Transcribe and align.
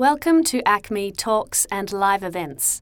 Welcome 0.00 0.44
to 0.44 0.62
ACMI 0.62 1.14
Talks 1.14 1.66
and 1.70 1.92
Live 1.92 2.22
Events. 2.22 2.80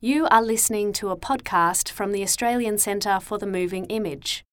You 0.00 0.28
are 0.28 0.40
listening 0.40 0.92
to 0.92 1.10
a 1.10 1.16
podcast 1.16 1.88
from 1.88 2.12
the 2.12 2.22
Australian 2.22 2.78
Centre 2.78 3.18
for 3.18 3.36
the 3.36 3.48
Moving 3.48 3.84
Image. 3.86 4.44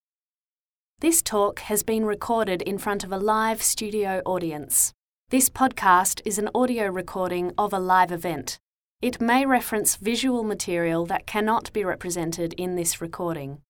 This 1.02 1.22
talk 1.22 1.60
has 1.60 1.84
been 1.84 2.06
recorded 2.06 2.64
in 2.64 2.80
front 2.80 3.04
of 3.04 3.12
a 3.12 3.20
live 3.20 3.62
studio 3.62 4.24
audience. 4.26 4.92
This 5.30 5.52
podcast 5.52 6.20
is 6.26 6.40
an 6.40 6.50
audio 6.56 6.88
recording 6.88 7.54
of 7.60 7.74
a 7.74 7.80
live 7.80 8.12
event. 8.12 8.58
It 9.04 9.22
may 9.22 9.46
reference 9.46 9.96
visual 9.96 10.44
material 10.44 11.06
that 11.06 11.28
cannot 11.28 11.72
be 11.74 11.86
represented 11.86 12.54
in 12.54 12.76
this 12.76 13.02
recording. 13.02 13.62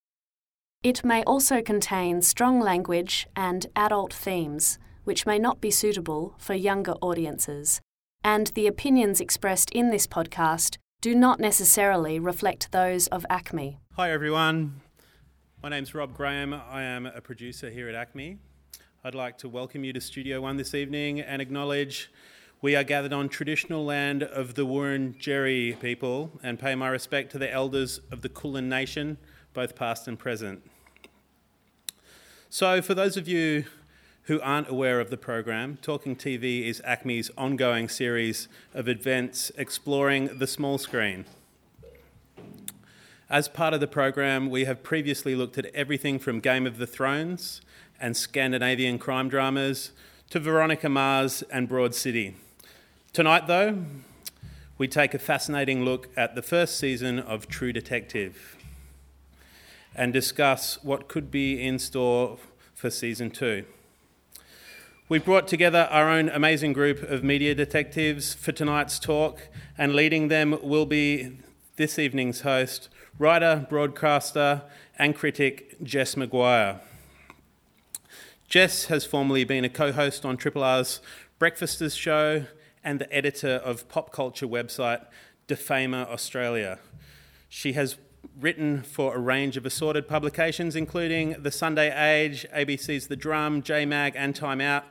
It 0.81 1.03
may 1.03 1.23
also 1.25 1.61
contain 1.61 2.21
strong 2.21 2.61
language 2.61 3.27
and 3.35 3.65
adult 3.75 4.13
themes, 4.13 4.79
which 5.03 5.25
may 5.25 5.39
not 5.39 5.59
be 5.59 5.71
suitable 5.71 6.35
for 6.37 6.53
younger 6.53 6.93
audiences 7.01 7.81
and 8.23 8.47
the 8.47 8.67
opinions 8.67 9.21
expressed 9.21 9.69
in 9.71 9.91
this 9.91 10.05
podcast 10.07 10.77
do 11.01 11.15
not 11.15 11.39
necessarily 11.39 12.19
reflect 12.19 12.71
those 12.71 13.07
of 13.07 13.25
ACMI. 13.29 13.77
Hi 13.93 14.11
everyone, 14.11 14.81
my 15.63 15.69
name's 15.69 15.95
Rob 15.95 16.15
Graham. 16.15 16.53
I 16.53 16.83
am 16.83 17.05
a 17.05 17.21
producer 17.21 17.69
here 17.69 17.87
at 17.89 17.95
ACMI. 17.95 18.37
I'd 19.03 19.15
like 19.15 19.37
to 19.39 19.49
welcome 19.49 19.85
you 19.85 19.93
to 19.93 20.01
Studio 20.01 20.41
One 20.41 20.57
this 20.57 20.73
evening 20.73 21.21
and 21.21 21.41
acknowledge 21.41 22.11
we 22.61 22.75
are 22.75 22.83
gathered 22.83 23.13
on 23.13 23.29
traditional 23.29 23.85
land 23.85 24.23
of 24.23 24.55
the 24.55 24.65
Wurundjeri 24.65 25.79
people 25.79 26.31
and 26.43 26.59
pay 26.59 26.75
my 26.75 26.89
respect 26.89 27.31
to 27.31 27.37
the 27.37 27.49
elders 27.49 28.01
of 28.11 28.21
the 28.21 28.27
Kulin 28.27 28.67
Nation, 28.67 29.17
both 29.53 29.75
past 29.75 30.09
and 30.09 30.19
present. 30.19 30.61
So, 32.49 32.81
for 32.81 32.93
those 32.93 33.15
of 33.15 33.27
you 33.27 33.63
who 34.29 34.39
aren't 34.41 34.69
aware 34.69 34.99
of 34.99 35.09
the 35.09 35.17
program, 35.17 35.75
Talking 35.81 36.15
TV 36.15 36.67
is 36.67 36.83
ACMI's 36.85 37.31
ongoing 37.35 37.89
series 37.89 38.47
of 38.75 38.87
events 38.87 39.51
exploring 39.57 40.37
the 40.37 40.45
small 40.45 40.77
screen. 40.77 41.25
As 43.27 43.47
part 43.47 43.73
of 43.73 43.79
the 43.79 43.87
program, 43.87 44.51
we 44.51 44.65
have 44.65 44.83
previously 44.83 45.33
looked 45.33 45.57
at 45.57 45.65
everything 45.73 46.19
from 46.19 46.41
Game 46.41 46.67
of 46.67 46.77
the 46.77 46.85
Thrones 46.85 47.61
and 47.99 48.15
Scandinavian 48.15 48.99
crime 48.99 49.29
dramas 49.29 49.93
to 50.29 50.39
Veronica 50.39 50.89
Mars 50.89 51.41
and 51.51 51.67
Broad 51.67 51.95
City. 51.95 52.35
Tonight, 53.11 53.47
though, 53.47 53.83
we 54.77 54.87
take 54.87 55.15
a 55.15 55.19
fascinating 55.19 55.83
look 55.83 56.07
at 56.15 56.35
the 56.35 56.43
first 56.43 56.77
season 56.77 57.17
of 57.17 57.47
True 57.47 57.73
Detective 57.73 58.57
and 59.95 60.13
discuss 60.13 60.77
what 60.83 61.07
could 61.07 61.31
be 61.31 61.59
in 61.59 61.79
store 61.79 62.37
for 62.75 62.91
season 62.91 63.31
two. 63.31 63.65
We've 65.09 65.25
brought 65.25 65.47
together 65.47 65.87
our 65.89 66.07
own 66.07 66.29
amazing 66.29 66.73
group 66.73 67.01
of 67.01 67.23
media 67.23 67.55
detectives 67.55 68.35
for 68.35 68.51
tonight's 68.51 68.99
talk, 68.99 69.41
and 69.75 69.95
leading 69.95 70.27
them 70.27 70.59
will 70.61 70.85
be 70.85 71.39
this 71.77 71.97
evening's 71.97 72.41
host, 72.41 72.89
writer, 73.17 73.65
broadcaster, 73.67 74.61
and 74.99 75.15
critic 75.15 75.81
Jess 75.81 76.13
McGuire. 76.13 76.81
Jess 78.47 78.85
has 78.85 79.03
formerly 79.03 79.43
been 79.43 79.65
a 79.65 79.69
co 79.69 79.91
host 79.91 80.27
on 80.27 80.37
Triple 80.37 80.63
R's 80.63 81.01
Breakfasters 81.39 81.95
show 81.95 82.45
and 82.83 82.99
the 82.99 83.11
editor 83.11 83.53
of 83.65 83.89
pop 83.89 84.11
culture 84.11 84.47
website 84.47 85.03
Defamer 85.47 86.05
Australia. 86.07 86.77
She 87.49 87.73
has 87.73 87.97
written 88.39 88.83
for 88.83 89.15
a 89.15 89.19
range 89.19 89.57
of 89.57 89.65
assorted 89.65 90.07
publications, 90.07 90.75
including 90.75 91.35
The 91.41 91.51
Sunday 91.51 91.91
Age, 91.95 92.45
ABC's 92.53 93.07
The 93.07 93.15
Drum, 93.15 93.61
JMag, 93.61 94.13
and 94.15 94.35
Time 94.35 94.61
Out, 94.61 94.85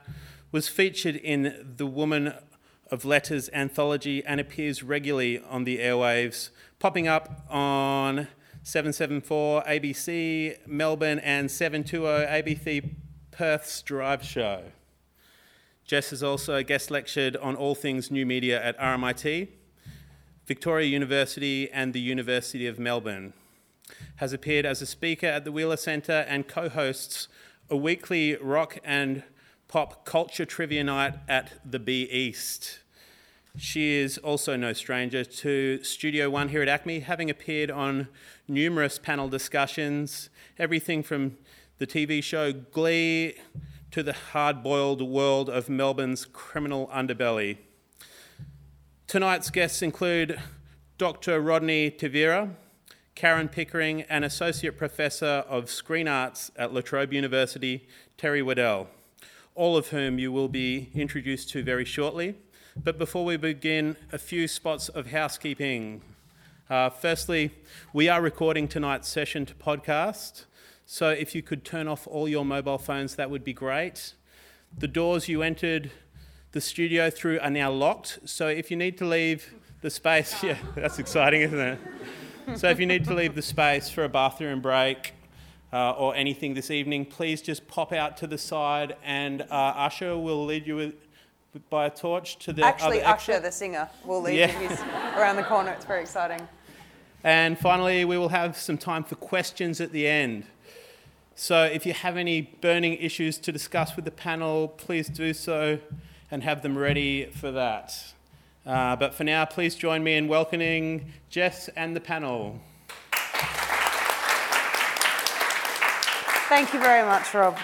was 0.51 0.67
featured 0.67 1.15
in 1.15 1.73
the 1.77 1.85
Woman 1.85 2.33
of 2.91 3.05
Letters 3.05 3.49
anthology 3.53 4.23
and 4.25 4.39
appears 4.39 4.83
regularly 4.83 5.39
on 5.39 5.63
the 5.63 5.79
airwaves, 5.79 6.49
popping 6.79 7.07
up 7.07 7.45
on 7.49 8.27
774 8.63 9.63
ABC 9.63 10.67
Melbourne 10.67 11.19
and 11.19 11.49
720 11.49 12.25
ABC 12.25 12.95
Perth's 13.31 13.81
Drive 13.81 14.23
Show. 14.23 14.63
Jess 15.85 16.11
has 16.11 16.21
also 16.21 16.61
guest 16.61 16.91
lectured 16.91 17.35
on 17.37 17.55
all 17.55 17.73
things 17.73 18.11
new 18.11 18.25
media 18.25 18.63
at 18.63 18.77
RMIT, 18.77 19.49
Victoria 20.49 20.87
University, 20.87 21.69
and 21.69 21.93
the 21.93 21.99
University 21.99 22.65
of 22.65 22.79
Melbourne. 22.79 23.33
Has 24.15 24.33
appeared 24.33 24.65
as 24.65 24.81
a 24.81 24.87
speaker 24.87 25.27
at 25.27 25.45
the 25.45 25.51
Wheeler 25.51 25.77
Centre 25.77 26.25
and 26.27 26.47
co 26.47 26.69
hosts 26.69 27.27
a 27.69 27.77
weekly 27.77 28.35
rock 28.37 28.79
and 28.83 29.21
pop 29.67 30.05
culture 30.05 30.45
trivia 30.45 30.83
night 30.83 31.13
at 31.27 31.51
the 31.63 31.77
B 31.77 32.09
East. 32.11 32.79
She 33.57 33.97
is 33.97 34.17
also 34.17 34.55
no 34.55 34.73
stranger 34.73 35.23
to 35.23 35.83
Studio 35.83 36.31
One 36.31 36.49
here 36.49 36.63
at 36.63 36.83
ACMI, 36.83 37.03
having 37.03 37.29
appeared 37.29 37.69
on 37.69 38.07
numerous 38.47 38.97
panel 38.97 39.29
discussions, 39.29 40.31
everything 40.57 41.03
from 41.03 41.37
the 41.77 41.85
TV 41.85 42.23
show 42.23 42.53
Glee 42.53 43.35
to 43.91 44.01
the 44.01 44.13
hard 44.13 44.63
boiled 44.63 45.03
world 45.03 45.47
of 45.47 45.69
Melbourne's 45.69 46.25
criminal 46.25 46.87
underbelly. 46.87 47.59
Tonight's 49.09 49.49
guests 49.49 49.81
include 49.81 50.39
Dr. 50.99 51.41
Rodney 51.41 51.89
Taveira, 51.89 52.51
Karen 53.15 53.49
Pickering, 53.49 54.03
and 54.03 54.23
Associate 54.23 54.77
Professor 54.77 55.43
of 55.49 55.71
Screen 55.71 56.07
Arts 56.07 56.51
at 56.55 56.75
La 56.75 56.81
Trobe 56.81 57.11
University, 57.11 57.87
Terry 58.19 58.43
Waddell, 58.43 58.87
all 59.55 59.75
of 59.75 59.87
whom 59.87 60.19
you 60.19 60.31
will 60.31 60.47
be 60.47 60.91
introduced 60.93 61.49
to 61.49 61.63
very 61.63 61.85
shortly. 61.85 62.35
But 62.83 62.99
before 62.99 63.25
we 63.25 63.35
begin, 63.35 63.95
a 64.11 64.19
few 64.19 64.47
spots 64.47 64.89
of 64.89 65.07
housekeeping. 65.07 66.03
Uh, 66.69 66.91
firstly, 66.91 67.49
we 67.91 68.09
are 68.09 68.21
recording 68.21 68.67
tonight's 68.67 69.09
session 69.09 69.43
to 69.47 69.55
podcast, 69.55 70.45
so 70.85 71.09
if 71.09 71.33
you 71.33 71.41
could 71.41 71.65
turn 71.65 71.87
off 71.87 72.05
all 72.05 72.29
your 72.29 72.45
mobile 72.45 72.77
phones, 72.77 73.15
that 73.15 73.31
would 73.31 73.43
be 73.43 73.53
great. 73.53 74.13
The 74.77 74.87
doors 74.87 75.27
you 75.27 75.41
entered 75.41 75.89
the 76.51 76.61
studio 76.61 77.09
through 77.09 77.39
are 77.39 77.49
now 77.49 77.71
locked, 77.71 78.19
so 78.25 78.47
if 78.47 78.71
you 78.71 78.77
need 78.77 78.97
to 78.97 79.05
leave 79.05 79.53
the 79.81 79.89
space, 79.89 80.43
yeah, 80.43 80.57
that's 80.75 80.99
exciting, 80.99 81.41
isn't 81.41 81.59
it? 81.59 81.79
So 82.55 82.69
if 82.69 82.79
you 82.79 82.87
need 82.87 83.05
to 83.05 83.13
leave 83.13 83.35
the 83.35 83.43
space 83.43 83.89
for 83.89 84.03
a 84.03 84.09
bathroom 84.09 84.59
break 84.59 85.13
uh, 85.71 85.91
or 85.91 86.15
anything 86.15 86.55
this 86.55 86.71
evening, 86.71 87.05
please 87.05 87.43
just 87.43 87.67
pop 87.67 87.93
out 87.93 88.17
to 88.17 88.27
the 88.27 88.39
side 88.39 88.95
and 89.03 89.43
uh, 89.43 89.45
Usher 89.75 90.17
will 90.17 90.45
lead 90.45 90.65
you 90.65 90.75
with, 90.75 90.93
by 91.69 91.85
a 91.85 91.89
torch 91.91 92.39
to 92.39 92.53
the 92.53 92.63
Actually, 92.65 93.03
Usher, 93.03 93.33
exit. 93.33 93.43
the 93.43 93.51
singer, 93.51 93.89
will 94.03 94.21
lead 94.21 94.39
Yeah. 94.39 94.59
you. 94.59 94.67
He's 94.67 94.81
around 95.15 95.35
the 95.35 95.43
corner. 95.43 95.71
It's 95.71 95.85
very 95.85 96.01
exciting. 96.01 96.47
And 97.23 97.59
finally, 97.59 98.03
we 98.05 98.17
will 98.17 98.29
have 98.29 98.57
some 98.57 98.77
time 98.79 99.03
for 99.03 99.15
questions 99.15 99.79
at 99.79 99.91
the 99.91 100.07
end. 100.07 100.45
So 101.35 101.63
if 101.65 101.85
you 101.85 101.93
have 101.93 102.17
any 102.17 102.41
burning 102.61 102.93
issues 102.95 103.37
to 103.39 103.51
discuss 103.51 103.95
with 103.95 104.05
the 104.05 104.11
panel, 104.11 104.69
please 104.69 105.07
do 105.07 105.33
so 105.33 105.79
and 106.31 106.43
have 106.43 106.61
them 106.61 106.77
ready 106.77 107.25
for 107.25 107.51
that. 107.51 108.13
Uh, 108.65 108.95
but 108.95 109.13
for 109.13 109.23
now, 109.23 109.45
please 109.45 109.75
join 109.75 110.03
me 110.03 110.15
in 110.15 110.27
welcoming 110.27 111.11
Jess 111.29 111.69
and 111.69 111.95
the 111.95 112.01
panel. 112.01 112.59
Thank 116.49 116.73
you 116.73 116.79
very 116.79 117.05
much, 117.05 117.33
Rob. 117.33 117.57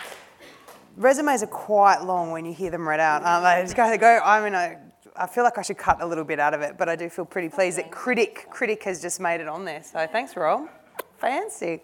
Resumes 0.95 1.43
are 1.43 1.47
quite 1.47 2.03
long 2.03 2.31
when 2.31 2.45
you 2.45 2.53
hear 2.53 2.71
them 2.71 2.87
read 2.87 2.99
out, 2.99 3.23
aren't 3.23 3.43
they? 3.43 3.61
Just 3.65 3.75
go, 3.75 3.97
go. 3.97 4.19
I 4.23 4.43
mean, 4.43 4.55
I, 4.55 4.77
I 5.15 5.27
feel 5.27 5.43
like 5.43 5.57
I 5.57 5.61
should 5.61 5.77
cut 5.77 6.01
a 6.01 6.05
little 6.05 6.23
bit 6.23 6.39
out 6.39 6.53
of 6.53 6.61
it, 6.61 6.77
but 6.77 6.87
I 6.87 6.95
do 6.95 7.09
feel 7.09 7.25
pretty 7.25 7.49
pleased 7.49 7.77
that 7.77 7.91
Critic 7.91 8.47
Critic 8.49 8.83
has 8.83 9.01
just 9.01 9.19
made 9.19 9.41
it 9.41 9.47
on 9.47 9.65
there. 9.65 9.83
So 9.83 10.07
thanks, 10.07 10.35
Rob. 10.35 10.69
Fancy. 11.17 11.81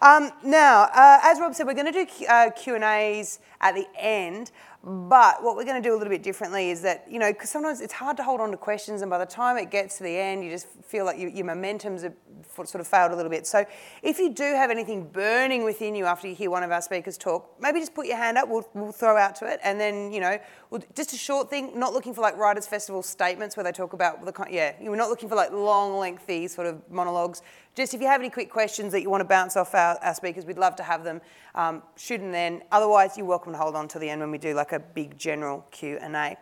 Um, 0.00 0.30
now, 0.44 0.88
uh, 0.94 1.20
as 1.22 1.40
Rob 1.40 1.54
said, 1.54 1.66
we're 1.66 1.74
going 1.74 1.86
to 1.86 1.92
do 1.92 2.06
Q- 2.06 2.26
uh, 2.26 2.50
and 2.74 2.84
A's 2.84 3.38
at 3.60 3.74
the 3.74 3.86
end. 3.98 4.50
But 4.84 5.44
what 5.44 5.54
we're 5.54 5.64
going 5.64 5.80
to 5.80 5.88
do 5.88 5.94
a 5.94 5.96
little 5.96 6.10
bit 6.10 6.24
differently 6.24 6.70
is 6.70 6.82
that, 6.82 7.06
you 7.08 7.20
know, 7.20 7.32
because 7.32 7.50
sometimes 7.50 7.80
it's 7.80 7.92
hard 7.92 8.16
to 8.16 8.24
hold 8.24 8.40
on 8.40 8.50
to 8.50 8.56
questions, 8.56 9.00
and 9.00 9.08
by 9.08 9.18
the 9.18 9.26
time 9.26 9.56
it 9.56 9.70
gets 9.70 9.98
to 9.98 10.02
the 10.02 10.16
end, 10.16 10.42
you 10.42 10.50
just 10.50 10.66
feel 10.84 11.04
like 11.04 11.18
you, 11.18 11.28
your 11.28 11.46
momentum's 11.46 12.04
sort 12.52 12.74
of 12.74 12.86
failed 12.88 13.12
a 13.12 13.16
little 13.16 13.30
bit. 13.30 13.46
So 13.46 13.64
if 14.02 14.18
you 14.18 14.34
do 14.34 14.42
have 14.42 14.72
anything 14.72 15.06
burning 15.06 15.62
within 15.62 15.94
you 15.94 16.04
after 16.06 16.26
you 16.26 16.34
hear 16.34 16.50
one 16.50 16.64
of 16.64 16.72
our 16.72 16.82
speakers 16.82 17.16
talk, 17.16 17.48
maybe 17.60 17.78
just 17.78 17.94
put 17.94 18.06
your 18.06 18.16
hand 18.16 18.36
up, 18.36 18.48
we'll, 18.48 18.68
we'll 18.74 18.90
throw 18.90 19.16
out 19.16 19.36
to 19.36 19.46
it, 19.46 19.60
and 19.62 19.78
then, 19.78 20.12
you 20.12 20.20
know, 20.20 20.36
we'll, 20.70 20.82
just 20.96 21.12
a 21.12 21.16
short 21.16 21.48
thing, 21.48 21.78
not 21.78 21.92
looking 21.92 22.12
for 22.12 22.20
like 22.20 22.36
Writers' 22.36 22.66
Festival 22.66 23.04
statements 23.04 23.56
where 23.56 23.62
they 23.62 23.70
talk 23.70 23.92
about 23.92 24.24
the, 24.24 24.46
yeah, 24.50 24.74
we're 24.80 24.96
not 24.96 25.08
looking 25.08 25.28
for 25.28 25.36
like 25.36 25.52
long, 25.52 25.96
lengthy 25.96 26.48
sort 26.48 26.66
of 26.66 26.82
monologues. 26.90 27.40
Just 27.74 27.94
if 27.94 28.00
you 28.02 28.06
have 28.06 28.20
any 28.20 28.28
quick 28.28 28.50
questions 28.50 28.92
that 28.92 29.00
you 29.00 29.08
want 29.08 29.22
to 29.22 29.26
bounce 29.26 29.56
off 29.56 29.74
our, 29.74 29.98
our 30.02 30.14
speakers, 30.14 30.44
we'd 30.44 30.58
love 30.58 30.76
to 30.76 30.82
have 30.82 31.04
them. 31.04 31.22
Um, 31.54 31.82
shoot 31.96 32.18
them 32.18 32.30
then. 32.30 32.62
Otherwise, 32.70 33.16
you're 33.16 33.26
welcome 33.26 33.52
to 33.52 33.58
hold 33.58 33.74
on 33.74 33.88
to 33.88 33.98
the 33.98 34.10
end 34.10 34.20
when 34.20 34.30
we 34.30 34.38
do 34.38 34.52
like 34.54 34.72
a 34.72 34.78
big 34.78 35.16
general 35.16 35.64
Q 35.70 35.98
and 36.00 36.14
A. 36.14 36.36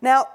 Now, 0.00 0.26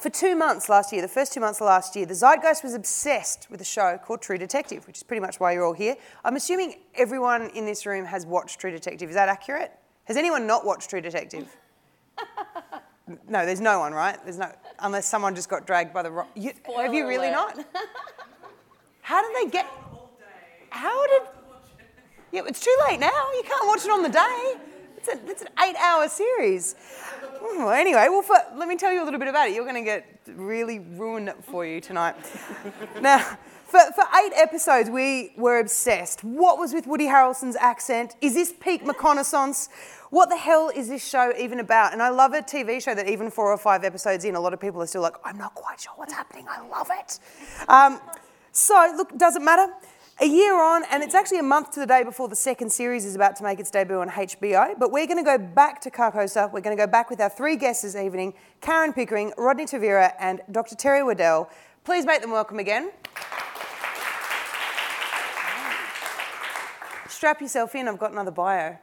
for 0.00 0.10
two 0.10 0.34
months 0.34 0.68
last 0.68 0.92
year, 0.92 1.02
the 1.02 1.08
first 1.08 1.32
two 1.32 1.40
months 1.40 1.60
of 1.60 1.66
last 1.66 1.94
year, 1.94 2.04
the 2.04 2.14
Zeitgeist 2.14 2.64
was 2.64 2.74
obsessed 2.74 3.48
with 3.48 3.60
a 3.60 3.64
show 3.64 3.98
called 3.98 4.22
True 4.22 4.38
Detective, 4.38 4.86
which 4.86 4.98
is 4.98 5.02
pretty 5.02 5.20
much 5.20 5.38
why 5.38 5.52
you're 5.52 5.64
all 5.64 5.72
here. 5.72 5.96
I'm 6.24 6.36
assuming 6.36 6.80
everyone 6.94 7.50
in 7.50 7.64
this 7.64 7.86
room 7.86 8.04
has 8.04 8.26
watched 8.26 8.60
True 8.60 8.70
Detective. 8.72 9.08
Is 9.08 9.14
that 9.14 9.28
accurate? 9.28 9.72
Has 10.04 10.16
anyone 10.16 10.46
not 10.46 10.64
watched 10.64 10.90
True 10.90 11.00
Detective? 11.00 11.48
No, 13.28 13.44
there's 13.44 13.60
no 13.60 13.80
one, 13.80 13.92
right? 13.92 14.16
There's 14.22 14.38
no, 14.38 14.52
unless 14.78 15.04
someone 15.04 15.34
just 15.34 15.48
got 15.48 15.66
dragged 15.66 15.92
by 15.92 16.02
the 16.02 16.10
rock. 16.12 16.28
You, 16.36 16.52
have 16.76 16.94
you 16.94 17.08
really 17.08 17.28
alert. 17.28 17.56
not? 17.56 17.66
How 19.02 19.22
did 19.22 19.46
they 19.46 19.50
get? 19.50 19.66
How 20.70 21.06
did? 21.06 21.22
Yeah, 22.32 22.42
it's 22.46 22.60
too 22.60 22.76
late 22.88 23.00
now. 23.00 23.08
You 23.08 23.42
can't 23.44 23.66
watch 23.66 23.84
it 23.84 23.90
on 23.90 24.02
the 24.02 24.08
day. 24.08 24.54
It's, 24.96 25.08
a, 25.08 25.30
it's 25.30 25.42
an 25.42 25.48
eight-hour 25.58 26.08
series. 26.08 26.74
Well, 27.40 27.70
anyway, 27.70 28.06
well, 28.10 28.22
for, 28.22 28.36
let 28.54 28.68
me 28.68 28.76
tell 28.76 28.92
you 28.92 29.02
a 29.02 29.04
little 29.04 29.18
bit 29.18 29.28
about 29.28 29.48
it. 29.48 29.54
You're 29.54 29.64
going 29.64 29.82
to 29.82 29.82
get 29.82 30.20
really 30.26 30.78
ruined 30.78 31.32
for 31.42 31.64
you 31.64 31.80
tonight. 31.80 32.14
now, 33.00 33.38
for, 33.64 33.80
for 33.94 34.04
eight 34.22 34.32
episodes, 34.36 34.90
we 34.90 35.32
were 35.36 35.58
obsessed. 35.58 36.22
What 36.22 36.58
was 36.58 36.74
with 36.74 36.86
Woody 36.86 37.06
Harrelson's 37.06 37.56
accent? 37.56 38.14
Is 38.20 38.34
this 38.34 38.52
peak 38.52 38.84
McConaissance? 38.84 39.68
What 40.10 40.28
the 40.28 40.36
hell 40.36 40.70
is 40.74 40.88
this 40.88 41.08
show 41.08 41.32
even 41.38 41.60
about? 41.60 41.92
And 41.92 42.02
I 42.02 42.10
love 42.10 42.34
a 42.34 42.42
TV 42.42 42.82
show 42.82 42.94
that 42.94 43.08
even 43.08 43.30
four 43.30 43.50
or 43.50 43.56
five 43.56 43.84
episodes 43.84 44.24
in, 44.24 44.34
a 44.34 44.40
lot 44.40 44.52
of 44.52 44.60
people 44.60 44.82
are 44.82 44.86
still 44.86 45.02
like, 45.02 45.14
I'm 45.24 45.38
not 45.38 45.54
quite 45.54 45.80
sure 45.80 45.92
what's 45.96 46.12
happening. 46.12 46.46
I 46.48 46.66
love 46.68 46.88
it. 46.90 47.18
Um, 47.68 48.00
so, 48.52 48.92
look, 48.96 49.16
doesn't 49.16 49.44
matter. 49.44 49.72
A 50.20 50.26
year 50.26 50.60
on, 50.60 50.84
and 50.90 51.02
it's 51.02 51.14
actually 51.14 51.38
a 51.38 51.42
month 51.42 51.70
to 51.72 51.80
the 51.80 51.86
day 51.86 52.02
before 52.02 52.28
the 52.28 52.36
second 52.36 52.70
series 52.70 53.06
is 53.06 53.14
about 53.14 53.36
to 53.36 53.42
make 53.42 53.58
its 53.58 53.70
debut 53.70 54.00
on 54.00 54.10
HBO. 54.10 54.78
But 54.78 54.92
we're 54.92 55.06
going 55.06 55.16
to 55.16 55.24
go 55.24 55.38
back 55.38 55.80
to 55.80 55.90
Carcosa. 55.90 56.52
We're 56.52 56.60
going 56.60 56.76
to 56.76 56.82
go 56.82 56.86
back 56.86 57.08
with 57.08 57.20
our 57.20 57.30
three 57.30 57.56
guests 57.56 57.82
this 57.82 57.96
evening 57.96 58.34
Karen 58.60 58.92
Pickering, 58.92 59.32
Rodney 59.38 59.64
Taveira, 59.64 60.12
and 60.18 60.42
Dr. 60.50 60.74
Terry 60.74 61.02
Waddell. 61.02 61.48
Please 61.84 62.04
make 62.04 62.20
them 62.20 62.32
welcome 62.32 62.58
again. 62.58 62.90
Strap 67.08 67.40
yourself 67.40 67.74
in, 67.74 67.88
I've 67.88 67.98
got 67.98 68.12
another 68.12 68.30
bio. 68.30 68.76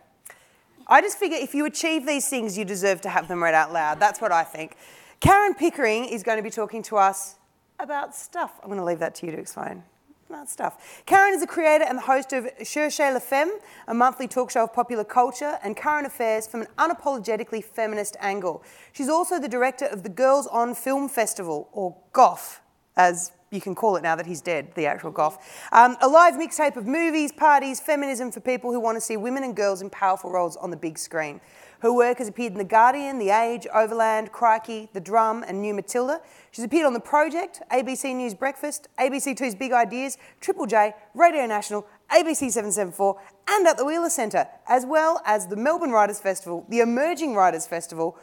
I 0.87 1.01
just 1.01 1.19
figure 1.19 1.37
if 1.39 1.53
you 1.53 1.65
achieve 1.65 2.05
these 2.05 2.29
things, 2.29 2.57
you 2.57 2.65
deserve 2.65 3.01
to 3.01 3.09
have 3.09 3.27
them 3.27 3.43
read 3.43 3.53
out 3.53 3.73
loud. 3.73 3.99
That's 3.99 4.21
what 4.21 4.31
I 4.31 4.43
think. 4.43 4.75
Karen 5.19 5.53
Pickering 5.53 6.05
is 6.05 6.23
going 6.23 6.37
to 6.37 6.43
be 6.43 6.49
talking 6.49 6.81
to 6.83 6.97
us 6.97 7.35
about 7.79 8.15
stuff. 8.15 8.59
I'm 8.61 8.69
going 8.69 8.79
to 8.79 8.85
leave 8.85 8.99
that 8.99 9.15
to 9.15 9.25
you 9.25 9.31
to 9.31 9.37
explain. 9.37 9.83
About 10.29 10.49
stuff. 10.49 11.03
Karen 11.05 11.33
is 11.33 11.41
a 11.41 11.47
creator 11.47 11.85
and 11.85 11.97
the 11.97 12.01
host 12.01 12.33
of 12.33 12.45
Cherchez 12.61 13.13
la 13.13 13.19
Femme, 13.19 13.59
a 13.87 13.93
monthly 13.93 14.27
talk 14.27 14.51
show 14.51 14.65
of 14.65 14.73
popular 14.73 15.05
culture 15.05 15.57
and 15.63 15.77
current 15.77 16.05
affairs 16.05 16.45
from 16.45 16.61
an 16.63 16.67
unapologetically 16.77 17.63
feminist 17.63 18.17
angle. 18.19 18.61
She's 18.91 19.07
also 19.07 19.39
the 19.39 19.47
director 19.47 19.85
of 19.85 20.03
the 20.03 20.09
Girls 20.09 20.45
on 20.47 20.75
Film 20.75 21.07
Festival, 21.07 21.69
or 21.71 21.95
GOF, 22.11 22.59
as 22.97 23.31
you 23.51 23.61
can 23.61 23.73
call 23.73 23.95
it 23.95 24.03
now 24.03 24.17
that 24.17 24.25
he's 24.25 24.41
dead, 24.41 24.73
the 24.75 24.85
actual 24.85 25.11
Gough. 25.11 25.37
Um, 25.71 25.95
a 26.01 26.07
live 26.09 26.33
mixtape 26.33 26.75
of 26.75 26.85
movies, 26.85 27.31
parties, 27.31 27.79
feminism 27.79 28.29
for 28.29 28.41
people 28.41 28.73
who 28.73 28.81
want 28.81 28.97
to 28.97 29.01
see 29.01 29.15
women 29.15 29.45
and 29.45 29.55
girls 29.55 29.81
in 29.81 29.89
powerful 29.89 30.29
roles 30.29 30.57
on 30.57 30.71
the 30.71 30.77
big 30.77 30.97
screen. 30.97 31.39
Her 31.81 31.93
work 31.93 32.17
has 32.17 32.27
appeared 32.27 32.53
in 32.53 32.57
The 32.57 32.63
Guardian, 32.63 33.19
The 33.19 33.29
Age, 33.29 33.67
Overland, 33.73 34.31
Crikey, 34.31 34.89
The 34.93 34.99
Drum, 34.99 35.43
and 35.47 35.61
New 35.61 35.73
Matilda. 35.73 36.21
She's 36.51 36.65
appeared 36.65 36.85
on 36.87 36.93
The 36.93 36.99
Project, 36.99 37.61
ABC 37.71 38.15
News 38.15 38.33
Breakfast, 38.33 38.87
ABC2's 38.99 39.53
Big 39.55 39.71
Ideas, 39.71 40.17
Triple 40.41 40.65
J, 40.65 40.93
Radio 41.13 41.45
National, 41.45 41.85
ABC 42.11 42.49
774, 42.51 43.19
and 43.49 43.67
at 43.67 43.77
the 43.77 43.85
Wheeler 43.85 44.09
Centre, 44.09 44.47
as 44.67 44.85
well 44.85 45.21
as 45.25 45.47
the 45.47 45.55
Melbourne 45.55 45.91
Writers 45.91 46.19
Festival, 46.19 46.65
the 46.69 46.79
Emerging 46.79 47.35
Writers 47.35 47.67
Festival, 47.67 48.17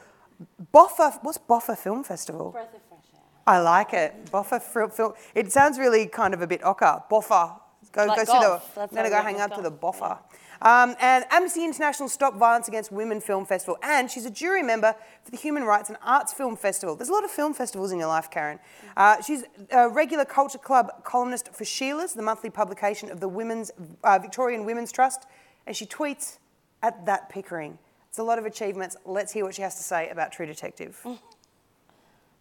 Boffa, 0.72 1.18
what's 1.22 1.38
Boffa 1.38 1.76
Film 1.78 2.02
Festival? 2.02 2.50
Breath 2.50 2.74
of 2.74 2.80
fresh 2.88 2.98
air. 3.14 3.20
I 3.46 3.60
like 3.60 3.92
it. 3.92 4.26
Boffa 4.32 4.60
fil- 4.60 4.88
fil- 4.88 5.16
It 5.34 5.52
sounds 5.52 5.78
really 5.78 6.06
kind 6.06 6.34
of 6.34 6.42
a 6.42 6.46
bit 6.46 6.60
ochre. 6.64 7.02
Boffa. 7.10 7.60
Go, 7.92 8.06
Like 8.06 8.16
go 8.16 8.24
see 8.24 8.38
the. 8.40 8.60
I'm 8.80 8.88
going 8.88 9.04
to 9.04 9.10
go 9.10 9.22
hang 9.22 9.38
out 9.40 9.54
to 9.54 9.62
the. 9.62 9.70
Boffa. 9.70 10.18
Um, 10.64 10.96
and 10.98 11.26
Amnesty 11.30 11.62
International 11.62 12.08
Stop 12.08 12.36
Violence 12.36 12.68
Against 12.68 12.90
Women 12.90 13.20
Film 13.20 13.44
Festival. 13.44 13.76
And 13.82 14.10
she's 14.10 14.24
a 14.24 14.30
jury 14.30 14.62
member 14.62 14.96
for 15.22 15.30
the 15.30 15.36
Human 15.36 15.64
Rights 15.64 15.90
and 15.90 15.98
Arts 16.02 16.32
Film 16.32 16.56
Festival. 16.56 16.96
There's 16.96 17.10
a 17.10 17.12
lot 17.12 17.22
of 17.22 17.30
film 17.30 17.52
festivals 17.52 17.92
in 17.92 17.98
your 17.98 18.08
life, 18.08 18.30
Karen. 18.30 18.58
Uh, 18.96 19.20
she's 19.20 19.44
a 19.70 19.90
regular 19.90 20.24
Culture 20.24 20.56
Club 20.56 21.04
columnist 21.04 21.52
for 21.54 21.66
Sheila's, 21.66 22.14
the 22.14 22.22
monthly 22.22 22.48
publication 22.48 23.10
of 23.10 23.20
the 23.20 23.28
Women's 23.28 23.70
uh, 24.02 24.18
Victorian 24.18 24.64
Women's 24.64 24.90
Trust. 24.90 25.26
And 25.66 25.76
she 25.76 25.84
tweets 25.84 26.38
at 26.82 27.04
that 27.04 27.28
Pickering. 27.28 27.78
It's 28.08 28.18
a 28.18 28.22
lot 28.22 28.38
of 28.38 28.46
achievements. 28.46 28.96
Let's 29.04 29.32
hear 29.32 29.44
what 29.44 29.54
she 29.54 29.62
has 29.62 29.76
to 29.76 29.82
say 29.82 30.08
about 30.08 30.32
True 30.32 30.46
Detective. 30.46 30.98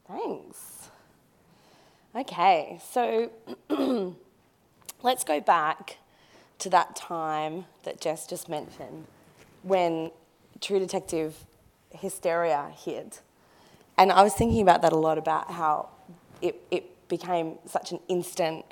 Thanks. 0.07 0.89
Okay, 2.15 2.79
so 2.89 3.31
let's 5.01 5.25
go 5.25 5.41
back 5.41 5.97
to 6.59 6.69
that 6.69 6.95
time 6.95 7.65
that 7.83 7.99
Jess 8.01 8.27
just 8.27 8.49
mentioned 8.49 9.05
when 9.63 10.11
True 10.61 10.79
Detective 10.79 11.35
hysteria 11.91 12.71
hit. 12.75 13.21
And 13.97 14.11
I 14.11 14.23
was 14.23 14.33
thinking 14.33 14.61
about 14.61 14.81
that 14.81 14.93
a 14.93 14.97
lot 14.97 15.17
about 15.17 15.51
how 15.51 15.89
it, 16.41 16.61
it 16.71 17.07
became 17.07 17.57
such 17.65 17.91
an 17.91 17.99
instant 18.07 18.65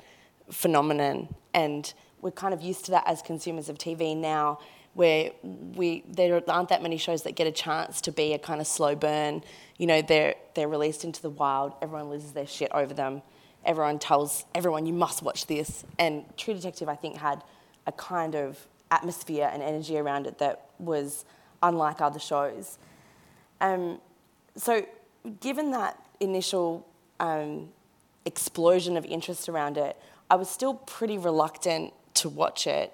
phenomenon 0.50 1.28
and 1.54 1.92
we're 2.20 2.30
kind 2.30 2.54
of 2.54 2.62
used 2.62 2.84
to 2.86 2.92
that 2.92 3.04
as 3.06 3.20
consumers 3.22 3.68
of 3.68 3.78
TV 3.78 4.16
now 4.16 4.58
where 4.94 5.30
we 5.42 6.04
there 6.06 6.42
aren't 6.48 6.68
that 6.68 6.82
many 6.82 6.96
shows 6.96 7.22
that 7.22 7.34
get 7.34 7.46
a 7.46 7.52
chance 7.52 8.00
to 8.02 8.12
be 8.12 8.34
a 8.34 8.38
kind 8.38 8.60
of 8.60 8.66
slow 8.66 8.94
burn. 8.94 9.42
You 9.78 9.86
know, 9.86 10.02
they're 10.02 10.34
they're 10.54 10.68
released 10.68 11.04
into 11.04 11.22
the 11.22 11.30
wild, 11.30 11.72
everyone 11.80 12.10
loses 12.10 12.32
their 12.32 12.46
shit 12.46 12.70
over 12.72 12.92
them. 12.92 13.22
Everyone 13.64 13.98
tells 13.98 14.44
everyone 14.54 14.86
you 14.86 14.92
must 14.92 15.22
watch 15.22 15.46
this. 15.46 15.84
And 15.98 16.24
True 16.36 16.54
Detective 16.54 16.88
I 16.88 16.96
think 16.96 17.16
had 17.16 17.42
a 17.86 17.92
kind 17.92 18.34
of 18.34 18.66
atmosphere 18.90 19.50
and 19.52 19.62
energy 19.62 19.98
around 19.98 20.26
it 20.26 20.38
that 20.38 20.66
was 20.78 21.24
unlike 21.62 22.00
other 22.00 22.18
shows. 22.18 22.78
Um, 23.60 24.00
so, 24.56 24.86
given 25.40 25.70
that 25.70 25.98
initial 26.20 26.86
um, 27.20 27.68
explosion 28.24 28.96
of 28.96 29.04
interest 29.04 29.48
around 29.48 29.78
it, 29.78 29.96
I 30.30 30.34
was 30.36 30.48
still 30.48 30.74
pretty 30.74 31.18
reluctant 31.18 31.92
to 32.14 32.28
watch 32.28 32.66
it. 32.66 32.92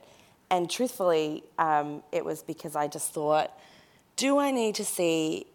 And 0.50 0.70
truthfully, 0.70 1.44
um, 1.58 2.02
it 2.12 2.24
was 2.24 2.42
because 2.42 2.74
I 2.74 2.88
just 2.88 3.12
thought, 3.12 3.52
do 4.16 4.38
I 4.38 4.50
need 4.50 4.74
to 4.76 4.84
see 4.84 5.46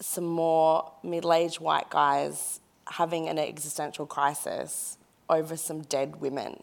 some 0.00 0.24
more 0.26 0.92
middle 1.02 1.32
aged 1.32 1.60
white 1.60 1.90
guys 1.90 2.60
having 2.86 3.28
an 3.28 3.38
existential 3.38 4.06
crisis 4.06 4.98
over 5.28 5.56
some 5.56 5.82
dead 5.82 6.20
women? 6.20 6.62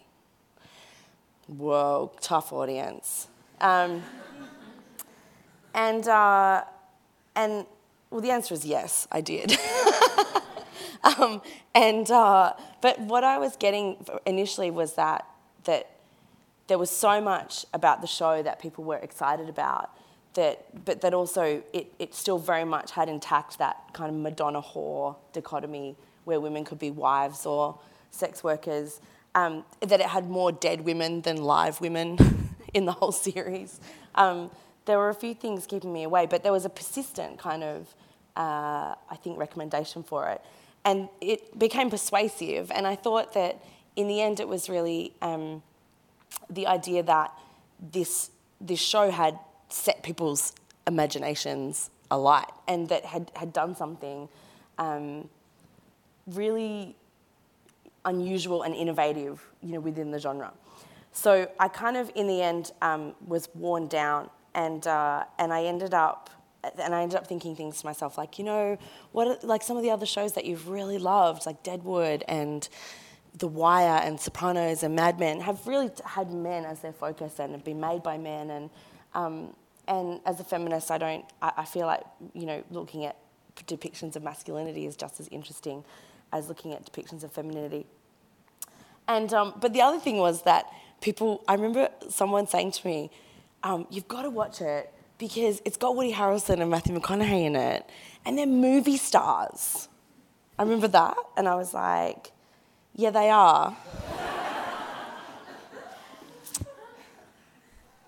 Whoa, 1.47 2.11
tough 2.21 2.51
audience. 2.51 3.27
Um, 3.61 4.01
and, 5.73 6.07
uh, 6.07 6.63
and 7.35 7.65
well, 8.09 8.21
the 8.21 8.31
answer 8.31 8.53
is 8.55 8.65
yes, 8.65 9.07
I 9.11 9.21
did. 9.21 9.55
um, 11.03 11.41
and, 11.75 12.09
uh, 12.09 12.53
but 12.81 12.99
what 12.99 13.23
I 13.23 13.37
was 13.37 13.55
getting 13.57 14.03
initially 14.25 14.71
was 14.71 14.93
that, 14.93 15.27
that 15.65 15.91
there 16.67 16.79
was 16.79 16.89
so 16.89 17.21
much 17.21 17.65
about 17.73 18.01
the 18.01 18.07
show 18.07 18.41
that 18.41 18.59
people 18.59 18.83
were 18.83 18.97
excited 18.97 19.47
about, 19.47 19.91
that, 20.33 20.83
but 20.83 21.01
that 21.01 21.13
also 21.13 21.61
it, 21.73 21.93
it 21.99 22.15
still 22.15 22.39
very 22.39 22.65
much 22.65 22.91
had 22.91 23.07
intact 23.07 23.59
that 23.59 23.93
kind 23.93 24.09
of 24.09 24.15
Madonna 24.15 24.61
whore 24.61 25.15
dichotomy 25.31 25.95
where 26.23 26.39
women 26.39 26.65
could 26.65 26.79
be 26.79 26.89
wives 26.89 27.45
or 27.45 27.77
sex 28.09 28.43
workers, 28.43 28.99
um, 29.35 29.65
that 29.81 29.99
it 29.99 30.07
had 30.07 30.29
more 30.29 30.51
dead 30.51 30.81
women 30.81 31.21
than 31.21 31.37
live 31.37 31.79
women 31.81 32.17
in 32.73 32.85
the 32.85 32.93
whole 32.93 33.11
series. 33.11 33.79
Um, 34.15 34.49
there 34.85 34.97
were 34.97 35.09
a 35.09 35.13
few 35.13 35.33
things 35.33 35.67
keeping 35.67 35.93
me 35.93 36.03
away, 36.03 36.25
but 36.25 36.41
there 36.41 36.51
was 36.51 36.65
a 36.65 36.69
persistent 36.69 37.37
kind 37.37 37.63
of, 37.63 37.93
uh, 38.35 38.95
I 39.09 39.15
think, 39.21 39.37
recommendation 39.37 40.03
for 40.03 40.29
it. 40.29 40.41
And 40.85 41.09
it 41.19 41.57
became 41.57 41.89
persuasive, 41.89 42.71
and 42.71 42.87
I 42.87 42.95
thought 42.95 43.33
that 43.33 43.63
in 43.95 44.07
the 44.07 44.21
end 44.21 44.39
it 44.39 44.47
was 44.47 44.69
really 44.69 45.13
um, 45.21 45.63
the 46.49 46.67
idea 46.67 47.03
that 47.03 47.31
this, 47.79 48.29
this 48.61 48.79
show 48.79 49.09
had 49.09 49.39
set 49.69 50.03
people's 50.03 50.53
imaginations 50.87 51.89
alight 52.11 52.51
and 52.67 52.87
that 52.89 53.03
had, 53.05 53.31
had 53.35 53.51
done 53.51 53.75
something 53.75 54.29
um, 54.77 55.27
really 56.27 56.95
unusual 58.05 58.63
and 58.63 58.73
innovative, 58.73 59.45
you 59.61 59.73
know, 59.73 59.79
within 59.79 60.11
the 60.11 60.19
genre. 60.19 60.53
So 61.11 61.49
I 61.59 61.67
kind 61.69 61.97
of, 61.97 62.11
in 62.15 62.27
the 62.27 62.41
end, 62.41 62.71
um, 62.81 63.15
was 63.25 63.49
worn 63.55 63.87
down, 63.87 64.29
and 64.53 64.85
uh, 64.85 65.23
and 65.39 65.53
I 65.53 65.63
ended 65.63 65.93
up, 65.93 66.29
and 66.77 66.93
I 66.93 67.03
ended 67.03 67.17
up 67.17 67.25
thinking 67.27 67.55
things 67.55 67.79
to 67.81 67.85
myself 67.85 68.17
like, 68.17 68.37
you 68.37 68.43
know, 68.43 68.77
what 69.13 69.27
are, 69.27 69.37
like 69.47 69.63
some 69.63 69.77
of 69.77 69.83
the 69.83 69.91
other 69.91 70.05
shows 70.05 70.33
that 70.33 70.45
you've 70.45 70.67
really 70.67 70.97
loved, 70.97 71.45
like 71.45 71.63
Deadwood 71.63 72.23
and 72.27 72.67
The 73.37 73.47
Wire 73.47 74.01
and 74.03 74.19
Sopranos 74.19 74.83
and 74.83 74.93
Mad 74.93 75.17
Men, 75.17 75.39
have 75.39 75.65
really 75.65 75.89
had 76.03 76.31
men 76.31 76.65
as 76.65 76.81
their 76.81 76.93
focus 76.93 77.39
and 77.39 77.53
have 77.53 77.63
been 77.63 77.79
made 77.79 78.03
by 78.03 78.17
men, 78.17 78.49
and 78.51 78.69
um, 79.13 79.55
and 79.87 80.19
as 80.25 80.39
a 80.41 80.43
feminist, 80.43 80.91
I 80.91 80.97
don't, 80.97 81.25
I, 81.41 81.53
I 81.57 81.65
feel 81.65 81.87
like 81.87 82.03
you 82.33 82.45
know, 82.45 82.61
looking 82.71 83.05
at 83.05 83.15
depictions 83.67 84.17
of 84.17 84.23
masculinity 84.23 84.85
is 84.85 84.97
just 84.97 85.21
as 85.21 85.29
interesting 85.29 85.85
as 86.37 86.49
looking 86.49 86.73
at 86.73 86.85
depictions 86.85 87.23
of 87.23 87.31
femininity. 87.31 87.85
And 89.07 89.33
um, 89.33 89.53
but 89.59 89.73
the 89.73 89.81
other 89.81 89.99
thing 89.99 90.17
was 90.17 90.43
that 90.43 90.65
people. 91.01 91.43
I 91.47 91.53
remember 91.53 91.89
someone 92.09 92.47
saying 92.47 92.71
to 92.71 92.87
me, 92.87 93.11
um, 93.63 93.87
"You've 93.89 94.07
got 94.07 94.23
to 94.23 94.29
watch 94.29 94.61
it 94.61 94.91
because 95.17 95.61
it's 95.65 95.77
got 95.77 95.95
Woody 95.95 96.13
Harrelson 96.13 96.61
and 96.61 96.69
Matthew 96.69 96.97
McConaughey 96.99 97.45
in 97.45 97.55
it, 97.55 97.89
and 98.25 98.37
they're 98.37 98.45
movie 98.45 98.97
stars. 98.97 99.87
I 100.57 100.63
remember 100.63 100.87
that, 100.87 101.17
and 101.37 101.47
I 101.47 101.55
was 101.55 101.73
like, 101.73 102.31
yeah, 102.95 103.09
they 103.09 103.29
are. 103.29 103.75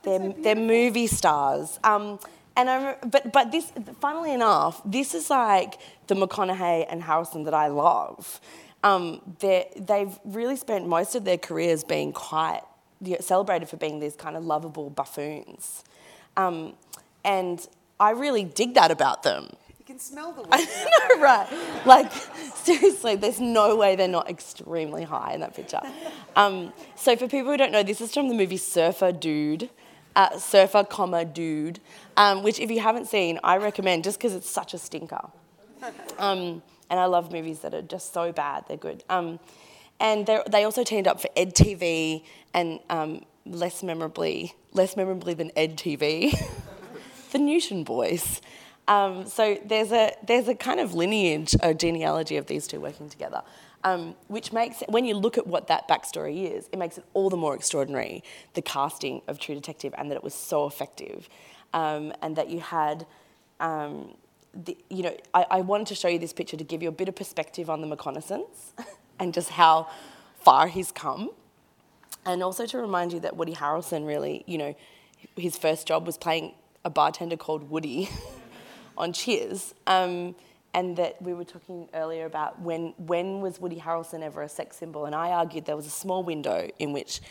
they're, 0.04 0.34
they're 0.42 0.56
movie 0.56 1.08
stars. 1.08 1.78
Um, 1.84 2.20
and 2.58 2.70
I, 2.70 2.96
but, 3.06 3.32
but 3.32 3.52
this, 3.52 3.72
funnily 4.02 4.34
enough, 4.34 4.82
this 4.84 5.14
is 5.14 5.30
like 5.30 5.78
the 6.08 6.16
McConaughey 6.16 6.88
and 6.90 7.04
Harrelson 7.04 7.46
that 7.46 7.54
I 7.54 7.68
love. 7.68 8.42
Um, 8.84 9.22
they've 9.40 10.20
really 10.26 10.56
spent 10.56 10.88
most 10.88 11.16
of 11.16 11.24
their 11.24 11.38
careers 11.38 11.84
being 11.84 12.12
quite 12.12 12.62
celebrated 13.20 13.70
for 13.70 13.78
being 13.78 14.00
these 14.00 14.16
kind 14.16 14.36
of 14.36 14.44
lovable 14.44 14.90
buffoons. 14.90 15.84
Um, 16.36 16.74
and 17.24 17.66
I 18.00 18.12
really 18.12 18.44
dig 18.44 18.74
that 18.74 18.90
about 18.90 19.22
them. 19.22 19.50
You 19.80 19.86
can 19.86 20.00
smell 20.00 20.32
the 20.32 20.48
I 20.52 20.64
know, 20.64 21.22
right? 21.22 21.86
Like, 21.86 22.12
seriously, 22.56 23.16
there's 23.16 23.40
no 23.40 23.76
way 23.76 23.96
they're 23.96 24.08
not 24.08 24.30
extremely 24.30 25.04
high 25.04 25.34
in 25.34 25.42
that 25.42 25.56
picture. 25.56 25.82
Um, 26.36 26.74
so, 26.96 27.16
for 27.16 27.28
people 27.28 27.52
who 27.52 27.58
don't 27.58 27.72
know, 27.72 27.84
this 27.84 28.02
is 28.02 28.14
from 28.14 28.30
the 28.30 28.36
movie 28.36 28.58
Surfer 28.58 29.12
Dude, 29.12 29.70
uh, 30.16 30.38
Surfer, 30.40 30.84
comma 30.84 31.26
Dude, 31.26 31.80
um, 32.18 32.44
which 32.44 32.60
if 32.60 32.70
you 32.70 32.80
haven't 32.80 33.06
seen, 33.06 33.40
I 33.44 33.58
recommend 33.58 34.04
just 34.04 34.18
because 34.20 34.34
it's 34.34 34.50
such 34.50 34.74
a 34.74 34.78
stinker. 34.78 35.30
Um, 36.18 36.62
and 36.90 37.00
I 37.00 37.06
love 37.06 37.32
movies 37.32 37.60
that 37.60 37.74
are 37.74 37.82
just 37.82 38.14
so 38.14 38.32
bad, 38.32 38.66
they're 38.68 38.78
good. 38.78 39.04
Um, 39.10 39.40
and 40.00 40.28
they 40.50 40.64
also 40.64 40.84
teamed 40.84 41.08
up 41.08 41.20
for 41.22 41.30
Ed 41.36 41.56
TV 41.56 42.24
and 42.54 42.80
um, 42.90 43.24
less 43.46 43.82
memorably, 43.84 44.54
less 44.74 44.96
memorably 44.96 45.34
than 45.34 45.52
Ed 45.56 45.78
TV, 45.78 46.38
the 47.32 47.40
Newton 47.40 47.84
Boys. 47.84 48.42
Um, 48.88 49.26
so 49.28 49.58
there's 49.66 49.92
a 49.92 50.14
there's 50.26 50.48
a 50.48 50.56
kind 50.56 50.80
of 50.80 50.94
lineage, 50.94 51.56
a 51.62 51.74
genealogy 51.74 52.38
of 52.38 52.48
these 52.48 52.68
two 52.68 52.80
working 52.80 53.10
together, 53.10 53.42
um, 53.84 54.16
which 54.28 54.54
makes 54.54 54.82
when 54.88 55.04
you 55.04 55.16
look 55.16 55.38
at 55.38 55.46
what 55.46 55.68
that 55.68 55.88
backstory 55.90 56.52
is, 56.52 56.70
it 56.72 56.80
makes 56.80 56.98
it 56.98 57.04
all 57.14 57.30
the 57.30 57.38
more 57.38 57.54
extraordinary 57.54 58.24
the 58.54 58.62
casting 58.62 59.22
of 59.28 59.40
True 59.40 59.56
Detective 59.56 59.94
and 59.98 60.10
that 60.10 60.16
it 60.16 60.24
was 60.24 60.34
so 60.34 60.68
effective, 60.68 61.28
um, 61.78 62.12
and 62.22 62.36
that 62.36 62.50
you 62.50 62.60
had. 62.60 63.06
Um, 63.60 64.16
the, 64.54 64.76
you 64.90 65.04
know, 65.04 65.16
I, 65.36 65.46
I 65.52 65.62
wanted 65.62 65.88
to 65.88 65.96
show 65.96 66.08
you 66.08 66.18
this 66.18 66.34
picture 66.34 66.58
to 66.58 66.64
give 66.64 66.82
you 66.82 66.90
a 66.90 66.92
bit 66.92 67.08
of 67.08 67.16
perspective 67.16 67.70
on 67.70 67.82
the 67.82 67.88
McConaissance 67.96 68.72
and 69.20 69.32
just 69.32 69.50
how 69.50 69.88
far 70.40 70.68
he's 70.68 70.92
come. 70.92 71.30
And 72.26 72.42
also 72.42 72.66
to 72.66 72.78
remind 72.80 73.14
you 73.14 73.20
that 73.20 73.38
Woody 73.38 73.54
Harrelson 73.54 74.08
really, 74.08 74.44
you 74.48 74.58
know, 74.58 74.76
his 75.36 75.58
first 75.58 75.88
job 75.88 76.08
was 76.08 76.18
playing 76.18 76.54
a 76.84 76.90
bartender 76.90 77.38
called 77.38 77.70
Woody 77.70 78.10
on 78.98 79.14
Cheers. 79.14 79.76
Um, 79.86 80.36
and 80.74 80.98
that 80.98 81.22
we 81.22 81.34
were 81.34 81.46
talking 81.46 81.88
earlier 81.94 82.26
about 82.26 82.60
when, 82.62 82.94
when 82.98 83.42
was 83.42 83.60
Woody 83.60 83.78
Harrelson 83.80 84.22
ever 84.22 84.42
a 84.42 84.50
sex 84.50 84.78
symbol? 84.78 85.06
And 85.06 85.14
I 85.14 85.30
argued 85.30 85.66
there 85.66 85.76
was 85.76 85.88
a 85.88 85.92
small 85.92 86.24
window 86.24 86.70
in 86.80 86.94
which 86.94 87.22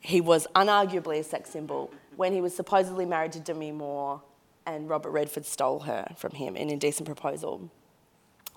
he 0.00 0.20
was 0.20 0.46
unarguably 0.54 1.18
a 1.18 1.24
sex 1.24 1.50
symbol 1.50 1.92
when 2.20 2.34
he 2.34 2.42
was 2.42 2.54
supposedly 2.54 3.06
married 3.06 3.32
to 3.32 3.40
Demi 3.40 3.72
Moore 3.72 4.20
and 4.66 4.90
Robert 4.90 5.08
Redford 5.08 5.46
stole 5.46 5.80
her 5.80 6.06
from 6.18 6.32
him 6.32 6.54
in 6.54 6.68
Indecent 6.68 7.06
Proposal. 7.06 7.70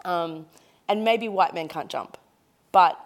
Um, 0.04 0.48
and 0.90 1.06
maybe 1.06 1.30
white 1.30 1.54
men 1.54 1.70
can't 1.70 1.90
jump. 1.90 2.18
But 2.74 3.00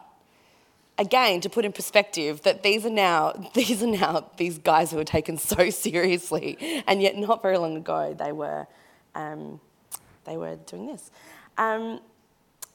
again, 0.97 1.41
to 1.41 1.49
put 1.49 1.63
in 1.63 1.73
perspective, 1.73 2.41
that 2.41 2.63
these 2.63 2.87
are 2.87 2.89
now 2.89 3.33
these 3.53 3.83
are 3.83 3.93
now 4.03 4.31
these 4.37 4.57
guys 4.57 4.89
who 4.89 4.97
are 4.97 5.03
taken 5.03 5.37
so 5.37 5.69
seriously, 5.85 6.57
and 6.87 7.03
yet 7.03 7.15
not 7.15 7.43
very 7.43 7.59
long 7.59 7.77
ago 7.77 8.15
they 8.17 8.31
were 8.31 8.65
um, 9.13 9.61
they 10.25 10.37
were 10.37 10.55
doing 10.55 10.87
this. 10.87 11.11
Um, 11.59 11.99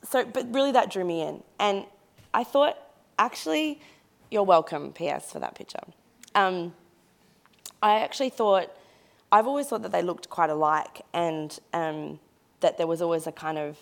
so, 0.05 0.25
but 0.25 0.55
really, 0.55 0.71
that 0.71 0.89
drew 0.89 1.05
me 1.05 1.23
in, 1.23 1.43
and 1.59 1.85
I 2.33 2.45
thought, 2.45 2.77
actually, 3.19 3.81
you're 4.31 4.45
welcome, 4.45 4.93
P.S. 4.93 5.33
for 5.33 5.41
that 5.41 5.57
picture. 5.57 5.83
Um, 6.37 6.75
I 7.83 8.01
actually 8.01 8.31
thought 8.31 8.71
I've 9.33 9.47
always 9.47 9.67
thought 9.67 9.83
that 9.83 9.93
they 9.93 10.03
looked 10.03 10.29
quite 10.29 10.51
alike, 10.51 11.03
and 11.12 11.59
um, 11.73 12.21
that 12.61 12.79
there 12.79 12.87
was 12.87 13.03
always 13.03 13.27
a 13.27 13.33
kind 13.33 13.59
of 13.59 13.79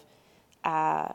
uh, 0.64 1.08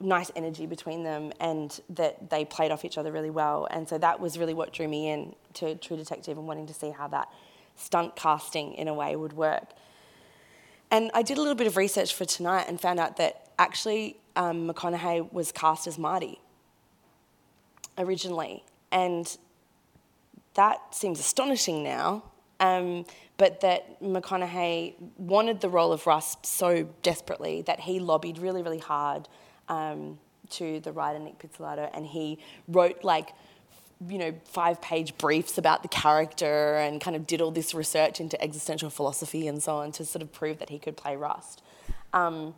nice 0.00 0.30
energy 0.34 0.66
between 0.66 1.04
them 1.04 1.32
and 1.40 1.80
that 1.90 2.30
they 2.30 2.44
played 2.44 2.70
off 2.70 2.84
each 2.84 2.96
other 2.96 3.12
really 3.12 3.30
well. 3.30 3.66
And 3.70 3.88
so 3.88 3.98
that 3.98 4.20
was 4.20 4.38
really 4.38 4.54
what 4.54 4.72
drew 4.72 4.88
me 4.88 5.08
in 5.08 5.34
to 5.54 5.74
True 5.74 5.96
Detective 5.96 6.38
and 6.38 6.46
wanting 6.46 6.66
to 6.66 6.74
see 6.74 6.90
how 6.90 7.08
that 7.08 7.28
stunt 7.76 8.16
casting 8.16 8.74
in 8.74 8.88
a 8.88 8.94
way 8.94 9.16
would 9.16 9.32
work. 9.32 9.70
And 10.90 11.10
I 11.14 11.22
did 11.22 11.38
a 11.38 11.40
little 11.40 11.54
bit 11.54 11.66
of 11.66 11.76
research 11.76 12.14
for 12.14 12.24
tonight 12.24 12.64
and 12.68 12.80
found 12.80 12.98
out 12.98 13.16
that 13.18 13.48
actually 13.58 14.16
um, 14.36 14.68
McConaughey 14.68 15.32
was 15.32 15.52
cast 15.52 15.86
as 15.86 15.98
Marty 15.98 16.40
originally. 17.98 18.64
And 18.90 19.36
that 20.54 20.94
seems 20.94 21.20
astonishing 21.20 21.82
now. 21.82 22.24
Um, 22.58 23.06
but 23.38 23.62
that 23.62 24.02
McConaughey 24.02 24.94
wanted 25.16 25.62
the 25.62 25.70
role 25.70 25.94
of 25.94 26.06
Rust 26.06 26.44
so 26.44 26.86
desperately 27.02 27.62
that 27.62 27.80
he 27.80 27.98
lobbied 27.98 28.36
really, 28.36 28.62
really 28.62 28.78
hard 28.78 29.28
um, 29.70 30.18
to 30.50 30.78
the 30.80 30.92
writer 30.92 31.18
Nic 31.18 31.38
Pizzolatto, 31.38 31.88
and 31.94 32.06
he 32.06 32.38
wrote 32.68 33.02
like 33.02 33.32
you 34.08 34.18
know, 34.18 34.34
five 34.44 34.80
page 34.80 35.16
briefs 35.18 35.58
about 35.58 35.82
the 35.82 35.88
character 35.88 36.76
and 36.76 37.00
kind 37.00 37.14
of 37.14 37.26
did 37.26 37.40
all 37.40 37.50
this 37.50 37.74
research 37.74 38.18
into 38.18 38.40
existential 38.42 38.88
philosophy 38.88 39.46
and 39.46 39.62
so 39.62 39.76
on 39.76 39.92
to 39.92 40.04
sort 40.04 40.22
of 40.22 40.32
prove 40.32 40.58
that 40.58 40.70
he 40.70 40.78
could 40.78 40.96
play 40.96 41.16
Rust. 41.16 41.62
Um, 42.14 42.54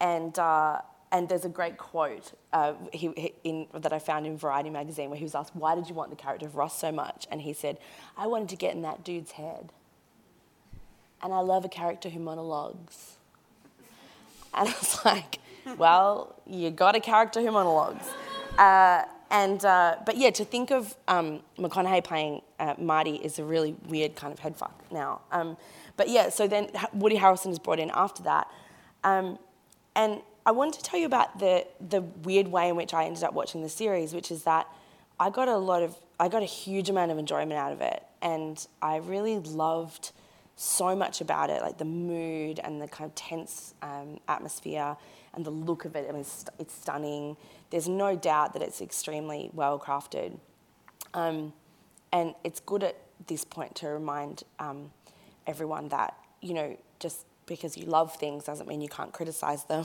and, 0.00 0.38
uh, 0.38 0.80
and 1.10 1.28
there's 1.28 1.44
a 1.44 1.48
great 1.48 1.78
quote 1.78 2.32
uh, 2.52 2.74
he, 2.92 3.10
he, 3.16 3.32
in, 3.44 3.66
that 3.72 3.92
I 3.92 3.98
found 3.98 4.26
in 4.26 4.36
Variety 4.36 4.70
magazine 4.70 5.08
where 5.10 5.18
he 5.18 5.24
was 5.24 5.34
asked, 5.34 5.56
Why 5.56 5.74
did 5.74 5.88
you 5.88 5.94
want 5.94 6.10
the 6.10 6.16
character 6.16 6.46
of 6.46 6.56
Ross 6.56 6.78
so 6.78 6.92
much? 6.92 7.26
And 7.30 7.42
he 7.42 7.52
said, 7.52 7.78
I 8.16 8.26
wanted 8.26 8.48
to 8.50 8.56
get 8.56 8.74
in 8.74 8.82
that 8.82 9.04
dude's 9.04 9.32
head. 9.32 9.72
And 11.22 11.32
I 11.32 11.40
love 11.40 11.64
a 11.64 11.68
character 11.68 12.08
who 12.10 12.20
monologues. 12.20 13.16
And 14.54 14.68
I 14.68 14.72
was 14.72 15.04
like, 15.04 15.38
well, 15.76 16.34
you 16.46 16.70
got 16.70 16.96
a 16.96 17.00
character 17.00 17.40
who 17.40 17.50
monologues. 17.52 18.06
Uh, 18.56 19.02
and 19.30 19.62
uh, 19.64 19.96
but 20.06 20.16
yeah, 20.16 20.30
to 20.30 20.44
think 20.44 20.70
of 20.70 20.96
um, 21.06 21.40
McConaughey 21.58 22.02
playing 22.02 22.40
uh, 22.58 22.74
Marty 22.78 23.16
is 23.16 23.38
a 23.38 23.44
really 23.44 23.76
weird 23.86 24.16
kind 24.16 24.32
of 24.32 24.40
headfuck 24.40 24.72
now. 24.90 25.20
Um, 25.30 25.56
but 25.96 26.08
yeah, 26.08 26.30
so 26.30 26.48
then 26.48 26.70
Woody 26.94 27.18
Harrelson 27.18 27.50
is 27.50 27.58
brought 27.58 27.78
in 27.78 27.90
after 27.92 28.22
that, 28.22 28.48
um, 29.04 29.38
and 29.94 30.22
I 30.48 30.50
wanted 30.50 30.78
to 30.78 30.82
tell 30.82 30.98
you 30.98 31.04
about 31.04 31.38
the 31.38 31.66
the 31.78 32.00
weird 32.00 32.48
way 32.48 32.70
in 32.70 32.76
which 32.76 32.94
I 32.94 33.04
ended 33.04 33.22
up 33.22 33.34
watching 33.34 33.60
the 33.60 33.68
series, 33.68 34.14
which 34.14 34.30
is 34.30 34.44
that 34.44 34.66
I 35.20 35.28
got 35.28 35.46
a 35.46 35.58
lot 35.58 35.82
of 35.82 35.94
I 36.18 36.28
got 36.28 36.42
a 36.42 36.46
huge 36.46 36.88
amount 36.88 37.10
of 37.10 37.18
enjoyment 37.18 37.52
out 37.52 37.70
of 37.70 37.82
it, 37.82 38.02
and 38.22 38.66
I 38.80 38.96
really 38.96 39.40
loved 39.40 40.12
so 40.56 40.96
much 40.96 41.20
about 41.20 41.50
it, 41.50 41.60
like 41.60 41.76
the 41.76 41.84
mood 41.84 42.60
and 42.64 42.80
the 42.80 42.88
kind 42.88 43.06
of 43.10 43.14
tense 43.14 43.74
um, 43.82 44.20
atmosphere 44.26 44.96
and 45.34 45.44
the 45.44 45.50
look 45.50 45.84
of 45.84 45.94
it, 45.94 46.10
it's, 46.12 46.46
it's 46.58 46.74
stunning. 46.74 47.36
There's 47.70 47.86
no 47.86 48.16
doubt 48.16 48.54
that 48.54 48.62
it's 48.62 48.80
extremely 48.80 49.50
well 49.52 49.78
crafted. 49.78 50.36
Um, 51.14 51.52
and 52.12 52.34
it's 52.42 52.58
good 52.58 52.82
at 52.82 52.96
this 53.28 53.44
point 53.44 53.76
to 53.76 53.88
remind 53.88 54.42
um, 54.58 54.90
everyone 55.46 55.90
that, 55.90 56.16
you 56.40 56.54
know, 56.54 56.76
just 56.98 57.24
because 57.48 57.76
you 57.76 57.86
love 57.86 58.14
things 58.14 58.44
doesn't 58.44 58.68
mean 58.68 58.80
you 58.80 58.88
can't 58.88 59.12
criticize 59.12 59.64
them. 59.64 59.84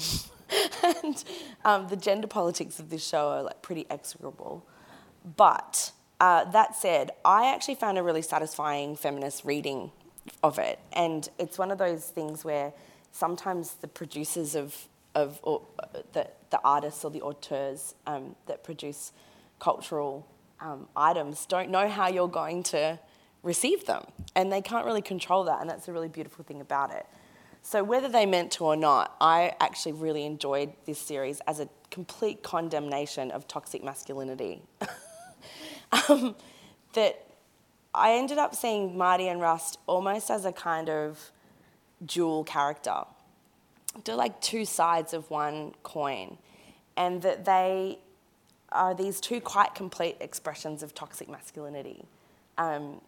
and 1.03 1.23
um, 1.65 1.87
the 1.87 1.95
gender 1.95 2.27
politics 2.27 2.79
of 2.79 2.89
this 2.89 3.05
show 3.05 3.29
are 3.29 3.43
like 3.43 3.61
pretty 3.61 3.87
execrable. 3.89 4.65
But 5.35 5.91
uh, 6.19 6.43
that 6.51 6.75
said, 6.75 7.11
I 7.25 7.51
actually 7.51 7.75
found 7.75 7.97
a 7.97 8.03
really 8.03 8.21
satisfying 8.21 8.95
feminist 8.95 9.43
reading 9.43 9.91
of 10.43 10.59
it. 10.59 10.79
And 10.91 11.27
it's 11.39 11.57
one 11.57 11.71
of 11.71 11.77
those 11.77 12.05
things 12.05 12.45
where 12.45 12.73
sometimes 13.11 13.75
the 13.75 13.87
producers 13.87 14.55
of 14.55 14.87
of 15.15 15.39
or, 15.43 15.61
the, 16.13 16.27
the 16.49 16.59
artists 16.63 17.05
or 17.05 17.11
the 17.11 17.21
auteurs 17.21 17.93
um, 18.07 18.35
that 18.47 18.63
produce 18.63 19.11
cultural 19.59 20.25
um, 20.59 20.87
items 20.95 21.45
don't 21.45 21.69
know 21.69 21.87
how 21.87 22.07
you're 22.07 22.27
going 22.27 22.63
to 22.63 22.99
receive 23.43 23.85
them. 23.85 24.03
And 24.35 24.51
they 24.51 24.61
can't 24.61 24.85
really 24.85 25.01
control 25.01 25.43
that, 25.45 25.61
and 25.61 25.69
that's 25.69 25.87
a 25.87 25.93
really 25.93 26.07
beautiful 26.07 26.43
thing 26.43 26.61
about 26.61 26.91
it. 26.91 27.05
So, 27.63 27.83
whether 27.83 28.09
they 28.09 28.25
meant 28.25 28.51
to 28.53 28.65
or 28.65 28.75
not, 28.75 29.15
I 29.19 29.55
actually 29.59 29.93
really 29.93 30.25
enjoyed 30.25 30.73
this 30.85 30.99
series 30.99 31.39
as 31.47 31.59
a 31.59 31.69
complete 31.89 32.43
condemnation 32.43 33.31
of 33.31 33.47
toxic 33.47 33.83
masculinity. 33.83 34.61
um, 36.09 36.35
that 36.93 37.25
I 37.93 38.13
ended 38.13 38.37
up 38.37 38.53
seeing 38.53 38.97
Marty 38.97 39.27
and 39.27 39.41
Rust 39.41 39.79
almost 39.87 40.29
as 40.29 40.45
a 40.45 40.51
kind 40.51 40.89
of 40.89 41.31
dual 42.05 42.43
character 42.43 43.03
they're 44.03 44.15
like 44.15 44.41
two 44.41 44.65
sides 44.65 45.13
of 45.13 45.29
one 45.29 45.73
coin, 45.83 46.37
and 46.97 47.21
that 47.21 47.45
they 47.45 47.99
are 48.71 48.95
these 48.95 49.21
two 49.21 49.39
quite 49.39 49.75
complete 49.75 50.17
expressions 50.19 50.81
of 50.81 50.95
toxic 50.95 51.29
masculinity 51.29 52.05
um, 52.57 52.99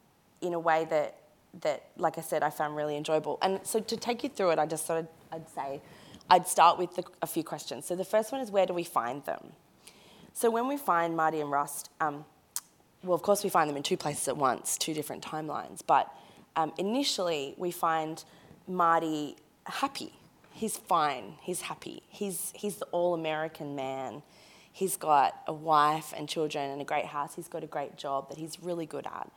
in 0.41 0.53
a 0.53 0.59
way 0.59 0.85
that 0.89 1.17
that, 1.62 1.88
like 1.97 2.17
I 2.17 2.21
said, 2.21 2.43
I 2.43 2.50
found 2.50 2.75
really 2.75 2.97
enjoyable. 2.97 3.38
And 3.41 3.59
so 3.63 3.79
to 3.79 3.97
take 3.97 4.24
you 4.24 4.29
through 4.29 4.51
it, 4.51 4.59
I 4.59 4.65
just 4.65 4.85
thought 4.85 4.97
I'd, 4.97 5.07
I'd 5.31 5.50
say, 5.50 5.81
I'd 6.29 6.47
start 6.47 6.77
with 6.77 6.95
the, 6.95 7.03
a 7.21 7.27
few 7.27 7.43
questions. 7.43 7.85
So 7.85 7.95
the 7.95 8.05
first 8.05 8.31
one 8.31 8.41
is 8.41 8.51
where 8.51 8.65
do 8.65 8.74
we 8.74 8.83
find 8.83 9.24
them? 9.25 9.53
So 10.33 10.50
when 10.50 10.67
we 10.67 10.77
find 10.77 11.15
Marty 11.15 11.39
and 11.39 11.50
Rust, 11.51 11.89
um, 12.01 12.25
well, 13.03 13.15
of 13.15 13.21
course, 13.21 13.43
we 13.43 13.50
find 13.50 13.69
them 13.69 13.77
in 13.77 13.83
two 13.83 13.97
places 13.97 14.27
at 14.27 14.35
once, 14.35 14.77
two 14.77 14.93
different 14.93 15.24
timelines. 15.24 15.81
But 15.85 16.12
um, 16.55 16.74
initially, 16.77 17.53
we 17.57 17.71
find 17.71 18.24
Marty 18.67 19.35
happy. 19.65 20.13
He's 20.51 20.77
fine. 20.77 21.35
He's 21.41 21.62
happy. 21.62 22.01
He's, 22.09 22.51
he's 22.55 22.77
the 22.77 22.85
all 22.85 23.13
American 23.13 23.75
man. 23.75 24.24
He's 24.71 24.97
got 24.97 25.41
a 25.47 25.53
wife 25.53 26.13
and 26.17 26.27
children 26.27 26.69
and 26.69 26.81
a 26.81 26.85
great 26.85 27.05
house. 27.05 27.35
He's 27.35 27.47
got 27.47 27.63
a 27.63 27.67
great 27.67 27.95
job 27.95 28.29
that 28.29 28.38
he's 28.38 28.62
really 28.62 28.85
good 28.85 29.05
at. 29.05 29.31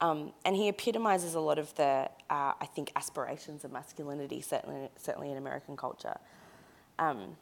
Um, 0.00 0.32
and 0.44 0.54
he 0.54 0.68
epitomizes 0.68 1.34
a 1.34 1.40
lot 1.40 1.58
of 1.58 1.74
the, 1.74 2.08
uh, 2.30 2.52
I 2.60 2.66
think, 2.72 2.92
aspirations 2.94 3.64
of 3.64 3.72
masculinity, 3.72 4.40
certainly, 4.40 4.88
certainly 4.96 5.30
in 5.30 5.36
American 5.36 5.76
culture. 5.76 6.16
Um, 6.98 7.36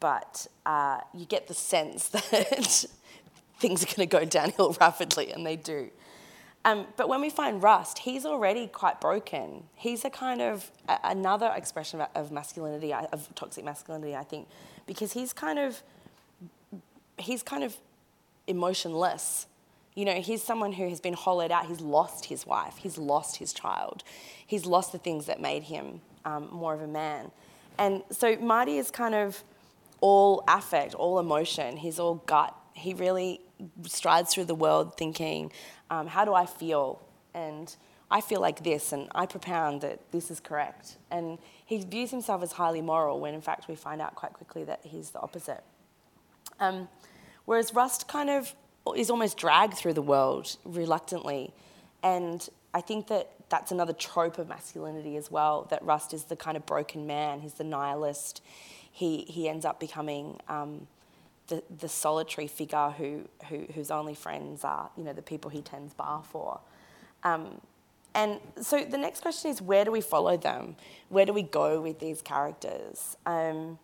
but 0.00 0.46
uh, 0.64 1.00
you 1.12 1.26
get 1.26 1.48
the 1.48 1.54
sense 1.54 2.08
that 2.10 2.84
things 3.58 3.82
are 3.82 3.86
going 3.86 4.08
to 4.08 4.16
go 4.18 4.24
downhill 4.24 4.76
rapidly, 4.80 5.32
and 5.32 5.44
they 5.44 5.56
do. 5.56 5.90
Um, 6.64 6.86
but 6.96 7.08
when 7.08 7.20
we 7.20 7.30
find 7.30 7.62
Rust, 7.62 8.00
he's 8.00 8.26
already 8.26 8.66
quite 8.66 9.00
broken. 9.00 9.64
He's 9.74 10.04
a 10.04 10.10
kind 10.10 10.40
of 10.40 10.70
a, 10.88 10.98
another 11.04 11.52
expression 11.56 12.00
of, 12.00 12.08
of 12.14 12.30
masculinity, 12.30 12.92
of 12.92 13.34
toxic 13.34 13.64
masculinity, 13.64 14.14
I 14.14 14.24
think, 14.24 14.48
because 14.86 15.12
he's 15.12 15.32
kind 15.32 15.58
of 15.58 15.82
he's 17.16 17.42
kind 17.42 17.64
of 17.64 17.76
emotionless. 18.48 19.46
You 19.94 20.04
know, 20.04 20.20
he's 20.20 20.42
someone 20.42 20.72
who 20.72 20.88
has 20.88 21.00
been 21.00 21.14
hollowed 21.14 21.50
out. 21.50 21.66
He's 21.66 21.80
lost 21.80 22.26
his 22.26 22.46
wife. 22.46 22.76
He's 22.78 22.98
lost 22.98 23.36
his 23.36 23.52
child. 23.52 24.02
He's 24.46 24.66
lost 24.66 24.92
the 24.92 24.98
things 24.98 25.26
that 25.26 25.40
made 25.40 25.64
him 25.64 26.00
um, 26.24 26.48
more 26.50 26.74
of 26.74 26.80
a 26.80 26.86
man. 26.86 27.30
And 27.78 28.02
so 28.10 28.36
Marty 28.36 28.78
is 28.78 28.90
kind 28.90 29.14
of 29.14 29.42
all 30.00 30.44
affect, 30.48 30.94
all 30.94 31.18
emotion. 31.18 31.76
He's 31.76 31.98
all 31.98 32.16
gut. 32.26 32.54
He 32.74 32.94
really 32.94 33.40
strides 33.86 34.32
through 34.32 34.44
the 34.44 34.54
world 34.54 34.96
thinking, 34.96 35.52
um, 35.90 36.06
how 36.06 36.24
do 36.24 36.34
I 36.34 36.46
feel? 36.46 37.02
And 37.34 37.74
I 38.10 38.20
feel 38.20 38.40
like 38.40 38.64
this, 38.64 38.92
and 38.92 39.08
I 39.14 39.26
propound 39.26 39.82
that 39.82 40.00
this 40.12 40.30
is 40.30 40.40
correct. 40.40 40.96
And 41.10 41.38
he 41.64 41.78
views 41.78 42.10
himself 42.10 42.42
as 42.42 42.52
highly 42.52 42.80
moral 42.80 43.20
when 43.20 43.34
in 43.34 43.42
fact 43.42 43.68
we 43.68 43.74
find 43.74 44.00
out 44.00 44.14
quite 44.14 44.32
quickly 44.32 44.64
that 44.64 44.80
he's 44.82 45.10
the 45.10 45.20
opposite. 45.20 45.62
Um, 46.58 46.88
whereas 47.48 47.74
Rust 47.74 48.08
kind 48.08 48.30
of 48.30 48.54
is 48.96 49.10
almost 49.10 49.36
dragged 49.36 49.74
through 49.74 49.94
the 49.94 50.02
world 50.02 50.56
reluctantly. 50.64 51.52
And 52.02 52.48
I 52.72 52.80
think 52.80 53.08
that 53.08 53.32
that's 53.48 53.72
another 53.72 53.92
trope 53.92 54.38
of 54.38 54.48
masculinity 54.48 55.16
as 55.16 55.30
well, 55.30 55.66
that 55.70 55.82
Rust 55.82 56.12
is 56.12 56.24
the 56.24 56.36
kind 56.36 56.56
of 56.56 56.66
broken 56.66 57.06
man, 57.06 57.40
he's 57.40 57.54
the 57.54 57.64
nihilist 57.64 58.42
he, 58.98 59.18
he 59.28 59.48
ends 59.48 59.64
up 59.64 59.78
becoming 59.78 60.40
um, 60.48 60.88
the, 61.46 61.62
the 61.78 61.88
solitary 61.88 62.48
figure 62.48 62.90
who, 62.98 63.28
who, 63.48 63.64
whose 63.72 63.92
only 63.92 64.14
friends 64.14 64.64
are, 64.64 64.90
you 64.96 65.04
know, 65.04 65.12
the 65.12 65.22
people 65.22 65.52
he 65.52 65.62
tends 65.62 65.94
bar 65.94 66.24
for. 66.24 66.58
Um, 67.22 67.60
and 68.12 68.40
so 68.60 68.84
the 68.84 68.98
next 68.98 69.20
question 69.20 69.52
is 69.52 69.62
where 69.62 69.84
do 69.84 69.92
we 69.92 70.00
follow 70.00 70.36
them? 70.36 70.74
Where 71.10 71.24
do 71.24 71.32
we 71.32 71.42
go 71.42 71.80
with 71.80 72.00
these 72.00 72.22
characters? 72.22 73.16
Um, 73.24 73.78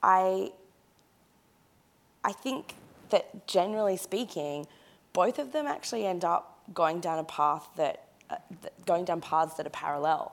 I, 0.00 0.52
I 2.24 2.32
think 2.32 2.74
that 3.10 3.46
generally 3.46 3.96
speaking, 3.96 4.66
both 5.12 5.38
of 5.38 5.52
them 5.52 5.66
actually 5.66 6.06
end 6.06 6.24
up 6.24 6.58
going 6.72 7.00
down 7.00 7.18
a 7.18 7.24
path 7.24 7.68
that, 7.76 8.08
uh, 8.30 8.36
going 8.86 9.04
down 9.04 9.20
paths 9.20 9.54
that 9.54 9.66
are 9.66 9.70
parallel 9.70 10.32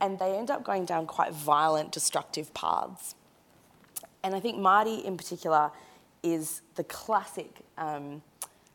and 0.00 0.18
they 0.18 0.36
end 0.36 0.50
up 0.50 0.64
going 0.64 0.84
down 0.84 1.06
quite 1.06 1.32
violent, 1.32 1.92
destructive 1.92 2.52
paths. 2.54 3.14
And 4.22 4.34
I 4.34 4.40
think 4.40 4.58
Marty, 4.58 4.96
in 4.96 5.16
particular, 5.16 5.70
is 6.22 6.62
the 6.74 6.84
classic 6.84 7.60
um, 7.78 8.22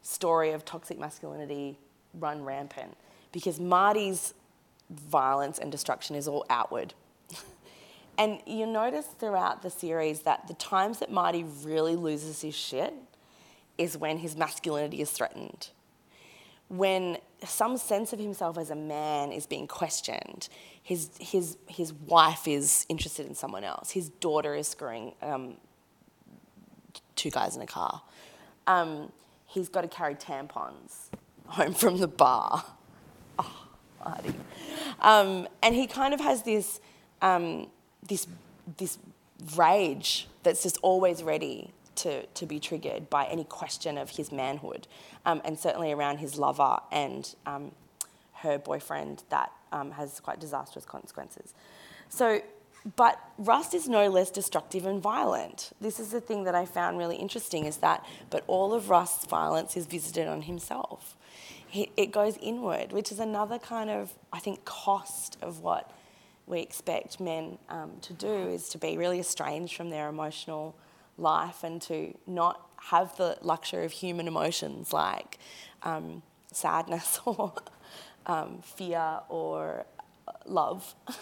story 0.01 0.51
of 0.51 0.65
toxic 0.65 0.99
masculinity 0.99 1.77
run 2.13 2.43
rampant 2.43 2.95
because 3.31 3.59
Marty's 3.59 4.33
violence 4.89 5.59
and 5.59 5.71
destruction 5.71 6.15
is 6.15 6.27
all 6.27 6.45
outward. 6.49 6.93
And 8.17 8.39
you 8.45 8.65
notice 8.65 9.05
throughout 9.05 9.61
the 9.61 9.69
series 9.69 10.21
that 10.21 10.47
the 10.47 10.53
times 10.55 10.99
that 10.99 11.11
Marty 11.11 11.43
really 11.63 11.95
loses 11.95 12.41
his 12.41 12.55
shit 12.55 12.93
is 13.77 13.97
when 13.97 14.19
his 14.19 14.35
masculinity 14.35 15.01
is 15.01 15.11
threatened 15.11 15.69
when 16.67 17.17
some 17.43 17.77
sense 17.77 18.11
of 18.13 18.19
himself 18.19 18.57
as 18.57 18.71
a 18.71 18.75
man 18.75 19.31
is 19.31 19.45
being 19.45 19.67
questioned, 19.67 20.49
his, 20.81 21.09
his, 21.19 21.57
his 21.67 21.93
wife 21.93 22.47
is 22.47 22.85
interested 22.89 23.25
in 23.25 23.35
someone 23.35 23.63
else, 23.63 23.91
his 23.91 24.09
daughter 24.09 24.55
is 24.55 24.67
screwing 24.67 25.13
um, 25.21 25.55
two 27.15 27.29
guys 27.29 27.55
in 27.55 27.61
a 27.61 27.67
car, 27.67 28.01
um, 28.67 29.11
he's 29.45 29.69
got 29.69 29.81
to 29.81 29.87
carry 29.87 30.15
tampons 30.15 31.09
home 31.47 31.73
from 31.73 31.97
the 31.97 32.07
bar. 32.07 32.63
Oh, 33.37 33.67
Marty. 34.03 34.33
Um, 35.01 35.47
and 35.61 35.75
he 35.75 35.85
kind 35.85 36.13
of 36.13 36.19
has 36.19 36.41
this, 36.41 36.79
um, 37.21 37.67
this, 38.07 38.27
this 38.77 38.97
rage 39.55 40.27
that's 40.43 40.63
just 40.63 40.77
always 40.81 41.23
ready 41.23 41.71
to, 41.95 42.25
to 42.25 42.45
be 42.45 42.59
triggered 42.59 43.09
by 43.09 43.25
any 43.25 43.43
question 43.43 43.97
of 43.97 44.09
his 44.11 44.31
manhood, 44.31 44.87
um, 45.25 45.41
and 45.45 45.57
certainly 45.57 45.91
around 45.91 46.17
his 46.17 46.37
lover 46.37 46.79
and 46.91 47.35
um, 47.45 47.71
her 48.33 48.57
boyfriend 48.57 49.23
that 49.29 49.51
um, 49.71 49.91
has 49.91 50.19
quite 50.19 50.39
disastrous 50.39 50.85
consequences. 50.85 51.53
So, 52.09 52.41
but 52.95 53.19
Rust 53.37 53.73
is 53.73 53.87
no 53.87 54.09
less 54.09 54.29
destructive 54.29 54.85
and 54.85 55.01
violent. 55.01 55.71
This 55.81 55.99
is 55.99 56.11
the 56.11 56.21
thing 56.21 56.43
that 56.43 56.53
I 56.53 56.65
found 56.65 56.97
really 56.97 57.15
interesting 57.15 57.65
is 57.65 57.77
that, 57.77 58.05
but 58.29 58.43
all 58.45 58.73
of 58.73 58.89
Rust's 58.89 59.25
violence 59.25 59.75
is 59.75 59.85
visited 59.87 60.27
on 60.27 60.43
himself. 60.43 61.15
It 61.73 62.11
goes 62.11 62.37
inward, 62.41 62.93
which 62.93 63.11
is 63.11 63.19
another 63.19 63.57
kind 63.59 63.89
of, 63.89 64.13
I 64.31 64.39
think, 64.39 64.63
cost 64.63 65.37
of 65.41 65.59
what 65.59 65.91
we 66.47 66.59
expect 66.59 67.19
men 67.19 67.57
um, 67.69 67.93
to 68.01 68.13
do 68.13 68.33
is 68.33 68.69
to 68.69 68.77
be 68.77 68.97
really 68.97 69.19
estranged 69.19 69.75
from 69.75 69.89
their 69.89 70.09
emotional 70.09 70.75
life 71.17 71.63
and 71.63 71.81
to 71.83 72.15
not 72.27 72.69
have 72.89 73.15
the 73.17 73.37
luxury 73.41 73.85
of 73.85 73.91
human 73.91 74.27
emotions 74.27 74.93
like 74.93 75.39
um, 75.83 76.21
sadness 76.51 77.19
or 77.25 77.53
um, 78.25 78.59
fear 78.61 79.19
or 79.29 79.85
love. 80.45 80.95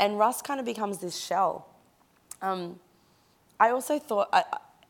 And 0.00 0.18
Russ 0.18 0.40
kind 0.40 0.58
of 0.58 0.64
becomes 0.64 0.96
this 0.96 1.18
shell. 1.18 1.68
Um, 2.40 2.80
I 3.60 3.68
also 3.68 3.98
thought, 3.98 4.30
I, 4.32 4.44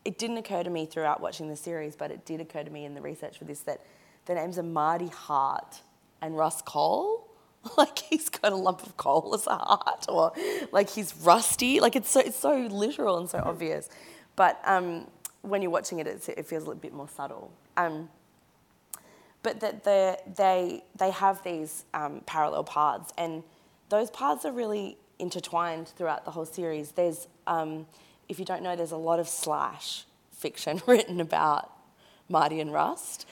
it 0.05 0.17
didn't 0.17 0.37
occur 0.37 0.63
to 0.63 0.69
me 0.69 0.85
throughout 0.85 1.19
watching 1.19 1.49
the 1.49 1.57
series, 1.57 1.97
but 1.97 2.11
it 2.11 2.25
did 2.25 2.39
occur 2.39 2.63
to 2.63 2.69
me 2.69 2.85
in 2.85 2.93
the 2.93 3.01
research 3.01 3.37
for 3.37 3.43
this 3.43 3.59
that 3.61 3.81
the 4.25 4.35
names 4.35 4.57
are 4.57 4.63
Marty 4.63 5.09
Hart 5.09 5.81
and 6.21 6.37
Rust 6.37 6.63
Cohle. 6.63 7.27
Like 7.77 7.99
he's 7.99 8.27
got 8.29 8.51
a 8.51 8.55
lump 8.55 8.83
of 8.83 8.97
coal 8.97 9.33
as 9.35 9.45
a 9.45 9.55
heart, 9.55 10.05
or 10.09 10.33
like 10.71 10.89
he's 10.89 11.15
rusty. 11.17 11.79
Like 11.79 11.95
it's 11.95 12.09
so 12.09 12.19
it's 12.19 12.37
so 12.37 12.55
literal 12.55 13.17
and 13.19 13.29
so 13.29 13.39
obvious. 13.45 13.87
But 14.35 14.59
um, 14.65 15.07
when 15.41 15.61
you're 15.61 15.71
watching 15.71 15.99
it, 15.99 16.07
it 16.07 16.45
feels 16.45 16.67
a 16.67 16.75
bit 16.75 16.93
more 16.93 17.07
subtle. 17.07 17.51
Um, 17.77 18.09
but 19.43 19.59
that 19.61 19.83
the, 19.83 20.19
they, 20.37 20.83
they 20.97 21.11
have 21.11 21.43
these 21.43 21.85
um, 21.93 22.21
parallel 22.25 22.63
paths, 22.63 23.11
and 23.17 23.43
those 23.89 24.09
paths 24.11 24.45
are 24.45 24.51
really 24.51 24.97
intertwined 25.19 25.87
throughout 25.89 26.25
the 26.25 26.31
whole 26.31 26.45
series. 26.45 26.91
There's, 26.91 27.27
um, 27.47 27.87
if 28.29 28.39
you 28.39 28.45
don't 28.45 28.63
know, 28.63 28.75
there's 28.75 28.91
a 28.91 28.97
lot 28.97 29.19
of 29.19 29.27
slash 29.27 30.05
fiction 30.31 30.81
written 30.87 31.19
about 31.19 31.71
Marty 32.29 32.59
and 32.59 32.71
Rust. 32.71 33.25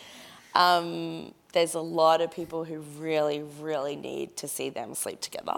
Um, 0.56 1.34
there's 1.54 1.74
a 1.74 1.82
lot 1.82 2.22
of 2.22 2.32
people 2.32 2.64
who 2.64 2.80
really, 3.00 3.44
really 3.60 3.96
need 3.96 4.38
to 4.38 4.48
see 4.48 4.70
them 4.70 4.94
sleep 4.94 5.22
together. 5.22 5.54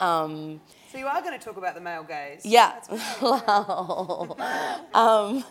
Um, 0.00 0.60
so 0.90 0.98
you 0.98 1.06
are 1.06 1.20
going 1.22 1.38
to 1.38 1.44
talk 1.44 1.56
about 1.56 1.74
the 1.74 1.80
male 1.80 2.02
gaze. 2.02 2.44
Yeah. 2.44 2.80
um, 4.94 5.44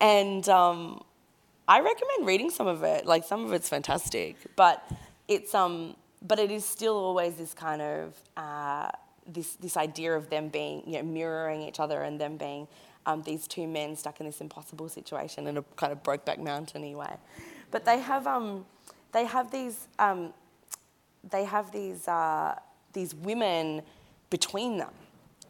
and 0.00 0.48
um, 0.48 1.02
I 1.66 1.80
recommend 1.80 2.26
reading 2.26 2.50
some 2.50 2.66
of 2.66 2.82
it. 2.82 3.06
Like 3.06 3.24
some 3.24 3.44
of 3.44 3.52
it's 3.52 3.68
fantastic, 3.68 4.36
but 4.56 4.84
it's 5.28 5.54
um, 5.54 5.96
but 6.22 6.38
it 6.38 6.50
is 6.50 6.64
still 6.64 6.96
always 6.96 7.34
this 7.36 7.54
kind 7.54 7.80
of 7.80 8.14
uh, 8.36 8.90
this 9.26 9.54
this 9.56 9.76
idea 9.76 10.14
of 10.14 10.28
them 10.28 10.48
being 10.48 10.82
you 10.86 10.94
know 10.94 11.02
mirroring 11.02 11.62
each 11.62 11.80
other 11.80 12.02
and 12.02 12.20
them 12.20 12.36
being 12.36 12.68
um, 13.06 13.22
these 13.22 13.46
two 13.46 13.66
men 13.66 13.96
stuck 13.96 14.20
in 14.20 14.26
this 14.26 14.40
impossible 14.40 14.88
situation 14.88 15.46
in 15.46 15.56
a 15.56 15.62
kind 15.76 15.92
of 15.92 16.02
brokeback 16.02 16.38
mountainy 16.38 16.94
way. 16.94 17.16
But 17.74 17.84
they 17.84 17.98
have 17.98 18.28
um, 18.28 18.64
they 19.10 19.24
have 19.24 19.50
these 19.50 19.88
um, 19.98 20.32
they 21.28 21.44
have 21.44 21.72
these 21.72 22.06
uh, 22.06 22.54
these 22.92 23.16
women 23.16 23.82
between 24.30 24.78
them 24.78 24.94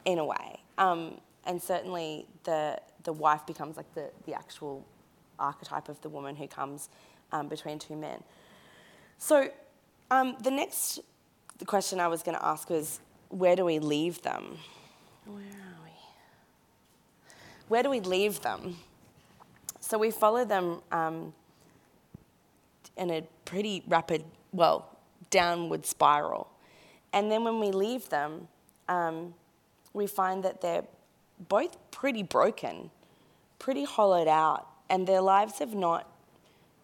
in 0.05 0.17
a 0.17 0.25
way. 0.25 0.59
Um, 0.79 1.19
and 1.45 1.61
certainly 1.61 2.25
the, 2.43 2.81
the 3.03 3.13
wife 3.13 3.45
becomes 3.45 3.77
like 3.77 3.93
the, 3.93 4.09
the 4.25 4.33
actual 4.33 4.83
archetype 5.37 5.87
of 5.87 6.01
the 6.01 6.09
woman 6.09 6.35
who 6.35 6.47
comes 6.47 6.89
um, 7.31 7.47
between 7.47 7.77
two 7.77 7.95
men. 7.95 8.23
So 9.19 9.49
um, 10.09 10.35
the 10.41 10.49
next 10.49 11.01
the 11.59 11.65
question 11.65 11.99
I 11.99 12.07
was 12.07 12.23
going 12.23 12.37
to 12.39 12.43
ask 12.43 12.71
was, 12.71 13.01
where 13.29 13.55
do 13.55 13.65
we 13.65 13.77
leave 13.77 14.23
them? 14.23 14.57
Where 15.25 15.37
are 15.37 15.79
we? 15.83 15.91
Where 17.67 17.83
do 17.83 17.91
we 17.91 17.99
leave 17.99 18.41
them? 18.41 18.77
So 19.79 19.99
we 19.99 20.09
follow 20.09 20.43
them 20.43 20.81
um, 20.91 21.33
in 22.97 23.11
a 23.11 23.23
pretty 23.45 23.83
rapid, 23.87 24.23
well, 24.51 24.97
downward 25.29 25.85
spiral. 25.85 26.47
And 27.13 27.31
then 27.31 27.43
when 27.43 27.59
we 27.59 27.71
leave 27.71 28.09
them, 28.09 28.47
um, 28.87 29.33
we 29.93 30.07
find 30.07 30.43
that 30.43 30.61
they're 30.61 30.85
both 31.39 31.77
pretty 31.91 32.23
broken, 32.23 32.91
pretty 33.59 33.85
hollowed 33.85 34.27
out, 34.27 34.67
and 34.89 35.07
their 35.07 35.21
lives 35.21 35.59
have 35.59 35.73
not 35.73 36.09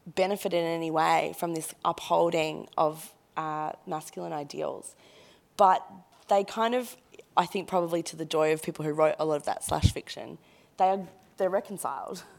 benefited 0.05 0.59
in 0.63 0.65
any 0.65 0.89
way 0.89 1.33
from 1.37 1.53
this 1.53 1.73
upholding 1.85 2.67
of 2.77 3.13
uh, 3.37 3.71
masculine 3.85 4.33
ideals. 4.33 4.95
But 5.57 5.85
they 6.27 6.43
kind 6.43 6.73
of, 6.73 6.95
I 7.37 7.45
think, 7.45 7.67
probably 7.67 8.01
to 8.03 8.15
the 8.15 8.25
joy 8.25 8.53
of 8.53 8.63
people 8.63 8.83
who 8.85 8.91
wrote 8.93 9.15
a 9.19 9.25
lot 9.25 9.35
of 9.35 9.43
that 9.43 9.63
slash 9.63 9.91
fiction, 9.93 10.37
they 10.77 10.85
are 10.85 11.07
they're 11.37 11.49
reconciled. 11.49 12.23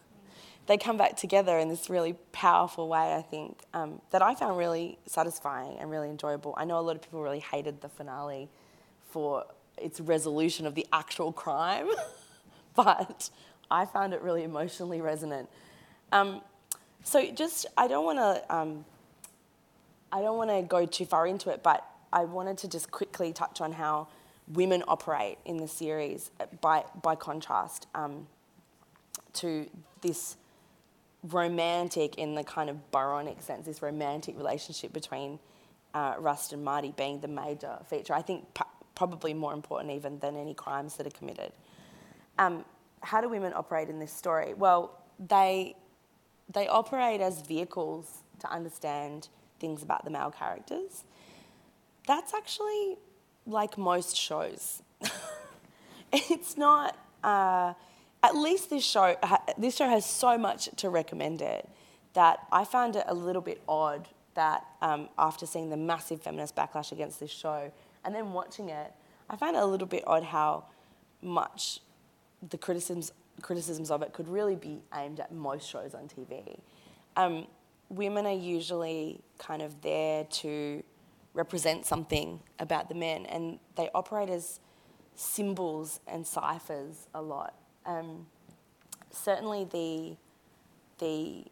They 0.66 0.79
come 0.79 0.96
back 0.96 1.16
together 1.16 1.59
in 1.59 1.68
this 1.68 1.90
really 1.90 2.14
powerful 2.33 2.88
way, 2.88 3.14
I 3.14 3.22
think, 3.22 3.62
um, 3.75 4.01
that 4.11 4.22
I 4.22 4.35
found 4.35 4.57
really 4.57 4.98
satisfying 5.07 5.79
and 5.79 5.90
really 5.90 6.09
enjoyable. 6.09 6.55
I 6.57 6.64
know 6.64 6.79
a 6.79 6.81
lot 6.81 6.94
of 6.94 7.03
people 7.03 7.20
really 7.20 7.40
hated 7.40 7.81
the 7.81 7.88
finale 7.88 8.48
for 9.11 9.44
its 9.77 10.01
resolution 10.01 10.66
of 10.66 10.75
the 10.75 10.87
actual 10.92 11.33
crime, 11.33 11.88
but 12.77 13.31
I 13.70 13.87
found 13.87 14.14
it 14.14 14.22
really 14.22 14.44
emotionally 14.44 15.01
resonant. 15.01 15.48
Um, 16.12 16.42
so 17.03 17.29
just, 17.33 17.66
I 17.77 17.88
don't 17.88 18.05
want 18.05 18.18
to, 18.18 18.55
um, 18.55 18.85
I 20.12 20.20
don't 20.20 20.37
want 20.37 20.51
to 20.51 20.62
go 20.62 20.87
too 20.87 21.07
far 21.07 21.27
into 21.27 21.51
it, 21.51 21.62
but 21.62 21.85
I 22.12 22.25
wanted 22.25 22.59
to 22.59 22.68
just 22.68 22.90
quickly 22.90 23.33
touch 23.33 23.61
on 23.61 23.72
how 23.72 24.09
women 24.48 24.85
operate 24.87 25.38
in 25.44 25.57
the 25.57 25.66
series 25.66 26.31
by, 26.61 26.85
by 27.03 27.14
contrast 27.14 27.87
um, 27.94 28.27
to 29.35 29.68
this 30.03 30.37
romantic, 31.22 32.16
in 32.16 32.35
the 32.35 32.44
kind 32.44 32.68
of 32.68 32.90
Byronic 32.90 33.42
sense, 33.42 33.66
this 33.66 33.82
romantic 33.82 34.37
relationship 34.37 34.92
between 34.92 35.38
uh, 35.94 36.14
Rust 36.18 36.52
and 36.52 36.64
Marty 36.64 36.92
being 36.96 37.20
the 37.20 37.28
major 37.28 37.78
feature. 37.88 38.14
I 38.14 38.22
think 38.22 38.54
p- 38.54 38.64
probably 38.94 39.35
more 39.35 39.52
important 39.52 39.92
even 39.92 40.18
than 40.18 40.37
any 40.37 40.54
crimes 40.54 40.96
that 40.96 41.06
are 41.06 41.11
committed. 41.11 41.52
Um, 42.38 42.64
how 43.02 43.20
do 43.20 43.28
women 43.28 43.52
operate 43.54 43.88
in 43.88 43.98
this 43.98 44.12
story? 44.12 44.54
Well, 44.54 44.98
they 45.18 45.76
they 46.52 46.68
operate 46.68 47.20
as 47.20 47.40
vehicles 47.42 48.22
to 48.40 48.50
understand 48.50 49.28
things 49.61 49.82
about 49.82 50.04
the 50.04 50.11
male 50.11 50.30
characters. 50.30 51.04
That's 52.06 52.35
actually 52.35 52.96
like 53.46 53.78
most 53.78 54.16
shows. 54.16 54.82
it's 56.12 56.56
not. 56.56 56.96
Uh, 57.22 57.74
at 58.22 58.37
least 58.37 58.70
this 58.70 58.85
show. 58.85 59.16
This 59.58 59.76
show 59.76 59.88
has 59.88 60.06
so 60.06 60.38
much 60.38 60.68
to 60.76 60.88
recommend 60.90 61.42
it 61.42 61.68
that 62.14 62.40
I 62.52 62.64
found 62.64 62.96
it 62.96 63.04
a 63.08 63.14
little 63.14 63.42
bit 63.42 63.62
odd 63.68 64.08
that 64.35 64.64
um, 64.80 65.08
after 65.18 65.46
seeing 65.46 65.70
the 65.70 65.76
massive 65.76 66.22
feminist 66.22 66.56
backlash 66.56 66.92
against 66.92 67.20
this 67.20 67.30
show 67.30 67.70
and 68.04 68.14
then 68.14 68.32
watching 68.32 68.68
it, 68.68 68.92
I 69.28 69.37
find 69.37 69.56
it 69.56 69.62
a 69.62 69.66
little 69.66 69.87
bit 69.87 70.04
odd 70.06 70.24
how 70.24 70.64
much 71.20 71.80
the 72.48 72.58
criticisms 72.58 73.12
criticisms 73.40 73.90
of 73.90 74.02
it 74.02 74.12
could 74.12 74.28
really 74.28 74.54
be 74.54 74.82
aimed 74.94 75.18
at 75.18 75.32
most 75.32 75.66
shows 75.68 75.94
on 75.94 76.06
TV. 76.06 76.61
Um, 77.16 77.46
women 77.88 78.26
are 78.26 78.35
usually 78.35 79.20
kind 79.38 79.62
of 79.62 79.80
there 79.80 80.24
to 80.24 80.82
represent 81.35 81.87
something 81.87 82.40
about 82.58 82.88
the 82.88 82.94
men, 82.94 83.24
and 83.26 83.58
they 83.76 83.88
operate 83.94 84.28
as 84.28 84.61
symbols 85.14 86.00
and 86.06 86.26
ciphers 86.26 87.08
a 87.14 87.22
lot. 87.22 87.54
Um, 87.87 88.27
certainly, 89.11 89.64
the 89.64 90.16
the 90.99 91.45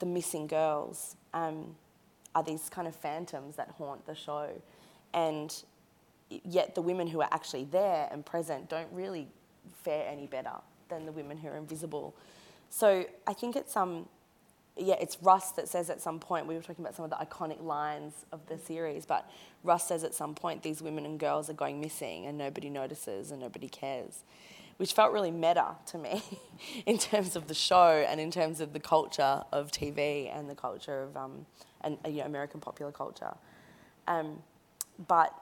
the 0.00 0.06
missing 0.06 0.46
girls 0.46 1.16
um, 1.32 1.76
are 2.34 2.42
these 2.42 2.68
kind 2.68 2.88
of 2.88 2.94
phantoms 2.94 3.56
that 3.56 3.70
haunt 3.78 4.06
the 4.06 4.14
show, 4.14 4.50
and 5.12 5.54
yet 6.28 6.74
the 6.74 6.82
women 6.82 7.06
who 7.06 7.20
are 7.20 7.28
actually 7.30 7.64
there 7.64 8.08
and 8.10 8.24
present 8.24 8.68
don't 8.68 8.92
really 8.92 9.28
fare 9.82 10.08
any 10.08 10.26
better 10.26 10.50
than 10.88 11.06
the 11.06 11.12
women 11.12 11.36
who 11.36 11.48
are 11.48 11.56
invisible. 11.56 12.14
So 12.70 13.06
I 13.26 13.32
think 13.32 13.56
it's 13.56 13.76
um, 13.76 14.08
yeah, 14.76 14.96
it's 15.00 15.22
Russ 15.22 15.52
that 15.52 15.68
says 15.68 15.88
at 15.88 16.00
some 16.00 16.18
point, 16.18 16.46
we 16.46 16.54
were 16.54 16.60
talking 16.60 16.84
about 16.84 16.96
some 16.96 17.04
of 17.04 17.10
the 17.10 17.16
iconic 17.16 17.62
lines 17.62 18.12
of 18.32 18.44
the 18.48 18.58
series, 18.58 19.06
but 19.06 19.30
Russ 19.62 19.86
says 19.86 20.02
at 20.02 20.14
some 20.14 20.34
point 20.34 20.62
these 20.62 20.82
women 20.82 21.04
and 21.06 21.18
girls 21.18 21.48
are 21.48 21.54
going 21.54 21.80
missing 21.80 22.26
and 22.26 22.36
nobody 22.36 22.68
notices 22.68 23.30
and 23.30 23.40
nobody 23.40 23.68
cares, 23.68 24.24
which 24.76 24.92
felt 24.92 25.12
really 25.12 25.30
meta 25.30 25.76
to 25.86 25.98
me 25.98 26.22
in 26.86 26.98
terms 26.98 27.36
of 27.36 27.48
the 27.48 27.54
show 27.54 28.04
and 28.08 28.20
in 28.20 28.30
terms 28.30 28.60
of 28.60 28.72
the 28.72 28.80
culture 28.80 29.42
of 29.52 29.70
TV 29.70 30.34
and 30.36 30.48
the 30.48 30.54
culture 30.54 31.02
of 31.02 31.16
um, 31.16 31.46
and, 31.82 31.98
you 32.06 32.18
know, 32.18 32.24
American 32.24 32.60
popular 32.60 32.90
culture. 32.90 33.34
Um, 34.08 34.42
but 35.06 35.32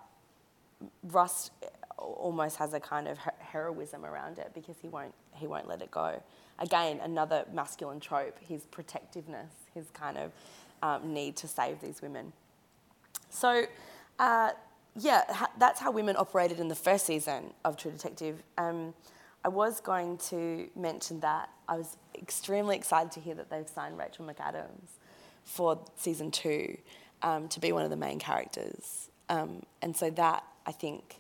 Rust 1.05 1.53
almost 1.99 2.57
has 2.57 2.75
a 2.75 2.81
kind 2.81 3.07
of 3.07 3.18
heroism 3.38 4.05
around 4.05 4.38
it 4.38 4.51
because 4.55 4.77
he 4.81 4.88
won't 4.88 5.14
he 5.35 5.47
won't 5.47 5.68
let 5.68 5.83
it 5.83 5.90
go. 5.90 6.23
Again, 6.59 7.01
another 7.03 7.45
masculine 7.53 8.01
trope: 8.01 8.38
his 8.40 8.62
protectiveness, 8.66 9.53
his 9.75 9.87
kind 9.90 10.18
of 10.18 10.33
um, 10.83 11.12
need 11.12 11.37
to 11.37 11.49
save 11.49 11.81
these 11.81 12.03
women. 12.03 12.33
So, 13.31 13.64
uh, 14.18 14.51
yeah, 14.97 15.23
ha- 15.29 15.51
that's 15.59 15.81
how 15.81 15.90
women 15.90 16.16
operated 16.18 16.61
in 16.61 16.68
the 16.68 16.75
first 16.75 17.07
season 17.07 17.53
of 17.64 17.77
True 17.77 17.90
Detective. 17.92 18.42
Um, 18.59 18.95
I 19.44 19.48
was 19.48 19.81
going 19.81 20.18
to 20.18 20.68
mention 20.76 21.20
that 21.20 21.50
I 21.68 21.76
was 21.76 21.96
extremely 22.14 22.76
excited 22.76 23.11
to 23.12 23.20
hear 23.20 23.35
that 23.35 23.50
they've 23.50 23.68
signed 23.68 23.98
Rachel 23.98 24.24
McAdams 24.24 24.98
for 25.44 25.85
season 25.96 26.31
two 26.31 26.78
um, 27.22 27.48
to 27.48 27.61
be 27.61 27.72
one 27.72 27.83
of 27.83 27.90
the 27.90 27.96
main 27.96 28.18
characters. 28.18 29.11
Um, 29.28 29.62
and 29.81 29.96
so 29.96 30.11
that, 30.11 30.44
I 30.66 30.72
think, 30.72 31.16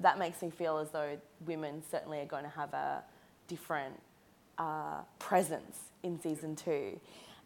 that 0.00 0.18
makes 0.18 0.42
me 0.42 0.50
feel 0.50 0.78
as 0.78 0.90
though 0.90 1.18
women 1.46 1.82
certainly 1.88 2.20
are 2.20 2.26
going 2.26 2.44
to 2.44 2.50
have 2.50 2.72
a 2.74 3.04
different 3.46 4.00
uh, 4.58 5.02
presence 5.18 5.78
in 6.02 6.20
season 6.20 6.56
two. 6.56 6.98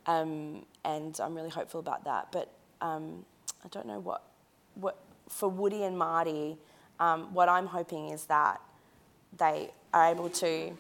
Um, 0.07 0.65
and 0.85 1.19
I'm 1.21 1.35
really 1.35 1.51
hopeful 1.51 1.81
about 1.81 2.05
that. 2.05 2.33
But 2.33 2.51
um, 2.81 3.27
I 3.65 3.69
don't 3.69 3.87
know 3.87 4.01
what, 4.01 4.23
what 4.75 4.99
for 5.29 5.49
Woody 5.49 5.83
and 5.83 5.99
Marty, 5.99 6.57
um, 6.99 7.35
what 7.35 7.49
I'm 7.49 7.67
hoping 7.67 8.09
is 8.09 8.25
that 8.27 8.61
they 9.37 9.71
are 9.93 10.11
able 10.11 10.31
to 10.31 10.73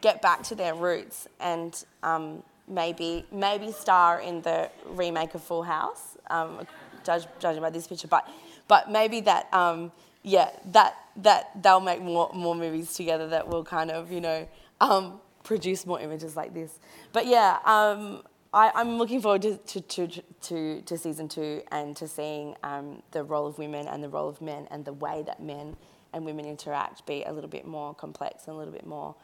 get 0.00 0.20
back 0.20 0.42
to 0.42 0.54
their 0.54 0.74
roots 0.74 1.28
and 1.40 1.84
um, 2.02 2.42
maybe 2.68 3.24
maybe 3.32 3.72
star 3.72 4.20
in 4.20 4.42
the 4.42 4.70
remake 4.86 5.34
of 5.34 5.42
Full 5.42 5.62
House, 5.62 6.16
um, 6.30 6.66
judge, 7.04 7.26
judging 7.38 7.62
by 7.62 7.70
this 7.70 7.86
picture. 7.86 8.08
But 8.08 8.28
but 8.68 8.90
maybe 8.90 9.20
that, 9.20 9.52
um, 9.54 9.92
yeah, 10.22 10.50
that 10.72 10.96
that 11.16 11.62
they'll 11.62 11.80
make 11.80 12.02
more 12.02 12.30
more 12.34 12.54
movies 12.54 12.94
together 12.94 13.28
that 13.28 13.48
will 13.48 13.64
kind 13.64 13.90
of, 13.90 14.10
you 14.12 14.20
know, 14.20 14.48
um, 14.80 15.20
produce 15.44 15.86
more 15.86 16.00
images 16.00 16.36
like 16.36 16.54
this. 16.54 16.78
But 17.12 17.26
yeah, 17.26 17.58
um, 17.64 18.22
I, 18.54 18.80
am 18.80 18.98
looking 18.98 19.20
forward 19.22 19.42
to, 19.42 19.56
to, 19.56 20.08
to, 20.42 20.82
to, 20.82 20.98
season 20.98 21.28
two 21.28 21.62
and 21.70 21.96
to 21.96 22.06
seeing 22.06 22.54
um, 22.62 23.02
the 23.12 23.24
role 23.24 23.46
of 23.46 23.58
women 23.58 23.88
and 23.88 24.04
the 24.04 24.10
role 24.10 24.28
of 24.28 24.42
men 24.42 24.68
and 24.70 24.84
the 24.84 24.92
way 24.92 25.22
that 25.26 25.42
men 25.42 25.76
and 26.12 26.24
women 26.24 26.44
interact 26.44 27.06
be 27.06 27.22
a 27.24 27.32
little 27.32 27.50
bit 27.50 27.66
more 27.66 27.94
complex 27.94 28.46
and 28.46 28.54
a 28.54 28.58
little 28.58 28.72
bit 28.72 28.86
more 28.86 29.14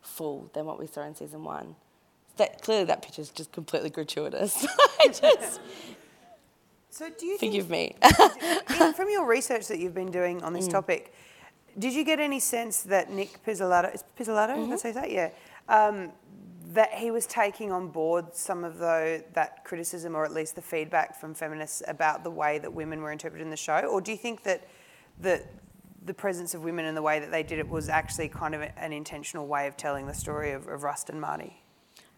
full 0.00 0.50
than 0.54 0.66
what 0.66 0.78
we 0.78 0.86
saw 0.86 1.02
in 1.02 1.14
season 1.14 1.44
one. 1.44 1.76
That 2.36 2.62
clearly 2.62 2.84
that 2.84 3.02
picture 3.02 3.22
is 3.22 3.30
just 3.30 3.52
completely 3.52 3.90
gratuitous. 3.90 4.66
I 5.00 5.08
just 5.08 5.60
so 6.90 7.08
do 7.16 7.26
you 7.26 7.38
forgive 7.38 7.68
think, 7.68 8.00
me? 8.02 8.92
from 8.96 9.08
your 9.08 9.24
research 9.24 9.68
that 9.68 9.78
you've 9.78 9.94
been 9.94 10.10
doing 10.10 10.42
on 10.42 10.52
this 10.52 10.66
mm. 10.66 10.72
topic, 10.72 11.14
did 11.78 11.94
you 11.94 12.04
get 12.04 12.18
any 12.18 12.40
sense 12.40 12.82
that 12.82 13.08
Nic 13.08 13.44
Pizzolatto, 13.44 13.94
is 13.94 14.02
Pizzolatto, 14.18 14.56
mm-hmm. 14.56 14.76
say 14.76 14.90
that? 14.92 15.10
Yeah. 15.10 15.30
Um, 15.68 16.10
that 16.72 16.92
he 16.92 17.10
was 17.10 17.26
taking 17.26 17.70
on 17.70 17.88
board 17.88 18.34
some 18.34 18.64
of 18.64 18.78
the, 18.78 19.24
that 19.34 19.64
criticism 19.64 20.16
or 20.16 20.24
at 20.24 20.32
least 20.32 20.56
the 20.56 20.62
feedback 20.62 21.18
from 21.18 21.34
feminists 21.34 21.82
about 21.86 22.24
the 22.24 22.30
way 22.30 22.58
that 22.58 22.72
women 22.72 23.00
were 23.00 23.12
interpreted 23.12 23.44
in 23.44 23.50
the 23.50 23.56
show? 23.56 23.78
Or 23.80 24.00
do 24.00 24.10
you 24.10 24.18
think 24.18 24.42
that 24.42 24.66
the, 25.20 25.44
the 26.04 26.14
presence 26.14 26.54
of 26.54 26.62
women 26.62 26.84
and 26.84 26.96
the 26.96 27.02
way 27.02 27.18
that 27.20 27.30
they 27.30 27.42
did 27.42 27.58
it 27.58 27.68
was 27.68 27.88
actually 27.88 28.28
kind 28.28 28.54
of 28.54 28.62
an 28.76 28.92
intentional 28.92 29.46
way 29.46 29.66
of 29.66 29.76
telling 29.76 30.06
the 30.06 30.14
story 30.14 30.52
of, 30.52 30.66
of 30.68 30.82
Rust 30.82 31.10
and 31.10 31.20
Marty? 31.20 31.62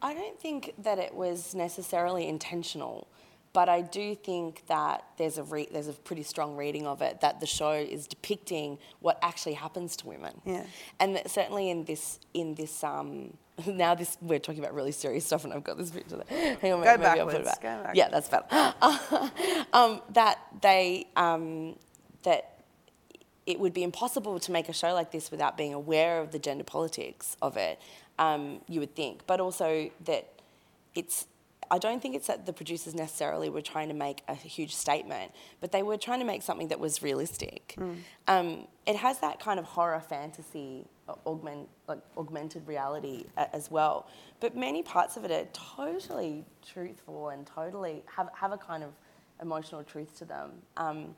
I 0.03 0.15
don't 0.15 0.39
think 0.41 0.75
that 0.79 0.99
it 0.99 1.15
was 1.15 1.55
necessarily 1.55 2.27
intentional. 2.27 3.09
but 3.53 3.69
I 3.69 3.81
do 3.81 4.15
think 4.15 4.63
that 4.69 5.05
there's 5.19 5.37
a 5.37 5.43
re- 5.43 5.69
there's 5.73 5.89
a 5.89 5.93
pretty 5.93 6.23
strong 6.23 6.57
reading 6.57 6.87
of 6.87 7.03
it 7.03 7.21
that 7.21 7.41
the 7.41 7.47
show 7.47 7.73
is 7.73 8.07
depicting 8.07 8.79
what 9.01 9.19
actually 9.23 9.55
happens 9.55 9.97
to 9.97 10.07
women. 10.07 10.41
Yeah. 10.45 10.65
And 11.01 11.17
that 11.17 11.29
certainly 11.31 11.69
in 11.69 11.85
this 11.85 12.21
in 12.33 12.55
this 12.55 12.85
um 12.85 13.37
now 13.67 13.97
this 13.97 14.17
we're 14.21 14.39
talking 14.39 14.61
about 14.63 14.73
really 14.75 14.93
serious 14.93 15.27
stuff 15.27 15.43
and 15.45 15.53
I've 15.53 15.65
got 15.65 15.79
this 15.79 15.91
picture 15.91 16.23
there. 16.29 16.57
Hang 16.63 16.73
on, 16.75 16.85
Go 16.85 16.97
maybe 16.97 17.21
I'll 17.21 17.27
put 17.27 17.35
it 17.41 17.45
back. 17.45 17.61
go 17.61 17.69
backwards. 17.69 17.99
Yeah, 17.99 18.09
that's 18.09 18.29
better. 18.29 18.75
um, 19.73 20.01
that 20.11 20.39
they 20.63 21.07
um, 21.17 21.75
that 22.23 22.50
it 23.51 23.59
would 23.61 23.75
be 23.75 23.83
impossible 23.83 24.39
to 24.41 24.53
make 24.53 24.69
a 24.69 24.73
show 24.73 24.93
like 24.95 25.11
this 25.11 25.31
without 25.31 25.57
being 25.57 25.75
aware 25.75 26.21
of 26.21 26.31
the 26.33 26.39
gender 26.39 26.65
politics 26.65 27.37
of 27.43 27.57
it. 27.57 27.79
Um, 28.19 28.61
you 28.69 28.81
would 28.81 28.95
think, 28.95 29.27
but 29.27 29.41
also 29.41 29.91
that 30.05 30.29
it's. 30.95 31.27
I 31.73 31.79
don't 31.79 32.03
think 32.03 32.17
it's 32.17 32.27
that 32.27 32.47
the 32.47 32.53
producers 32.53 32.97
necessarily 32.97 33.49
were 33.49 33.61
trying 33.63 33.89
to 33.89 33.95
make 33.95 34.23
a 34.27 34.35
huge 34.35 34.75
statement, 34.75 35.31
but 35.61 35.71
they 35.71 35.85
were 35.85 35.97
trying 35.97 36.19
to 36.19 36.25
make 36.27 36.43
something 36.43 36.67
that 36.69 36.81
was 36.81 37.01
realistic. 37.01 37.77
Um, 38.27 38.67
it 38.87 38.97
has 38.97 39.21
that 39.21 39.39
kind 39.39 39.61
of 39.61 39.67
horror 39.67 40.01
fantasy, 40.01 40.85
uh, 41.09 41.15
augment, 41.27 41.69
like 41.87 42.01
augmented 42.19 42.67
reality 42.67 43.25
a- 43.37 43.55
as 43.55 43.71
well. 43.71 44.09
But 44.41 44.57
many 44.57 44.83
parts 44.83 45.17
of 45.17 45.25
it 45.25 45.31
are 45.31 45.47
totally 45.53 46.45
truthful 46.67 47.29
and 47.29 47.47
totally 47.47 48.03
have, 48.17 48.31
have 48.35 48.51
a 48.51 48.59
kind 48.59 48.83
of 48.83 48.91
emotional 49.41 49.85
truth 49.85 50.19
to 50.19 50.25
them. 50.25 50.51
Um, 50.77 51.15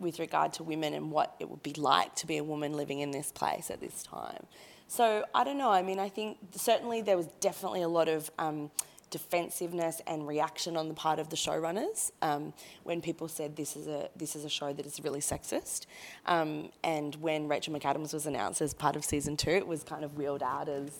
with 0.00 0.18
regard 0.18 0.52
to 0.54 0.62
women 0.62 0.94
and 0.94 1.10
what 1.10 1.34
it 1.40 1.48
would 1.50 1.62
be 1.62 1.74
like 1.74 2.14
to 2.16 2.26
be 2.26 2.36
a 2.38 2.44
woman 2.44 2.72
living 2.74 3.00
in 3.00 3.10
this 3.10 3.32
place 3.32 3.70
at 3.70 3.80
this 3.80 4.02
time. 4.02 4.46
So 4.86 5.24
I 5.34 5.44
don't 5.44 5.58
know. 5.58 5.70
I 5.70 5.82
mean, 5.82 5.98
I 5.98 6.08
think 6.08 6.38
certainly 6.52 7.02
there 7.02 7.16
was 7.16 7.26
definitely 7.40 7.82
a 7.82 7.88
lot 7.88 8.08
of 8.08 8.30
um, 8.38 8.70
defensiveness 9.10 10.00
and 10.06 10.26
reaction 10.26 10.76
on 10.76 10.88
the 10.88 10.94
part 10.94 11.18
of 11.18 11.28
the 11.30 11.36
showrunners 11.36 12.10
um, 12.22 12.52
when 12.84 13.00
people 13.00 13.28
said 13.28 13.56
this 13.56 13.76
is 13.76 13.86
a 13.86 14.08
this 14.16 14.36
is 14.36 14.44
a 14.44 14.48
show 14.48 14.72
that 14.72 14.86
is 14.86 15.00
really 15.02 15.20
sexist. 15.20 15.86
Um, 16.26 16.70
and 16.84 17.14
when 17.16 17.48
Rachel 17.48 17.74
McAdams 17.74 18.12
was 18.14 18.26
announced 18.26 18.60
as 18.62 18.72
part 18.74 18.96
of 18.96 19.04
season 19.04 19.36
two, 19.36 19.50
it 19.50 19.66
was 19.66 19.82
kind 19.82 20.04
of 20.04 20.16
wheeled 20.16 20.42
out 20.42 20.68
as 20.68 20.90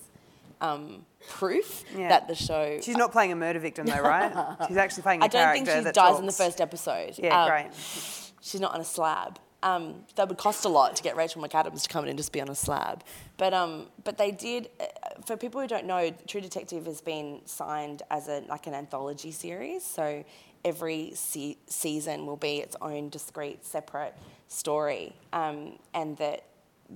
um, 0.60 1.06
proof 1.28 1.84
Yeah. 1.96 2.08
that 2.08 2.28
the 2.28 2.34
show. 2.34 2.80
She's 2.82 2.96
not 2.96 3.12
playing 3.12 3.32
a 3.32 3.36
murder 3.36 3.58
victim 3.60 3.86
though, 3.86 4.00
right? 4.02 4.56
She's 4.68 4.76
actually 4.76 5.02
playing 5.04 5.22
a 5.22 5.24
I 5.24 5.28
don't 5.28 5.52
think 5.52 5.66
character 5.66 5.80
she 5.80 5.84
that 5.84 5.94
dies 5.94 6.18
in 6.18 6.26
the 6.26 6.32
first 6.32 6.60
episode. 6.60 7.14
Yeah, 7.16 7.42
Um, 7.44 7.48
great. 7.48 8.27
She's 8.40 8.60
not 8.60 8.74
on 8.74 8.80
a 8.80 8.84
slab. 8.84 9.38
Um, 9.62 10.04
that 10.14 10.28
would 10.28 10.38
cost 10.38 10.64
a 10.64 10.68
lot 10.68 10.94
to 10.96 11.02
get 11.02 11.16
Rachel 11.16 11.42
McAdams 11.42 11.82
to 11.82 11.88
come 11.88 12.04
in 12.04 12.10
and 12.10 12.18
just 12.18 12.32
be 12.32 12.40
on 12.40 12.48
a 12.48 12.54
slab. 12.54 13.02
But 13.36 13.52
um, 13.54 13.86
but 14.04 14.16
they 14.16 14.30
did. 14.30 14.70
Uh, 14.80 14.84
for 15.26 15.36
people 15.36 15.60
who 15.60 15.66
don't 15.66 15.86
know, 15.86 16.14
True 16.28 16.40
Detective 16.40 16.86
has 16.86 17.00
been 17.00 17.40
signed 17.44 18.02
as 18.10 18.28
a 18.28 18.44
like 18.48 18.68
an 18.68 18.74
anthology 18.74 19.32
series. 19.32 19.84
So 19.84 20.24
every 20.64 21.12
se- 21.14 21.58
season 21.66 22.26
will 22.26 22.36
be 22.36 22.58
its 22.58 22.76
own 22.80 23.08
discrete, 23.08 23.64
separate 23.64 24.14
story, 24.48 25.14
um, 25.32 25.78
and 25.92 26.16
that 26.18 26.44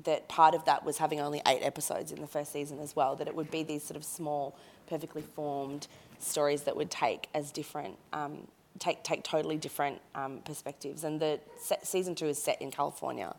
that 0.04 0.28
part 0.28 0.54
of 0.54 0.64
that 0.64 0.84
was 0.84 0.98
having 0.98 1.20
only 1.20 1.42
eight 1.46 1.62
episodes 1.62 2.12
in 2.12 2.20
the 2.20 2.26
first 2.26 2.52
season 2.52 2.78
as 2.78 2.96
well. 2.96 3.16
That 3.16 3.28
it 3.28 3.34
would 3.34 3.50
be 3.50 3.62
these 3.62 3.82
sort 3.82 3.96
of 3.96 4.04
small, 4.04 4.56
perfectly 4.86 5.22
formed 5.34 5.88
stories 6.18 6.62
that 6.62 6.76
would 6.76 6.90
take 6.90 7.28
as 7.34 7.50
different, 7.50 7.96
um, 8.12 8.46
take 8.86 9.02
take 9.10 9.22
totally 9.22 9.56
different 9.66 9.96
um, 10.14 10.40
perspectives. 10.44 11.04
And 11.04 11.14
the 11.20 11.32
se- 11.68 11.84
season 11.94 12.14
two 12.14 12.26
is 12.34 12.38
set 12.48 12.60
in 12.60 12.70
California, 12.70 13.30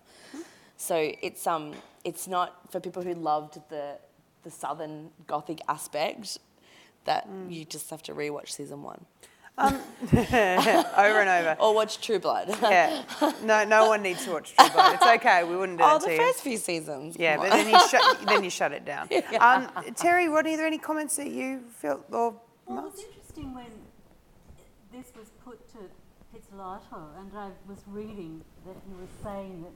so 0.77 0.95
it's 1.27 1.45
um 1.47 1.65
it's 2.03 2.27
not 2.27 2.49
for 2.71 2.79
people 2.79 3.01
who 3.03 3.13
loved 3.31 3.53
the 3.69 3.85
the 4.43 4.51
southern 4.51 5.09
gothic 5.27 5.59
aspect. 5.67 6.39
That 7.05 7.27
you 7.49 7.65
just 7.65 7.89
have 7.89 8.01
to 8.03 8.13
rewatch 8.13 8.49
season 8.59 8.81
one 8.81 9.01
Um, 9.57 9.75
over 10.13 11.19
and 11.23 11.29
over. 11.37 11.57
or 11.59 11.75
watch 11.75 11.99
True 12.05 12.17
Blood. 12.17 12.47
Yeah. 12.61 13.03
No, 13.43 13.65
no 13.65 13.87
one 13.89 14.01
needs 14.01 14.23
to 14.25 14.31
watch 14.31 14.55
True 14.55 14.69
Blood. 14.69 14.93
It's 14.95 15.05
okay. 15.17 15.43
We 15.43 15.57
wouldn't 15.57 15.79
do 15.79 15.83
oh, 15.87 15.99
that 15.99 16.01
the 16.01 16.07
to 16.07 16.11
you. 16.13 16.17
first 16.19 16.39
few 16.41 16.57
seasons. 16.57 17.17
Yeah, 17.19 17.35
but 17.37 17.49
then 17.51 17.67
you 17.69 17.77
shut 17.89 18.03
then 18.29 18.41
you 18.45 18.49
shut 18.49 18.71
it 18.71 18.85
down. 18.85 19.09
Um, 19.47 19.67
Terry, 19.95 20.29
Rodney, 20.29 20.53
are 20.53 20.57
there 20.57 20.65
any 20.65 20.77
comments 20.89 21.17
that 21.17 21.27
you 21.39 21.47
felt 21.81 22.01
or 22.11 22.35
Well, 22.67 22.85
it 22.87 22.91
was 22.93 23.03
interesting 23.03 23.53
when 23.53 23.71
this 24.93 25.09
was 25.17 25.31
put 25.43 25.57
to 25.73 25.89
Pizzolatto, 26.29 27.17
and 27.17 27.31
I 27.35 27.49
was 27.67 27.79
reading 27.87 28.41
that 28.65 28.77
he 28.87 28.93
was 28.93 29.09
saying 29.23 29.63
that 29.63 29.73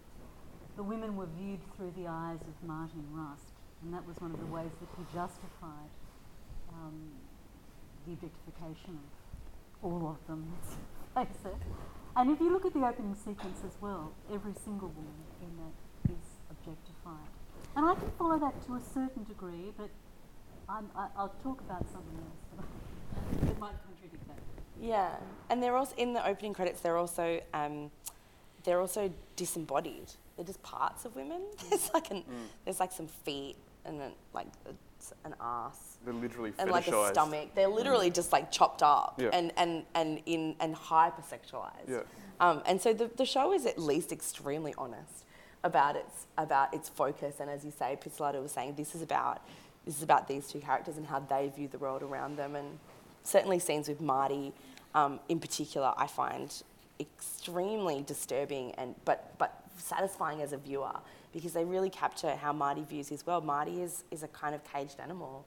the 0.78 0.84
women 0.84 1.18
were 1.18 1.26
viewed 1.42 1.60
through 1.76 1.92
the 1.98 2.08
eyes 2.08 2.42
of 2.42 2.54
Martin 2.62 3.04
Rust, 3.12 3.50
and 3.82 3.92
that 3.94 4.06
was 4.06 4.18
one 4.22 4.32
of 4.32 4.40
the 4.40 4.46
ways 4.46 4.70
that 4.80 4.90
he 4.96 5.04
justified 5.10 5.90
um, 6.70 7.10
the 8.06 8.14
objectification 8.14 9.02
of 9.82 9.92
all 9.92 10.10
of 10.14 10.28
them, 10.28 10.54
let's 10.54 10.78
face 11.18 11.46
it. 11.46 11.62
And 12.16 12.30
if 12.30 12.40
you 12.40 12.54
look 12.54 12.66
at 12.66 12.74
the 12.74 12.86
opening 12.86 13.16
sequence 13.16 13.62
as 13.66 13.74
well, 13.82 14.14
every 14.32 14.54
single 14.54 14.90
woman 14.90 15.18
in 15.42 15.50
that 15.58 16.14
is 16.14 16.26
objectified. 16.52 17.30
And 17.76 17.86
I 17.86 17.96
can 17.96 18.12
follow 18.20 18.38
that 18.38 18.54
to 18.68 18.76
a 18.76 18.82
certain 18.94 19.24
degree, 19.24 19.74
but 19.78 19.90
I, 20.70 20.82
I'll 21.18 21.34
talk 21.42 21.62
about 21.62 21.86
something 21.90 22.22
else 22.22 22.62
that, 23.42 23.60
might. 23.60 23.74
Yeah, 24.82 25.16
and 25.50 25.62
they're 25.62 25.76
also 25.76 25.96
in 25.98 26.14
the 26.14 26.26
opening 26.28 26.54
credits. 26.54 26.82
They're 26.82 26.98
also 26.98 27.42
um, 27.54 27.92
they're 28.64 28.82
also 28.82 29.12
disembodied. 29.36 30.12
They're 30.36 30.46
just 30.46 30.62
parts 30.64 31.06
of 31.06 31.16
women. 31.16 31.42
There's 31.70 31.92
like 31.94 32.12
an 32.12 32.24
there's 32.66 32.80
like 32.80 32.92
some 32.92 33.08
feet 33.08 33.56
and 33.86 34.00
then 34.00 34.12
like 34.34 34.48
an 35.24 35.34
ass 35.40 35.98
They're 36.04 36.14
literally 36.14 36.54
and 36.60 36.70
like 36.70 36.88
a 36.88 37.08
stomach. 37.10 37.50
They're 37.56 37.68
literally 37.68 38.10
just 38.12 38.32
like 38.32 38.52
chopped 38.52 38.84
up 38.84 39.16
Yeah. 39.20 39.30
and 39.34 39.52
and 39.58 39.84
and 39.96 40.22
in 40.26 40.56
and 40.60 40.76
hypersexualized. 40.76 41.88
Yeah. 41.90 42.02
Um, 42.40 42.62
and 42.68 42.80
so 42.80 42.94
the, 42.94 43.10
the 43.16 43.26
show 43.26 43.52
is 43.54 43.66
at 43.66 43.80
least 43.80 44.12
extremely 44.12 44.76
honest 44.78 45.26
about 45.64 45.96
its 45.96 46.28
about 46.38 46.74
its 46.74 46.90
focus. 46.90 47.36
And 47.40 47.50
as 47.50 47.66
you 47.66 47.72
say, 47.72 47.98
Pizzolatto 48.04 48.42
was 48.42 48.52
saying, 48.52 48.76
this 48.76 48.94
is 48.94 49.02
about 49.02 49.42
this 49.86 49.96
is 49.98 50.04
about 50.04 50.28
these 50.28 50.48
two 50.48 50.60
characters 50.60 50.98
and 50.98 51.08
how 51.08 51.20
they 51.20 51.50
view 51.56 51.68
the 51.68 51.78
world 51.80 52.04
around 52.04 52.36
them. 52.38 52.56
And 52.56 52.78
certainly 53.28 53.60
scenes 53.60 53.88
with 53.88 54.02
Marty, 54.02 54.54
um, 54.96 55.20
in 55.30 55.40
particular, 55.40 55.94
I 55.98 56.08
find 56.08 56.52
extremely 57.00 58.02
disturbing 58.02 58.72
and 58.76 58.96
but 59.06 59.38
but 59.38 59.64
satisfying 59.78 60.42
as 60.42 60.52
a 60.54 60.58
viewer 60.58 60.96
because 61.32 61.54
they 61.54 61.64
really 61.64 61.90
capture 61.92 62.36
how 62.36 62.52
Marty 62.52 62.84
views 62.84 63.10
his 63.10 63.26
world. 63.26 63.46
Marty 63.46 63.82
is 63.82 64.04
is 64.10 64.24
a 64.24 64.28
kind 64.30 64.56
of 64.56 64.64
caged 64.64 65.00
animal. 65.00 65.46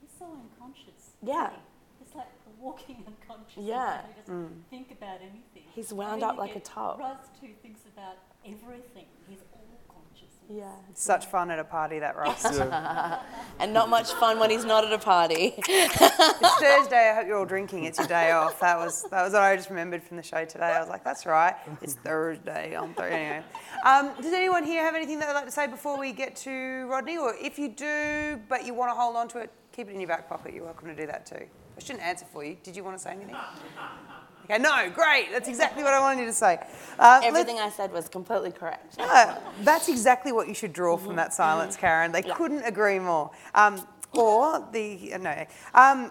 He's 0.00 0.10
so 0.18 0.26
unconscious. 0.26 1.12
Yeah. 1.22 1.46
isn't? 1.46 1.60
He's 2.04 2.14
like 2.14 2.26
a 2.26 2.62
walking 2.62 3.04
unconscious. 3.06 3.62
Yeah. 3.62 4.02
He 4.08 4.20
doesn't 4.20 4.64
think 4.68 4.90
about 4.90 5.20
anything. 5.20 5.70
He's 5.74 5.90
And 5.90 5.98
wound 5.98 6.22
then 6.22 6.30
up 6.30 6.36
like 6.36 6.50
a 6.50 6.54
get 6.54 6.64
top. 6.64 6.98
Rust 6.98 7.30
who 7.40 7.48
thinks 7.62 7.80
about 7.94 8.16
everything. 8.44 9.06
He's 9.28 9.38
all 9.38 9.46
consciousness. 9.48 9.49
Yeah. 10.52 10.64
such 10.94 11.26
fun 11.26 11.50
at 11.50 11.58
a 11.60 11.64
party 11.64 12.00
that 12.00 12.16
Ross? 12.16 12.44
And 13.60 13.74
not 13.74 13.90
much 13.90 14.10
fun 14.14 14.38
when 14.38 14.48
he's 14.50 14.64
not 14.64 14.84
at 14.86 14.92
a 14.92 14.98
party. 14.98 15.52
It's 15.58 15.98
Thursday. 16.60 17.10
I 17.10 17.14
hope 17.14 17.26
you're 17.26 17.36
all 17.36 17.44
drinking. 17.44 17.84
It's 17.84 17.98
your 17.98 18.08
day 18.08 18.30
off. 18.30 18.58
That 18.60 18.78
was 18.78 19.02
that 19.10 19.22
was 19.22 19.34
what 19.34 19.42
I 19.42 19.54
just 19.54 19.68
remembered 19.68 20.02
from 20.02 20.16
the 20.16 20.22
show 20.22 20.46
today. 20.46 20.64
I 20.64 20.80
was 20.80 20.88
like, 20.88 21.04
that's 21.04 21.26
right. 21.26 21.54
It's 21.82 21.92
Thursday. 21.94 22.74
On 22.74 22.94
Thursday. 22.94 23.22
Anyway. 23.26 23.44
Um, 23.84 24.12
does 24.22 24.32
anyone 24.32 24.64
here 24.64 24.82
have 24.82 24.94
anything 24.94 25.18
that 25.18 25.26
they'd 25.28 25.34
like 25.34 25.44
to 25.44 25.50
say 25.50 25.66
before 25.66 25.98
we 25.98 26.12
get 26.12 26.34
to 26.36 26.86
Rodney? 26.88 27.18
Or 27.18 27.34
if 27.38 27.58
you 27.58 27.68
do, 27.68 28.40
but 28.48 28.64
you 28.64 28.72
want 28.72 28.90
to 28.90 28.94
hold 28.94 29.16
on 29.16 29.28
to 29.28 29.38
it, 29.40 29.50
keep 29.72 29.88
it 29.88 29.92
in 29.92 30.00
your 30.00 30.08
back 30.08 30.26
pocket. 30.26 30.54
You're 30.54 30.64
welcome 30.64 30.88
to 30.88 30.94
do 30.94 31.06
that 31.06 31.26
too. 31.26 31.44
I 31.76 31.80
shouldn't 31.80 32.02
answer 32.04 32.24
for 32.32 32.42
you. 32.42 32.56
Did 32.62 32.74
you 32.76 32.82
want 32.82 32.96
to 32.96 33.02
say 33.02 33.10
anything? 33.10 33.36
Okay, 34.50 34.60
no, 34.60 34.90
great. 34.90 35.30
That's 35.30 35.48
exactly 35.48 35.84
what 35.84 35.94
I 35.94 36.00
wanted 36.00 36.22
you 36.22 36.26
to 36.26 36.32
say. 36.32 36.58
Uh, 36.98 37.20
Everything 37.22 37.60
I 37.60 37.70
said 37.70 37.92
was 37.92 38.08
completely 38.08 38.50
correct. 38.50 38.98
uh, 38.98 39.36
that's 39.60 39.88
exactly 39.88 40.32
what 40.32 40.48
you 40.48 40.54
should 40.54 40.72
draw 40.72 40.96
from 40.96 41.14
that 41.16 41.32
silence, 41.32 41.76
Karen. 41.76 42.10
They 42.10 42.22
couldn't 42.22 42.64
agree 42.64 42.98
more. 42.98 43.30
Um, 43.54 43.80
or 44.12 44.66
the 44.72 45.12
uh, 45.14 45.18
no. 45.18 45.46
Um, 45.72 46.10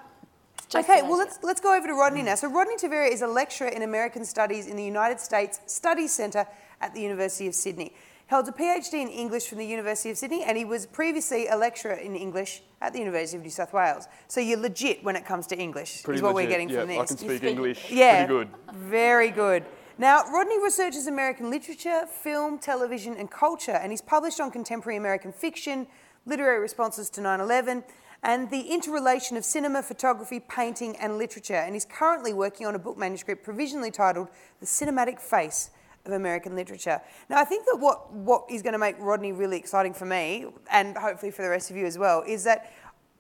okay, 0.73 1.01
well 1.01 1.17
let's 1.17 1.39
let's 1.43 1.59
go 1.59 1.75
over 1.75 1.85
to 1.85 1.93
Rodney 1.93 2.21
now. 2.21 2.35
So 2.35 2.49
Rodney 2.49 2.77
Taveira 2.77 3.11
is 3.11 3.21
a 3.21 3.27
lecturer 3.27 3.67
in 3.67 3.81
American 3.81 4.23
Studies 4.23 4.67
in 4.67 4.77
the 4.77 4.85
United 4.85 5.19
States 5.19 5.59
Studies 5.65 6.13
Centre 6.13 6.47
at 6.79 6.93
the 6.93 7.01
University 7.01 7.47
of 7.47 7.55
Sydney. 7.55 7.93
He 8.29 8.35
holds 8.35 8.47
a 8.47 8.51
PhD 8.51 8.93
in 9.01 9.07
English 9.07 9.47
from 9.47 9.57
the 9.57 9.65
University 9.65 10.11
of 10.11 10.17
Sydney, 10.17 10.43
and 10.43 10.55
he 10.55 10.63
was 10.63 10.85
previously 10.85 11.47
a 11.47 11.57
lecturer 11.57 11.93
in 11.93 12.15
English 12.15 12.61
at 12.79 12.93
the 12.93 12.99
University 12.99 13.37
of 13.37 13.43
New 13.43 13.49
South 13.49 13.73
Wales. 13.73 14.07
So 14.27 14.39
you're 14.39 14.59
legit 14.59 15.03
when 15.03 15.15
it 15.15 15.25
comes 15.25 15.47
to 15.47 15.57
English, 15.57 16.03
Pretty 16.03 16.17
is 16.19 16.21
what 16.21 16.35
legit. 16.35 16.47
we're 16.47 16.51
getting 16.51 16.69
yeah, 16.69 16.81
from 16.81 16.91
I 16.91 17.05
can 17.07 17.17
speak 17.17 17.37
speak- 17.37 17.43
English 17.43 17.89
Yeah, 17.89 18.27
pretty 18.27 18.45
good. 18.45 18.49
Very 18.75 19.31
good. 19.31 19.65
Now, 19.97 20.25
Rodney 20.31 20.61
researches 20.61 21.07
American 21.07 21.49
literature, 21.49 22.05
film, 22.05 22.59
television, 22.59 23.15
and 23.17 23.31
culture, 23.31 23.71
and 23.71 23.91
he's 23.91 24.01
published 24.03 24.39
on 24.39 24.51
contemporary 24.51 24.97
American 24.97 25.31
fiction, 25.31 25.87
literary 26.27 26.59
responses 26.59 27.09
to 27.09 27.21
9 27.21 27.39
11, 27.39 27.83
and 28.21 28.51
the 28.51 28.61
interrelation 28.61 29.37
of 29.37 29.43
cinema, 29.43 29.81
photography, 29.81 30.39
painting, 30.39 30.95
and 30.97 31.17
literature. 31.17 31.55
And 31.55 31.73
he's 31.73 31.85
currently 31.85 32.33
working 32.33 32.67
on 32.67 32.75
a 32.75 32.79
book 32.79 32.95
manuscript 32.95 33.43
provisionally 33.43 33.89
titled 33.89 34.27
The 34.59 34.67
Cinematic 34.67 35.19
Face 35.19 35.71
of 36.09 36.15
American 36.15 36.55
Literature. 36.55 37.01
Now, 37.29 37.37
I 37.39 37.45
think 37.45 37.65
that 37.65 37.77
what, 37.79 38.11
what 38.13 38.45
is 38.49 38.61
going 38.61 38.73
to 38.73 38.79
make 38.79 38.95
Rodney 38.99 39.31
really 39.31 39.57
exciting 39.57 39.93
for 39.93 40.05
me, 40.05 40.45
and 40.71 40.97
hopefully 40.97 41.31
for 41.31 41.41
the 41.43 41.49
rest 41.49 41.69
of 41.71 41.77
you 41.77 41.85
as 41.85 41.97
well, 41.97 42.23
is 42.27 42.43
that 42.43 42.71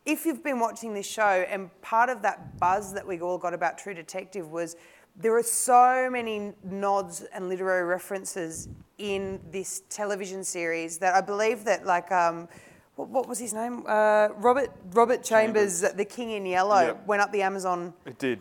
if 0.05 0.25
you've 0.25 0.43
been 0.43 0.59
watching 0.59 0.93
this 0.93 1.07
show 1.07 1.45
and 1.49 1.69
part 1.81 2.09
of 2.09 2.21
that 2.23 2.59
buzz 2.59 2.93
that 2.93 3.05
we 3.07 3.19
all 3.21 3.37
got 3.37 3.53
about 3.53 3.77
True 3.77 3.93
Detective 3.93 4.49
was 4.49 4.75
there 5.15 5.35
are 5.37 5.43
so 5.43 6.09
many 6.09 6.53
nods 6.63 7.21
and 7.33 7.49
literary 7.49 7.83
references 7.83 8.69
in 8.97 9.39
this 9.51 9.83
television 9.89 10.43
series 10.43 10.97
that 10.99 11.13
I 11.13 11.21
believe 11.21 11.65
that 11.65 11.85
like 11.85 12.11
um, 12.11 12.47
what, 12.95 13.09
what 13.09 13.27
was 13.27 13.37
his 13.39 13.53
name? 13.53 13.83
Uh, 13.87 14.29
Robert 14.37 14.71
Robert 14.93 15.21
Chambers, 15.23 15.81
The 15.81 16.05
King 16.05 16.31
in 16.31 16.45
Yellow, 16.45 16.81
Yep. 16.87 17.07
went 17.07 17.21
up 17.21 17.31
the 17.31 17.41
Amazon 17.41 17.93
It 18.05 18.17
did. 18.17 18.39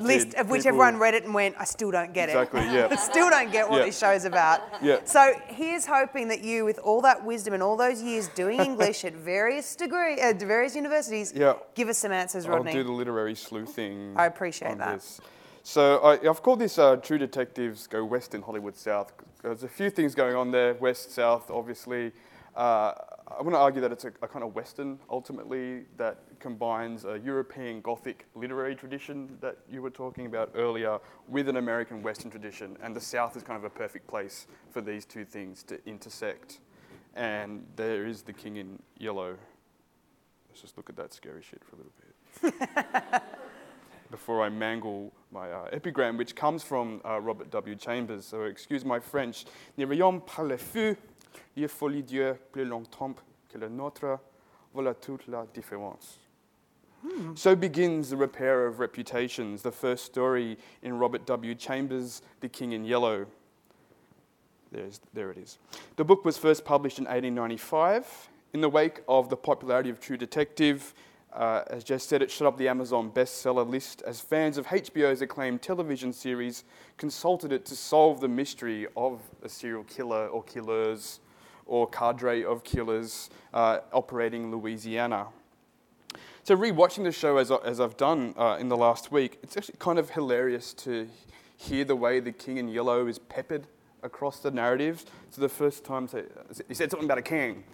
List 0.00 0.34
of 0.34 0.50
which 0.50 0.66
everyone 0.66 0.96
read 0.98 1.14
it 1.14 1.24
and 1.24 1.34
went, 1.34 1.56
I 1.58 1.64
still 1.64 1.90
don't 1.90 2.12
get 2.12 2.28
Exactly, 2.28 2.60
it. 2.60 2.66
Exactly, 2.66 2.96
yeah. 2.96 3.02
still 3.10 3.30
don't 3.30 3.50
get 3.52 3.68
what 3.68 3.78
Yeah. 3.80 3.86
this 3.86 3.98
show's 3.98 4.24
about. 4.24 4.60
Yeah. 4.82 4.98
So 5.04 5.34
here's 5.48 5.86
hoping 5.86 6.28
that 6.28 6.42
you, 6.42 6.64
with 6.64 6.78
all 6.78 7.00
that 7.02 7.24
wisdom 7.24 7.54
and 7.54 7.62
all 7.62 7.76
those 7.76 8.02
years 8.02 8.28
doing 8.28 8.60
English 8.70 9.04
at 9.04 9.14
various 9.14 9.74
degree, 9.76 10.20
at 10.20 10.40
various 10.40 10.74
universities, 10.74 11.32
Yeah. 11.34 11.54
give 11.74 11.88
us 11.88 11.98
some 11.98 12.12
answers, 12.12 12.46
Rodney. 12.48 12.70
I'll 12.70 12.76
do 12.78 12.84
the 12.84 12.92
literary 12.92 13.34
sleuthing. 13.34 14.14
I 14.16 14.26
appreciate 14.26 14.78
that. 14.78 14.94
This. 14.94 15.20
So 15.64 15.98
I, 15.98 16.28
I've 16.28 16.42
called 16.42 16.58
this 16.58 16.78
uh, 16.78 16.96
True 16.96 17.18
Detectives 17.18 17.86
Go 17.86 18.04
West 18.04 18.34
in 18.34 18.42
Hollywood 18.42 18.76
South. 18.76 19.12
There's 19.42 19.62
a 19.62 19.68
few 19.68 19.90
things 19.90 20.14
going 20.14 20.34
on 20.34 20.50
there, 20.50 20.74
west, 20.74 21.12
south, 21.12 21.50
obviously. 21.50 22.12
Uh, 22.56 22.92
I 23.38 23.42
want 23.42 23.54
to 23.54 23.58
argue 23.58 23.80
that 23.80 23.92
it's 23.92 24.04
a, 24.04 24.12
a 24.22 24.28
kind 24.28 24.44
of 24.44 24.54
Western, 24.54 24.98
ultimately, 25.10 25.84
that 25.96 26.18
combines 26.38 27.04
a 27.04 27.18
European 27.18 27.80
Gothic 27.80 28.26
literary 28.34 28.74
tradition 28.74 29.38
that 29.40 29.58
you 29.70 29.82
were 29.82 29.90
talking 29.90 30.26
about 30.26 30.50
earlier 30.54 30.98
with 31.28 31.48
an 31.48 31.56
American 31.56 32.02
Western 32.02 32.30
tradition. 32.30 32.76
And 32.82 32.94
the 32.94 33.00
South 33.00 33.36
is 33.36 33.42
kind 33.42 33.56
of 33.56 33.64
a 33.64 33.70
perfect 33.70 34.06
place 34.06 34.46
for 34.70 34.80
these 34.80 35.04
two 35.04 35.24
things 35.24 35.62
to 35.64 35.78
intersect. 35.86 36.60
And 37.14 37.64
there 37.76 38.06
is 38.06 38.22
the 38.22 38.32
King 38.32 38.56
in 38.56 38.78
Yellow. 38.98 39.36
Let's 40.48 40.60
just 40.60 40.76
look 40.76 40.90
at 40.90 40.96
that 40.96 41.12
scary 41.12 41.42
shit 41.42 41.62
for 41.64 41.76
a 41.76 41.78
little 41.78 41.92
bit 42.00 43.22
before 44.10 44.42
I 44.42 44.50
mangle 44.50 45.12
my 45.30 45.50
uh, 45.50 45.68
epigram, 45.72 46.16
which 46.16 46.36
comes 46.36 46.62
from 46.62 47.00
uh, 47.04 47.20
Robert 47.20 47.50
W. 47.50 47.74
Chambers. 47.74 48.26
So 48.26 48.42
excuse 48.42 48.84
my 48.84 49.00
French. 49.00 49.46
Ne 49.78 49.86
par 50.20 50.44
le 50.44 50.58
feu, 50.58 50.96
les 51.56 51.68
folies 51.68 52.02
Dieu 52.02 52.36
plus 52.52 52.64
longtemps 52.64 53.14
que 53.48 53.58
le 53.58 53.68
nôtre, 53.68 54.18
voilà 54.74 54.94
toute 54.94 55.26
la 55.28 55.46
différence. 55.52 56.18
So 57.34 57.56
begins 57.56 58.10
the 58.10 58.16
repair 58.16 58.64
of 58.66 58.78
reputations, 58.78 59.62
the 59.62 59.72
first 59.72 60.04
story 60.04 60.56
in 60.82 60.98
Robert 60.98 61.26
W. 61.26 61.54
Chambers' 61.54 62.22
The 62.40 62.48
King 62.48 62.72
in 62.72 62.84
Yellow. 62.84 63.26
There's, 64.70 65.00
there 65.12 65.30
it 65.30 65.38
is. 65.38 65.58
The 65.96 66.04
book 66.04 66.24
was 66.24 66.38
first 66.38 66.64
published 66.64 66.98
in 66.98 67.04
1895. 67.04 68.30
In 68.54 68.60
the 68.60 68.68
wake 68.68 69.00
of 69.08 69.28
the 69.30 69.36
popularity 69.36 69.90
of 69.90 69.98
True 69.98 70.16
Detective, 70.16 70.94
uh, 71.32 71.62
as 71.68 71.82
Jess 71.82 72.04
said, 72.04 72.22
it 72.22 72.30
shot 72.30 72.46
up 72.46 72.56
the 72.56 72.68
Amazon 72.68 73.10
bestseller 73.10 73.68
list 73.68 74.02
as 74.02 74.20
fans 74.20 74.56
of 74.56 74.66
HBO's 74.66 75.22
acclaimed 75.22 75.62
television 75.62 76.12
series 76.12 76.64
consulted 76.98 77.52
it 77.52 77.64
to 77.66 77.74
solve 77.74 78.20
the 78.20 78.28
mystery 78.28 78.86
of 78.96 79.20
a 79.42 79.48
serial 79.48 79.84
killer 79.84 80.28
or 80.28 80.42
killers 80.44 81.20
or 81.72 81.86
cadre 81.86 82.44
of 82.44 82.62
killers 82.62 83.30
uh, 83.54 83.78
operating 83.94 84.50
Louisiana. 84.50 85.28
So, 86.44 86.54
rewatching 86.54 87.04
the 87.04 87.12
show 87.12 87.38
as, 87.38 87.50
as 87.50 87.80
I've 87.80 87.96
done 87.96 88.34
uh, 88.36 88.58
in 88.60 88.68
the 88.68 88.76
last 88.76 89.10
week, 89.10 89.38
it's 89.42 89.56
actually 89.56 89.76
kind 89.78 89.98
of 89.98 90.10
hilarious 90.10 90.74
to 90.74 91.08
hear 91.56 91.86
the 91.86 91.96
way 91.96 92.20
the 92.20 92.32
King 92.32 92.58
in 92.58 92.68
Yellow 92.68 93.06
is 93.06 93.18
peppered 93.18 93.66
across 94.02 94.40
the 94.40 94.50
narrative. 94.50 95.06
So, 95.30 95.40
the 95.40 95.48
first 95.48 95.82
time 95.82 96.08
say, 96.08 96.24
he 96.68 96.74
said 96.74 96.90
something 96.90 97.06
about 97.06 97.16
a 97.16 97.22
king, 97.22 97.64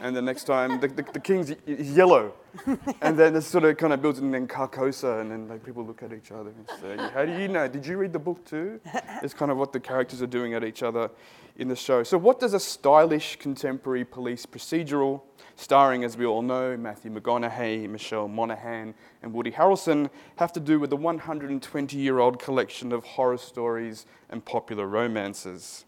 and 0.00 0.16
the 0.16 0.22
next 0.22 0.44
time 0.44 0.80
the, 0.80 0.88
the, 0.88 1.02
the 1.12 1.20
king's 1.20 1.52
yellow. 1.66 2.32
and 3.02 3.18
then 3.18 3.36
it 3.36 3.42
sort 3.42 3.64
of 3.64 3.76
kind 3.76 3.92
of 3.92 4.00
builds, 4.00 4.18
and 4.18 4.32
then 4.32 4.48
Carcosa, 4.48 5.20
and 5.20 5.30
then 5.30 5.46
like, 5.46 5.62
people 5.62 5.84
look 5.84 6.02
at 6.02 6.14
each 6.14 6.32
other 6.32 6.52
and 6.56 6.80
say, 6.80 6.96
How 7.12 7.26
do 7.26 7.38
you 7.38 7.48
know? 7.48 7.68
Did 7.68 7.84
you 7.84 7.98
read 7.98 8.14
the 8.14 8.18
book 8.18 8.42
too? 8.46 8.80
It's 9.22 9.34
kind 9.34 9.50
of 9.50 9.58
what 9.58 9.74
the 9.74 9.78
characters 9.78 10.22
are 10.22 10.26
doing 10.26 10.54
at 10.54 10.64
each 10.64 10.82
other 10.82 11.10
in 11.56 11.68
the 11.68 11.76
show. 11.76 12.02
So, 12.02 12.18
what 12.18 12.40
does 12.40 12.54
a 12.54 12.60
stylish 12.60 13.36
contemporary 13.36 14.04
police 14.04 14.46
procedural, 14.46 15.22
starring, 15.56 16.04
as 16.04 16.16
we 16.16 16.24
all 16.24 16.42
know, 16.42 16.76
Matthew 16.76 17.10
McConaughey, 17.10 17.88
Michelle 17.88 18.28
Monaghan, 18.28 18.94
and 19.22 19.32
Woody 19.32 19.50
Harrelson, 19.50 20.10
have 20.36 20.52
to 20.52 20.60
do 20.60 20.80
with 20.80 20.90
the 20.90 20.96
120 20.96 21.96
year 21.96 22.18
old 22.18 22.38
collection 22.38 22.92
of 22.92 23.04
horror 23.04 23.38
stories 23.38 24.06
and 24.30 24.44
popular 24.44 24.86
romances? 24.86 25.84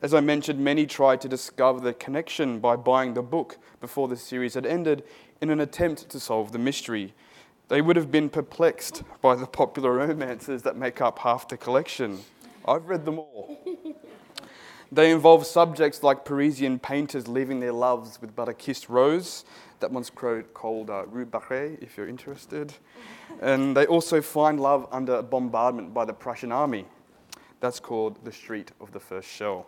As 0.00 0.14
I 0.14 0.20
mentioned, 0.20 0.60
many 0.60 0.86
tried 0.86 1.20
to 1.22 1.28
discover 1.28 1.80
the 1.80 1.92
connection 1.92 2.60
by 2.60 2.76
buying 2.76 3.14
the 3.14 3.22
book 3.22 3.58
before 3.80 4.06
the 4.06 4.16
series 4.16 4.54
had 4.54 4.64
ended 4.64 5.02
in 5.40 5.50
an 5.50 5.60
attempt 5.60 6.08
to 6.10 6.20
solve 6.20 6.52
the 6.52 6.58
mystery. 6.58 7.14
They 7.66 7.82
would 7.82 7.96
have 7.96 8.10
been 8.10 8.30
perplexed 8.30 9.02
by 9.20 9.34
the 9.34 9.46
popular 9.46 9.92
romances 9.92 10.62
that 10.62 10.76
make 10.76 11.00
up 11.00 11.18
half 11.18 11.48
the 11.48 11.56
collection. 11.56 12.20
I've 12.66 12.88
read 12.88 13.04
them 13.04 13.18
all. 13.18 13.58
They 14.90 15.10
involve 15.10 15.46
subjects 15.46 16.02
like 16.02 16.24
Parisian 16.24 16.78
painters 16.78 17.28
leaving 17.28 17.60
their 17.60 17.72
loves 17.72 18.20
with 18.20 18.34
but 18.34 18.48
a 18.48 18.54
kissed 18.54 18.88
rose. 18.88 19.44
That 19.80 19.90
one's 19.90 20.10
called 20.10 20.90
uh, 20.90 21.06
Rue 21.06 21.26
Barré, 21.26 21.80
if 21.82 21.96
you're 21.96 22.08
interested. 22.08 22.72
And 23.40 23.76
they 23.76 23.86
also 23.86 24.22
find 24.22 24.58
love 24.58 24.88
under 24.90 25.22
bombardment 25.22 25.92
by 25.92 26.04
the 26.04 26.14
Prussian 26.14 26.52
army. 26.52 26.86
That's 27.60 27.80
called 27.80 28.24
The 28.24 28.32
Street 28.32 28.72
of 28.80 28.92
the 28.92 29.00
First 29.00 29.28
Shell. 29.28 29.66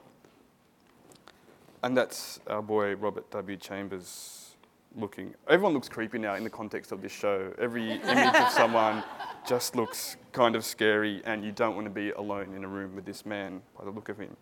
And 1.83 1.97
that's 1.97 2.41
our 2.47 2.63
boy 2.63 2.95
Robert 2.97 3.31
W. 3.31 3.57
Chambers 3.57 4.57
looking. 4.97 5.35
Everyone 5.49 5.75
looks 5.75 5.89
creepy 5.89 6.19
now 6.19 6.35
in 6.35 6.45
the 6.45 6.51
context 6.51 6.93
of 6.93 7.03
this 7.03 7.13
show. 7.13 7.53
Every 7.59 7.93
image 7.93 8.35
of 8.35 8.49
someone 8.53 9.05
just 9.47 9.77
looks 9.77 10.17
kind 10.33 10.57
of 10.57 10.65
scary, 10.65 11.23
and 11.25 11.45
you 11.45 11.53
don't 11.53 11.75
want 11.75 11.87
to 11.87 11.91
be 11.91 12.11
alone 12.11 12.55
in 12.55 12.65
a 12.65 12.69
room 12.69 12.95
with 12.95 13.05
this 13.05 13.25
man 13.25 13.63
by 13.79 13.85
the 13.85 13.91
look 13.91 14.09
of 14.09 14.19
him. 14.19 14.37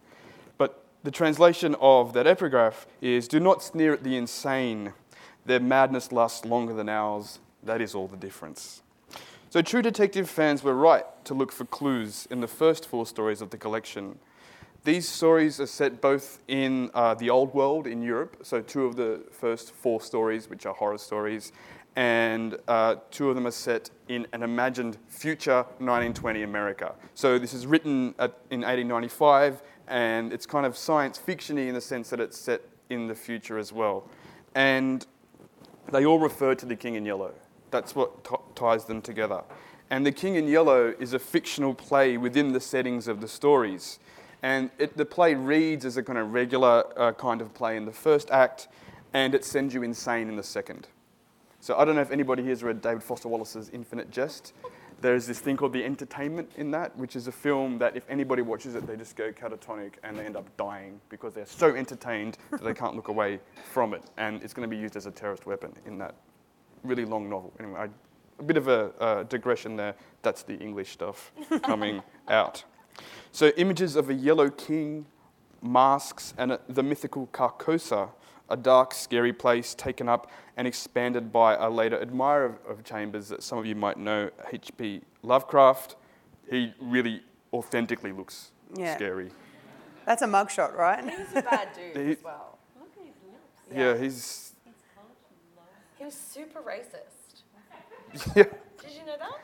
But 0.58 0.84
the 1.04 1.10
translation 1.10 1.76
of 1.80 2.12
that 2.12 2.26
epigraph 2.26 2.86
is 3.00 3.28
Do 3.28 3.40
not 3.40 3.62
sneer 3.62 3.94
at 3.94 4.04
the 4.04 4.16
insane. 4.16 4.92
Their 5.46 5.60
madness 5.60 6.12
lasts 6.12 6.44
longer 6.44 6.74
than 6.74 6.88
ours. 6.88 7.38
That 7.62 7.80
is 7.80 7.94
all 7.94 8.08
the 8.08 8.16
difference. 8.16 8.82
So, 9.50 9.62
True 9.62 9.80
Detective 9.80 10.28
fans 10.28 10.62
were 10.62 10.74
right 10.74 11.06
to 11.24 11.32
look 11.32 11.52
for 11.52 11.64
clues 11.64 12.28
in 12.30 12.42
the 12.42 12.46
first 12.46 12.84
four 12.84 13.06
stories 13.06 13.40
of 13.40 13.48
the 13.48 13.56
collection. 13.56 14.18
These 14.84 15.08
stories 15.08 15.58
are 15.58 15.66
set 15.66 16.00
both 16.00 16.40
in 16.48 16.90
uh, 16.94 17.14
the 17.14 17.30
old 17.30 17.52
world 17.54 17.86
in 17.86 18.02
Europe, 18.02 18.36
so 18.42 18.60
two 18.60 18.84
of 18.84 18.96
the 18.96 19.24
first 19.30 19.72
four 19.72 20.00
stories, 20.00 20.48
which 20.48 20.66
are 20.66 20.74
horror 20.74 20.98
stories, 20.98 21.52
and 21.96 22.56
uh, 22.68 22.96
two 23.10 23.28
of 23.28 23.34
them 23.34 23.46
are 23.46 23.50
set 23.50 23.90
in 24.08 24.26
an 24.32 24.42
imagined 24.42 24.98
future 25.08 25.64
1920 25.78 26.42
America. 26.42 26.94
So 27.14 27.38
this 27.38 27.52
is 27.54 27.66
written 27.66 28.14
at, 28.18 28.38
in 28.50 28.60
1895, 28.60 29.62
and 29.88 30.32
it's 30.32 30.46
kind 30.46 30.66
of 30.66 30.76
science 30.76 31.18
fictiony 31.18 31.68
in 31.68 31.74
the 31.74 31.80
sense 31.80 32.10
that 32.10 32.20
it's 32.20 32.38
set 32.38 32.62
in 32.90 33.08
the 33.08 33.14
future 33.14 33.58
as 33.58 33.72
well. 33.72 34.08
And 34.54 35.06
they 35.90 36.04
all 36.04 36.18
refer 36.18 36.54
to 36.54 36.66
the 36.66 36.76
King 36.76 36.94
in 36.94 37.04
Yellow. 37.04 37.32
That's 37.70 37.94
what 37.94 38.24
t- 38.24 38.36
ties 38.54 38.84
them 38.84 39.02
together. 39.02 39.42
And 39.90 40.04
The 40.04 40.12
King 40.12 40.34
in 40.34 40.46
Yellow 40.46 40.94
is 40.98 41.14
a 41.14 41.18
fictional 41.18 41.74
play 41.74 42.18
within 42.18 42.52
the 42.52 42.60
settings 42.60 43.08
of 43.08 43.20
the 43.20 43.28
stories. 43.28 43.98
And 44.42 44.70
it, 44.78 44.96
the 44.96 45.06
play 45.06 45.34
reads 45.34 45.84
as 45.84 45.96
a 45.96 46.02
kind 46.02 46.18
of 46.18 46.32
regular 46.32 46.84
uh, 46.96 47.12
kind 47.12 47.40
of 47.40 47.54
play 47.54 47.76
in 47.76 47.86
the 47.86 47.92
first 47.92 48.30
act, 48.30 48.68
and 49.12 49.34
it 49.34 49.44
sends 49.44 49.74
you 49.74 49.82
insane 49.82 50.28
in 50.28 50.36
the 50.36 50.42
second. 50.42 50.88
So 51.60 51.76
I 51.76 51.84
don't 51.84 51.96
know 51.96 52.02
if 52.02 52.12
anybody 52.12 52.42
here 52.42 52.52
has 52.52 52.62
read 52.62 52.80
David 52.80 53.02
Foster 53.02 53.28
Wallace's 53.28 53.70
Infinite 53.70 54.10
Jest. 54.10 54.52
There's 55.00 55.26
this 55.26 55.38
thing 55.38 55.56
called 55.56 55.72
The 55.72 55.84
Entertainment 55.84 56.50
in 56.56 56.72
that, 56.72 56.96
which 56.96 57.14
is 57.14 57.28
a 57.28 57.32
film 57.32 57.78
that 57.78 57.96
if 57.96 58.02
anybody 58.08 58.42
watches 58.42 58.74
it, 58.74 58.86
they 58.86 58.96
just 58.96 59.14
go 59.14 59.30
catatonic 59.30 59.92
and 60.02 60.18
they 60.18 60.26
end 60.26 60.36
up 60.36 60.56
dying 60.56 61.00
because 61.08 61.34
they're 61.34 61.46
so 61.46 61.74
entertained 61.76 62.36
that 62.50 62.64
they 62.64 62.74
can't 62.74 62.96
look 62.96 63.08
away 63.08 63.38
from 63.72 63.94
it. 63.94 64.02
And 64.16 64.42
it's 64.42 64.52
going 64.52 64.68
to 64.68 64.74
be 64.74 64.80
used 64.80 64.96
as 64.96 65.06
a 65.06 65.10
terrorist 65.12 65.46
weapon 65.46 65.72
in 65.86 65.98
that 65.98 66.16
really 66.82 67.04
long 67.04 67.30
novel. 67.30 67.52
Anyway, 67.60 67.78
I, 67.78 67.88
a 68.40 68.42
bit 68.42 68.56
of 68.56 68.68
a 68.68 68.92
uh, 69.00 69.22
digression 69.24 69.76
there. 69.76 69.94
That's 70.22 70.42
the 70.42 70.56
English 70.58 70.90
stuff 70.90 71.32
coming 71.62 72.02
out. 72.28 72.64
So, 73.30 73.48
images 73.50 73.94
of 73.94 74.10
a 74.10 74.14
yellow 74.14 74.50
king, 74.50 75.06
masks, 75.62 76.34
and 76.36 76.52
a, 76.52 76.60
the 76.68 76.82
mythical 76.82 77.28
Carcosa, 77.28 78.10
a 78.50 78.56
dark, 78.56 78.94
scary 78.94 79.32
place 79.32 79.74
taken 79.74 80.08
up 80.08 80.30
and 80.56 80.66
expanded 80.66 81.32
by 81.32 81.54
a 81.54 81.68
later 81.70 82.00
admirer 82.00 82.44
of, 82.66 82.78
of 82.78 82.84
Chambers 82.84 83.28
that 83.28 83.42
some 83.42 83.58
of 83.58 83.66
you 83.66 83.74
might 83.74 83.96
know, 83.98 84.30
H.P. 84.52 85.02
Lovecraft. 85.22 85.96
He 86.50 86.72
really 86.80 87.22
authentically 87.52 88.12
looks 88.12 88.50
Yeah. 88.74 88.96
scary. 88.96 89.30
That's 90.06 90.22
a 90.22 90.26
mugshot, 90.26 90.74
right? 90.74 91.04
He's 91.04 91.36
a 91.36 91.42
bad 91.42 91.68
dude 91.74 91.96
He- 92.06 92.12
as 92.12 92.24
well. 92.24 92.58
Look 92.78 92.88
at 92.98 93.04
his 93.04 93.14
lips. 93.24 93.76
Yeah, 93.76 93.96
he's. 93.96 94.52
He's 94.64 94.74
hot 94.96 95.04
and 95.06 95.56
low. 95.56 95.62
He 95.98 96.04
was 96.04 96.14
super 96.14 96.60
racist. 96.60 97.04
Yeah. 98.36 98.44
Did 98.82 98.92
you 98.98 99.04
know 99.04 99.16
that? 99.18 99.40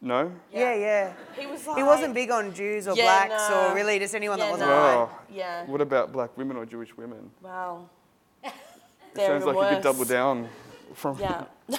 No? 0.00 0.32
yeah, 0.52 0.74
yeah. 0.74 1.12
He 1.38 1.46
was 1.46 1.66
like. 1.66 1.76
He 1.76 1.82
wasn't 1.82 2.14
big 2.14 2.30
on 2.30 2.54
Jews 2.54 2.88
or 2.88 2.94
Yeah, 2.96 3.26
blacks 3.26 3.50
no. 3.50 3.68
or 3.70 3.74
really 3.74 3.98
just 3.98 4.14
anyone 4.14 4.38
that 4.38 4.50
wasn't 4.50 4.70
no. 4.70 4.76
white. 4.76 4.94
Oh. 4.94 5.10
Yeah. 5.30 5.66
What 5.66 5.80
about 5.82 6.12
black 6.12 6.34
women 6.38 6.56
or 6.56 6.64
Jewish 6.64 6.96
women? 6.96 7.30
Wow. 7.42 7.90
They're 9.16 9.40
sounds 9.40 9.44
like 9.44 9.70
you 9.70 9.76
could 9.76 9.82
double 9.82 10.04
down 10.04 10.48
from. 10.94 11.18
Yeah. 11.18 11.44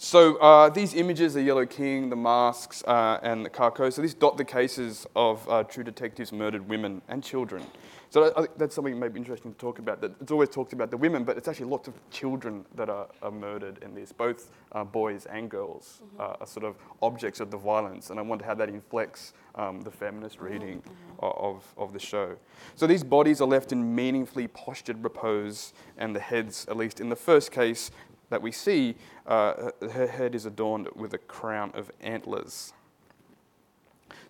So 0.00 0.36
uh, 0.36 0.68
these 0.68 0.94
images, 0.94 1.34
the 1.34 1.42
Yellow 1.42 1.66
King, 1.66 2.08
the 2.08 2.14
masks, 2.14 2.84
uh, 2.86 3.18
and 3.20 3.44
the 3.44 3.50
Carcosa 3.50 4.00
these 4.00 4.14
dot 4.14 4.36
the 4.36 4.44
cases 4.44 5.08
of 5.16 5.46
uh, 5.48 5.64
true 5.64 5.82
detectives 5.82 6.32
murdered 6.32 6.68
women 6.68 7.02
and 7.08 7.20
children. 7.20 7.64
So 8.10 8.32
I 8.36 8.40
think 8.42 8.56
that's 8.56 8.74
something 8.74 8.98
maybe 8.98 9.18
interesting 9.18 9.52
to 9.52 9.58
talk 9.58 9.78
about. 9.78 10.00
That 10.00 10.12
it's 10.20 10.32
always 10.32 10.48
talked 10.48 10.72
about 10.72 10.90
the 10.90 10.96
women, 10.96 11.24
but 11.24 11.36
it's 11.36 11.46
actually 11.46 11.66
lots 11.66 11.88
of 11.88 11.94
children 12.10 12.64
that 12.74 12.88
are, 12.88 13.06
are 13.22 13.30
murdered 13.30 13.78
in 13.82 13.94
this. 13.94 14.12
Both 14.12 14.50
uh, 14.72 14.84
boys 14.84 15.26
and 15.26 15.50
girls 15.50 16.00
uh, 16.18 16.36
are 16.40 16.46
sort 16.46 16.64
of 16.64 16.76
objects 17.02 17.40
of 17.40 17.50
the 17.50 17.58
violence, 17.58 18.10
and 18.10 18.18
I 18.18 18.22
wonder 18.22 18.44
how 18.44 18.54
that 18.54 18.70
inflects 18.70 19.34
um, 19.56 19.82
the 19.82 19.90
feminist 19.90 20.40
reading 20.40 20.82
o- 21.20 21.30
of, 21.30 21.74
of 21.76 21.92
the 21.92 21.98
show. 21.98 22.36
So 22.76 22.86
these 22.86 23.04
bodies 23.04 23.40
are 23.42 23.48
left 23.48 23.72
in 23.72 23.94
meaningfully 23.94 24.48
postured 24.48 25.04
repose, 25.04 25.74
and 25.98 26.16
the 26.16 26.20
heads, 26.20 26.66
at 26.70 26.76
least 26.78 27.00
in 27.00 27.10
the 27.10 27.16
first 27.16 27.52
case 27.52 27.90
that 28.30 28.40
we 28.40 28.52
see, 28.52 28.94
uh, 29.26 29.70
her 29.92 30.06
head 30.06 30.34
is 30.34 30.46
adorned 30.46 30.88
with 30.94 31.14
a 31.14 31.18
crown 31.18 31.72
of 31.74 31.90
antlers. 32.00 32.72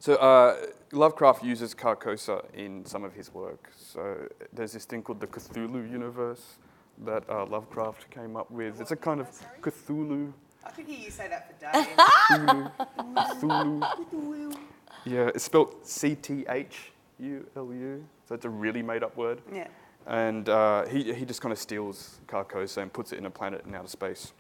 So 0.00 0.14
uh, 0.16 0.56
Lovecraft 0.92 1.42
uses 1.42 1.74
Carcosa 1.74 2.44
in 2.54 2.84
some 2.84 3.04
of 3.04 3.12
his 3.14 3.32
work. 3.34 3.70
So 3.76 4.28
there's 4.52 4.72
this 4.72 4.84
thing 4.84 5.02
called 5.02 5.20
the 5.20 5.26
Cthulhu 5.26 5.90
universe 5.90 6.56
that 7.04 7.28
uh, 7.28 7.46
Lovecraft 7.46 8.10
came 8.10 8.36
up 8.36 8.50
with. 8.50 8.80
It's 8.80 8.90
a 8.92 8.96
kind 8.96 9.20
of 9.20 9.28
Cthulhu. 9.60 10.32
I 10.64 10.70
could 10.70 10.86
hear 10.86 10.98
you 10.98 11.10
say 11.10 11.28
that 11.28 11.48
for 11.48 11.54
days. 11.72 11.86
Cthulhu. 13.40 13.80
Cthulhu. 13.80 14.56
Yeah, 15.04 15.30
it's 15.34 15.44
spelled 15.44 15.74
C 15.86 16.14
T 16.14 16.44
H 16.48 16.92
U 17.18 17.46
L 17.56 17.72
U. 17.72 18.04
So 18.28 18.34
it's 18.34 18.44
a 18.44 18.50
really 18.50 18.82
made 18.82 19.02
up 19.02 19.16
word. 19.16 19.40
yeah. 19.52 19.68
and 20.06 20.48
uh, 20.48 20.84
he, 20.86 21.12
he 21.14 21.24
just 21.24 21.40
kind 21.40 21.52
of 21.52 21.58
steals 21.58 22.20
Carcosa 22.26 22.78
and 22.82 22.92
puts 22.92 23.12
it 23.12 23.18
in 23.18 23.26
a 23.26 23.30
planet 23.30 23.64
in 23.66 23.74
outer 23.74 23.88
space. 23.88 24.32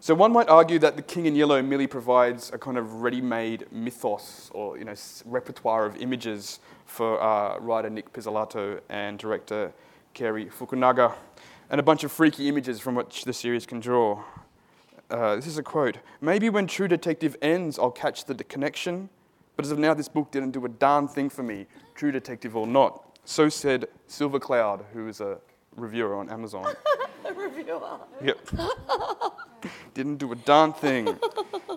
So 0.00 0.14
one 0.14 0.32
might 0.32 0.48
argue 0.48 0.78
that 0.78 0.94
the 0.94 1.02
King 1.02 1.26
in 1.26 1.34
Yellow 1.34 1.60
merely 1.60 1.88
provides 1.88 2.52
a 2.52 2.58
kind 2.58 2.78
of 2.78 3.02
ready-made 3.02 3.66
mythos 3.72 4.48
or 4.54 4.78
you 4.78 4.84
know 4.84 4.94
repertoire 5.24 5.86
of 5.86 5.96
images 5.96 6.60
for 6.86 7.20
uh, 7.20 7.58
writer 7.58 7.90
Nic 7.90 8.12
Pizzolatto 8.12 8.80
and 8.88 9.18
director 9.18 9.72
Cary 10.14 10.46
Fukunaga, 10.46 11.14
and 11.68 11.80
a 11.80 11.82
bunch 11.82 12.04
of 12.04 12.12
freaky 12.12 12.48
images 12.48 12.78
from 12.78 12.94
which 12.94 13.24
the 13.24 13.32
series 13.32 13.66
can 13.66 13.80
draw. 13.80 14.22
Uh, 15.10 15.34
this 15.34 15.48
is 15.48 15.58
a 15.58 15.64
quote: 15.64 15.98
"Maybe 16.20 16.48
when 16.48 16.68
True 16.68 16.86
Detective 16.86 17.36
ends, 17.42 17.76
I'll 17.76 17.90
catch 17.90 18.24
the 18.24 18.36
connection, 18.44 19.08
but 19.56 19.64
as 19.64 19.72
of 19.72 19.80
now, 19.80 19.94
this 19.94 20.08
book 20.08 20.30
didn't 20.30 20.52
do 20.52 20.64
a 20.64 20.68
darn 20.68 21.08
thing 21.08 21.28
for 21.28 21.42
me, 21.42 21.66
True 21.96 22.12
Detective 22.12 22.56
or 22.56 22.68
not." 22.68 23.18
So 23.24 23.48
said 23.48 23.88
Silver 24.06 24.38
Cloud, 24.38 24.84
who 24.92 25.08
is 25.08 25.20
a 25.20 25.38
reviewer 25.74 26.14
on 26.14 26.30
Amazon. 26.30 26.72
A 27.24 27.32
reviewer. 27.34 27.98
Yep. 28.22 28.38
Didn't 29.94 30.16
do 30.16 30.30
a 30.32 30.36
darn 30.36 30.72
thing. 30.72 31.16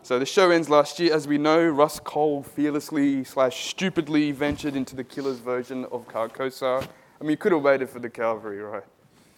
So 0.04 0.18
the 0.18 0.26
show 0.26 0.50
ends 0.50 0.68
last 0.68 1.00
year. 1.00 1.14
As 1.14 1.28
we 1.28 1.38
know, 1.38 1.64
Rust 1.68 2.04
Cohle 2.04 2.42
fearlessly 2.42 3.24
slash 3.24 3.70
stupidly 3.70 4.32
ventured 4.32 4.76
into 4.76 4.96
the 4.96 5.04
killer's 5.04 5.38
version 5.38 5.86
of 5.92 6.08
Carcosa. 6.08 6.82
I 6.82 7.24
mean, 7.24 7.30
you 7.32 7.38
could 7.38 7.52
have 7.52 7.62
waited 7.62 7.88
for 7.88 8.00
the 8.00 8.10
cavalry, 8.10 8.58
right? 8.62 8.82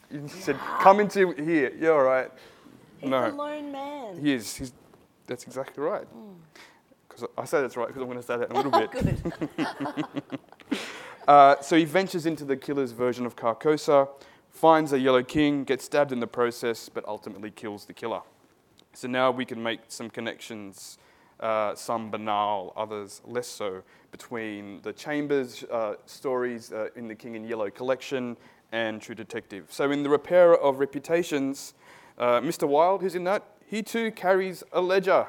You 0.10 0.26
said, 0.30 0.58
come 0.80 1.02
into 1.02 1.32
here. 1.34 1.74
You're 1.78 1.94
all 1.98 2.06
right. 2.06 2.32
He's 3.02 3.10
No. 3.10 3.28
a 3.28 3.32
lone 3.32 3.74
man. 3.74 4.22
He 4.22 4.32
is. 4.32 4.56
He's, 4.56 4.72
that's 5.28 5.44
exactly 5.44 5.84
right. 5.84 6.08
Because 7.10 7.28
I 7.38 7.44
say 7.44 7.60
that's 7.60 7.76
right 7.76 7.88
because 7.88 8.02
I'm 8.02 8.08
going 8.08 8.22
to 8.22 8.26
say 8.26 8.38
that 8.38 8.50
in 8.50 8.56
a 8.56 8.62
little 8.62 8.72
bit. 10.00 10.80
Uh, 11.28 11.60
so 11.62 11.78
he 11.78 11.86
ventures 11.86 12.26
into 12.26 12.44
the 12.44 12.56
killer's 12.58 12.91
version 12.91 13.26
of 13.26 13.36
Carcosa, 13.36 14.10
finds 14.50 14.91
a 14.91 15.00
Yellow 15.00 15.24
King, 15.24 15.64
gets 15.64 15.86
stabbed 15.86 16.12
in 16.12 16.20
the 16.20 16.28
process, 16.28 16.89
but 16.89 17.06
ultimately 17.08 17.50
kills 17.50 17.86
the 17.86 17.94
killer. 17.94 18.22
So 18.94 19.08
now 19.08 19.32
we 19.32 19.46
can 19.46 19.62
make 19.62 19.82
some 19.88 20.10
connections, 20.10 21.00
uh, 21.39 21.74
some 21.76 22.12
banal, 22.12 22.74
others 22.76 23.22
less 23.26 23.48
so, 23.48 23.82
between 24.12 24.82
the 24.84 24.94
Chambers 24.94 25.64
uh, 25.72 25.96
stories 26.06 26.72
uh, 26.72 26.89
in 26.96 27.08
the 27.08 27.16
King 27.16 27.36
in 27.36 27.44
Yellow 27.44 27.72
collection 27.72 28.38
and 28.72 29.02
True 29.02 29.16
Detective. 29.16 29.66
So 29.70 29.91
in 29.91 30.04
The 30.04 30.10
Repairer 30.10 30.58
of 30.58 30.80
Reputations, 30.80 31.74
uh, 32.20 32.39
Mr. 32.41 32.68
Wilde, 32.68 33.02
who's 33.02 33.16
in 33.16 33.24
that, 33.24 33.44
he 33.66 33.82
too 33.82 34.12
carries 34.12 34.64
a 34.72 34.82
ledger, 34.82 35.26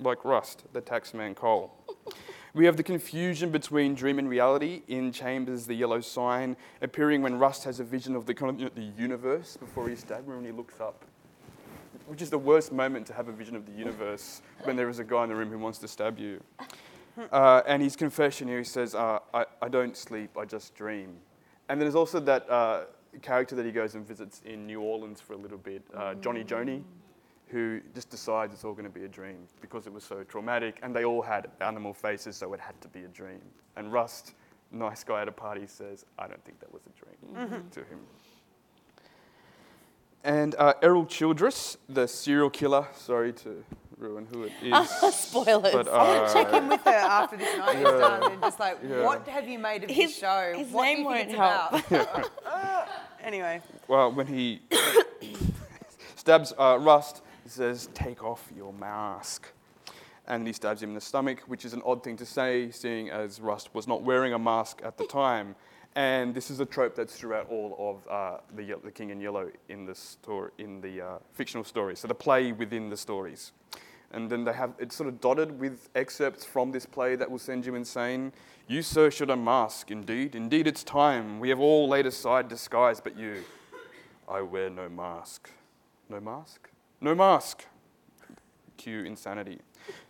like 0.00 0.24
Rust, 0.24 0.64
the 0.72 0.82
taxman 0.82 1.34
Cohle. 1.36 1.72
We 2.54 2.66
have 2.66 2.76
the 2.76 2.84
confusion 2.84 3.50
between 3.50 3.96
dream 3.96 4.16
and 4.20 4.28
reality 4.28 4.82
in 4.86 5.10
Chambers, 5.10 5.66
the 5.66 5.74
yellow 5.74 6.00
sign, 6.00 6.56
appearing 6.82 7.20
when 7.20 7.36
Rust 7.36 7.64
has 7.64 7.80
a 7.80 7.84
vision 7.84 8.14
of 8.14 8.26
the 8.26 8.32
the 8.32 8.92
universe 8.96 9.56
before 9.56 9.88
he's 9.88 9.98
stabbed, 9.98 10.28
when 10.28 10.44
he 10.44 10.52
looks 10.52 10.78
up. 10.78 11.04
Which 12.06 12.22
is 12.22 12.30
the 12.30 12.38
worst 12.38 12.72
moment 12.72 13.06
to 13.06 13.14
have 13.14 13.28
a 13.28 13.32
vision 13.32 13.56
of 13.56 13.66
the 13.66 13.72
universe 13.72 14.42
when 14.64 14.76
there 14.76 14.88
is 14.88 14.98
a 14.98 15.04
guy 15.04 15.22
in 15.22 15.28
the 15.30 15.34
room 15.34 15.50
who 15.50 15.58
wants 15.58 15.78
to 15.78 15.88
stab 15.88 16.18
you. 16.18 16.42
Uh, 17.30 17.62
and 17.66 17.80
his 17.80 17.94
confession 17.94 18.48
here, 18.48 18.58
he 18.58 18.64
says, 18.64 18.92
uh, 18.94 19.20
I, 19.32 19.46
I 19.62 19.68
don't 19.68 19.96
sleep, 19.96 20.36
I 20.36 20.44
just 20.44 20.74
dream. 20.74 21.16
And 21.68 21.80
then 21.80 21.86
there's 21.86 21.94
also 21.94 22.18
that 22.20 22.50
uh, 22.50 22.86
character 23.22 23.54
that 23.54 23.64
he 23.64 23.72
goes 23.72 23.94
and 23.94 24.06
visits 24.06 24.42
in 24.44 24.66
New 24.66 24.80
Orleans 24.80 25.20
for 25.20 25.34
a 25.34 25.36
little 25.36 25.58
bit, 25.58 25.82
uh, 25.94 26.14
Johnny 26.14 26.42
Joni, 26.42 26.82
who 27.46 27.80
just 27.94 28.10
decides 28.10 28.52
it's 28.52 28.64
all 28.64 28.72
going 28.72 28.84
to 28.84 28.90
be 28.90 29.04
a 29.04 29.08
dream 29.08 29.46
because 29.60 29.86
it 29.86 29.92
was 29.92 30.02
so 30.02 30.24
traumatic. 30.24 30.78
And 30.82 30.94
they 30.94 31.04
all 31.04 31.22
had 31.22 31.50
animal 31.60 31.94
faces, 31.94 32.36
so 32.36 32.52
it 32.52 32.60
had 32.60 32.80
to 32.80 32.88
be 32.88 33.04
a 33.04 33.08
dream. 33.08 33.40
And 33.76 33.92
Rust, 33.92 34.34
nice 34.72 35.04
guy 35.04 35.22
at 35.22 35.28
a 35.28 35.32
party, 35.32 35.66
says, 35.66 36.04
I 36.18 36.26
don't 36.26 36.44
think 36.44 36.58
that 36.60 36.72
was 36.72 36.82
a 36.86 37.38
dream 37.38 37.64
to 37.70 37.80
him. 37.80 38.00
And 40.24 40.54
uh, 40.58 40.72
Errol 40.82 41.04
Childress, 41.04 41.76
the 41.88 42.08
serial 42.08 42.48
killer, 42.48 42.86
sorry 42.94 43.32
to 43.34 43.62
ruin 43.98 44.26
who 44.32 44.44
it 44.44 44.52
is. 44.62 45.14
Spoilers. 45.14 45.72
But, 45.74 45.86
uh, 45.88 46.32
Check 46.32 46.52
in 46.54 46.66
with 46.68 46.80
her 46.82 46.90
after 46.90 47.36
this 47.36 47.56
night 47.58 47.76
is 47.76 47.82
done 47.84 48.32
and 48.32 48.40
just 48.40 48.58
like, 48.58 48.78
Yeah. 48.88 49.04
what 49.04 49.28
have 49.28 49.46
you 49.46 49.58
made 49.58 49.84
of 49.84 49.90
His- 49.90 50.10
this 50.12 50.18
show? 50.18 50.54
his 50.56 50.68
what 50.72 50.84
name 50.84 51.04
won't 51.04 51.18
it's 51.20 51.34
about? 51.34 52.88
anyway, 53.22 53.60
well, 53.86 54.10
when 54.12 54.26
he 54.26 54.62
stabs 56.16 56.54
uh, 56.58 56.78
Rust, 56.80 57.20
he 57.42 57.50
says, 57.50 57.88
Take 57.94 58.24
off 58.24 58.50
your 58.56 58.72
mask. 58.72 59.48
And 60.26 60.46
he 60.46 60.54
stabs 60.54 60.82
him 60.82 60.88
in 60.90 60.94
the 60.94 61.02
stomach, 61.02 61.42
which 61.48 61.66
is 61.66 61.74
an 61.74 61.82
odd 61.84 62.02
thing 62.02 62.16
to 62.16 62.24
say, 62.24 62.70
seeing 62.70 63.10
as 63.10 63.42
Rust 63.42 63.74
was 63.74 63.86
not 63.86 64.02
wearing 64.02 64.32
a 64.32 64.38
mask 64.38 64.80
at 64.82 64.96
the 64.96 65.04
time. 65.06 65.54
And 65.96 66.34
this 66.34 66.50
is 66.50 66.58
a 66.58 66.66
trope 66.66 66.96
that's 66.96 67.14
throughout 67.14 67.48
all 67.48 67.76
of 67.78 68.10
uh, 68.10 68.40
the, 68.56 68.74
the 68.82 68.90
King 68.90 69.10
in 69.10 69.20
Yellow 69.20 69.50
in 69.68 69.86
the, 69.86 69.94
story, 69.94 70.50
in 70.58 70.80
the 70.80 71.00
uh, 71.00 71.18
fictional 71.32 71.62
stories. 71.62 72.00
So 72.00 72.08
the 72.08 72.14
play 72.14 72.50
within 72.50 72.90
the 72.90 72.96
stories. 72.96 73.52
And 74.10 74.30
then 74.30 74.44
they 74.44 74.52
have 74.52 74.74
it's 74.78 74.94
sort 74.94 75.08
of 75.08 75.20
dotted 75.20 75.58
with 75.58 75.88
excerpts 75.94 76.44
from 76.44 76.72
this 76.72 76.86
play 76.86 77.16
that 77.16 77.30
will 77.30 77.38
send 77.38 77.66
you 77.66 77.74
insane. 77.74 78.32
You, 78.66 78.82
sir, 78.82 79.10
should 79.10 79.30
unmask. 79.30 79.90
Indeed, 79.90 80.34
indeed, 80.34 80.66
it's 80.66 80.84
time. 80.84 81.40
We 81.40 81.48
have 81.48 81.60
all 81.60 81.88
laid 81.88 82.06
aside 82.06 82.48
disguise, 82.48 83.00
but 83.00 83.16
you. 83.16 83.44
I 84.28 84.40
wear 84.40 84.70
no 84.70 84.88
mask. 84.88 85.50
No 86.08 86.20
mask? 86.20 86.70
No 87.00 87.14
mask. 87.14 87.64
Cue 88.76 89.04
insanity. 89.04 89.58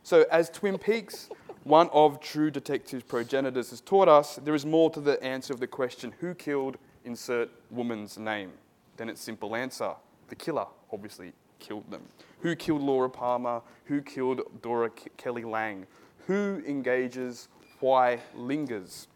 So, 0.02 0.24
as 0.30 0.50
Twin 0.50 0.78
Peaks, 0.78 1.28
one 1.64 1.88
of 1.92 2.20
True 2.20 2.50
Detective's 2.50 3.04
progenitors, 3.04 3.70
has 3.70 3.80
taught 3.80 4.08
us, 4.08 4.36
there 4.36 4.54
is 4.54 4.66
more 4.66 4.90
to 4.90 5.00
the 5.00 5.22
answer 5.22 5.52
of 5.52 5.60
the 5.60 5.66
question 5.66 6.12
who 6.20 6.34
killed 6.34 6.76
insert 7.04 7.50
woman's 7.70 8.18
name 8.18 8.52
than 8.96 9.08
its 9.08 9.20
simple 9.20 9.56
answer. 9.56 9.92
The 10.28 10.34
killer, 10.36 10.66
obviously, 10.92 11.32
killed 11.58 11.90
them. 11.90 12.02
Who 12.40 12.54
killed 12.54 12.82
Laura 12.82 13.08
Palmer? 13.08 13.62
Who 13.86 14.02
killed 14.02 14.42
Dora 14.62 14.90
K- 14.90 15.10
Kelly 15.16 15.44
Lange? 15.44 15.86
Who 16.26 16.62
engages? 16.66 17.48
Why 17.80 18.20
lingers? 18.34 19.08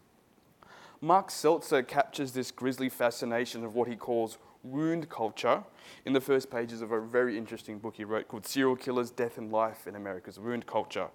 Mark 1.01 1.31
Seltzer 1.31 1.81
captures 1.83 2.33
this 2.33 2.51
grisly 2.51 2.89
fascination 2.89 3.63
of 3.63 3.75
what 3.75 3.87
he 3.87 3.95
calls 3.95 4.37
wound 4.63 5.07
culture 5.09 5.63
in 6.05 6.13
the 6.13 6.21
first 6.21 6.49
pages 6.51 6.81
of 6.81 6.91
a 6.91 6.99
very 6.99 7.37
interesting 7.37 7.79
book 7.79 7.95
he 7.95 8.03
wrote 8.03 8.27
called 8.27 8.45
Serial 8.45 8.75
Killers 8.75 9.11
Death 9.11 9.37
and 9.37 9.51
Life 9.51 9.87
in 9.87 9.95
America's 9.95 10.39
Wound 10.39 10.65
Culture. 10.65 11.07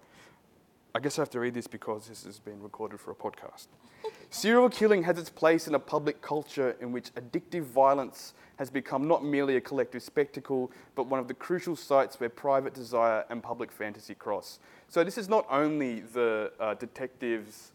I 0.95 0.99
guess 0.99 1.19
I 1.19 1.23
have 1.23 1.29
to 1.31 1.41
read 1.41 1.53
this 1.53 1.67
because 1.67 2.07
this 2.07 2.23
has 2.23 2.39
been 2.39 2.63
recorded 2.63 3.01
for 3.01 3.11
a 3.11 3.15
podcast. 3.15 3.67
Serial 4.29 4.69
killing 4.69 5.03
has 5.03 5.19
its 5.19 5.29
place 5.29 5.67
in 5.67 5.75
a 5.75 5.79
public 5.79 6.21
culture 6.21 6.77
in 6.79 6.93
which 6.93 7.13
addictive 7.15 7.63
violence 7.63 8.33
has 8.55 8.69
become 8.69 9.05
not 9.05 9.21
merely 9.21 9.57
a 9.57 9.61
collective 9.61 10.01
spectacle, 10.01 10.71
but 10.95 11.07
one 11.07 11.19
of 11.19 11.27
the 11.27 11.33
crucial 11.33 11.75
sites 11.75 12.17
where 12.21 12.29
private 12.29 12.73
desire 12.73 13.25
and 13.29 13.43
public 13.43 13.73
fantasy 13.73 14.15
cross. 14.15 14.59
So, 14.87 15.03
this 15.03 15.17
is 15.17 15.27
not 15.27 15.45
only 15.49 15.99
the 15.99 16.53
uh, 16.61 16.75
detectives 16.75 17.73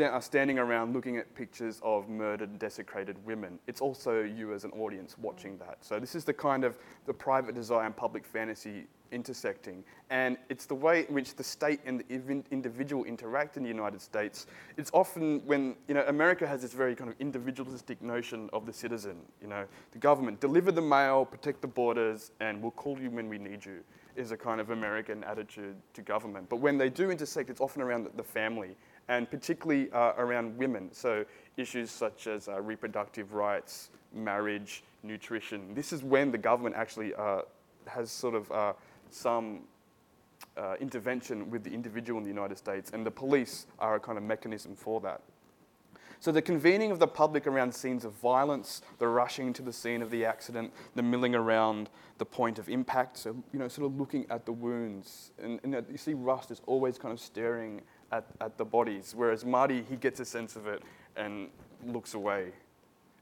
are 0.00 0.20
standing 0.20 0.58
around 0.58 0.92
looking 0.92 1.16
at 1.18 1.32
pictures 1.34 1.80
of 1.82 2.08
murdered, 2.08 2.58
desecrated 2.58 3.16
women. 3.24 3.58
It's 3.66 3.80
also 3.80 4.22
you 4.22 4.52
as 4.52 4.64
an 4.64 4.72
audience 4.72 5.16
watching 5.18 5.56
that. 5.58 5.78
So 5.82 6.00
this 6.00 6.16
is 6.16 6.24
the 6.24 6.34
kind 6.34 6.64
of 6.64 6.76
the 7.06 7.14
private 7.14 7.54
desire 7.54 7.86
and 7.86 7.96
public 7.96 8.26
fantasy 8.26 8.88
intersecting. 9.12 9.84
And 10.10 10.38
it's 10.48 10.66
the 10.66 10.74
way 10.74 11.06
in 11.08 11.14
which 11.14 11.34
the 11.34 11.44
state 11.44 11.80
and 11.84 12.00
the 12.00 12.42
individual 12.50 13.04
interact 13.04 13.56
in 13.56 13.62
the 13.62 13.68
United 13.68 14.00
States. 14.00 14.46
It's 14.76 14.90
often 14.94 15.42
when, 15.46 15.76
you 15.86 15.94
know, 15.94 16.04
America 16.06 16.46
has 16.46 16.62
this 16.62 16.72
very 16.72 16.94
kind 16.94 17.10
of 17.10 17.16
individualistic 17.20 18.00
notion 18.00 18.48
of 18.52 18.64
the 18.64 18.72
citizen, 18.72 19.16
you 19.42 19.48
know, 19.48 19.64
the 19.92 19.98
government, 19.98 20.40
deliver 20.40 20.72
the 20.72 20.82
mail, 20.82 21.24
protect 21.24 21.60
the 21.60 21.68
borders, 21.68 22.30
and 22.40 22.62
we'll 22.62 22.70
call 22.70 22.98
you 22.98 23.10
when 23.10 23.28
we 23.28 23.38
need 23.38 23.64
you, 23.64 23.80
is 24.16 24.32
a 24.32 24.36
kind 24.36 24.60
of 24.60 24.70
American 24.70 25.24
attitude 25.24 25.76
to 25.94 26.02
government. 26.02 26.48
But 26.48 26.56
when 26.56 26.78
they 26.78 26.88
do 26.88 27.10
intersect, 27.10 27.50
it's 27.50 27.60
often 27.60 27.82
around 27.82 28.08
the- 28.16 28.22
family, 28.22 28.76
and 29.08 29.30
particularly 29.30 29.90
uh, 29.92 30.12
around 30.18 30.56
women. 30.58 30.90
So 30.92 31.24
issues 31.56 31.90
such 31.90 32.26
as 32.26 32.48
uh, 32.48 32.60
reproductive 32.60 33.32
rights, 33.32 33.90
marriage, 34.14 34.84
nutrition. 35.02 35.74
This 35.74 35.92
is 35.92 36.02
when 36.02 36.30
the 36.30 36.38
government 36.38 36.76
actually 36.76 37.14
uh, 37.14 37.42
has 37.86 38.10
sort 38.10 38.34
of 38.34 38.50
uh, 38.52 38.72
some 39.12 39.60
uh, 40.56 40.74
intervention 40.80 41.50
with 41.50 41.64
the 41.64 41.72
individual 41.72 42.18
in 42.18 42.24
the 42.24 42.30
United 42.30 42.58
States, 42.58 42.90
and 42.92 43.06
the 43.06 43.10
police 43.10 43.66
are 43.78 43.96
a 43.96 44.00
kind 44.00 44.18
of 44.18 44.24
mechanism 44.24 44.74
for 44.74 45.00
that. 45.00 45.20
So 46.20 46.32
the 46.32 46.42
convening 46.42 46.90
of 46.90 46.98
the 46.98 47.06
public 47.06 47.46
around 47.46 47.72
scenes 47.72 48.04
of 48.04 48.12
violence, 48.14 48.82
the 48.98 49.06
rushing 49.06 49.52
to 49.52 49.62
the 49.62 49.72
scene 49.72 50.02
of 50.02 50.10
the 50.10 50.24
accident, 50.24 50.72
the 50.96 51.02
milling 51.02 51.36
around 51.36 51.90
the 52.18 52.24
point 52.24 52.58
of 52.58 52.68
impact, 52.68 53.18
so 53.18 53.36
you 53.52 53.58
know, 53.58 53.68
sort 53.68 53.86
of 53.86 53.96
looking 53.96 54.26
at 54.28 54.44
the 54.44 54.52
wounds, 54.52 55.30
and, 55.40 55.60
and 55.62 55.84
you 55.88 55.96
see 55.96 56.14
Rust 56.14 56.50
is 56.50 56.60
always 56.66 56.98
kind 56.98 57.12
of 57.12 57.20
staring 57.20 57.82
at, 58.10 58.24
at 58.40 58.58
the 58.58 58.64
bodies, 58.64 59.14
whereas 59.16 59.44
Marty 59.44 59.84
he 59.88 59.94
gets 59.94 60.18
a 60.18 60.24
sense 60.24 60.56
of 60.56 60.66
it 60.66 60.82
and 61.16 61.50
looks 61.86 62.14
away. 62.14 62.50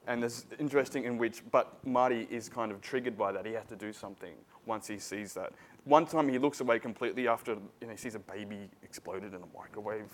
And 0.07 0.23
there's 0.23 0.47
interesting 0.59 1.05
in 1.05 1.19
which, 1.19 1.43
but 1.51 1.85
Marty 1.85 2.27
is 2.31 2.49
kind 2.49 2.73
of 2.73 2.81
triggered 2.81 3.19
by 3.19 3.33
that. 3.33 3.45
He 3.45 3.53
has 3.53 3.67
to 3.67 3.77
do 3.77 3.93
something 3.93 4.33
once 4.65 4.87
he 4.87 4.99
sees 4.99 5.35
that. 5.35 5.53
One 5.87 6.05
time 6.05 6.29
he 6.29 6.39
looks 6.39 6.61
away 6.61 6.79
completely 6.79 7.29
after 7.29 7.53
you 7.81 7.87
know, 7.87 7.91
he 7.93 7.97
sees 7.97 8.15
a 8.15 8.19
baby 8.19 8.69
exploded 8.83 9.33
in 9.35 9.41
a 9.43 9.59
microwave. 9.59 10.11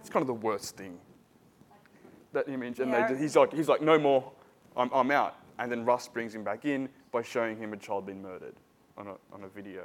It's 0.00 0.08
kind 0.08 0.22
of 0.22 0.28
the 0.28 0.34
worst 0.34 0.76
thing. 0.76 0.98
That 2.32 2.48
image, 2.48 2.78
and 2.80 2.90
Yeah. 2.92 3.12
they, 3.12 3.18
he's 3.18 3.36
like, 3.36 3.52
he's 3.52 3.68
like, 3.68 3.82
no 3.82 3.98
more, 3.98 4.30
I'm, 4.76 4.88
I'm 4.94 5.10
out. 5.10 5.34
And 5.58 5.70
then 5.70 5.84
Rust 5.84 6.12
brings 6.14 6.32
him 6.34 6.44
back 6.44 6.64
in 6.64 6.88
by 7.12 7.22
showing 7.22 7.58
him 7.58 7.72
a 7.72 7.76
child 7.76 8.06
being 8.06 8.22
murdered 8.22 8.54
on 8.96 9.08
a, 9.08 9.14
on 9.34 9.42
a 9.44 9.48
video. 9.48 9.82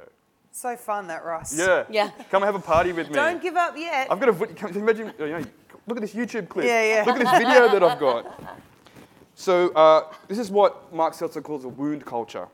So 0.52 0.76
fun 0.76 1.08
that 1.08 1.24
Rust. 1.24 1.58
Yeah. 1.58 1.84
Yeah. 1.90 2.10
Come 2.30 2.42
have 2.42 2.54
a 2.54 2.60
party 2.60 2.92
with 2.92 3.08
me. 3.08 3.14
Don't 3.14 3.42
give 3.42 3.56
up 3.56 3.76
yet. 3.76 4.06
I've 4.10 4.20
got 4.20 4.28
a. 4.30 4.32
vid- 4.32 4.56
Can 4.56 4.72
you 4.72 4.80
imagine? 4.80 5.12
You 5.18 5.26
know, 5.26 5.42
look 5.86 5.98
at 5.98 6.00
this 6.00 6.14
YouTube 6.14 6.48
clip. 6.48 6.64
Yeah, 6.64 6.82
yeah. 6.82 7.04
Look 7.04 7.16
at 7.16 7.24
this 7.24 7.38
video 7.38 7.68
that 7.68 7.82
I've 7.82 7.98
got. 7.98 8.42
So 9.34 9.68
uh, 9.74 10.12
this 10.28 10.38
is 10.38 10.50
what 10.50 10.94
Mark 10.94 11.12
Seltzer 11.12 11.42
calls 11.42 11.64
a 11.64 11.68
wound 11.68 12.06
culture, 12.06 12.48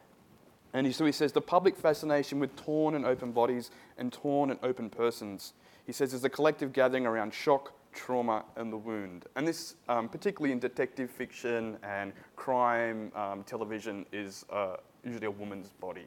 and 0.75 0.95
so 0.95 1.05
he 1.05 1.13
says 1.13 1.33
the 1.33 1.41
public 1.41 1.77
fascination 1.77 2.39
with 2.39 2.55
torn 2.57 2.95
and 2.95 3.05
open 3.05 3.33
bodies 3.33 3.71
and 3.99 4.13
torn 4.13 4.51
and 4.51 4.59
open 4.63 4.89
persons. 4.89 5.53
He 5.87 5.93
says 5.93 6.15
is 6.15 6.25
a 6.25 6.31
collective 6.31 6.73
gathering 6.73 7.07
around 7.07 7.35
shock, 7.35 7.73
trauma, 7.93 8.45
and 8.57 8.73
the 8.73 8.77
wound. 8.77 9.27
And 9.37 9.47
this, 9.47 9.75
um, 9.89 10.09
particularly 10.09 10.53
in 10.53 10.59
detective 10.59 11.11
fiction 11.11 11.77
and 11.83 12.13
crime 12.37 13.13
um, 13.15 13.43
television, 13.45 14.07
is 14.13 14.47
uh, 14.51 14.77
usually 15.05 15.27
a 15.27 15.31
woman's 15.31 15.71
body, 15.81 16.07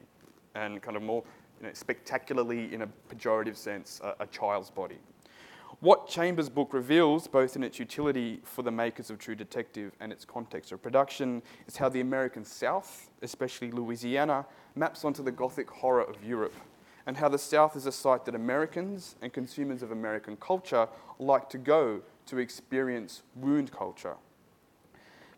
and 0.54 0.82
kind 0.82 0.96
of 0.96 1.02
more, 1.02 1.22
you 1.60 1.66
know, 1.66 1.72
spectacularly 1.74 2.72
in 2.74 2.82
a 2.82 2.88
pejorative 3.08 3.56
sense, 3.56 4.00
a 4.20 4.26
child's 4.26 4.70
body. 4.70 4.98
What 5.80 6.08
Chambers' 6.08 6.48
book 6.48 6.72
reveals, 6.72 7.28
both 7.28 7.54
in 7.54 7.62
its 7.62 7.78
utility 7.78 8.40
for 8.44 8.62
the 8.62 8.70
makers 8.70 9.10
of 9.10 9.18
True 9.18 9.34
Detective 9.34 9.92
and 10.00 10.10
its 10.10 10.24
context 10.24 10.72
of 10.72 10.82
production, 10.82 11.42
is 11.68 11.76
how 11.76 11.90
the 11.90 12.00
American 12.00 12.46
South, 12.46 13.10
especially 13.20 13.70
Louisiana, 13.70 14.46
maps 14.74 15.04
onto 15.04 15.22
the 15.22 15.30
Gothic 15.30 15.68
horror 15.68 16.02
of 16.02 16.24
Europe, 16.24 16.54
and 17.04 17.18
how 17.18 17.28
the 17.28 17.38
South 17.38 17.76
is 17.76 17.84
a 17.84 17.92
site 17.92 18.24
that 18.24 18.34
Americans 18.34 19.16
and 19.20 19.34
consumers 19.34 19.82
of 19.82 19.90
American 19.90 20.36
culture 20.36 20.88
like 21.18 21.50
to 21.50 21.58
go 21.58 22.00
to 22.24 22.38
experience 22.38 23.22
wound 23.34 23.70
culture. 23.70 24.16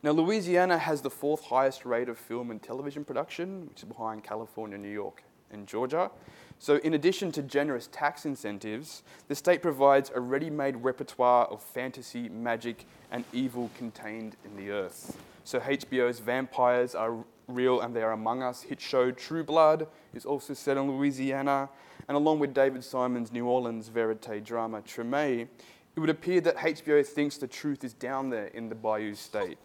Now, 0.04 0.12
Louisiana 0.12 0.78
has 0.78 1.02
the 1.02 1.10
fourth 1.10 1.42
highest 1.42 1.84
rate 1.84 2.08
of 2.08 2.16
film 2.16 2.52
and 2.52 2.62
television 2.62 3.04
production, 3.04 3.66
which 3.68 3.82
is 3.82 3.88
behind 3.88 4.22
California, 4.22 4.78
New 4.78 4.88
York, 4.88 5.24
and 5.50 5.66
Georgia. 5.66 6.12
So, 6.60 6.76
in 6.78 6.94
addition 6.94 7.30
to 7.32 7.42
generous 7.42 7.88
tax 7.92 8.26
incentives, 8.26 9.04
the 9.28 9.34
state 9.36 9.62
provides 9.62 10.10
a 10.12 10.20
ready 10.20 10.50
made 10.50 10.76
repertoire 10.76 11.46
of 11.46 11.62
fantasy, 11.62 12.28
magic, 12.28 12.84
and 13.12 13.24
evil 13.32 13.70
contained 13.78 14.34
in 14.44 14.56
the 14.56 14.72
earth. 14.72 15.16
So, 15.44 15.60
HBO's 15.60 16.18
Vampires 16.18 16.96
Are 16.96 17.14
Real 17.46 17.80
and 17.80 17.94
They 17.94 18.02
Are 18.02 18.10
Among 18.10 18.42
Us 18.42 18.62
hit 18.62 18.80
show 18.80 19.12
True 19.12 19.44
Blood 19.44 19.86
is 20.14 20.26
also 20.26 20.52
set 20.52 20.76
in 20.76 20.90
Louisiana, 20.90 21.68
and 22.08 22.16
along 22.16 22.40
with 22.40 22.52
David 22.54 22.82
Simon's 22.82 23.30
New 23.30 23.46
Orleans 23.46 23.88
verite 23.88 24.44
drama 24.44 24.82
Treme, 24.82 25.46
it 25.94 26.00
would 26.00 26.10
appear 26.10 26.40
that 26.40 26.56
HBO 26.56 27.06
thinks 27.06 27.38
the 27.38 27.46
truth 27.46 27.84
is 27.84 27.92
down 27.92 28.30
there 28.30 28.48
in 28.48 28.68
the 28.68 28.74
Bayou 28.74 29.14
State, 29.14 29.58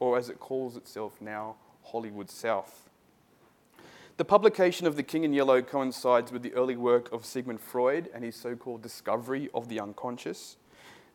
or 0.00 0.18
as 0.18 0.28
it 0.28 0.40
calls 0.40 0.76
itself 0.76 1.20
now, 1.20 1.54
Hollywood 1.84 2.28
South. 2.28 2.89
The 4.20 4.24
publication 4.26 4.86
of 4.86 4.96
The 4.96 5.02
King 5.02 5.24
in 5.24 5.32
Yellow 5.32 5.62
coincides 5.62 6.30
with 6.30 6.42
the 6.42 6.52
early 6.52 6.76
work 6.76 7.10
of 7.10 7.24
Sigmund 7.24 7.58
Freud 7.58 8.10
and 8.12 8.22
his 8.22 8.36
so 8.36 8.54
called 8.54 8.82
discovery 8.82 9.48
of 9.54 9.70
the 9.70 9.80
unconscious. 9.80 10.58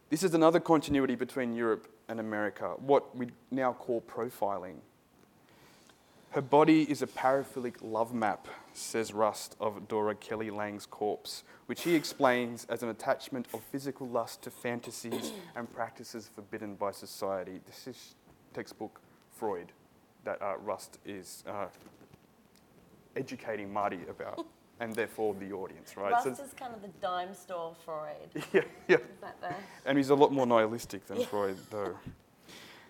This 0.09 0.23
is 0.23 0.33
another 0.33 0.59
continuity 0.59 1.13
between 1.13 1.53
Europe 1.53 1.87
and 2.09 2.19
America, 2.19 2.73
what 2.79 3.15
we 3.15 3.27
now 3.51 3.73
call 3.73 4.01
profiling. 4.01 4.77
Her 6.31 6.41
body 6.41 6.89
is 6.89 7.03
a 7.03 7.05
paraphilic 7.05 7.75
love 7.79 8.11
map, 8.11 8.47
says 8.73 9.13
Rust 9.13 9.55
of 9.59 9.87
Dora 9.87 10.15
Kelly 10.15 10.49
Lange's 10.49 10.87
corpse, 10.87 11.43
which 11.67 11.83
he 11.83 11.93
explains 11.93 12.65
as 12.71 12.81
an 12.81 12.89
attachment 12.89 13.45
of 13.53 13.61
physical 13.65 14.07
lust 14.07 14.41
to 14.41 14.49
fantasies 14.49 15.31
and 15.55 15.71
practices 15.71 16.27
forbidden 16.33 16.73
by 16.73 16.89
society. 16.89 17.59
This 17.67 17.85
is 17.85 18.15
textbook 18.55 18.99
Freud 19.31 19.73
that 20.23 20.41
uh, 20.41 20.57
Rust 20.57 20.97
is 21.05 21.43
uh, 21.47 21.67
educating 23.16 23.72
Marty 23.72 23.99
about, 24.09 24.45
and 24.80 24.93
therefore 24.93 25.34
the 25.36 25.51
audience, 25.51 25.95
right? 25.97 26.11
Rust 26.11 26.24
So- 26.38 26.43
is 26.43 26.53
kind 26.53 26.74
of 26.74 26.82
the 26.82 26.89
dime 27.01 27.34
store 27.34 27.74
Freud. 27.86 28.30
yeah, 28.53 28.61
yeah. 28.88 28.97
And 29.86 29.97
he's 29.97 30.09
a 30.09 30.16
lot 30.16 30.32
more 30.32 30.45
nihilistic 30.45 31.05
than 31.07 31.24
Freud, 31.26 31.57
though. 31.72 31.95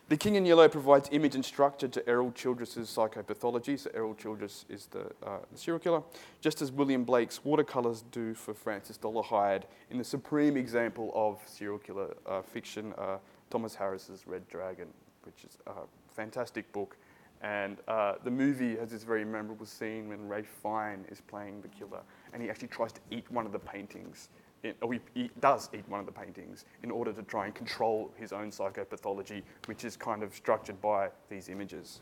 The 0.08 0.18
King 0.18 0.36
in 0.36 0.46
Yellow 0.46 0.70
provides 0.70 1.10
image 1.12 1.34
and 1.34 1.44
structure 1.44 1.88
to 1.88 2.08
Errol 2.08 2.32
Childress's 2.32 2.96
psychopathology. 2.96 3.80
So 3.80 3.90
Errol 3.96 4.14
Childress 4.14 4.64
is 4.70 4.86
the, 4.92 5.06
uh, 5.26 5.40
the 5.52 5.58
serial 5.58 5.80
killer, 5.80 6.04
just 6.42 6.62
as 6.62 6.72
William 6.72 7.04
Blake's 7.04 7.44
watercolours 7.44 8.04
do 8.12 8.36
for 8.36 8.54
Francis 8.54 9.00
Dolarhyde 9.00 9.64
in 9.90 9.98
the 9.98 10.04
supreme 10.04 10.58
example 10.58 11.12
of 11.16 11.40
serial 11.48 11.80
killer 11.80 12.16
uh, 12.28 12.44
fiction, 12.44 12.94
uh, 13.00 13.18
Thomas 13.50 13.74
Harris's 13.74 14.28
Red 14.28 14.48
Dragon, 14.48 14.90
which 15.24 15.44
is 15.44 15.58
a 15.66 15.72
fantastic 16.16 16.72
book. 16.72 16.98
And 17.42 17.78
uh, 17.88 18.16
the 18.24 18.32
movie 18.32 18.76
has 18.78 18.90
this 18.90 19.04
very 19.04 19.26
memorable 19.26 19.66
scene 19.66 20.10
when 20.10 20.28
Ralph 20.28 20.48
Fiennes 20.64 21.06
is 21.10 21.22
playing 21.22 21.62
the 21.62 21.68
killer, 21.68 22.02
and 22.34 22.42
he 22.42 22.50
actually 22.50 22.70
tries 22.70 22.92
to 22.94 23.02
eat 23.12 23.30
one 23.32 23.46
of 23.46 23.52
the 23.52 23.60
paintings 23.60 24.30
in, 24.64 24.74
or 24.82 24.94
he, 24.94 25.00
he 25.14 25.30
does 25.40 25.70
eat 25.74 25.88
one 25.88 26.00
of 26.00 26.06
the 26.06 26.12
paintings 26.12 26.66
in 26.84 26.92
order 26.92 27.14
to 27.14 27.24
try 27.24 27.46
and 27.46 27.54
control 27.54 28.12
his 28.18 28.34
own 28.34 28.50
psychopathology, 28.50 29.44
which 29.66 29.86
is 29.86 29.96
kind 29.96 30.24
of 30.24 30.34
structured 30.34 30.82
by 30.82 31.10
these 31.30 31.50
images. 31.50 32.02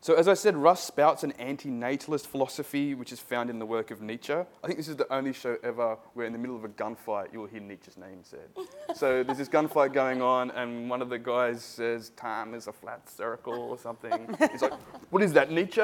So, 0.00 0.14
as 0.14 0.28
I 0.28 0.34
said, 0.34 0.56
Rust 0.56 0.86
spouts 0.86 1.24
an 1.24 1.32
anti 1.32 1.68
natalist 1.70 2.26
philosophy 2.26 2.94
which 2.94 3.12
is 3.12 3.18
found 3.18 3.50
in 3.50 3.58
the 3.58 3.66
work 3.66 3.90
of 3.90 4.00
Nietzsche. 4.00 4.34
I 4.34 4.66
think 4.66 4.78
this 4.78 4.88
is 4.88 4.96
the 4.96 5.12
only 5.12 5.32
show 5.32 5.56
ever 5.62 5.96
where, 6.14 6.26
in 6.26 6.32
the 6.32 6.38
middle 6.38 6.56
of 6.56 6.64
a 6.64 6.68
gunfight, 6.68 7.32
you'll 7.32 7.46
hear 7.46 7.60
Nietzsche's 7.60 7.96
name 7.96 8.20
said. 8.22 8.48
so, 8.94 9.22
there's 9.22 9.38
this 9.38 9.48
gunfight 9.48 9.92
going 9.92 10.22
on, 10.22 10.50
and 10.52 10.88
one 10.88 11.02
of 11.02 11.08
the 11.08 11.18
guys 11.18 11.62
says, 11.64 12.10
Time 12.10 12.54
is 12.54 12.66
a 12.66 12.72
flat 12.72 13.08
circle 13.08 13.54
or 13.54 13.78
something. 13.78 14.36
He's 14.52 14.62
like, 14.62 14.74
What 15.10 15.22
is 15.22 15.32
that, 15.32 15.50
Nietzsche? 15.50 15.82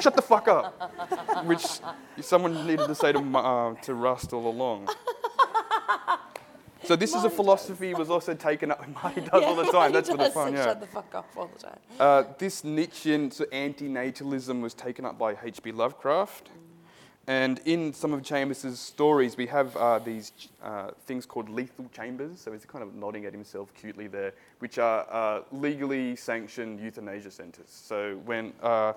Shut 0.00 0.16
the 0.16 0.22
fuck 0.22 0.48
up. 0.48 1.44
Which 1.44 1.66
someone 2.20 2.66
needed 2.66 2.86
to 2.86 2.94
say 2.94 3.12
to, 3.12 3.18
uh, 3.18 3.74
to 3.74 3.94
Rust 3.94 4.32
all 4.32 4.48
along. 4.48 4.88
So 6.86 6.94
this 6.94 7.14
is 7.14 7.24
a 7.24 7.30
philosophy 7.30 7.94
was 7.94 8.10
also 8.10 8.34
taken 8.34 8.70
up. 8.70 8.86
Marty 9.02 9.20
does 9.20 9.42
all 9.42 9.56
the 9.56 9.70
time. 9.72 9.92
That's 9.92 10.08
for 10.08 10.16
the 10.16 10.30
fun. 10.30 10.52
Yeah. 10.52 10.64
Shut 10.64 10.80
the 10.80 10.86
fuck 10.86 11.12
up 11.14 11.28
all 11.36 11.50
the 11.52 11.58
time. 11.58 11.78
Uh, 11.98 12.24
this 12.38 12.62
Nietzschean 12.62 13.30
so 13.30 13.44
anti-natalism 13.50 14.60
was 14.60 14.72
taken 14.72 15.04
up 15.04 15.18
by 15.18 15.36
H.P. 15.42 15.72
Lovecraft. 15.72 16.50
And 17.28 17.60
in 17.64 17.92
some 17.92 18.12
of 18.12 18.22
Chambers's 18.22 18.78
stories, 18.78 19.36
we 19.36 19.48
have 19.48 19.76
uh, 19.76 19.98
these 19.98 20.30
uh, 20.62 20.92
things 21.06 21.26
called 21.26 21.48
lethal 21.48 21.90
chambers. 21.92 22.40
So 22.40 22.52
he's 22.52 22.64
kind 22.64 22.84
of 22.84 22.94
nodding 22.94 23.24
at 23.24 23.32
himself 23.32 23.74
cutely 23.74 24.06
there, 24.06 24.32
which 24.60 24.78
are 24.78 25.06
uh, 25.10 25.42
legally 25.50 26.14
sanctioned 26.14 26.78
euthanasia 26.78 27.32
centres. 27.32 27.66
So 27.68 28.20
when 28.24 28.52
uh, 28.62 28.92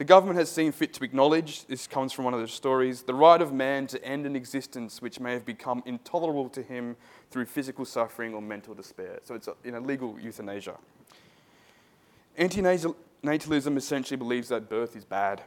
The 0.00 0.06
government 0.06 0.38
has 0.38 0.50
seen 0.50 0.72
fit 0.72 0.94
to 0.94 1.04
acknowledge, 1.04 1.66
this 1.66 1.86
comes 1.86 2.14
from 2.14 2.24
one 2.24 2.32
of 2.32 2.40
the 2.40 2.48
stories, 2.48 3.02
the 3.02 3.12
right 3.12 3.42
of 3.42 3.52
man 3.52 3.86
to 3.88 4.02
end 4.02 4.24
an 4.24 4.34
existence 4.34 5.02
which 5.02 5.20
may 5.20 5.34
have 5.34 5.44
become 5.44 5.82
intolerable 5.84 6.48
to 6.48 6.62
him 6.62 6.96
through 7.30 7.46
physical 7.46 7.84
suffering 7.84 8.34
or 8.34 8.42
mental 8.42 8.74
despair. 8.74 9.20
So 9.24 9.34
it's 9.34 9.48
you 9.64 9.70
know, 9.72 9.78
legal 9.78 10.18
euthanasia. 10.20 10.74
Antinatalism 12.38 13.76
essentially 13.76 14.16
believes 14.16 14.48
that 14.48 14.68
birth 14.68 14.96
is 14.96 15.04
bad. 15.04 15.42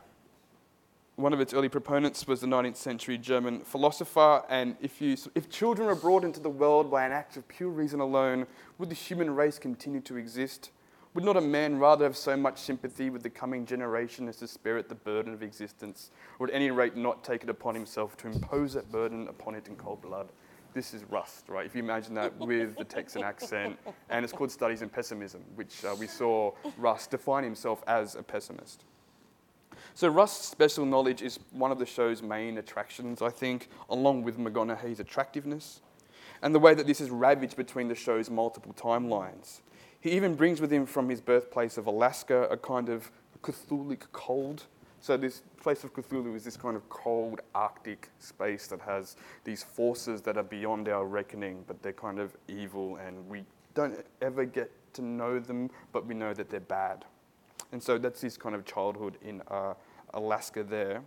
One 1.15 1.31
of 1.33 1.39
its 1.39 1.53
early 1.53 1.69
proponents 1.69 2.25
was 2.25 2.41
the 2.41 2.47
19th 2.47 2.75
century 2.75 3.19
German 3.19 3.59
philosopher, 3.59 4.43
and 4.49 4.75
if, 4.81 4.99
you, 4.99 5.15
if 5.35 5.47
children 5.47 5.87
were 5.87 5.95
brought 5.95 6.23
into 6.23 6.39
the 6.39 6.49
world 6.49 6.89
by 6.89 7.05
an 7.05 7.11
act 7.11 7.37
of 7.37 7.47
pure 7.47 7.69
reason 7.69 7.99
alone, 7.99 8.47
would 8.79 8.89
the 8.89 8.95
human 8.95 9.35
race 9.35 9.59
continue 9.59 10.01
to 10.01 10.17
exist? 10.17 10.71
Would 11.13 11.23
not 11.23 11.37
a 11.37 11.41
man 11.41 11.77
rather 11.77 12.05
have 12.05 12.17
so 12.17 12.35
much 12.35 12.59
sympathy 12.59 13.11
with 13.11 13.21
the 13.21 13.29
coming 13.29 13.67
generation 13.67 14.27
as 14.27 14.37
to 14.37 14.47
spare 14.47 14.79
it 14.79 14.89
the 14.89 14.95
burden 14.95 15.33
of 15.33 15.43
existence, 15.43 16.09
or 16.39 16.47
at 16.47 16.53
any 16.53 16.71
rate 16.71 16.97
not 16.97 17.23
take 17.23 17.43
it 17.43 17.49
upon 17.49 17.75
himself 17.75 18.17
to 18.17 18.27
impose 18.27 18.73
that 18.73 18.91
burden 18.91 19.27
upon 19.27 19.53
it 19.53 19.67
in 19.67 19.75
cold 19.75 20.01
blood? 20.01 20.29
This 20.73 20.93
is 20.95 21.03
Rust, 21.03 21.49
right? 21.49 21.65
If 21.65 21.75
you 21.75 21.83
imagine 21.83 22.15
that 22.15 22.35
with 22.37 22.75
the 22.77 22.83
Texan 22.83 23.23
accent, 23.23 23.77
and 24.09 24.23
it's 24.23 24.33
called 24.33 24.51
Studies 24.51 24.81
in 24.81 24.89
Pessimism, 24.89 25.43
which 25.53 25.85
uh, 25.85 25.95
we 25.99 26.07
saw 26.07 26.51
Rust 26.77 27.11
define 27.11 27.43
himself 27.43 27.83
as 27.85 28.15
a 28.15 28.23
pessimist. 28.23 28.83
So 29.93 30.07
Rust's 30.07 30.47
special 30.47 30.85
knowledge 30.85 31.21
is 31.21 31.39
one 31.51 31.71
of 31.71 31.77
the 31.77 31.85
show's 31.85 32.23
main 32.23 32.57
attractions, 32.57 33.21
I 33.21 33.29
think, 33.29 33.69
along 33.89 34.23
with 34.23 34.39
McConaughey's 34.39 34.99
attractiveness, 34.99 35.81
and 36.41 36.55
the 36.55 36.59
way 36.59 36.73
that 36.73 36.87
this 36.87 36.99
is 36.99 37.11
ravaged 37.11 37.55
between 37.55 37.87
the 37.87 37.95
show's 37.95 38.31
multiple 38.31 38.73
timelines. 38.73 39.61
He 40.01 40.11
even 40.11 40.33
brings 40.33 40.59
with 40.59 40.73
him 40.73 40.87
from 40.87 41.07
his 41.07 41.21
birthplace 41.21 41.77
of 41.77 41.85
Alaska 41.85 42.47
a 42.49 42.57
kind 42.57 42.89
of 42.89 43.11
Cthulhic 43.43 44.11
cold. 44.11 44.65
So 45.03 45.17
this 45.17 45.41
place 45.61 45.83
of 45.83 45.93
Cthulhu 45.93 46.33
is 46.33 46.45
this 46.45 46.55
kind 46.55 46.77
of 46.77 46.87
cold 46.87 47.41
Arctic 47.53 48.07
space 48.19 48.67
that 48.67 48.79
has 48.79 49.17
these 49.43 49.61
forces 49.61 50.21
that 50.21 50.37
are 50.37 50.43
beyond 50.43 50.87
our 50.87 51.05
reckoning, 51.05 51.65
but 51.67 51.83
they're 51.83 51.91
kind 51.91 52.19
of 52.19 52.37
evil 52.47 52.95
and 52.95 53.27
we 53.27 53.43
don't 53.73 53.99
ever 54.21 54.45
get 54.45 54.71
to 54.93 55.01
know 55.01 55.39
them, 55.39 55.69
but 55.91 56.05
we 56.05 56.15
know 56.15 56.33
that 56.33 56.49
they're 56.49 56.61
bad. 56.61 57.03
And 57.73 57.83
so 57.83 57.97
that's 57.97 58.21
his 58.21 58.37
kind 58.37 58.55
of 58.55 58.63
childhood 58.63 59.17
in 59.21 59.41
uh, 59.51 59.73
Alaska 60.13 60.63
there. 60.63 61.01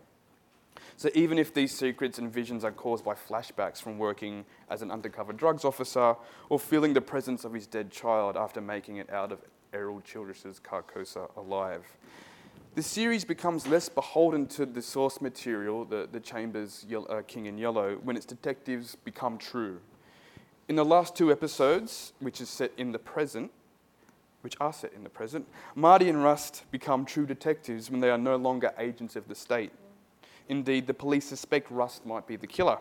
So 0.98 1.08
even 1.14 1.38
if 1.38 1.54
these 1.54 1.74
secrets 1.74 2.18
and 2.18 2.30
visions 2.30 2.64
are 2.64 2.72
caused 2.72 3.02
by 3.02 3.14
flashbacks 3.14 3.80
from 3.80 3.96
working 3.96 4.44
as 4.68 4.82
an 4.82 4.90
undercover 4.90 5.32
drugs 5.32 5.64
officer 5.64 6.16
or 6.50 6.60
feeling 6.60 6.92
the 6.92 7.00
presence 7.00 7.46
of 7.46 7.54
his 7.54 7.66
dead 7.66 7.90
child 7.90 8.36
after 8.36 8.60
making 8.60 8.98
it 8.98 9.08
out 9.08 9.32
of 9.32 9.38
Errol 9.72 10.02
Childress's 10.02 10.60
Carcosa 10.60 11.34
alive, 11.38 11.86
the 12.76 12.82
series 12.82 13.24
becomes 13.24 13.66
less 13.66 13.88
beholden 13.88 14.46
to 14.46 14.66
the 14.66 14.82
source 14.82 15.22
material, 15.22 15.86
the, 15.86 16.06
the 16.12 16.20
Chambers 16.20 16.84
Yellow, 16.86 17.06
uh, 17.06 17.22
King 17.22 17.46
in 17.46 17.56
Yellow, 17.56 17.98
when 18.04 18.16
its 18.16 18.26
detectives 18.26 18.96
become 18.96 19.38
true. 19.38 19.80
In 20.68 20.76
the 20.76 20.84
last 20.84 21.16
two 21.16 21.32
episodes, 21.32 22.12
which 22.20 22.38
is 22.38 22.50
set 22.50 22.72
in 22.76 22.92
the 22.92 22.98
present, 22.98 23.50
which 24.42 24.56
are 24.60 24.74
set 24.74 24.92
in 24.92 25.04
the 25.04 25.08
present, 25.08 25.46
Marty 25.74 26.10
and 26.10 26.22
Rust 26.22 26.64
become 26.70 27.06
true 27.06 27.24
detectives 27.24 27.90
when 27.90 28.00
they 28.00 28.10
are 28.10 28.18
no 28.18 28.36
longer 28.36 28.70
agents 28.76 29.16
of 29.16 29.26
the 29.26 29.34
state. 29.34 29.72
Indeed, 30.50 30.86
the 30.86 30.94
police 30.94 31.24
suspect 31.24 31.70
Rust 31.70 32.04
might 32.04 32.26
be 32.26 32.36
the 32.36 32.46
killer. 32.46 32.76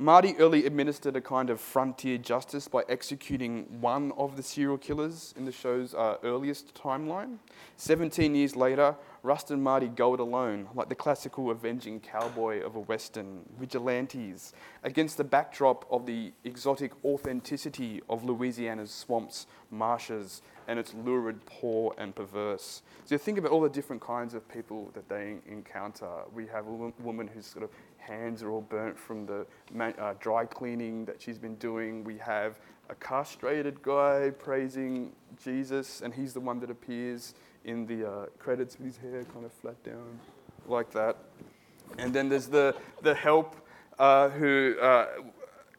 Marty 0.00 0.34
early 0.38 0.64
administered 0.64 1.14
a 1.14 1.20
kind 1.20 1.50
of 1.50 1.60
frontier 1.60 2.16
justice 2.16 2.66
by 2.66 2.82
executing 2.88 3.66
one 3.82 4.12
of 4.12 4.34
the 4.34 4.42
serial 4.42 4.78
killers 4.78 5.34
in 5.36 5.44
the 5.44 5.52
show's 5.52 5.92
uh, 5.92 6.16
earliest 6.24 6.74
timeline. 6.74 7.36
17 7.76 8.34
years 8.34 8.56
later, 8.56 8.96
Rust 9.22 9.50
and 9.50 9.62
Marty 9.62 9.88
go 9.88 10.14
it 10.14 10.20
alone, 10.20 10.68
like 10.74 10.88
the 10.88 10.94
classical 10.94 11.50
avenging 11.50 12.00
cowboy 12.00 12.62
of 12.62 12.76
a 12.76 12.80
western, 12.80 13.40
vigilantes, 13.58 14.54
against 14.84 15.18
the 15.18 15.24
backdrop 15.24 15.84
of 15.90 16.06
the 16.06 16.32
exotic 16.44 16.92
authenticity 17.04 18.00
of 18.08 18.24
Louisiana's 18.24 18.90
swamps, 18.90 19.46
marshes, 19.70 20.40
and 20.66 20.78
it's 20.78 20.94
lurid, 20.94 21.44
poor, 21.44 21.94
and 21.98 22.14
perverse. 22.14 22.80
So 23.04 23.16
you 23.16 23.18
think 23.18 23.36
about 23.36 23.50
all 23.50 23.60
the 23.60 23.68
different 23.68 24.00
kinds 24.00 24.32
of 24.32 24.48
people 24.48 24.90
that 24.94 25.10
they 25.10 25.36
encounter. 25.46 26.08
We 26.32 26.46
have 26.46 26.66
a 26.66 26.92
woman 27.02 27.28
who's 27.28 27.44
sort 27.44 27.64
of 27.64 27.70
hands 28.10 28.42
are 28.42 28.50
all 28.50 28.60
burnt 28.60 28.98
from 28.98 29.26
the 29.26 29.46
uh, 29.80 30.14
dry 30.20 30.44
cleaning 30.44 31.04
that 31.04 31.22
she's 31.22 31.38
been 31.38 31.54
doing. 31.56 32.04
We 32.04 32.18
have 32.18 32.58
a 32.88 32.94
castrated 32.96 33.80
guy 33.82 34.32
praising 34.38 35.12
Jesus, 35.42 36.00
and 36.00 36.12
he's 36.12 36.32
the 36.34 36.40
one 36.40 36.58
that 36.60 36.70
appears 36.70 37.34
in 37.64 37.86
the 37.86 38.08
uh, 38.08 38.26
credits 38.38 38.76
with 38.78 38.86
his 38.86 38.96
hair 38.96 39.24
kind 39.32 39.44
of 39.44 39.52
flat 39.52 39.82
down, 39.84 40.18
like 40.66 40.90
that. 40.90 41.16
And 41.98 42.12
then 42.12 42.28
there's 42.28 42.48
the, 42.48 42.74
the 43.02 43.14
help 43.14 43.56
uh, 43.98 44.28
who 44.30 44.76
uh, 44.80 45.06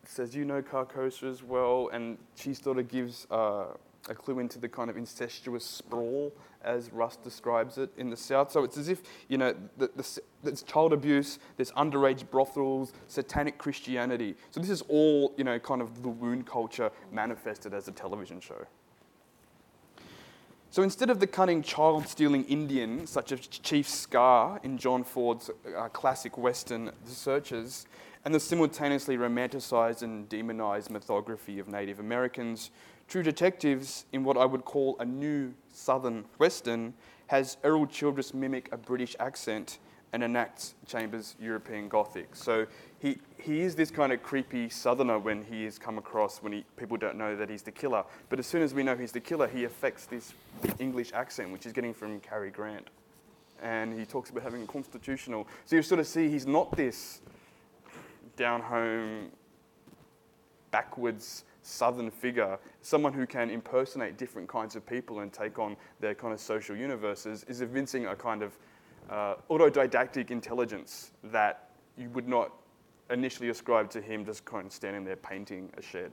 says, 0.06 0.36
You 0.36 0.46
know 0.46 0.62
Carcosa 0.62 1.30
as 1.30 1.44
well, 1.44 1.90
and 1.92 2.18
she 2.36 2.54
sort 2.54 2.78
of 2.78 2.88
gives 2.88 3.28
uh, 3.30 3.66
a 4.10 4.16
clue 4.16 4.40
into 4.40 4.60
the 4.60 4.70
kind 4.70 4.90
of 4.90 4.98
incestuous 4.98 5.66
sprawl 5.66 6.32
as 6.64 6.92
Rust 6.92 7.24
describes 7.24 7.78
it 7.78 7.90
in 7.98 8.10
the 8.10 8.18
South. 8.18 8.52
So 8.52 8.64
it's 8.64 8.78
as 8.78 8.90
if, 8.90 9.02
you 9.28 9.38
know, 9.38 9.56
the, 9.78 9.90
the, 9.96 10.20
there's 10.44 10.64
child 10.64 10.94
abuse, 10.94 11.40
there's 11.58 11.72
underage 11.72 12.30
brothels, 12.30 12.94
satanic 13.08 13.58
Christianity. 13.58 14.36
So 14.52 14.60
this 14.60 14.70
is 14.70 14.82
all, 14.84 15.34
you 15.38 15.44
know, 15.44 15.60
kind 15.60 15.82
of 15.82 16.02
the 16.02 16.10
wound 16.10 16.46
culture 16.46 16.92
manifested 17.12 17.74
as 17.74 17.88
a 17.88 17.92
television 17.92 18.40
show. 18.40 18.66
So 20.70 20.84
instead 20.84 21.10
of 21.10 21.20
the 21.20 21.28
cunning 21.28 21.62
child 21.62 22.08
stealing 22.08 22.46
Indian, 22.46 23.06
such 23.06 23.34
as 23.34 23.42
Chief 23.42 23.88
Scar 23.90 24.58
in 24.64 24.78
John 24.78 25.04
Ford's 25.04 25.50
uh, 25.78 25.90
classic 25.90 26.38
Western 26.38 26.86
The 26.86 27.12
Searchers, 27.12 27.86
and 28.24 28.34
the 28.34 28.40
simultaneously 28.40 29.18
romanticized 29.18 30.02
and 30.02 30.30
demonized 30.30 30.90
mythography 30.90 31.60
of 31.60 31.68
Native 31.68 32.00
Americans, 32.00 32.72
True 33.08 33.24
Detectives, 33.24 34.06
in 34.14 34.24
what 34.24 34.38
I 34.38 34.46
would 34.46 34.64
call 34.64 34.96
a 35.00 35.06
new 35.06 35.54
Southern 35.72 36.26
Western, 36.38 36.94
has 37.28 37.58
Errol 37.64 37.88
Childress 37.88 38.34
mimic 38.34 38.70
a 38.72 38.78
British 38.78 39.16
accent 39.20 39.80
and 40.14 40.24
enacts 40.24 40.76
Chambers' 40.86 41.36
European 41.40 41.88
Gothic. 41.88 42.36
So 42.36 42.68
he, 43.00 43.18
he 43.38 43.62
is 43.62 43.76
this 43.76 43.90
kind 43.90 44.12
of 44.12 44.22
creepy 44.22 44.70
Southerner 44.70 45.18
when 45.18 45.44
he 45.44 45.66
is 45.66 45.80
come 45.80 45.98
across, 45.98 46.44
when 46.44 46.52
he, 46.52 46.66
people 46.76 46.98
don't 46.98 47.18
know 47.18 47.36
that 47.36 47.50
he's 47.50 47.62
the 47.62 47.72
killer. 47.72 48.04
But 48.30 48.40
as 48.40 48.46
soon 48.46 48.62
as 48.62 48.74
we 48.74 48.84
know 48.84 48.96
he's 48.98 49.14
the 49.14 49.22
killer, 49.22 49.48
he 49.48 49.64
affects 49.64 50.06
this 50.06 50.34
English 50.80 51.14
accent, 51.14 51.52
which 51.52 51.66
is 51.66 51.72
getting 51.72 51.94
from 51.94 52.20
Cary 52.20 52.52
Grant. 52.52 52.90
And 53.62 53.98
he 53.98 54.06
talks 54.06 54.30
about 54.30 54.44
having 54.44 54.64
a 54.64 54.68
constitutional. 54.68 55.48
So 55.66 55.78
you 55.78 55.82
sort 55.82 56.02
of 56.02 56.08
see 56.08 56.28
he's 56.30 56.48
not 56.48 56.76
this 56.76 57.22
down 58.36 58.62
home, 58.62 59.32
backwards 60.72 61.46
southern 61.72 62.12
figure, 62.12 62.60
someone 62.82 63.14
who 63.14 63.26
can 63.26 63.50
impersonate 63.50 64.18
different 64.18 64.48
kinds 64.48 64.76
of 64.76 64.86
people 64.86 65.20
and 65.20 65.32
take 65.32 65.58
on 65.58 65.78
their 66.00 66.14
kind 66.14 66.34
of 66.34 66.40
social 66.40 66.76
universes, 66.76 67.44
is 67.48 67.62
evincing 67.62 68.08
a 68.08 68.16
kind 68.16 68.44
of 68.44 68.58
uh, 69.10 69.36
autodidactic 69.50 70.32
intelligence 70.32 71.12
that 71.24 71.70
you 71.98 72.10
would 72.10 72.28
not 72.28 72.52
initially 73.10 73.50
ascribe 73.50 73.90
to 73.90 74.02
him 74.02 74.26
just 74.26 74.46
kind 74.46 74.66
of 74.66 74.72
standing 74.72 75.04
there 75.04 75.16
painting 75.16 75.70
a 75.78 75.82
shed. 75.82 76.12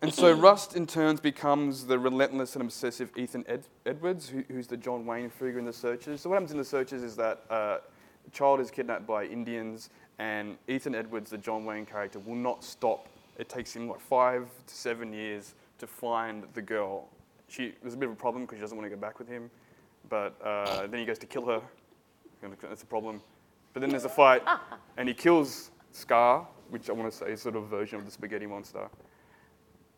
And 0.00 0.12
so 0.12 0.32
Rust, 0.38 0.76
in 0.76 0.86
turn, 0.86 1.16
becomes 1.16 1.86
the 1.86 1.98
relentless 1.98 2.54
and 2.54 2.62
obsessive 2.62 3.10
Ethan 3.16 3.44
Ed- 3.48 3.66
Edwards, 3.84 4.28
who, 4.28 4.44
who's 4.48 4.66
the 4.66 4.76
John 4.76 5.04
Wayne 5.04 5.30
figure 5.30 5.58
in 5.58 5.64
the 5.64 5.72
searchers. 5.72 6.20
So 6.20 6.30
what 6.30 6.36
happens 6.36 6.52
in 6.52 6.58
the 6.58 6.64
searchers 6.64 7.02
is 7.02 7.16
that 7.16 7.44
uh, 7.50 7.78
a 8.26 8.30
child 8.30 8.60
is 8.60 8.70
kidnapped 8.70 9.06
by 9.06 9.24
Indians, 9.24 9.90
and 10.18 10.56
Ethan 10.66 10.94
Edwards, 10.94 11.30
the 11.30 11.38
John 11.38 11.64
Wayne 11.64 11.86
character, 11.86 12.18
will 12.18 12.34
not 12.34 12.64
stop 12.64 13.08
it 13.38 13.48
takes 13.48 13.74
him 13.74 13.88
like 13.88 14.00
five 14.00 14.48
to 14.66 14.74
seven 14.74 15.12
years 15.12 15.54
to 15.78 15.86
find 15.86 16.44
the 16.54 16.62
girl. 16.62 17.08
She 17.48 17.74
there's 17.80 17.94
a 17.94 17.96
bit 17.96 18.08
of 18.08 18.14
a 18.14 18.18
problem 18.18 18.44
because 18.44 18.58
she 18.58 18.60
doesn't 18.60 18.76
want 18.76 18.90
to 18.90 18.94
go 18.94 19.00
back 19.00 19.18
with 19.18 19.28
him, 19.28 19.50
but 20.08 20.34
uh, 20.44 20.86
then 20.88 21.00
he 21.00 21.06
goes 21.06 21.18
to 21.18 21.26
kill 21.26 21.46
her. 21.46 21.62
That's 22.60 22.82
a 22.82 22.86
problem. 22.86 23.20
But 23.72 23.80
then 23.80 23.90
there's 23.90 24.04
a 24.04 24.08
fight, 24.08 24.42
and 24.96 25.08
he 25.08 25.14
kills 25.14 25.70
Scar, 25.92 26.46
which 26.70 26.90
I 26.90 26.92
want 26.92 27.10
to 27.10 27.16
say 27.16 27.32
is 27.32 27.42
sort 27.42 27.56
of 27.56 27.64
a 27.64 27.66
version 27.66 27.98
of 27.98 28.04
the 28.04 28.10
spaghetti 28.10 28.46
monster. 28.46 28.88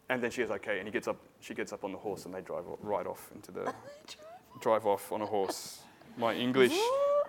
And 0.08 0.22
then 0.22 0.30
she 0.30 0.42
is 0.42 0.50
okay, 0.50 0.78
and 0.78 0.88
he 0.88 0.92
gets 0.92 1.08
up. 1.08 1.16
She 1.40 1.54
gets 1.54 1.72
up 1.72 1.84
on 1.84 1.92
the 1.92 1.98
horse, 1.98 2.26
and 2.26 2.34
they 2.34 2.40
drive 2.40 2.64
right 2.82 3.06
off 3.06 3.30
into 3.34 3.52
the 3.52 3.72
drive 4.60 4.86
off 4.86 5.12
on 5.12 5.22
a 5.22 5.26
horse. 5.26 5.80
My 6.18 6.34
English 6.34 6.76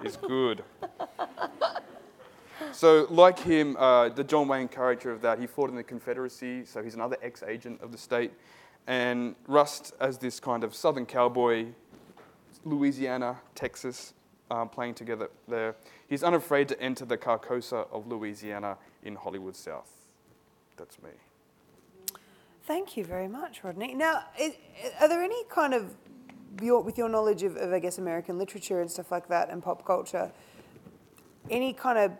is 0.03 0.18
good. 0.18 0.64
So, 2.72 3.07
like 3.09 3.39
him, 3.39 3.76
uh, 3.78 4.09
the 4.09 4.24
John 4.24 4.47
Wayne 4.47 4.68
character 4.68 5.12
of 5.12 5.22
that, 5.22 5.39
he 5.39 5.47
fought 5.47 5.70
in 5.70 5.76
the 5.76 5.84
Confederacy, 5.84 6.66
so 6.66 6.82
he's 6.82 6.95
another 6.95 7.18
ex 7.22 7.43
agent 7.43 7.82
of 7.82 7.91
the 7.91 7.97
state. 7.97 8.32
And 8.88 9.36
Rust, 9.47 9.93
as 9.99 10.18
this 10.18 10.39
kind 10.39 10.64
of 10.64 10.74
southern 10.74 11.05
cowboy, 11.05 11.68
Louisiana, 12.66 13.38
Texas, 13.55 14.14
uh, 14.49 14.66
playing 14.66 14.95
together 14.95 15.30
there, 15.47 15.76
he's 16.07 16.24
unafraid 16.24 16.68
to 16.70 16.82
enter 16.82 17.05
the 17.05 17.18
Carcosa 17.18 17.88
of 17.91 18.07
Louisiana 18.07 18.78
in 19.03 19.16
Hollywood 19.16 19.55
South. 19.55 19.91
That's 20.78 21.01
me. 21.01 21.12
Thank 22.64 22.95
you 22.95 23.03
very 23.03 23.28
much, 23.28 23.64
Rodney. 23.64 23.93
Now, 23.93 24.24
is, 24.39 24.53
are 24.99 25.07
there 25.07 25.24
any 25.24 25.43
kind 25.45 25.74
of 25.74 25.95
your, 26.62 26.82
with 26.82 26.97
your 26.97 27.09
knowledge 27.09 27.43
of, 27.43 27.55
of, 27.57 27.72
I 27.72 27.80
guess, 27.80 27.97
American 27.97 28.38
literature 28.38 28.82
and 28.82 28.89
stuff 28.89 29.12
like 29.12 29.28
that 29.30 29.49
and 29.49 29.64
pop 29.64 29.86
culture, 29.86 30.32
any 31.49 31.74
kind 31.74 31.97
of 31.97 32.12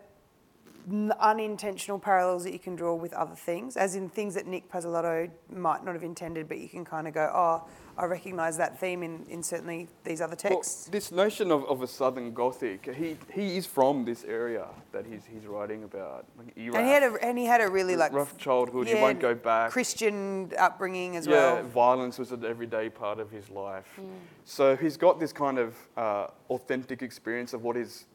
unintentional 1.20 1.98
parallels 1.98 2.44
that 2.44 2.52
you 2.52 2.58
can 2.58 2.74
draw 2.74 2.94
with 2.94 3.12
other 3.12 3.34
things, 3.34 3.76
as 3.76 3.94
in 3.94 4.08
things 4.08 4.34
that 4.34 4.46
Nic 4.46 4.70
Pizzolatto 4.70 5.30
might 5.50 5.84
not 5.84 5.94
have 5.94 6.02
intended, 6.02 6.48
but 6.48 6.58
you 6.58 6.68
can 6.68 6.84
kind 6.84 7.06
of 7.06 7.14
go, 7.14 7.30
oh, 7.32 7.68
I 7.96 8.06
recognise 8.06 8.56
that 8.56 8.80
theme 8.80 9.02
in, 9.02 9.26
in 9.28 9.42
certainly 9.42 9.86
these 10.02 10.22
other 10.22 10.34
texts. 10.34 10.86
Well, 10.86 10.92
this 10.92 11.12
notion 11.12 11.50
of, 11.50 11.64
of 11.66 11.82
a 11.82 11.86
Southern 11.86 12.32
Gothic, 12.32 12.94
he, 12.94 13.18
he 13.32 13.58
is 13.58 13.66
from 13.66 14.04
this 14.04 14.24
area 14.24 14.66
that 14.92 15.04
he's, 15.04 15.26
he's 15.26 15.46
writing 15.46 15.84
about, 15.84 16.24
like 16.38 16.56
Iraq. 16.56 16.76
And 16.76 16.86
he 16.86 16.92
had 16.92 17.02
a, 17.02 17.14
and 17.22 17.38
he 17.38 17.44
had 17.44 17.60
a 17.60 17.68
really 17.68 17.94
like 17.94 18.12
rough 18.12 18.36
childhood. 18.38 18.88
Yeah, 18.88 18.96
he 18.96 19.02
won't 19.02 19.20
go 19.20 19.34
back. 19.34 19.70
Christian 19.70 20.50
upbringing 20.58 21.16
as 21.16 21.26
yeah, 21.26 21.32
well. 21.32 21.56
Yeah, 21.56 21.62
violence 21.62 22.18
was 22.18 22.32
an 22.32 22.44
everyday 22.44 22.88
part 22.88 23.20
of 23.20 23.30
his 23.30 23.50
life. 23.50 23.92
Mm. 24.00 24.08
So 24.44 24.74
he's 24.74 24.96
got 24.96 25.20
this 25.20 25.32
kind 25.32 25.58
of 25.58 25.76
uh, 25.96 26.28
authentic 26.48 27.02
experience 27.02 27.52
of 27.52 27.62
what 27.62 27.76
is 27.76 28.06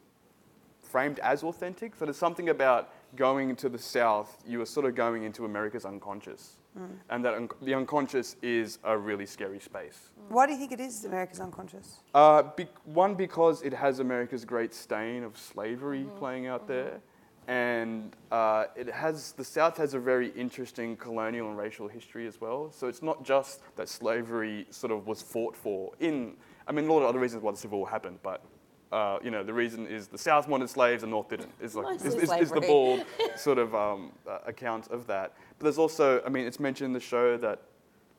framed 0.88 1.18
as 1.20 1.42
authentic. 1.42 1.94
So 1.96 2.04
there's 2.04 2.16
something 2.16 2.48
about 2.48 2.92
going 3.16 3.56
to 3.56 3.68
the 3.68 3.78
South, 3.78 4.42
you 4.46 4.60
are 4.60 4.66
sort 4.66 4.86
of 4.86 4.94
going 4.94 5.24
into 5.24 5.44
America's 5.44 5.84
unconscious. 5.84 6.56
Mm. 6.78 6.88
And 7.10 7.24
that 7.24 7.34
un- 7.34 7.48
the 7.62 7.74
unconscious 7.74 8.36
is 8.42 8.78
a 8.84 8.96
really 8.96 9.26
scary 9.26 9.60
space. 9.60 10.10
Why 10.28 10.46
do 10.46 10.52
you 10.52 10.58
think 10.58 10.72
it 10.72 10.80
is 10.80 11.04
America's 11.04 11.40
unconscious? 11.40 12.00
Uh, 12.14 12.42
be- 12.56 12.68
one, 12.84 13.14
because 13.14 13.62
it 13.62 13.72
has 13.72 14.00
America's 14.00 14.44
great 14.44 14.74
stain 14.74 15.24
of 15.24 15.36
slavery 15.36 16.00
mm-hmm. 16.00 16.18
playing 16.18 16.46
out 16.46 16.62
mm-hmm. 16.62 16.72
there. 16.72 17.00
And 17.48 18.14
uh, 18.30 18.64
it 18.76 18.90
has, 18.90 19.32
the 19.32 19.44
South 19.44 19.78
has 19.78 19.94
a 19.94 19.98
very 19.98 20.28
interesting 20.32 20.96
colonial 20.96 21.48
and 21.48 21.56
racial 21.56 21.88
history 21.88 22.26
as 22.26 22.38
well. 22.42 22.70
So 22.70 22.88
it's 22.88 23.02
not 23.02 23.24
just 23.24 23.62
that 23.76 23.88
slavery 23.88 24.66
sort 24.68 24.92
of 24.92 25.06
was 25.06 25.22
fought 25.22 25.56
for 25.56 25.92
in, 25.98 26.36
I 26.66 26.72
mean, 26.72 26.86
a 26.86 26.92
lot 26.92 27.00
of 27.00 27.06
other 27.06 27.18
reasons 27.18 27.42
why 27.42 27.52
the 27.52 27.56
Civil 27.56 27.78
War 27.78 27.88
happened, 27.88 28.18
but 28.22 28.44
uh, 28.90 29.18
you 29.22 29.30
know, 29.30 29.42
the 29.42 29.52
reason 29.52 29.86
is 29.86 30.08
the 30.08 30.18
South 30.18 30.48
wanted 30.48 30.70
slaves 30.70 31.02
and 31.02 31.10
North 31.10 31.28
didn't. 31.28 31.52
Is 31.60 31.74
like 31.74 31.96
is, 31.96 32.14
is, 32.14 32.32
is, 32.32 32.50
the 32.50 32.60
bald 32.60 33.04
sort 33.36 33.58
of 33.58 33.74
um, 33.74 34.12
uh, 34.26 34.38
account 34.46 34.88
of 34.88 35.06
that. 35.08 35.34
But 35.58 35.64
there's 35.64 35.78
also, 35.78 36.22
I 36.24 36.30
mean, 36.30 36.46
it's 36.46 36.58
mentioned 36.58 36.86
in 36.86 36.92
the 36.92 37.00
show 37.00 37.36
that 37.36 37.60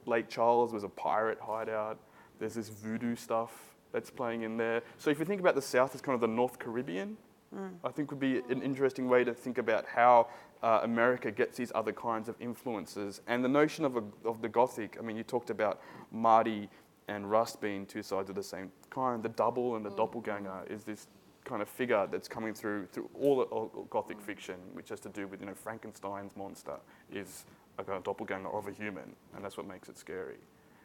Lake 0.05 0.29
Charles 0.29 0.71
was 0.71 0.83
a 0.83 0.89
pirate 0.89 1.39
hideout. 1.41 1.97
There's 2.39 2.53
this 2.53 2.69
voodoo 2.69 3.15
stuff 3.15 3.51
that's 3.91 4.11
playing 4.11 4.43
in 4.43 4.57
there. 4.57 4.83
So 4.97 5.09
if 5.09 5.19
you 5.19 5.25
think 5.25 5.41
about 5.41 5.55
the 5.55 5.61
South 5.61 5.95
as 5.95 6.01
kind 6.01 6.13
of 6.13 6.21
the 6.21 6.27
North 6.27 6.59
Caribbean, 6.59 7.17
mm. 7.55 7.71
I 7.83 7.89
think 7.89 8.11
would 8.11 8.19
be 8.19 8.37
an 8.49 8.61
interesting 8.61 9.09
way 9.09 9.23
to 9.23 9.33
think 9.33 9.57
about 9.57 9.85
how 9.87 10.27
uh, 10.61 10.81
America 10.83 11.31
gets 11.31 11.57
these 11.57 11.71
other 11.73 11.93
kinds 11.93 12.29
of 12.29 12.35
influences. 12.39 13.21
And 13.27 13.43
the 13.43 13.49
notion 13.49 13.85
of, 13.85 13.97
a, 13.97 14.03
of 14.23 14.41
the 14.41 14.49
Gothic, 14.49 14.97
I 14.99 15.01
mean, 15.01 15.17
you 15.17 15.23
talked 15.23 15.49
about 15.49 15.81
Marty 16.11 16.69
and 17.09 17.29
Rust 17.29 17.59
being 17.59 17.85
two 17.85 18.03
sides 18.03 18.29
of 18.29 18.35
the 18.35 18.43
same 18.43 18.71
coin. 18.89 19.21
The 19.21 19.29
double 19.29 19.75
and 19.75 19.85
the 19.85 19.89
mm. 19.89 19.97
doppelganger 19.97 20.65
is 20.69 20.83
this 20.83 21.07
kind 21.43 21.61
of 21.61 21.67
figure 21.67 22.07
that's 22.09 22.27
coming 22.27 22.53
through 22.53 22.85
through 22.85 23.09
all, 23.19 23.41
all 23.41 23.87
Gothic 23.89 24.21
fiction, 24.21 24.55
which 24.73 24.89
has 24.89 24.99
to 25.01 25.09
do 25.09 25.27
with 25.27 25.41
you 25.41 25.47
know 25.47 25.55
Frankenstein's 25.55 26.37
monster 26.37 26.77
is 27.11 27.45
a 27.79 27.83
kind 27.83 27.97
of 27.97 28.03
doppelganger 28.03 28.49
of 28.49 28.67
a 28.67 28.71
human, 28.71 29.15
and 29.35 29.43
that's 29.43 29.57
what 29.57 29.67
makes 29.67 29.89
it 29.89 29.97
scary. 29.97 30.37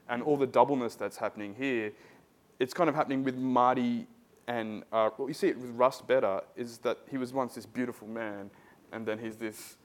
And 0.09 0.23
all 0.23 0.37
the 0.37 0.47
doubleness 0.47 0.97
that's 0.97 1.17
happening 1.17 1.55
here, 1.55 1.93
it's 2.59 2.75
kind 2.75 2.89
of 2.89 2.95
happening 2.97 3.23
with 3.23 3.37
Marty 3.37 4.07
and 4.47 4.83
uh, 4.93 5.11
what 5.17 5.27
you 5.27 5.35
see 5.35 5.49
it 5.49 5.59
with 5.59 5.71
Rust 5.71 6.07
better 6.07 6.41
is 6.57 6.79
that 6.79 6.99
he 7.11 7.17
was 7.19 7.33
once 7.33 7.55
this 7.55 7.67
beautiful 7.67 8.09
man, 8.09 8.51
and 8.93 9.07
then 9.07 9.19
he's 9.19 9.37
this 9.37 9.77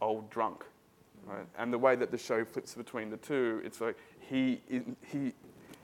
old 0.00 0.30
drunk. 0.30 0.64
Right? 1.24 1.46
And 1.58 1.72
the 1.72 1.78
way 1.78 1.94
that 1.96 2.10
the 2.10 2.18
show 2.18 2.44
flips 2.44 2.74
between 2.74 3.10
the 3.10 3.16
two, 3.16 3.60
it's 3.64 3.80
like 3.80 3.96
he, 4.20 4.60
he 5.06 5.34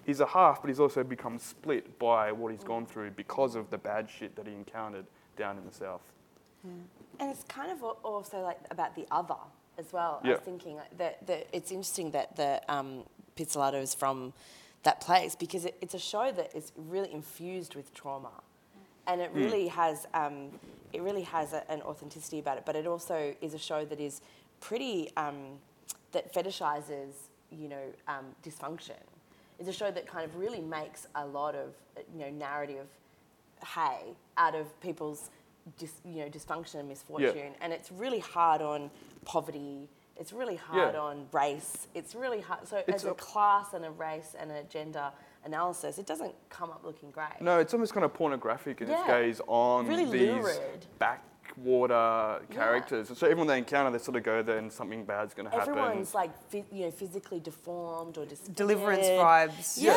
he's 0.05 0.21
a 0.21 0.27
half, 0.27 0.61
but 0.61 0.69
he's 0.69 0.81
also 0.81 1.03
become 1.05 1.39
split 1.39 1.99
by 1.99 2.33
what 2.33 2.53
he's 2.53 2.65
gone 2.65 2.87
through 2.87 3.11
because 3.13 3.55
of 3.55 3.71
the 3.71 3.79
bad 3.79 4.09
shit 4.09 4.37
that 4.37 4.47
he 4.47 4.53
encountered 4.53 5.07
down 5.37 5.59
in 5.59 5.65
the 5.65 5.73
south. 5.73 6.03
Yeah. 6.65 6.71
And 7.21 7.31
it's 7.31 7.45
kind 7.45 7.71
of 7.71 7.83
also 7.83 8.41
like 8.41 8.59
about 8.71 8.95
the 8.95 9.07
other 9.11 9.37
as 9.79 9.93
well. 9.93 10.21
Yeah. 10.25 10.31
I 10.31 10.35
was 10.35 10.43
thinking 10.45 10.79
that, 10.99 11.27
that 11.27 11.47
it's 11.53 11.71
interesting 11.71 12.11
that 12.13 12.37
the 12.37 12.61
um, 12.69 13.05
Pizzolatto 13.37 13.81
is 13.81 13.95
from 13.95 14.33
that 14.83 15.01
place 15.01 15.35
because 15.35 15.65
it, 15.65 15.77
it's 15.81 15.95
a 15.95 15.99
show 15.99 16.33
that 16.33 16.55
is 16.55 16.73
really 16.77 17.13
infused 17.13 17.75
with 17.75 17.93
trauma, 17.95 18.31
and 19.07 19.21
it 19.21 19.31
hmm. 19.31 19.39
really 19.39 19.67
mm. 19.67 19.71
has 19.71 20.07
um, 20.15 20.51
it 20.93 21.03
really 21.03 21.23
has 21.23 21.53
a, 21.53 21.69
an 21.71 21.83
authenticity 21.83 22.39
about 22.39 22.59
it. 22.59 22.65
But 22.67 22.77
it 22.77 22.87
also 22.87 23.35
is 23.41 23.55
a 23.55 23.59
show 23.59 23.85
that 23.85 23.99
is 23.99 24.21
pretty 24.61 25.11
um, 25.17 25.59
that 26.13 26.33
fetishizes 26.33 27.13
you 27.51 27.69
know 27.69 27.83
um, 28.09 28.27
dysfunction 28.43 29.01
is 29.65 29.75
a 29.75 29.79
show 29.79 29.91
that 29.91 30.07
kind 30.07 30.25
of 30.25 30.37
really 30.37 30.61
makes 30.61 31.07
a 31.15 31.27
lot 31.27 31.55
of 31.55 31.75
you 32.13 32.21
know 32.21 32.31
narrative 32.31 32.87
hay 33.65 34.15
out 34.37 34.55
of 34.55 34.79
people's 34.81 35.31
dis, 35.79 35.93
you 36.05 36.21
know 36.21 36.29
dysfunction 36.29 36.81
and 36.81 36.89
misfortune, 36.89 37.37
yeah. 37.37 37.63
and 37.63 37.73
it's 37.73 37.91
really 37.91 38.21
hard 38.21 38.61
on 38.61 38.91
poverty. 39.25 39.89
It's 40.17 40.33
really 40.33 40.55
hard 40.55 40.95
yeah. 40.95 41.01
on 41.01 41.27
race. 41.33 41.89
It's 41.95 42.15
really 42.15 42.41
hard. 42.41 42.69
So 42.69 42.77
it's 42.87 43.03
as 43.03 43.05
a, 43.05 43.11
a 43.11 43.15
class 43.15 43.75
and 43.75 43.85
a 43.85 43.91
race 43.91 44.37
and 44.39 44.53
a 44.53 44.63
gender 44.65 45.11
analysis, 45.45 45.99
it 45.99 46.07
doesn't 46.07 46.35
come 46.51 46.71
up 46.71 46.83
looking 46.85 47.11
great. 47.11 47.41
No, 47.41 47.59
it's 47.59 47.75
almost 47.75 47.95
kind 47.95 48.05
of 48.05 48.15
pornographic 48.15 48.81
in 48.81 48.89
yeah. 48.89 49.01
its 49.01 49.09
gaze 49.09 49.41
on 49.47 49.87
really 49.87 50.05
these 50.05 50.31
lurid. 50.31 50.87
back 50.99 51.23
water 51.57 52.41
characters. 52.51 53.09
Yeah. 53.11 53.17
So 53.17 53.27
everyone 53.27 53.47
they 53.47 53.59
encounter, 53.59 53.91
they 53.91 54.03
sort 54.03 54.17
of 54.17 54.23
go 54.23 54.43
there 54.43 54.59
and 54.59 54.73
something 54.73 55.05
bad's 55.05 55.35
going 55.35 55.49
to 55.49 55.57
happen. 55.57 55.79
Everyone's 55.79 56.15
like, 56.15 56.31
you 56.53 56.65
know, 56.73 56.91
physically 56.91 57.41
deformed 57.41 58.19
or 58.19 58.27
just 58.27 58.55
deliverance 58.55 59.07
vibes. 59.07 59.81
Yeah, 59.81 59.93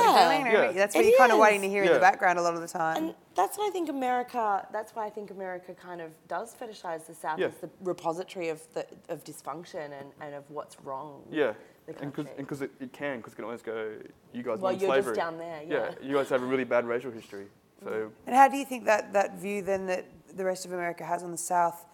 yeah. 0.45 0.71
that's 0.71 0.95
what 0.95 1.05
it 1.05 1.09
you're 1.09 1.17
kind 1.17 1.31
of 1.31 1.39
waiting 1.39 1.61
to 1.61 1.69
hear 1.69 1.83
in 1.83 1.93
the 1.93 1.99
background 1.99 2.39
a 2.39 2.41
lot 2.41 2.53
of 2.53 2.61
the 2.61 2.67
time. 2.67 2.97
And 2.97 3.15
that's 3.35 3.57
why 3.57 3.67
I 3.67 3.71
think 3.71 3.89
America. 3.89 4.67
That's 4.71 4.95
why 4.95 5.05
I 5.05 5.09
think 5.09 5.31
America 5.31 5.73
kind 5.73 6.01
of 6.01 6.11
does 6.27 6.55
fetishize 6.55 7.05
the 7.07 7.15
South 7.15 7.39
as 7.39 7.55
the 7.55 7.69
repository 7.81 8.49
of 8.49 8.61
the 8.73 8.85
of 9.09 9.23
dysfunction 9.23 9.85
and, 9.85 10.11
and 10.21 10.35
of 10.35 10.43
what's 10.49 10.79
wrong. 10.81 11.23
Yeah. 11.31 11.53
And 12.01 12.13
because 12.35 12.61
it, 12.61 12.71
it 12.81 12.91
can, 12.91 13.17
because 13.17 13.31
it 13.31 13.37
can 13.37 13.45
always 13.45 13.61
go, 13.61 13.93
you 14.33 14.43
guys 14.43 14.59
well, 14.59 14.73
want 14.73 14.81
you're 14.81 14.89
slavery. 14.89 15.15
just 15.15 15.19
down 15.19 15.37
there, 15.37 15.61
yeah. 15.65 15.91
yeah. 16.01 16.07
You 16.07 16.15
guys 16.15 16.27
have 16.29 16.43
a 16.43 16.45
really 16.45 16.65
bad 16.65 16.85
racial 16.85 17.11
history. 17.11 17.45
So. 17.81 18.11
And 18.25 18.35
how 18.35 18.49
do 18.49 18.57
you 18.57 18.65
think 18.65 18.83
that, 18.85 19.13
that 19.13 19.39
view 19.39 19.61
then 19.61 19.85
that 19.85 20.05
the 20.37 20.45
rest 20.45 20.65
of 20.65 20.71
America 20.71 21.03
has 21.03 21.23
on 21.23 21.31
the 21.31 21.37
South 21.37 21.85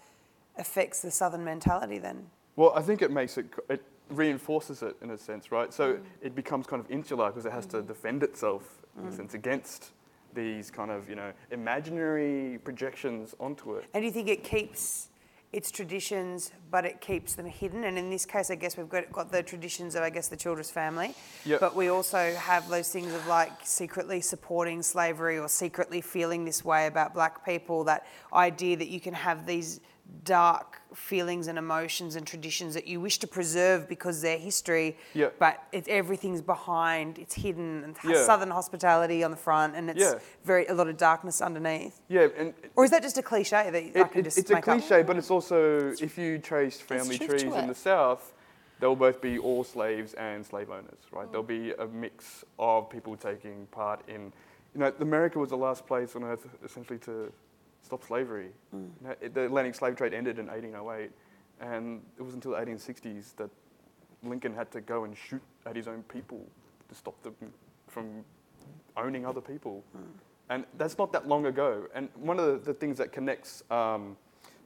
affects 0.56 1.00
the 1.00 1.10
Southern 1.10 1.44
mentality 1.44 1.98
then? 1.98 2.26
Well, 2.56 2.72
I 2.76 2.82
think 2.82 3.02
it 3.02 3.10
makes 3.10 3.36
it, 3.38 3.46
it 3.68 3.82
reinforces 4.10 4.82
it 4.82 4.96
in 5.02 5.10
a 5.10 5.18
sense, 5.18 5.50
right? 5.50 5.72
So 5.72 5.94
mm. 5.94 6.02
it 6.22 6.34
becomes 6.34 6.66
kind 6.66 6.80
of 6.80 6.90
insular 6.90 7.28
because 7.28 7.46
it 7.46 7.52
has 7.52 7.66
mm. 7.66 7.70
to 7.70 7.82
defend 7.82 8.22
itself 8.22 8.62
in 8.98 9.06
a 9.06 9.10
mm. 9.10 9.16
sense 9.16 9.34
against 9.34 9.90
these 10.34 10.70
kind 10.70 10.90
of, 10.90 11.08
you 11.08 11.16
know, 11.16 11.32
imaginary 11.50 12.58
projections 12.64 13.34
onto 13.40 13.74
it. 13.74 13.84
And 13.94 14.02
do 14.02 14.06
you 14.06 14.12
think 14.12 14.28
it 14.28 14.44
keeps 14.44 15.08
its 15.54 15.70
traditions, 15.70 16.50
but 16.72 16.84
it 16.84 17.00
keeps 17.00 17.34
them 17.34 17.46
hidden. 17.46 17.84
And 17.84 17.96
in 17.96 18.10
this 18.10 18.26
case, 18.26 18.50
I 18.50 18.56
guess 18.56 18.76
we've 18.76 18.88
got, 18.88 19.10
got 19.12 19.30
the 19.30 19.40
traditions 19.40 19.94
of, 19.94 20.02
I 20.02 20.10
guess, 20.10 20.26
the 20.26 20.36
Childress 20.36 20.68
family. 20.68 21.14
Yep. 21.44 21.60
But 21.60 21.76
we 21.76 21.88
also 21.88 22.34
have 22.34 22.68
those 22.68 22.88
things 22.88 23.14
of 23.14 23.24
like 23.28 23.52
secretly 23.62 24.20
supporting 24.20 24.82
slavery 24.82 25.38
or 25.38 25.48
secretly 25.48 26.00
feeling 26.00 26.44
this 26.44 26.64
way 26.64 26.88
about 26.88 27.14
black 27.14 27.44
people, 27.44 27.84
that 27.84 28.04
idea 28.32 28.76
that 28.76 28.88
you 28.88 28.98
can 28.98 29.14
have 29.14 29.46
these 29.46 29.80
dark 30.24 30.80
feelings 30.94 31.48
and 31.48 31.58
emotions 31.58 32.16
and 32.16 32.26
traditions 32.26 32.74
that 32.74 32.86
you 32.86 33.00
wish 33.00 33.18
to 33.18 33.26
preserve 33.26 33.88
because 33.88 34.22
they're 34.22 34.38
history, 34.38 34.96
yeah. 35.12 35.28
but 35.38 35.62
it's 35.72 35.88
everything's 35.88 36.40
behind, 36.40 37.18
it's 37.18 37.34
hidden, 37.34 37.84
and 37.84 37.96
yeah. 38.04 38.24
southern 38.24 38.50
hospitality 38.50 39.22
on 39.22 39.30
the 39.30 39.36
front, 39.36 39.74
and 39.76 39.90
it's 39.90 40.00
yeah. 40.00 40.18
very 40.44 40.66
a 40.66 40.74
lot 40.74 40.88
of 40.88 40.96
darkness 40.96 41.40
underneath. 41.40 42.00
Yeah, 42.08 42.28
and 42.36 42.54
or 42.76 42.84
is 42.84 42.90
that 42.90 43.02
just 43.02 43.18
a 43.18 43.22
cliche 43.22 43.70
that 43.70 43.74
it, 43.74 43.96
I 43.96 44.04
can 44.04 44.20
it, 44.20 44.24
just 44.24 44.38
It's 44.38 44.50
a 44.50 44.60
cliche, 44.60 45.00
up? 45.00 45.06
but 45.06 45.16
it's 45.16 45.30
also 45.30 45.94
if 46.00 46.16
you 46.16 46.38
trace 46.38 46.80
family 46.80 47.18
trees 47.18 47.42
in 47.42 47.66
the 47.66 47.74
south. 47.74 48.32
They'll 48.80 48.96
both 48.96 49.22
be 49.22 49.38
all 49.38 49.62
slaves 49.62 50.14
and 50.14 50.44
slave 50.44 50.68
owners, 50.68 50.98
right? 51.12 51.26
Mm. 51.26 51.30
There'll 51.30 51.44
be 51.44 51.72
a 51.74 51.86
mix 51.86 52.44
of 52.58 52.90
people 52.90 53.16
taking 53.16 53.66
part 53.70 54.06
in, 54.08 54.32
you 54.74 54.80
know, 54.80 54.92
America 55.00 55.38
was 55.38 55.50
the 55.50 55.56
last 55.56 55.86
place 55.86 56.16
on 56.16 56.24
earth 56.24 56.44
essentially 56.62 56.98
to 56.98 57.32
stop 57.94 58.08
slavery. 58.08 58.48
Mm. 58.74 59.34
The 59.34 59.44
Atlantic 59.44 59.74
slave 59.76 59.94
trade 59.94 60.12
ended 60.12 60.38
in 60.38 60.46
1808, 60.46 61.10
and 61.60 62.02
it 62.18 62.22
was 62.22 62.34
until 62.34 62.50
the 62.52 62.58
1860s 62.58 63.36
that 63.36 63.50
Lincoln 64.24 64.52
had 64.52 64.70
to 64.72 64.80
go 64.80 65.04
and 65.04 65.16
shoot 65.16 65.42
at 65.64 65.76
his 65.76 65.86
own 65.86 66.02
people 66.04 66.44
to 66.88 66.94
stop 66.94 67.22
them 67.22 67.34
from 67.86 68.24
owning 68.96 69.24
other 69.24 69.40
people. 69.40 69.84
Mm. 69.96 70.02
And 70.50 70.64
that's 70.76 70.98
not 70.98 71.12
that 71.12 71.28
long 71.28 71.46
ago. 71.46 71.86
And 71.94 72.08
one 72.16 72.40
of 72.40 72.46
the, 72.46 72.72
the 72.72 72.74
things 72.74 72.98
that 72.98 73.12
connects 73.12 73.62
um, 73.70 74.16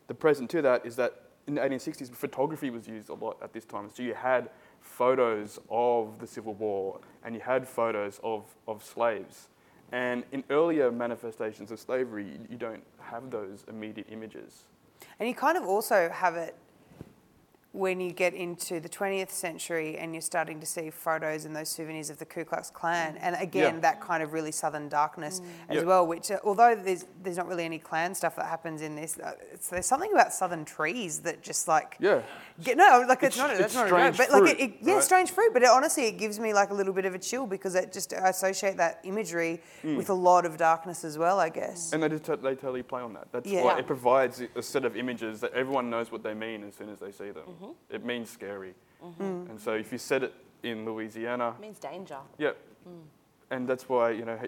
the 0.06 0.14
present 0.14 0.48
to 0.50 0.62
that 0.62 0.86
is 0.86 0.96
that 0.96 1.24
in 1.46 1.54
the 1.56 1.60
1860s, 1.60 2.10
photography 2.14 2.70
was 2.70 2.88
used 2.88 3.10
a 3.10 3.14
lot 3.14 3.36
at 3.42 3.52
this 3.52 3.64
time. 3.64 3.90
So 3.92 4.02
you 4.02 4.14
had 4.14 4.50
photos 4.80 5.58
of 5.70 6.18
the 6.18 6.26
Civil 6.26 6.54
War 6.54 7.00
and 7.24 7.34
you 7.34 7.40
had 7.40 7.68
photos 7.68 8.20
of, 8.22 8.44
of 8.66 8.82
slaves. 8.82 9.48
And 9.92 10.24
in 10.32 10.44
earlier 10.50 10.90
manifestations 10.90 11.70
of 11.70 11.80
slavery, 11.80 12.38
you 12.50 12.56
don't 12.56 12.82
have 13.00 13.30
those 13.30 13.64
immediate 13.68 14.06
images. 14.10 14.64
And 15.18 15.28
you 15.28 15.34
kind 15.34 15.56
of 15.56 15.64
also 15.64 16.10
have 16.10 16.36
it 16.36 16.56
when 17.78 18.00
you 18.00 18.10
get 18.10 18.34
into 18.34 18.80
the 18.80 18.88
20th 18.88 19.30
century 19.30 19.96
and 19.98 20.12
you're 20.12 20.20
starting 20.20 20.58
to 20.58 20.66
see 20.66 20.90
photos 20.90 21.44
and 21.44 21.54
those 21.54 21.68
souvenirs 21.68 22.10
of 22.10 22.18
the 22.18 22.24
Ku 22.26 22.44
Klux 22.44 22.70
Klan, 22.70 23.16
and 23.18 23.36
again 23.40 23.74
Yeah. 23.74 23.80
that 23.80 24.00
kind 24.00 24.20
of 24.22 24.32
really 24.32 24.50
southern 24.50 24.88
darkness 24.88 25.40
as 25.68 25.76
Yeah. 25.76 25.82
well. 25.84 26.04
Which, 26.06 26.30
uh, 26.32 26.40
although 26.44 26.74
there's 26.74 27.06
there's 27.22 27.36
not 27.36 27.46
really 27.46 27.64
any 27.64 27.78
Klan 27.78 28.14
stuff 28.14 28.34
that 28.36 28.46
happens 28.46 28.82
in 28.82 28.96
this, 28.96 29.18
uh, 29.18 29.32
it's, 29.52 29.68
there's 29.68 29.86
something 29.86 30.12
about 30.12 30.32
southern 30.32 30.64
trees 30.64 31.20
that 31.20 31.40
just 31.42 31.68
like 31.68 31.96
Yeah. 32.00 32.22
Get, 32.62 32.76
no, 32.76 33.04
like 33.08 33.22
it's, 33.22 33.36
It's- 33.36 33.38
not. 33.38 33.48
That's 33.56 33.60
it's 33.66 33.74
not 33.74 33.86
a 33.86 33.90
joke, 33.90 34.14
strange 34.14 34.18
but 34.18 34.30
like 34.32 34.56
fruit, 34.56 34.60
it, 34.60 34.70
it 34.72 34.76
yeah, 34.80 34.94
right? 34.94 35.02
strange 35.04 35.30
fruit. 35.30 35.52
But 35.52 35.62
it, 35.62 35.68
honestly, 35.68 36.06
it 36.06 36.18
gives 36.18 36.40
me 36.40 36.52
like 36.52 36.70
a 36.70 36.74
little 36.74 36.92
bit 36.92 37.04
of 37.04 37.14
a 37.14 37.18
chill 37.18 37.46
because 37.46 37.76
it 37.76 37.92
just 37.92 38.12
I 38.12 38.28
associate 38.30 38.76
that 38.78 38.98
imagery 39.04 39.62
Mm. 39.84 39.96
with 39.96 40.10
a 40.10 40.14
lot 40.14 40.44
of 40.44 40.56
darkness 40.56 41.04
as 41.04 41.16
well. 41.16 41.38
I 41.38 41.48
guess. 41.50 41.92
And 41.92 42.02
they, 42.02 42.08
just, 42.08 42.24
they 42.24 42.54
totally 42.56 42.82
play 42.82 43.02
on 43.02 43.12
that. 43.14 43.28
That's 43.30 43.48
Yeah. 43.48 43.62
why 43.62 43.78
it 43.78 43.86
provides 43.86 44.42
a 44.56 44.62
set 44.62 44.84
of 44.84 44.96
images 44.96 45.40
that 45.42 45.52
everyone 45.52 45.88
knows 45.90 46.10
what 46.10 46.24
they 46.24 46.34
mean 46.34 46.64
as 46.64 46.74
soon 46.74 46.88
as 46.88 46.98
they 46.98 47.12
see 47.12 47.30
them. 47.30 47.44
Mm-hmm. 47.46 47.67
Mm-hmm. 47.70 47.94
It 47.94 48.04
means 48.04 48.30
scary. 48.30 48.74
Mm-hmm. 49.04 49.22
Mm. 49.22 49.50
And 49.50 49.60
so 49.60 49.72
if 49.74 49.92
you 49.92 49.98
set 49.98 50.22
it 50.22 50.34
in 50.62 50.84
Louisiana, 50.84 51.54
It 51.58 51.60
means 51.60 51.78
danger. 51.78 52.18
yeah. 52.38 52.50
Mm. 52.88 53.02
And 53.50 53.68
that's 53.68 53.88
why, 53.88 54.10
you 54.10 54.24
know, 54.24 54.38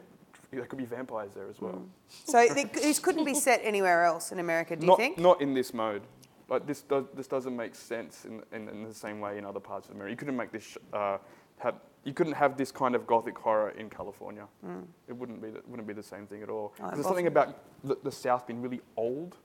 there 0.53 0.65
could 0.67 0.79
be 0.79 0.85
vampires 0.85 1.33
there 1.35 1.49
as 1.49 1.61
well. 1.61 1.75
Mm. 1.75 1.89
So 2.25 2.53
th- 2.53 2.73
this 2.73 2.99
couldn't 2.99 3.25
be 3.25 3.35
set 3.35 3.61
anywhere 3.63 4.05
else 4.05 4.33
in 4.33 4.39
America. 4.41 4.77
Do 4.77 4.83
you 4.83 4.89
not, 4.89 4.99
think? 4.99 5.19
not 5.19 5.41
in 5.41 5.55
this 5.55 5.73
mode. 5.73 6.03
Like 6.49 6.67
this, 6.67 6.83
does, 6.83 7.05
this 7.15 7.29
doesn't 7.29 7.57
make 7.57 7.75
sense 7.77 8.25
in, 8.25 8.43
in, 8.53 8.69
in 8.69 8.83
the 8.83 8.93
same 8.93 9.21
way 9.21 9.39
in 9.39 9.45
other 9.47 9.61
parts 9.61 9.89
of 9.89 9.95
America. 9.95 10.11
You 10.11 10.17
couldn't 10.17 10.37
make 10.37 10.51
this, 10.51 10.65
sh- 10.65 10.77
uh, 10.93 11.19
have, 11.59 11.77
you 12.03 12.13
couldn't 12.13 12.33
have 12.33 12.57
this 12.57 12.73
kind 12.73 12.95
of 12.97 13.07
gothic 13.07 13.39
horror 13.39 13.71
in 13.71 13.89
California. 13.89 14.47
Mm. 14.67 14.85
It 15.07 15.13
wouldn't 15.17 15.41
be, 15.41 15.51
the, 15.51 15.61
wouldn't 15.69 15.87
be 15.87 15.95
the 15.95 16.03
same 16.03 16.27
thing 16.27 16.43
at 16.43 16.49
all. 16.51 16.75
Oh, 16.83 16.91
There's 16.93 17.07
something 17.07 17.29
about 17.29 17.57
the, 17.85 17.97
the 18.03 18.11
South 18.11 18.47
being 18.49 18.61
really 18.61 18.81
old. 18.97 19.37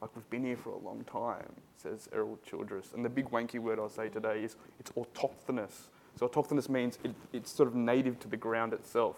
Like 0.00 0.14
we've 0.14 0.28
been 0.30 0.44
here 0.44 0.56
for 0.56 0.70
a 0.70 0.78
long 0.78 1.04
time, 1.10 1.52
says 1.76 2.08
Errol 2.12 2.38
Childress. 2.48 2.92
And 2.94 3.04
the 3.04 3.08
big 3.08 3.30
wanky 3.30 3.58
word 3.58 3.78
I'll 3.78 3.88
say 3.88 4.08
today 4.08 4.44
is 4.44 4.56
it's 4.78 4.90
autochthonous. 4.92 5.88
So 6.18 6.28
autochthonous 6.28 6.68
means 6.68 6.98
it, 7.02 7.14
it's 7.32 7.50
sort 7.50 7.68
of 7.68 7.74
native 7.74 8.18
to 8.20 8.28
the 8.28 8.36
ground 8.36 8.72
itself. 8.72 9.16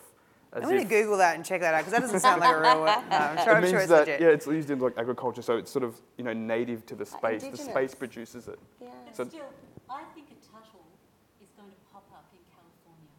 As 0.53 0.65
I'm 0.65 0.71
going 0.71 0.83
to 0.83 0.89
Google 0.89 1.19
that 1.19 1.37
and 1.37 1.45
check 1.45 1.61
that 1.61 1.75
out 1.75 1.81
because 1.85 1.93
that 1.93 2.01
doesn't 2.01 2.21
sound 2.21 2.41
like 2.41 2.57
a 2.57 2.61
real 2.61 2.81
word. 2.81 2.97
No, 3.09 3.17
I'm 3.17 3.37
sure, 3.45 3.53
it 3.53 3.57
I'm 3.57 3.63
means 3.63 3.71
sure 3.71 3.81
it's 3.81 3.89
that 3.91 4.01
legit. 4.01 4.21
yeah, 4.21 4.29
it's 4.29 4.47
used 4.47 4.71
in 4.71 4.81
like 4.81 4.99
agriculture, 4.99 5.43
so 5.43 5.57
it's 5.59 5.71
sort 5.71 5.85
of 5.85 5.95
you 6.19 6.25
know 6.25 6.33
native 6.33 6.85
to 6.87 6.97
the 6.97 7.05
uh, 7.05 7.07
space. 7.07 7.45
The 7.47 7.57
space 7.57 7.95
produces 7.95 8.49
it. 8.49 8.59
Yeah. 8.81 8.89
But 9.07 9.17
So- 9.17 9.29
still, 9.29 9.47
I 9.89 10.03
think 10.15 10.27
a 10.33 10.35
Tuttle 10.51 10.83
is 11.41 11.51
going 11.57 11.71
to 11.71 11.77
pop 11.93 12.03
up 12.13 12.27
in 12.33 12.41
California. 12.51 13.15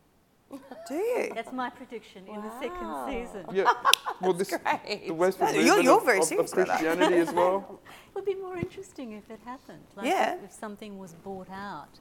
Do 0.88 0.96
you? 0.96 1.32
That's 1.34 1.52
my 1.52 1.70
prediction 1.70 2.28
in 2.28 2.42
the 2.42 2.52
second 2.60 3.06
season. 3.08 3.46
Yeah. 3.54 3.72
Well, 4.22 4.34
this 4.34 4.50
great. 4.50 5.08
the 5.08 5.14
westward 5.16 5.56
No, 5.56 5.60
you're- 5.62 5.84
you're 5.84 5.98
of, 5.98 6.06
very 6.06 6.20
of- 6.20 6.26
serious 6.26 6.52
of 6.52 6.58
about 6.60 6.68
that. 6.68 6.80
Christianity 6.80 7.18
as 7.22 7.32
well. 7.34 7.80
It 8.12 8.16
would 8.16 8.26
be 8.26 8.36
more 8.36 8.56
interesting 8.58 9.14
if 9.14 9.30
it 9.32 9.40
happened. 9.46 9.84
Like 9.96 10.06
Yeah. 10.06 10.36
If, 10.36 10.44
if 10.44 10.52
something 10.52 11.00
was 11.00 11.14
bought 11.14 11.50
out 11.50 11.98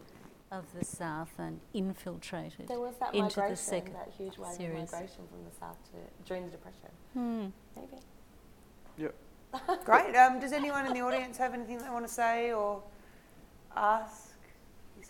of 0.51 0.64
the 0.78 0.84
South 0.84 1.30
and 1.38 1.61
infiltrated 1.72 2.66
There 2.68 2.80
was 2.80 2.96
that 3.01 3.14
into 3.14 3.40
the 3.40 3.55
second 3.57 3.94
that 3.94 4.11
huge 4.18 4.36
wave 4.36 4.51
of 4.51 4.57
series. 4.57 4.92
migration 4.92 5.22
from 5.30 5.44
the 5.48 5.55
south 5.59 5.78
to 5.92 5.98
during 6.28 6.44
the 6.46 6.51
depression. 6.51 6.90
Hmm. 7.14 7.46
Maybe. 7.76 8.03
Yeah. 8.98 9.09
Great. 9.84 10.14
Um, 10.16 10.40
does 10.40 10.53
anyone 10.53 10.84
in 10.86 10.92
the 10.92 11.01
audience 11.01 11.38
have 11.38 11.55
anything 11.55 11.78
they 11.78 11.88
want 11.88 12.07
to 12.07 12.12
say 12.12 12.53
or 12.53 12.82
ask? 13.76 14.30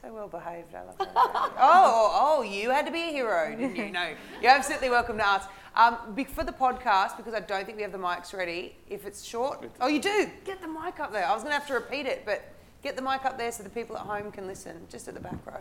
You're 0.03 0.11
so 0.11 0.15
well 0.15 0.29
behaved. 0.29 0.75
I 0.75 0.83
love 0.83 0.99
that. 0.99 1.13
oh, 1.17 1.51
oh, 1.59 2.37
oh, 2.39 2.43
you 2.43 2.71
had 2.71 2.87
to 2.87 2.93
be 2.93 3.03
a 3.03 3.13
hero, 3.13 3.55
didn't 3.57 3.77
you? 3.77 3.91
No, 3.91 4.13
you're 4.41 4.51
absolutely 4.51 4.91
welcome 4.91 5.17
to 5.19 5.27
ask. 5.27 5.49
Um, 5.75 5.97
for 6.33 6.45
the 6.45 6.53
podcast, 6.53 7.17
because 7.17 7.33
I 7.35 7.41
don't 7.41 7.65
think 7.65 7.77
we 7.77 7.83
have 7.83 7.93
the 7.93 7.99
mics 7.99 8.35
ready. 8.37 8.77
If 8.89 9.07
it's 9.07 9.25
short, 9.25 9.71
oh, 9.81 9.89
you 9.89 10.01
do. 10.01 10.29
Get 10.45 10.61
the 10.61 10.69
mic 10.69 11.01
up 11.01 11.13
there. 11.13 11.27
I 11.27 11.33
was 11.33 11.43
going 11.43 11.53
to 11.53 11.59
have 11.59 11.69
to 11.69 11.75
repeat 11.75 12.07
it, 12.07 12.23
but 12.25 12.43
get 12.83 12.97
the 12.97 13.03
mic 13.03 13.25
up 13.25 13.39
there 13.39 13.53
so 13.53 13.63
the 13.63 13.71
people 13.71 13.97
at 13.97 14.03
home 14.03 14.33
can 14.33 14.47
listen. 14.47 14.87
Just 14.91 15.07
at 15.07 15.15
the 15.15 15.21
back 15.21 15.47
row. 15.47 15.61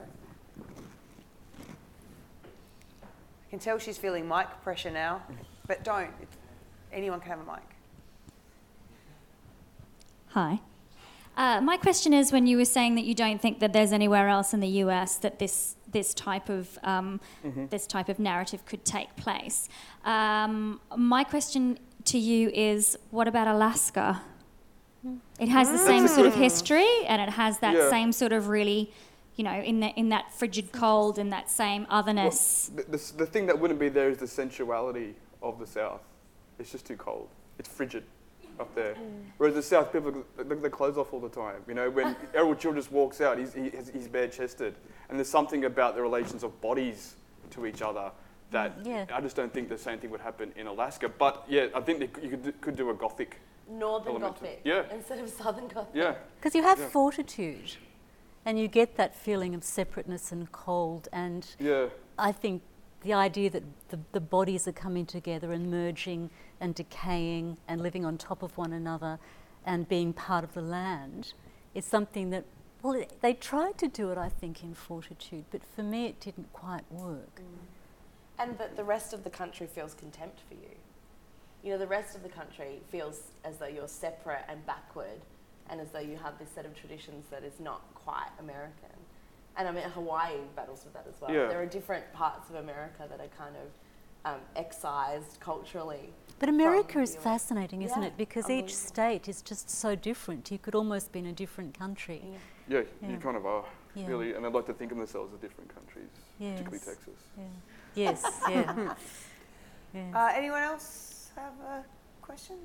I 1.61 3.49
can 3.49 3.59
tell 3.59 3.77
she's 3.77 3.97
feeling 3.97 4.27
mic 4.27 4.47
pressure 4.63 4.91
now, 4.91 5.21
but 5.67 5.83
don't. 5.83 6.11
Anyone 6.91 7.19
can 7.19 7.29
have 7.29 7.39
a 7.39 7.51
mic. 7.51 7.61
Hi. 10.29 10.59
Uh, 11.39 11.61
my 11.61 11.77
question 11.77 12.13
is 12.13 12.33
when 12.33 12.45
you 12.45 12.57
were 12.57 12.65
saying 12.65 12.95
that 12.95 13.05
you 13.05 13.15
don't 13.15 13.41
think 13.41 13.59
that 13.61 13.71
there's 13.71 13.93
anywhere 13.93 14.27
else 14.27 14.53
in 14.53 14.59
the 14.59 14.67
US 14.83 15.15
that 15.19 15.39
this 15.39 15.77
this 15.89 16.13
type 16.13 16.49
of 16.49 16.77
um, 16.83 17.21
this 17.69 17.87
type 17.87 18.09
of 18.09 18.19
narrative 18.19 18.65
could 18.65 18.83
take 18.83 19.15
place. 19.15 19.69
Um, 20.03 20.81
my 20.97 21.23
question 21.23 21.79
to 22.05 22.17
you 22.19 22.49
is, 22.49 22.97
what 23.09 23.27
about 23.29 23.47
Alaska? 23.47 24.21
It 25.39 25.47
has 25.47 25.71
the 25.71 25.77
same 25.77 26.09
sort 26.09 26.27
of 26.27 26.35
history, 26.35 27.05
and 27.07 27.21
it 27.21 27.29
has 27.29 27.59
that 27.59 27.73
Yeah. 27.73 27.89
same 27.89 28.11
sort 28.11 28.33
of 28.33 28.49
really, 28.49 28.91
you 29.37 29.45
know, 29.45 29.59
in 29.71 29.79
the 29.79 29.87
in 30.01 30.09
that 30.09 30.33
frigid 30.33 30.73
cold 30.73 31.17
and 31.17 31.31
that 31.31 31.49
same 31.49 31.87
otherness. 31.89 32.69
The, 32.75 32.83
the, 32.83 33.13
the 33.23 33.25
thing 33.25 33.45
that 33.45 33.57
wouldn't 33.57 33.79
be 33.79 33.87
there 33.87 34.09
is 34.09 34.17
the 34.17 34.27
sensuality 34.27 35.15
of 35.41 35.57
the 35.57 35.65
South. 35.65 36.01
It's 36.59 36.73
just 36.73 36.85
too 36.85 36.97
cold. 36.97 37.29
It's 37.57 37.69
frigid 37.69 38.03
up 38.59 38.73
there. 38.75 38.93
Mm. 38.93 39.23
Whereas 39.37 39.55
the 39.55 39.63
South, 39.63 39.91
people 39.91 40.23
look 40.37 40.61
their 40.61 40.69
clothes 40.69 40.97
off 40.97 41.13
all 41.13 41.19
the 41.19 41.29
time. 41.29 41.61
You 41.67 41.73
know, 41.73 41.89
when 41.89 42.15
Errol 42.33 42.55
Childress 42.55 42.91
walks 42.91 43.21
out, 43.21 43.37
he's, 43.37 43.53
he, 43.53 43.71
he's 43.93 44.07
bare 44.07 44.27
chested. 44.27 44.75
And 45.09 45.17
there's 45.17 45.29
something 45.29 45.65
about 45.65 45.95
the 45.95 46.01
relations 46.01 46.43
of 46.43 46.59
bodies 46.61 47.15
to 47.51 47.65
each 47.65 47.81
other 47.81 48.11
that 48.51 48.79
mm, 48.79 48.85
Yeah. 48.87 49.05
I 49.13 49.21
just 49.21 49.35
don't 49.35 49.53
think 49.53 49.69
the 49.69 49.77
same 49.77 49.99
thing 49.99 50.09
would 50.11 50.21
happen 50.21 50.51
in 50.55 50.67
Alaska. 50.67 51.09
But 51.09 51.45
yeah, 51.47 51.67
I 51.73 51.81
think 51.81 51.99
they, 51.99 52.21
you 52.21 52.29
could, 52.29 52.43
do- 52.43 52.51
could 52.61 52.75
do 52.75 52.89
a 52.89 52.93
gothic. 52.93 53.39
Northern 53.69 54.13
Element 54.13 54.35
to- 54.37 54.41
Gothic 54.41 54.61
yeah. 54.63 54.83
instead 54.91 55.19
of 55.19 55.29
Southern 55.29 55.67
Gothic. 55.67 55.93
Yeah. 55.93 56.15
Because 56.37 56.55
you 56.55 56.63
have 56.63 56.79
Yeah. 56.79 56.89
fortitude 56.89 57.75
and 58.45 58.59
you 58.59 58.67
get 58.67 58.97
that 58.97 59.15
feeling 59.15 59.53
of 59.53 59.63
separateness 59.63 60.31
and 60.31 60.51
cold. 60.51 61.07
And 61.13 61.45
Yeah. 61.59 61.87
I 62.17 62.31
think 62.31 62.63
the 63.01 63.13
idea 63.13 63.49
that 63.49 63.63
the, 63.89 63.99
the 64.11 64.19
bodies 64.19 64.67
are 64.67 64.73
coming 64.73 65.05
together 65.05 65.51
and 65.51 65.71
merging 65.71 66.29
and 66.59 66.75
decaying 66.75 67.57
and 67.67 67.81
living 67.81 68.05
on 68.05 68.17
top 68.17 68.43
of 68.43 68.57
one 68.57 68.73
another 68.73 69.19
and 69.65 69.87
being 69.87 70.13
part 70.13 70.43
of 70.43 70.53
the 70.53 70.61
land 70.61 71.33
is 71.73 71.85
something 71.85 72.29
that, 72.31 72.45
well, 72.81 72.93
it, 72.93 73.13
they 73.21 73.33
tried 73.33 73.77
to 73.77 73.87
do 73.87 74.11
it, 74.11 74.17
I 74.17 74.29
think, 74.29 74.63
in 74.63 74.73
fortitude, 74.73 75.45
but 75.51 75.61
for 75.75 75.83
me 75.83 76.07
it 76.07 76.19
didn't 76.19 76.51
quite 76.53 76.83
work. 76.91 77.35
Mm. 77.35 78.39
And 78.39 78.57
that 78.57 78.77
the 78.77 78.83
rest 78.83 79.13
of 79.13 79.23
the 79.23 79.29
country 79.29 79.67
feels 79.67 79.93
contempt 79.93 80.39
for 80.47 80.55
you. 80.55 80.75
You 81.61 81.73
know, 81.73 81.77
the 81.77 81.87
rest 81.87 82.15
of 82.15 82.23
the 82.23 82.29
country 82.29 82.81
feels 82.89 83.31
as 83.43 83.57
though 83.57 83.67
you're 83.67 83.87
separate 83.87 84.45
and 84.47 84.65
backward, 84.65 85.21
and 85.69 85.81
as 85.81 85.89
though 85.89 85.99
you 85.99 86.17
have 86.17 86.39
this 86.39 86.49
set 86.55 86.65
of 86.65 86.73
traditions 86.73 87.25
that 87.31 87.43
is 87.43 87.59
not 87.59 87.81
quite 87.95 88.29
American. 88.39 88.95
And 89.57 89.67
I 89.67 89.71
mean, 89.71 89.83
Hawaii 89.83 90.37
battles 90.55 90.83
with 90.85 90.93
that 90.93 91.05
as 91.07 91.19
well. 91.21 91.31
Yeah. 91.31 91.47
There 91.47 91.61
are 91.61 91.65
different 91.65 92.11
parts 92.13 92.49
of 92.49 92.55
America 92.55 93.05
that 93.09 93.19
are 93.19 93.27
kind 93.37 93.55
of 93.55 94.33
um, 94.33 94.39
excised 94.55 95.39
culturally. 95.39 96.13
But 96.39 96.49
America 96.49 96.99
is 96.99 97.15
fascinating, 97.15 97.81
isn't 97.81 98.01
Yeah, 98.01 98.07
it? 98.07 98.17
Because 98.17 98.49
each 98.49 98.75
state 98.75 99.27
is 99.27 99.41
just 99.41 99.69
so 99.69 99.95
different. 99.95 100.49
You 100.51 100.57
could 100.57 100.75
almost 100.75 101.11
be 101.11 101.19
in 101.19 101.25
a 101.25 101.33
different 101.33 101.77
country. 101.77 102.21
Yeah, 102.67 102.81
Yeah. 103.01 103.09
you 103.09 103.17
kind 103.17 103.35
of 103.35 103.45
are, 103.45 103.65
Yeah. 103.95 104.07
really. 104.07 104.33
And 104.33 104.45
they 104.45 104.49
like 104.49 104.65
to 104.67 104.73
think 104.73 104.91
of 104.91 104.97
themselves 104.97 105.33
as 105.33 105.39
different 105.39 105.73
countries, 105.73 106.09
particularly 106.37 106.79
Texas. 106.79 107.19
Yeah. 107.37 107.43
Yes, 107.95 108.41
yeah. 108.49 108.93
yeah. 109.93 110.11
Uh, 110.13 110.31
anyone 110.33 110.61
else 110.61 111.31
have 111.35 111.53
a 111.67 111.83
question? 112.21 112.57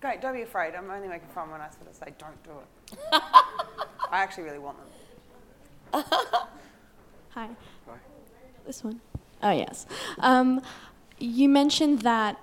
Great, 0.00 0.22
don't 0.22 0.32
be 0.34 0.42
afraid. 0.42 0.74
I'm 0.74 0.90
only 0.90 1.08
making 1.08 1.28
fun 1.28 1.50
when 1.50 1.60
I 1.60 1.68
sort 1.70 1.88
of 1.88 1.94
say 1.94 2.14
don't 2.16 2.42
do 2.42 2.52
it. 2.52 2.98
I 4.10 4.22
actually 4.22 4.44
really 4.44 4.58
want 4.58 4.78
them. 4.78 4.86
Hi. 5.92 6.02
Hi. 7.34 7.48
This 8.66 8.84
one. 8.84 9.00
Oh, 9.42 9.50
yes. 9.50 9.86
Um, 10.18 10.60
you 11.18 11.48
mentioned 11.48 12.00
that 12.02 12.38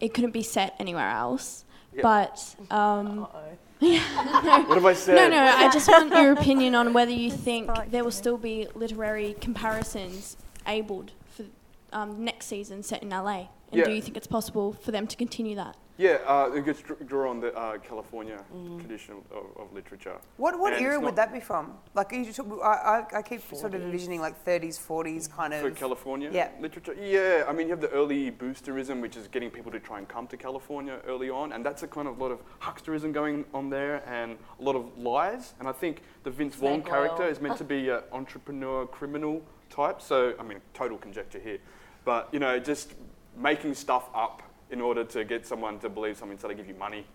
it 0.00 0.12
couldn't 0.14 0.32
be 0.32 0.42
set 0.42 0.74
anywhere 0.78 1.08
else, 1.10 1.64
Yeah. 1.94 2.02
but 2.02 2.56
um, 2.70 3.18
What 3.80 4.74
have 4.74 4.84
I 4.84 4.92
said? 4.92 5.16
no, 5.16 5.28
no. 5.28 5.42
I 5.42 5.70
just 5.72 5.88
want 5.88 6.10
your 6.12 6.32
opinion 6.32 6.74
on 6.74 6.92
whether 6.92 7.10
you 7.10 7.30
think 7.30 7.70
there 7.90 8.04
will 8.04 8.10
still 8.10 8.36
be 8.38 8.68
literary 8.74 9.34
comparisons 9.40 10.36
abled 10.66 11.12
for 11.30 11.44
um, 11.92 12.24
next 12.24 12.46
season 12.46 12.82
set 12.82 13.02
in 13.02 13.10
LA, 13.10 13.48
and 13.70 13.78
Yeah. 13.80 13.84
do 13.84 13.92
you 13.92 14.02
think 14.02 14.16
it's 14.16 14.26
possible 14.26 14.72
for 14.74 14.90
them 14.92 15.06
to 15.06 15.16
continue 15.16 15.56
that? 15.56 15.76
Yeah, 16.02 16.18
uh, 16.26 16.50
it 16.52 16.64
gets 16.64 16.82
draw 17.06 17.30
on 17.30 17.38
the 17.40 17.54
uh, 17.54 17.78
California 17.78 18.38
Mm. 18.52 18.80
tradition 18.80 19.14
of, 19.30 19.44
of 19.60 19.72
literature. 19.72 20.16
What, 20.36 20.58
what 20.58 20.72
And 20.72 20.82
era 20.84 20.98
would 20.98 21.14
that 21.14 21.32
be 21.32 21.38
from? 21.38 21.74
Like, 21.94 22.10
you 22.12 22.32
talk, 22.32 22.48
I, 22.60 22.66
I, 22.94 23.18
I 23.18 23.22
keep 23.22 23.40
sort 23.54 23.74
of 23.76 23.82
envisioning 23.82 24.20
like 24.20 24.44
30s, 24.44 24.76
40s 24.80 25.30
kind 25.30 25.54
of. 25.54 25.60
For 25.60 25.68
of. 25.68 25.76
California 25.76 26.28
Yeah. 26.32 26.48
literature? 26.60 26.94
Yeah, 27.00 27.44
I 27.48 27.52
mean, 27.52 27.68
you 27.68 27.72
have 27.76 27.80
the 27.80 27.90
early 27.90 28.32
boosterism, 28.32 29.00
which 29.00 29.16
is 29.16 29.28
getting 29.28 29.48
people 29.50 29.70
to 29.70 29.78
try 29.78 29.98
and 29.98 30.08
come 30.08 30.26
to 30.26 30.36
California 30.36 30.98
early 31.06 31.30
on, 31.30 31.52
and 31.52 31.64
that's 31.64 31.84
a 31.84 31.86
kind 31.96 32.08
of 32.08 32.18
lot 32.18 32.32
of 32.32 32.40
hucksterism 32.60 33.12
going 33.12 33.44
on 33.54 33.70
there 33.70 34.02
and 34.08 34.36
a 34.58 34.62
lot 34.62 34.74
of 34.74 34.84
lies. 34.98 35.54
And 35.60 35.68
I 35.68 35.72
think 35.72 36.02
the 36.24 36.30
Vince 36.30 36.56
Vaughn 36.56 36.80
Snake 36.80 36.86
character 36.92 37.22
oil. 37.24 37.30
is 37.30 37.40
meant 37.40 37.58
to 37.58 37.64
be 37.76 37.90
an 37.90 38.00
entrepreneur 38.10 38.86
criminal 38.86 39.40
type. 39.70 40.02
So, 40.02 40.34
I 40.40 40.42
mean, 40.42 40.60
total 40.74 40.98
conjecture 40.98 41.38
here. 41.38 41.58
But, 42.04 42.28
you 42.32 42.40
know, 42.40 42.58
just 42.58 42.94
making 43.36 43.74
stuff 43.74 44.08
up 44.14 44.42
in 44.72 44.80
order 44.80 45.04
to 45.04 45.24
get 45.24 45.46
someone 45.46 45.78
to 45.78 45.88
believe 45.88 46.16
something 46.16 46.38
so 46.38 46.48
they 46.48 46.54
give 46.54 46.66
you 46.66 46.74
money. 46.74 47.06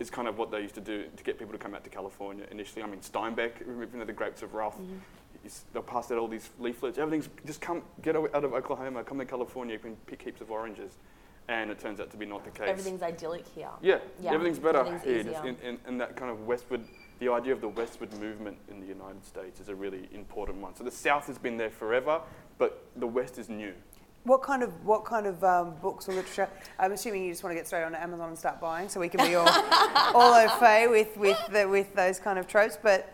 is 0.00 0.10
kind 0.10 0.26
of 0.26 0.36
what 0.36 0.50
they 0.50 0.60
used 0.60 0.74
to 0.74 0.80
do 0.80 1.04
to 1.16 1.22
get 1.22 1.38
people 1.38 1.52
to 1.52 1.58
come 1.58 1.72
out 1.74 1.84
to 1.84 1.90
California 1.90 2.44
initially. 2.50 2.82
I 2.82 2.86
mean, 2.86 3.00
Steinbeck, 3.00 3.60
you 3.60 3.98
know, 3.98 4.04
the 4.04 4.12
grapes 4.12 4.42
of 4.42 4.52
wrath, 4.52 4.74
mm-hmm. 4.74 5.48
they'll 5.72 5.84
pass 5.84 6.10
out 6.10 6.18
all 6.18 6.26
these 6.26 6.50
leaflets. 6.58 6.98
Everything's 6.98 7.28
just 7.46 7.60
come, 7.60 7.82
get 8.02 8.16
out 8.16 8.44
of 8.44 8.52
Oklahoma, 8.52 9.04
come 9.04 9.18
to 9.18 9.24
California, 9.24 9.74
you 9.74 9.78
can 9.78 9.94
pick 10.06 10.20
heaps 10.20 10.40
of 10.40 10.50
oranges. 10.50 10.98
And 11.46 11.70
it 11.70 11.78
turns 11.78 12.00
out 12.00 12.10
to 12.10 12.16
be 12.16 12.24
not 12.24 12.42
the 12.42 12.50
case. 12.50 12.68
Everything's 12.68 13.02
idyllic 13.02 13.46
here. 13.46 13.68
Yeah, 13.82 13.98
Yeah, 14.20 14.32
everything's 14.32 14.58
better 14.58 14.78
everything's 14.78 15.26
here. 15.26 15.44
In, 15.44 15.56
in, 15.62 15.78
in 15.86 15.98
that 15.98 16.16
kind 16.16 16.30
of 16.30 16.46
westward, 16.46 16.80
the 17.20 17.28
idea 17.30 17.52
of 17.52 17.60
the 17.60 17.68
westward 17.68 18.12
movement 18.18 18.56
in 18.68 18.80
the 18.80 18.86
United 18.86 19.24
States 19.24 19.60
is 19.60 19.68
a 19.68 19.74
really 19.74 20.08
important 20.12 20.58
one. 20.58 20.74
So 20.74 20.84
the 20.84 20.90
South 20.90 21.26
has 21.26 21.36
been 21.36 21.58
there 21.58 21.70
forever, 21.70 22.22
but 22.56 22.86
the 22.96 23.06
West 23.06 23.38
is 23.38 23.50
new. 23.50 23.74
What 24.24 24.42
kind 24.42 24.62
of 24.62 24.70
what 24.86 25.04
kind 25.04 25.26
of 25.26 25.44
um, 25.44 25.74
books 25.82 26.08
or 26.08 26.14
literature? 26.14 26.48
I'm 26.78 26.92
assuming 26.92 27.24
you 27.24 27.30
just 27.32 27.42
want 27.44 27.52
to 27.52 27.56
get 27.56 27.66
straight 27.66 27.84
onto 27.84 27.98
Amazon 27.98 28.28
and 28.30 28.38
start 28.38 28.58
buying, 28.58 28.88
so 28.88 28.98
we 28.98 29.10
can 29.10 29.20
be 29.26 29.34
all 29.34 29.46
all 30.14 30.32
au 30.34 30.48
fait 30.58 30.88
with 30.88 31.14
with 31.18 31.38
the, 31.52 31.68
with 31.68 31.94
those 31.94 32.18
kind 32.18 32.38
of 32.38 32.46
tropes. 32.48 32.78
But 32.82 33.12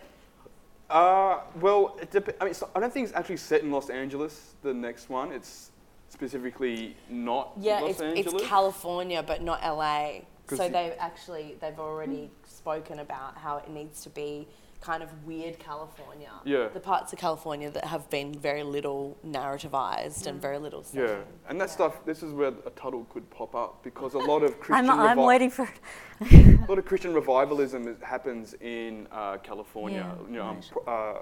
Uh, 0.88 1.40
well, 1.60 1.96
it 2.00 2.10
dep- 2.12 2.36
I 2.40 2.44
mean, 2.44 2.50
it's, 2.52 2.62
I 2.74 2.80
don't 2.80 2.92
think 2.92 3.08
it's 3.08 3.16
actually 3.16 3.38
set 3.38 3.62
in 3.62 3.70
Los 3.72 3.90
Angeles. 3.90 4.54
The 4.62 4.72
next 4.74 5.08
one, 5.08 5.30
it's 5.32 5.70
specifically 6.08 6.96
not 7.08 7.52
Yeah, 7.58 7.80
Los 7.80 7.90
it's, 7.92 8.00
Angeles. 8.02 8.34
it's 8.34 8.46
California, 8.48 9.22
but 9.22 9.42
not 9.42 9.60
LA. 9.62 10.20
So 10.48 10.64
you- 10.64 10.70
they've 10.70 10.94
actually 11.00 11.56
they've 11.60 11.78
already 11.80 12.30
spoken 12.46 13.00
about 13.00 13.36
how 13.36 13.56
it 13.56 13.68
needs 13.68 14.00
to 14.02 14.10
be 14.10 14.46
kind 14.80 15.02
of 15.02 15.24
weird 15.24 15.58
California. 15.58 16.30
Yeah. 16.44 16.68
The 16.72 16.80
parts 16.80 17.12
of 17.12 17.18
California 17.18 17.70
that 17.70 17.84
have 17.84 18.08
been 18.10 18.32
very 18.32 18.62
little 18.62 19.16
narrativized 19.26 20.26
and 20.26 20.40
very 20.40 20.58
little. 20.58 20.82
Seen. 20.82 21.02
yeah, 21.02 21.16
and 21.48 21.60
that 21.60 21.70
stuff. 21.70 22.04
This 22.04 22.22
is 22.22 22.32
where 22.32 22.48
a 22.48 22.70
Tuttle 22.70 23.06
could 23.10 23.28
pop 23.30 23.54
up 23.54 23.82
because 23.82 24.14
a 24.14 24.18
lot 24.32 24.42
of 24.42 24.58
Christian. 24.58 24.88
I'm, 24.90 25.18
I'm 25.18 25.18
waiting 25.26 25.50
for 25.50 25.64
it. 25.64 25.80
A 26.60 26.66
lot 26.68 26.78
of 26.78 26.84
Christian 26.84 27.14
revivalism 27.14 27.88
is, 27.88 27.96
happens 28.02 28.54
in 28.60 29.08
uh, 29.10 29.38
California. 29.38 30.06
Yeah, 30.06 30.26
you 30.30 30.36
know, 30.36 30.42
um, 30.44 30.56
right. 30.56 30.70
pro- 30.70 30.84
uh, 30.84 31.18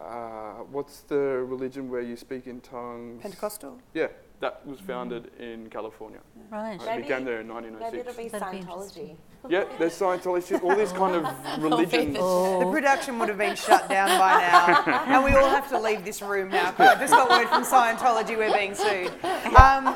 uh, 0.00 0.54
what's 0.70 1.00
the 1.00 1.16
religion 1.16 1.90
where 1.90 2.00
you 2.00 2.16
speak 2.16 2.46
in 2.46 2.60
tongues? 2.62 3.20
Pentecostal. 3.20 3.78
Yeah, 3.92 4.08
that 4.40 4.66
was 4.66 4.78
founded 4.80 5.30
in 5.38 5.68
California. 5.70 6.20
Right. 6.50 6.74
It 6.80 6.84
Maybe- 6.86 7.02
began 7.02 7.24
there 7.24 7.40
in 7.40 7.48
Maybe 7.48 7.68
it'll 7.68 7.80
1906. 7.80 8.16
be 8.16 8.28
That'd 8.28 8.50
be 8.52 8.66
Scientology. 8.66 9.16
Yeah, 9.48 9.64
there's 9.78 9.98
Scientology, 9.98 10.62
all 10.62 10.76
these 10.76 10.92
kind 10.92 11.14
of 11.16 11.62
religions. 11.62 12.16
Oh. 12.20 12.60
The 12.60 12.70
production 12.70 13.18
would 13.18 13.28
have 13.28 13.38
been 13.38 13.56
shut 13.56 13.88
down 13.88 14.08
by 14.18 14.40
now, 14.40 15.04
and 15.06 15.24
we 15.24 15.30
all 15.38 15.48
have 15.48 15.68
to 15.70 15.78
leave 15.80 16.04
this 16.04 16.20
room 16.20 16.50
now. 16.50 16.72
'cause 16.72 16.88
I 16.88 16.94
just 17.00 17.12
got 17.14 17.30
word 17.30 17.48
from 17.48 17.64
Scientology 17.64 18.36
we're 18.36 18.52
being 18.52 18.74
sued. 18.74 19.12
Um, 19.56 19.86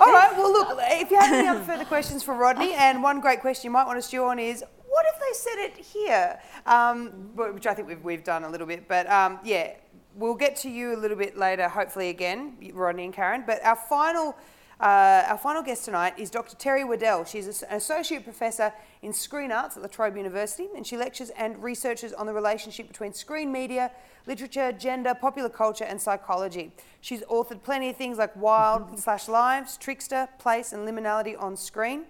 all 0.00 0.12
right. 0.12 0.32
Well, 0.36 0.52
look. 0.52 0.78
If 0.82 1.10
you 1.10 1.18
have 1.18 1.32
any 1.32 1.48
other 1.48 1.60
further 1.62 1.84
questions 1.84 2.22
for 2.22 2.34
Rodney, 2.34 2.74
and 2.74 3.02
one 3.02 3.20
great 3.20 3.40
question 3.40 3.68
you 3.68 3.72
might 3.72 3.86
want 3.86 3.98
to 3.98 4.02
stew 4.02 4.24
on 4.24 4.38
is, 4.38 4.62
what 4.88 5.06
if 5.14 5.20
they 5.20 5.32
said 5.32 5.58
it 5.64 5.76
here? 5.78 6.38
Um, 6.66 7.30
which 7.36 7.66
I 7.66 7.74
think 7.74 7.88
we've 7.88 8.02
we've 8.04 8.24
done 8.24 8.44
a 8.44 8.48
little 8.50 8.66
bit, 8.66 8.86
but 8.88 9.08
um, 9.10 9.38
yeah, 9.44 9.72
we'll 10.16 10.34
get 10.34 10.56
to 10.56 10.70
you 10.70 10.94
a 10.94 10.98
little 10.98 11.16
bit 11.16 11.36
later, 11.36 11.68
hopefully 11.68 12.08
again, 12.08 12.56
Rodney 12.72 13.04
and 13.04 13.14
Karen. 13.14 13.44
But 13.46 13.64
our 13.64 13.76
final. 13.76 14.36
Uh, 14.78 15.24
our 15.28 15.38
final 15.38 15.62
guest 15.62 15.86
tonight 15.86 16.12
is 16.18 16.28
Dr. 16.28 16.54
Terrie 16.54 16.86
Waddell. 16.86 17.24
She's 17.24 17.62
an 17.62 17.68
associate 17.70 18.24
professor 18.24 18.70
in 19.00 19.10
screen 19.10 19.50
arts 19.50 19.78
at 19.78 19.82
La 19.82 19.88
Trobe 19.88 20.18
University, 20.18 20.68
and 20.76 20.86
she 20.86 20.98
lectures 20.98 21.30
and 21.30 21.62
researches 21.62 22.12
on 22.12 22.26
the 22.26 22.34
relationship 22.34 22.86
between 22.86 23.14
screen 23.14 23.50
media, 23.50 23.90
literature, 24.26 24.72
gender, 24.72 25.14
popular 25.14 25.48
culture, 25.48 25.84
and 25.84 25.98
psychology. 25.98 26.72
She's 27.00 27.22
authored 27.22 27.62
plenty 27.62 27.88
of 27.88 27.96
things 27.96 28.18
like 28.18 28.36
Wild 28.36 28.98
slash 28.98 29.28
Lives, 29.28 29.78
Trickster, 29.78 30.28
Place, 30.38 30.74
and 30.74 30.86
Liminality 30.86 31.42
on 31.42 31.56
screen. 31.56 32.04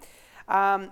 Um, 0.49 0.91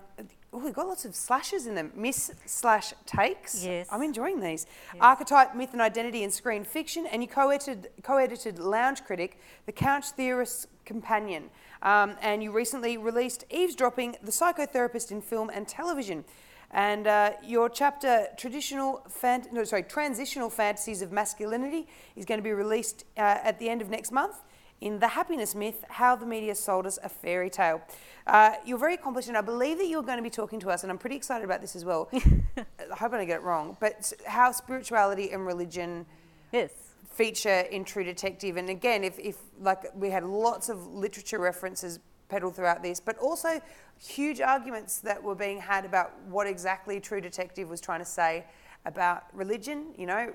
oh, 0.55 0.59
we've 0.59 0.73
got 0.73 0.87
lots 0.87 1.05
of 1.05 1.15
slashes 1.15 1.67
in 1.67 1.75
them. 1.75 1.93
Miss 1.95 2.31
slash 2.47 2.95
takes. 3.05 3.65
Yes. 3.65 3.89
I'm 3.91 4.03
enjoying 4.03 4.41
these. 4.41 4.67
Archetype, 5.01 5.55
Myth 5.55 5.73
and 5.73 5.83
Identity 5.83 6.23
in 6.23 6.31
Screen 6.31 6.65
Fiction, 6.65 7.07
and 7.07 7.23
you 7.23 7.29
co-edited, 7.29 7.89
co-edited 8.03 8.59
Lounge 8.59 9.05
Critic, 9.05 9.39
The 9.67 9.73
Couch 9.73 10.11
Theorist's 10.11 10.67
Companion. 10.85 11.51
Um, 11.83 12.15
and 12.23 12.43
you 12.43 12.53
recently 12.53 12.97
released 12.97 13.45
Eavesdropping, 13.51 14.17
The 14.23 14.31
Psychotherapist 14.31 15.11
in 15.11 15.21
Film 15.21 15.51
and 15.53 15.67
Television. 15.67 16.25
And 16.71 17.07
uh, 17.07 17.33
your 17.43 17.69
chapter, 17.69 18.27
traditional 18.37 19.03
fan- 19.09 19.47
no, 19.53 19.65
sorry, 19.65 19.85
transitional 19.85 20.51
fantasies 20.51 21.03
of 21.03 21.13
masculinity, 21.13 21.87
is 22.17 22.25
going 22.25 22.39
to 22.39 22.45
be 22.45 22.53
released 22.53 23.05
uh, 23.17 23.21
at 23.21 23.59
the 23.59 23.69
end 23.69 23.83
of 23.83 23.91
next 23.91 24.13
month 24.13 24.37
in 24.81 24.99
The 24.99 25.09
Happiness 25.09 25.55
Myth 25.55 25.85
How 25.89 26.17
the 26.17 26.27
Media 26.27 26.55
Sold 26.55 26.87
Us 26.87 26.99
a 27.03 27.09
Fairy 27.09 27.51
Tale. 27.51 27.81
Uh, 28.27 28.53
you're 28.65 28.79
very 28.79 28.95
accomplished, 28.95 29.29
and 29.29 29.37
I 29.37 29.41
believe 29.41 29.79
that 29.79 29.87
you're 29.87 30.03
going 30.03 30.19
to 30.19 30.23
be 30.23 30.31
talking 30.31 30.61
to 30.61 30.71
us, 30.71 30.83
and 30.83 30.91
I'm 30.91 30.99
pretty 30.99 31.17
excited 31.17 31.45
about 31.45 31.61
this 31.61 31.77
as 31.77 31.85
well. 31.85 32.09
I 32.15 32.97
hope 32.97 33.13
I 33.13 33.19
don't 33.19 33.27
get 33.27 33.41
it 33.41 33.43
wrong, 33.43 33.77
but 33.81 34.13
how 34.27 34.53
spirituality 34.53 35.31
and 35.31 35.47
religion 35.47 36.07
Yes. 36.53 36.71
feature 37.11 37.61
in 37.71 37.85
True 37.85 38.05
Detective. 38.05 38.57
And 38.57 38.69
again, 38.69 39.05
if, 39.05 39.19
if 39.19 39.37
like 39.61 39.85
we 39.95 40.11
had 40.11 40.25
lots 40.25 40.69
of 40.69 40.87
literature 40.95 41.39
references 41.39 41.99
peddled 42.29 42.57
throughout 42.57 42.83
this, 42.83 43.01
but 43.01 43.19
also 43.19 43.61
huge 43.99 44.41
arguments 44.41 44.99
that 45.01 45.23
were 45.23 45.35
being 45.35 45.59
had 45.59 45.85
about 45.85 46.13
what 46.29 46.47
exactly 46.47 47.01
True 47.01 47.21
Detective 47.21 47.69
was 47.69 47.81
trying 47.81 48.01
to 48.01 48.05
say 48.05 48.45
about 48.85 49.25
religion. 49.33 49.95
You 49.99 50.07
know, 50.07 50.33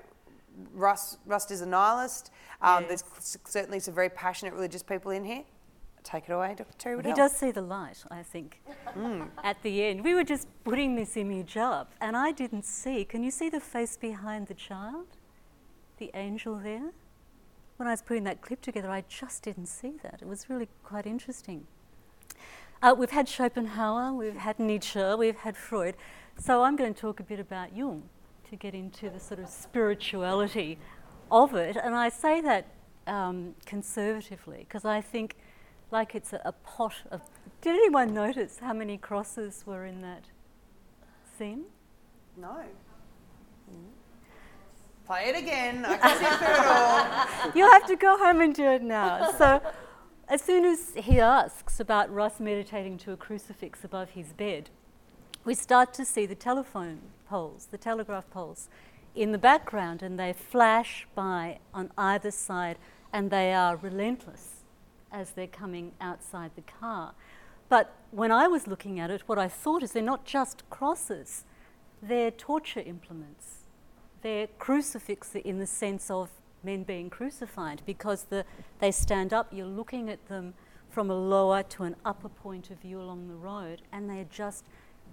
Rust, 0.72 1.18
Rust 1.26 1.50
is 1.50 1.60
a 1.60 1.66
nihilist. 1.66 2.30
Um, 2.62 2.84
There's 2.86 3.04
certainly 3.44 3.80
some 3.80 3.94
very 3.94 4.08
passionate 4.08 4.54
religious 4.54 4.82
people 4.82 5.10
in 5.10 5.24
here. 5.24 5.44
Take 6.02 6.28
it 6.28 6.32
away, 6.32 6.54
Dr. 6.56 6.76
Terrie 6.78 7.04
He 7.04 7.12
does 7.12 7.32
see 7.32 7.50
the 7.50 7.60
light, 7.60 8.02
I 8.10 8.22
think, 8.22 8.62
at 9.44 9.62
the 9.62 9.84
end. 9.84 10.02
We 10.02 10.14
were 10.14 10.24
just 10.24 10.48
putting 10.64 10.94
this 10.96 11.16
image 11.16 11.58
up, 11.58 11.92
and 12.00 12.16
I 12.16 12.32
didn't 12.32 12.64
see. 12.64 13.04
Can 13.04 13.22
you 13.22 13.30
see 13.30 13.50
the 13.50 13.60
face 13.60 13.98
behind 13.98 14.46
the 14.46 14.54
child? 14.54 15.06
The 15.98 16.10
angel 16.14 16.56
there? 16.56 16.92
When 17.76 17.86
I 17.86 17.90
was 17.90 18.02
putting 18.02 18.24
that 18.24 18.40
clip 18.40 18.62
together, 18.62 18.90
I 18.90 19.04
just 19.08 19.42
didn't 19.42 19.66
see 19.66 19.94
that. 20.02 20.20
It 20.22 20.28
was 20.28 20.48
really 20.48 20.68
quite 20.82 21.06
interesting. 21.06 21.66
Uh, 22.82 22.94
we've 22.96 23.10
had 23.10 23.28
Schopenhauer, 23.28 24.14
we've 24.14 24.36
had 24.36 24.58
Nietzsche, 24.58 25.14
we've 25.18 25.36
had 25.36 25.54
Freud. 25.54 25.96
So 26.38 26.62
I'm 26.62 26.76
going 26.76 26.94
to 26.94 26.98
talk 26.98 27.20
a 27.20 27.22
bit 27.22 27.38
about 27.38 27.76
Jung 27.76 28.08
to 28.50 28.56
get 28.56 28.74
into 28.74 29.08
the 29.08 29.20
sort 29.20 29.40
of 29.40 29.48
spirituality 29.48 30.78
of 31.30 31.54
it. 31.54 31.76
And 31.76 31.94
I 31.94 32.08
say 32.08 32.40
that 32.40 32.66
um, 33.06 33.54
conservatively 33.64 34.66
because 34.68 34.84
I 34.84 35.00
think 35.00 35.36
like 35.90 36.14
it's 36.14 36.32
a, 36.32 36.40
a 36.44 36.52
pot 36.52 36.94
of. 37.10 37.22
Did 37.60 37.74
anyone 37.74 38.12
notice 38.12 38.58
how 38.60 38.72
many 38.72 38.96
crosses 38.96 39.64
were 39.66 39.86
in 39.86 40.02
that 40.02 40.24
scene? 41.38 41.64
No. 42.36 42.62
Play 45.06 45.24
it 45.26 45.36
again. 45.36 45.84
I 45.84 45.96
can 45.96 46.18
see 46.18 46.44
through 46.44 46.54
it 46.54 46.66
all. 46.66 47.52
you 47.54 47.70
have 47.70 47.86
to 47.86 47.96
go 47.96 48.16
home 48.16 48.40
and 48.40 48.54
do 48.54 48.64
it 48.64 48.82
now. 48.82 49.32
So, 49.32 49.60
as 50.28 50.40
soon 50.40 50.64
as 50.64 50.92
he 50.94 51.18
asks 51.18 51.80
about 51.80 52.12
Rust 52.12 52.40
meditating 52.40 52.98
to 52.98 53.12
a 53.12 53.16
crucifix 53.16 53.84
above 53.84 54.10
his 54.10 54.32
bed, 54.32 54.70
we 55.44 55.54
start 55.54 55.92
to 55.94 56.04
see 56.04 56.26
the 56.26 56.36
telephone 56.36 57.00
poles, 57.30 57.68
the 57.70 57.78
telegraph 57.78 58.28
poles, 58.30 58.68
in 59.14 59.32
the 59.32 59.38
background, 59.38 60.02
and 60.02 60.18
they 60.18 60.32
flash 60.32 61.06
by 61.14 61.58
on 61.72 61.90
either 61.96 62.30
side, 62.30 62.76
and 63.12 63.30
they 63.30 63.54
are 63.54 63.76
relentless 63.76 64.64
as 65.10 65.30
they're 65.30 65.46
coming 65.46 65.92
outside 66.00 66.50
the 66.54 66.62
car. 66.62 67.14
But 67.68 67.94
when 68.10 68.30
I 68.30 68.48
was 68.48 68.66
looking 68.66 69.00
at 69.00 69.10
it, 69.10 69.22
what 69.26 69.38
I 69.38 69.48
thought 69.48 69.82
is 69.82 69.92
they're 69.92 70.02
not 70.02 70.24
just 70.24 70.68
crosses, 70.68 71.44
they're 72.02 72.30
torture 72.30 72.80
implements 72.80 73.60
they're 74.22 74.48
crucifix 74.58 75.34
in 75.34 75.58
the 75.58 75.66
sense 75.66 76.10
of 76.10 76.30
men 76.62 76.82
being 76.82 77.08
crucified 77.08 77.82
because 77.86 78.24
the, 78.24 78.44
they 78.78 78.90
stand 78.90 79.32
up, 79.32 79.48
you're 79.50 79.66
looking 79.66 80.10
at 80.10 80.28
them 80.28 80.54
from 80.90 81.10
a 81.10 81.14
lower 81.14 81.62
to 81.62 81.84
an 81.84 81.96
upper 82.04 82.28
point 82.28 82.70
of 82.70 82.78
view 82.80 83.00
along 83.00 83.28
the 83.28 83.34
road, 83.34 83.80
and 83.92 84.10
they're 84.10 84.26
just 84.28 84.64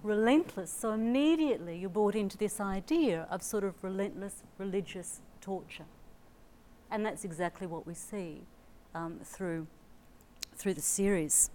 relentless. 0.02 0.70
So 0.72 0.92
immediately 0.92 1.78
you're 1.78 1.90
brought 1.90 2.14
into 2.14 2.36
this 2.36 2.60
idea 2.60 3.26
of 3.30 3.42
sort 3.42 3.64
of 3.64 3.82
relentless 3.82 4.42
religious 4.58 5.20
torture. 5.40 5.86
And 6.90 7.04
that's 7.04 7.24
exactly 7.24 7.66
what 7.66 7.86
we 7.86 7.94
see 7.94 8.42
um, 8.94 9.20
through, 9.24 9.66
through 10.56 10.74
the 10.74 10.80
series. 10.80 11.50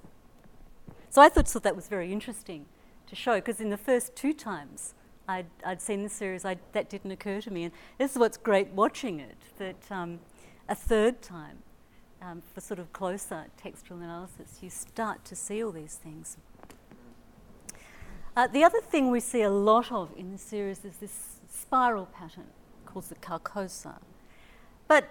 So 1.10 1.22
I 1.22 1.30
thought, 1.30 1.48
thought 1.48 1.64
that 1.64 1.76
was 1.76 1.88
very 1.88 2.12
interesting 2.12 2.66
to 3.08 3.16
show 3.16 3.36
because 3.36 3.60
in 3.60 3.70
the 3.70 3.78
first 3.78 4.16
two 4.16 4.34
times 4.34 4.94
I'd, 5.28 5.48
I'd 5.66 5.82
seen 5.82 6.04
the 6.04 6.10
series, 6.10 6.44
I, 6.44 6.58
that 6.74 6.90
didn't 6.90 7.12
occur 7.12 7.42
to 7.42 7.52
me. 7.52 7.64
And 7.66 7.74
this 7.98 8.12
is 8.12 8.18
what's 8.18 8.38
great 8.38 8.70
watching 8.70 9.20
it 9.20 9.38
that 9.58 9.92
um, 9.92 10.20
a 10.68 10.76
third 10.76 11.22
time, 11.22 11.60
um, 12.22 12.42
for 12.54 12.62
sort 12.62 12.80
of 12.80 12.94
closer 12.94 13.46
textual 13.58 14.00
analysis, 14.00 14.60
you 14.62 14.70
start 14.70 15.26
to 15.26 15.36
see 15.36 15.64
all 15.64 15.72
these 15.72 15.96
things. 15.96 16.38
Uh, 18.36 18.48
the 18.48 18.64
other 18.64 18.82
thing 18.82 19.12
we 19.12 19.20
see 19.20 19.44
a 19.44 19.50
lot 19.50 19.92
of 19.92 20.10
in 20.18 20.32
the 20.32 20.40
series 20.40 20.84
is 20.84 20.98
this 20.98 21.40
spiral 21.48 22.08
pattern 22.08 22.48
called 22.84 23.06
the 23.06 23.16
Carcosa. 23.16 24.00
But 24.88 25.08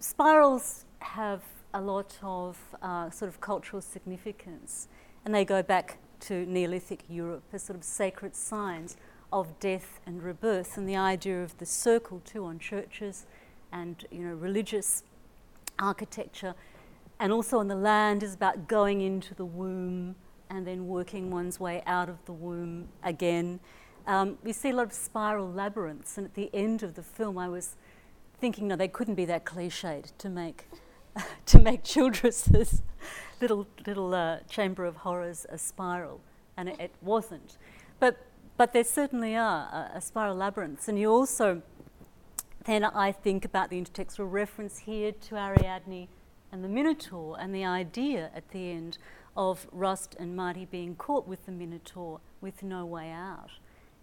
spirals 0.00 0.84
have 0.98 1.42
a 1.72 1.80
lot 1.80 2.18
of 2.20 2.58
uh, 2.82 3.10
sort 3.10 3.28
of 3.28 3.40
cultural 3.40 3.80
significance, 3.80 4.88
and 5.24 5.32
they 5.32 5.44
go 5.44 5.62
back 5.62 5.98
to 6.20 6.44
Neolithic 6.44 7.04
Europe 7.08 7.44
as 7.52 7.62
sort 7.62 7.78
of 7.78 7.84
sacred 7.84 8.34
signs 8.34 8.96
of 9.32 9.60
death 9.60 10.00
and 10.04 10.20
rebirth, 10.20 10.76
and 10.76 10.88
the 10.88 10.96
idea 10.96 11.40
of 11.40 11.56
the 11.58 11.66
circle 11.66 12.20
too 12.24 12.44
on 12.44 12.58
churches 12.58 13.26
and 13.70 14.06
you 14.10 14.24
know 14.24 14.34
religious 14.34 15.04
architecture, 15.78 16.56
and 17.20 17.32
also 17.32 17.58
on 17.58 17.68
the 17.68 17.76
land 17.76 18.24
is 18.24 18.34
about 18.34 18.66
going 18.66 19.02
into 19.02 19.36
the 19.36 19.44
womb 19.44 20.16
and 20.50 20.66
then 20.66 20.86
working 20.86 21.30
one's 21.30 21.60
way 21.60 21.82
out 21.86 22.08
of 22.08 22.24
the 22.24 22.32
womb 22.32 22.88
again. 23.02 23.60
Um, 24.06 24.38
we 24.42 24.52
see 24.52 24.70
a 24.70 24.74
lot 24.74 24.86
of 24.86 24.92
spiral 24.92 25.50
labyrinths, 25.50 26.16
and 26.16 26.26
at 26.26 26.34
the 26.34 26.50
end 26.54 26.82
of 26.82 26.94
the 26.94 27.02
film, 27.02 27.36
I 27.38 27.48
was 27.48 27.76
thinking, 28.40 28.68
no, 28.68 28.76
they 28.76 28.88
couldn't 28.88 29.16
be 29.16 29.24
that 29.26 29.44
cliched 29.44 30.12
to 30.18 30.28
make 30.28 30.66
to 31.46 31.58
make 31.58 31.84
Childress's 31.84 32.82
little 33.40 33.66
little 33.86 34.14
uh, 34.14 34.40
chamber 34.48 34.84
of 34.84 34.96
horrors 34.96 35.46
a 35.48 35.58
spiral, 35.58 36.20
and 36.56 36.68
it, 36.68 36.80
it 36.80 36.94
wasn't. 37.02 37.58
But 38.00 38.18
but 38.56 38.72
there 38.72 38.84
certainly 38.84 39.36
are 39.36 39.68
uh, 39.72 39.96
a 39.96 40.00
spiral 40.00 40.36
labyrinths, 40.36 40.88
and 40.88 40.98
you 40.98 41.10
also 41.10 41.62
then 42.64 42.84
I 42.84 43.12
think 43.12 43.44
about 43.44 43.70
the 43.70 43.80
intertextual 43.80 44.30
reference 44.30 44.80
here 44.80 45.12
to 45.12 45.36
Ariadne 45.36 46.08
and 46.52 46.62
the 46.62 46.68
Minotaur, 46.68 47.36
and 47.38 47.54
the 47.54 47.64
idea 47.64 48.30
at 48.34 48.50
the 48.50 48.70
end 48.70 48.98
of 49.38 49.68
Rust 49.70 50.16
and 50.18 50.34
Marty 50.34 50.64
being 50.64 50.96
caught 50.96 51.28
with 51.28 51.46
the 51.46 51.52
Minotaur 51.52 52.20
with 52.40 52.64
no 52.64 52.84
way 52.84 53.10
out 53.10 53.52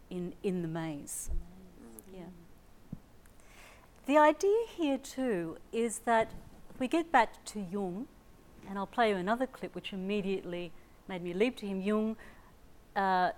in 0.09 0.33
in 0.41 0.61
the 0.61 0.67
maze. 0.67 1.29
Yeah. 2.11 2.21
The 4.05 4.17
idea 4.17 4.57
here 4.77 4.97
too 4.97 5.57
is 5.73 5.99
that 6.05 6.31
we 6.79 6.87
get 6.87 7.11
back 7.11 7.43
to 7.45 7.59
Jung, 7.59 8.07
and 8.67 8.77
I'll 8.77 8.87
play 8.87 9.09
you 9.09 9.17
another 9.17 9.45
clip 9.45 9.75
which 9.75 9.91
immediately 9.91 10.71
made 11.09 11.21
me 11.21 11.33
leap 11.33 11.57
to 11.57 11.67
him. 11.67 11.81
Jung, 11.81 12.15
uh, 12.95 13.31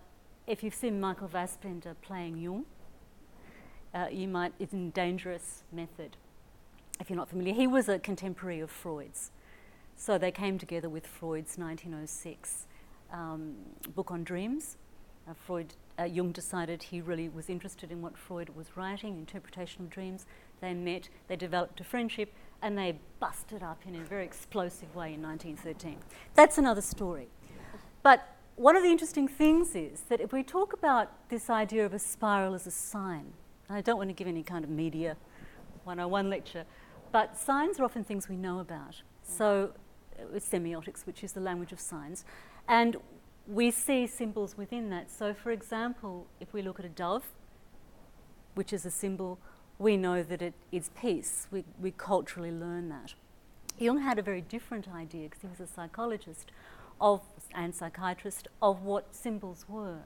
if 0.45 0.63
you've 0.63 0.75
seen 0.75 0.99
Michael 0.99 1.27
Fassbender 1.27 1.95
playing 2.01 2.37
Jung, 2.37 2.65
uh, 3.93 4.07
you 4.11 4.27
might, 4.27 4.53
it's 4.59 4.73
in 4.73 4.91
Dangerous 4.91 5.63
Method, 5.71 6.15
if 6.99 7.09
you're 7.09 7.17
not 7.17 7.29
familiar. 7.29 7.53
He 7.53 7.67
was 7.67 7.89
a 7.89 7.97
contemporary 7.97 8.59
of 8.59 8.69
Freud's. 8.69 9.31
So 9.99 10.17
they 10.19 10.31
came 10.31 10.59
together 10.59 10.89
with 10.89 11.07
Freud's 11.07 11.57
1906 11.57 12.67
um, 13.11 13.55
book 13.95 14.11
on 14.11 14.23
dreams. 14.23 14.77
Uh, 15.27 15.33
Freud, 15.33 15.73
uh, 15.99 16.03
Jung 16.03 16.31
decided 16.31 16.83
he 16.83 17.01
really 17.01 17.27
was 17.27 17.49
interested 17.49 17.91
in 17.91 18.01
what 18.01 18.15
Freud 18.15 18.55
was 18.55 18.77
writing, 18.77 19.17
interpretation 19.17 19.81
of 19.81 19.89
dreams. 19.89 20.27
They 20.61 20.75
met, 20.75 21.09
they 21.27 21.35
developed 21.35 21.81
a 21.81 21.83
friendship, 21.83 22.31
and 22.61 22.77
they 22.77 22.99
busted 23.19 23.63
up 23.63 23.81
in 23.87 23.95
a 23.95 24.03
very 24.03 24.23
explosive 24.23 24.95
way 24.95 25.15
in 25.15 25.21
1913. 25.21 25.97
That's 26.35 26.59
another 26.59 26.81
story. 26.81 27.27
But 28.03 28.35
one 28.55 28.75
of 28.75 28.83
the 28.83 28.89
interesting 28.89 29.27
things 29.27 29.75
is 29.75 30.01
that 30.09 30.21
if 30.21 30.31
we 30.31 30.43
talk 30.43 30.73
about 30.73 31.11
this 31.29 31.49
idea 31.49 31.85
of 31.85 31.93
a 31.93 31.99
spiral 31.99 32.53
as 32.53 32.67
a 32.67 32.71
sign, 32.71 33.33
I 33.67 33.81
don't 33.81 33.97
want 33.97 34.11
to 34.11 34.13
give 34.13 34.27
any 34.27 34.43
kind 34.43 34.63
of 34.63 34.69
media 34.69 35.17
101 35.85 36.29
lecture, 36.29 36.65
but 37.11 37.35
signs 37.35 37.79
are 37.79 37.83
often 37.83 38.03
things 38.03 38.29
we 38.29 38.37
know 38.37 38.59
about. 38.59 39.01
So, 39.23 39.71
semiotics, 40.35 41.05
which 41.05 41.23
is 41.23 41.33
the 41.33 41.39
language 41.39 41.71
of 41.71 41.79
signs, 41.79 42.25
and 42.67 42.97
we 43.47 43.71
see 43.71 44.07
symbols 44.07 44.57
within 44.57 44.89
that. 44.89 45.09
So, 45.09 45.33
for 45.33 45.51
example, 45.51 46.27
if 46.39 46.53
we 46.53 46.61
look 46.61 46.79
at 46.79 46.85
a 46.85 46.89
dove, 46.89 47.23
which 48.55 48.73
is 48.73 48.85
a 48.85 48.91
symbol 48.91 49.39
we 49.79 49.95
know 49.95 50.23
that 50.23 50.41
it 50.41 50.53
is 50.71 50.89
peace. 50.99 51.47
We, 51.51 51.63
we 51.79 51.91
culturally 51.91 52.51
learn 52.51 52.89
that. 52.89 53.13
Jung 53.77 53.99
had 53.99 54.17
a 54.17 54.23
very 54.23 54.41
different 54.41 54.87
idea 54.87 55.23
because 55.29 55.41
he 55.41 55.47
was 55.47 55.59
a 55.59 55.71
psychologist 55.71 56.51
of, 56.99 57.21
and 57.53 57.75
psychiatrist 57.75 58.47
of 58.61 58.81
what 58.81 59.15
symbols 59.15 59.65
were. 59.67 60.01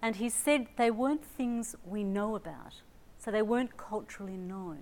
And 0.00 0.16
he 0.16 0.28
said 0.28 0.68
they 0.76 0.90
weren't 0.90 1.24
things 1.24 1.74
we 1.84 2.04
know 2.04 2.36
about, 2.36 2.82
so 3.18 3.30
they 3.30 3.42
weren't 3.42 3.76
culturally 3.76 4.36
known. 4.36 4.78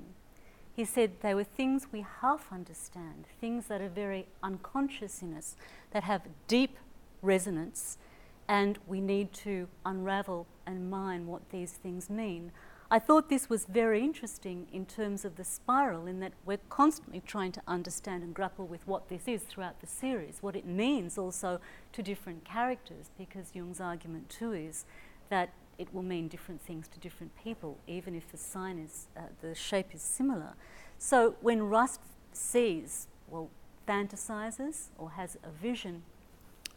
He 0.79 0.85
said 0.85 1.22
they 1.22 1.35
were 1.35 1.43
things 1.43 1.89
we 1.91 2.07
half 2.20 2.53
understand, 2.53 3.24
things 3.41 3.66
that 3.66 3.81
are 3.81 3.89
very 3.89 4.29
unconscious 4.45 5.22
in 5.22 5.35
us, 5.35 5.57
that 5.91 6.05
have 6.05 6.22
deep 6.47 6.76
resonance, 7.20 7.99
and 8.47 8.79
we 8.87 9.01
need 9.01 9.33
to 9.33 9.66
unravel 9.85 10.47
and 10.68 10.89
mine 10.89 11.26
what 11.26 11.51
these 11.51 11.72
things 11.72 12.09
mean. 12.09 12.53
I 12.93 13.01
thought 13.01 13.29
this 13.29 13.51
was 13.51 13.64
very 13.64 14.05
interesting 14.05 14.68
in 14.72 14.87
terms 14.87 15.24
of 15.24 15.35
the 15.35 15.43
spiral, 15.43 16.07
in 16.07 16.20
that 16.20 16.35
we're 16.47 16.61
constantly 16.68 17.22
trying 17.26 17.51
to 17.53 17.62
understand 17.66 18.22
and 18.22 18.33
grapple 18.33 18.68
with 18.68 18.87
what 18.87 19.09
this 19.09 19.26
is 19.26 19.43
throughout 19.43 19.81
the 19.81 19.89
series, 19.89 20.39
what 20.43 20.55
it 20.55 20.64
means 20.64 21.18
also 21.18 21.61
to 21.91 22.05
different 22.05 22.45
characters, 22.45 23.11
because 23.18 23.51
Jung's 23.53 23.81
argument 23.81 24.29
too 24.29 24.53
is 24.53 24.85
that 25.29 25.51
it 25.79 25.95
will 25.95 26.03
mean 26.03 26.29
different 26.29 26.61
things 26.61 26.89
to 26.89 26.99
different 26.99 27.33
people, 27.43 27.79
even 27.87 28.14
if 28.14 28.31
the 28.31 28.37
sign 28.37 28.79
is, 28.79 29.07
uh, 29.16 29.22
the 29.41 29.55
shape 29.55 29.95
is 29.95 30.03
similar. 30.03 30.55
So 30.99 31.37
when 31.41 31.62
Rust 31.62 32.01
sees, 32.33 33.07
well, 33.29 33.49
fantasizes 33.87 34.89
or 34.99 35.11
has 35.11 35.39
a 35.45 35.51
vision 35.51 36.03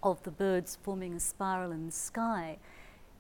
of 0.04 0.22
the 0.24 0.32
birds 0.32 0.78
forming 0.82 1.14
a 1.16 1.20
spiral 1.20 1.72
in 1.72 1.88
the 1.88 1.92
sky, 1.92 2.58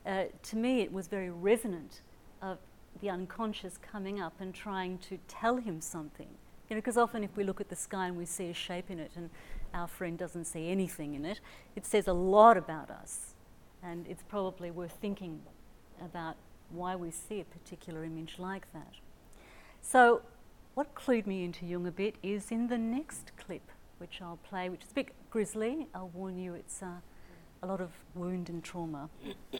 uh, 0.05 0.25
to 0.43 0.55
me 0.55 0.81
it 0.81 0.93
was 0.93 1.07
very 1.07 1.29
resonant 1.29 2.01
of 2.41 2.59
the 3.01 3.09
unconscious 3.09 3.77
coming 3.77 4.19
up 4.19 4.33
and 4.39 4.53
trying 4.53 4.99
to 4.99 5.17
tell 5.27 5.57
him 5.57 5.81
something. 5.81 6.29
You 6.69 6.75
know, 6.75 6.81
because 6.81 6.97
often 6.97 7.23
if 7.23 7.35
we 7.35 7.43
look 7.43 7.59
at 7.59 7.69
the 7.69 7.75
sky 7.75 8.07
and 8.07 8.17
we 8.17 8.25
see 8.25 8.49
a 8.49 8.53
shape 8.53 8.89
in 8.89 8.99
it 8.99 9.11
and 9.15 9.29
our 9.73 9.87
friend 9.87 10.17
doesn't 10.17 10.45
see 10.45 10.69
anything 10.69 11.15
in 11.15 11.25
it, 11.25 11.41
it 11.75 11.85
says 11.85 12.07
a 12.07 12.13
lot 12.13 12.55
about 12.55 12.89
us. 12.89 13.33
And 13.83 14.07
it's 14.07 14.23
probably 14.23 14.69
worth 14.69 14.93
thinking 15.01 15.41
about 16.03 16.35
why 16.69 16.95
we 16.95 17.11
see 17.11 17.39
a 17.39 17.45
particular 17.45 18.03
image 18.03 18.35
like 18.37 18.71
that. 18.73 18.93
So, 19.81 20.21
what 20.73 20.95
clued 20.95 21.27
me 21.27 21.43
into 21.43 21.65
Jung 21.65 21.85
a 21.85 21.91
bit 21.91 22.15
is 22.23 22.51
in 22.51 22.67
the 22.67 22.77
next 22.77 23.31
clip, 23.37 23.69
which 23.97 24.21
I'll 24.21 24.37
play, 24.37 24.69
which 24.69 24.83
is 24.83 24.91
a 24.91 24.93
bit 24.93 25.09
grisly. 25.29 25.87
I'll 25.93 26.09
warn 26.09 26.37
you, 26.37 26.53
it's 26.53 26.81
uh, 26.81 27.01
a 27.61 27.67
lot 27.67 27.81
of 27.81 27.91
wound 28.15 28.49
and 28.49 28.63
trauma. 28.63 29.09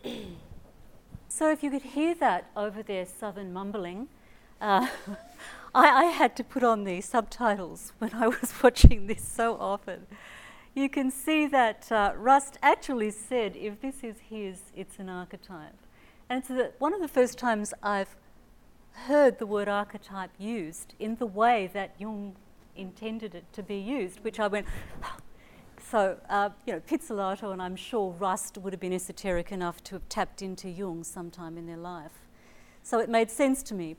So 1.34 1.50
if 1.50 1.64
you 1.64 1.72
could 1.72 1.82
hear 1.82 2.14
that 2.16 2.52
over 2.58 2.84
their 2.84 3.06
southern 3.06 3.54
mumbling, 3.54 4.10
uh, 4.60 4.88
I, 5.74 5.88
I, 5.88 6.06
had 6.08 6.36
to 6.36 6.44
put 6.44 6.62
on 6.62 6.84
the 6.84 7.00
subtitles 7.00 7.94
when 8.00 8.14
I 8.14 8.28
was 8.28 8.54
watching 8.62 9.08
this 9.08 9.26
so 9.26 9.56
often. 9.56 10.08
You 10.76 10.90
can 10.90 11.10
see 11.10 11.48
that 11.48 11.90
uh, 11.90 12.12
Rust 12.18 12.58
actually 12.62 13.12
said, 13.12 13.56
if 13.56 13.80
this 13.80 14.04
is 14.04 14.18
his, 14.30 14.60
it's 14.76 15.00
an 15.00 15.08
archetype. 15.08 15.78
And 16.32 16.40
it's 16.40 16.48
the, 16.48 16.72
one 16.80 16.94
of 16.94 17.02
the 17.02 17.10
first 17.10 17.38
times 17.38 17.74
I've 17.84 18.16
heard 18.94 19.38
the 19.38 19.46
word 19.46 19.68
archetype 19.68 20.32
used 20.38 20.94
in 20.98 21.18
the 21.18 21.26
way 21.26 21.70
that 21.74 21.94
Jung 22.00 22.38
intended 22.74 23.36
it 23.36 23.52
to 23.52 23.62
be 23.62 23.76
used, 23.76 24.24
which 24.24 24.40
I 24.40 24.48
went, 24.48 24.66
so, 25.78 26.16
uh, 26.30 26.52
you 26.66 26.72
know, 26.72 26.80
Pizzolatto 26.80 27.52
and 27.52 27.62
I'm 27.62 27.76
sure 27.76 28.12
Rust 28.12 28.58
would 28.58 28.72
have 28.72 28.80
been 28.80 28.94
esoteric 28.94 29.52
enough 29.52 29.84
to 29.84 29.96
have 29.96 30.08
tapped 30.08 30.42
into 30.42 30.70
Jung 30.70 31.04
sometime 31.04 31.58
in 31.58 31.68
their 31.68 31.76
life. 31.76 32.24
So 32.82 33.00
it 33.00 33.10
made 33.10 33.30
sense 33.30 33.62
to 33.64 33.74
me. 33.74 33.98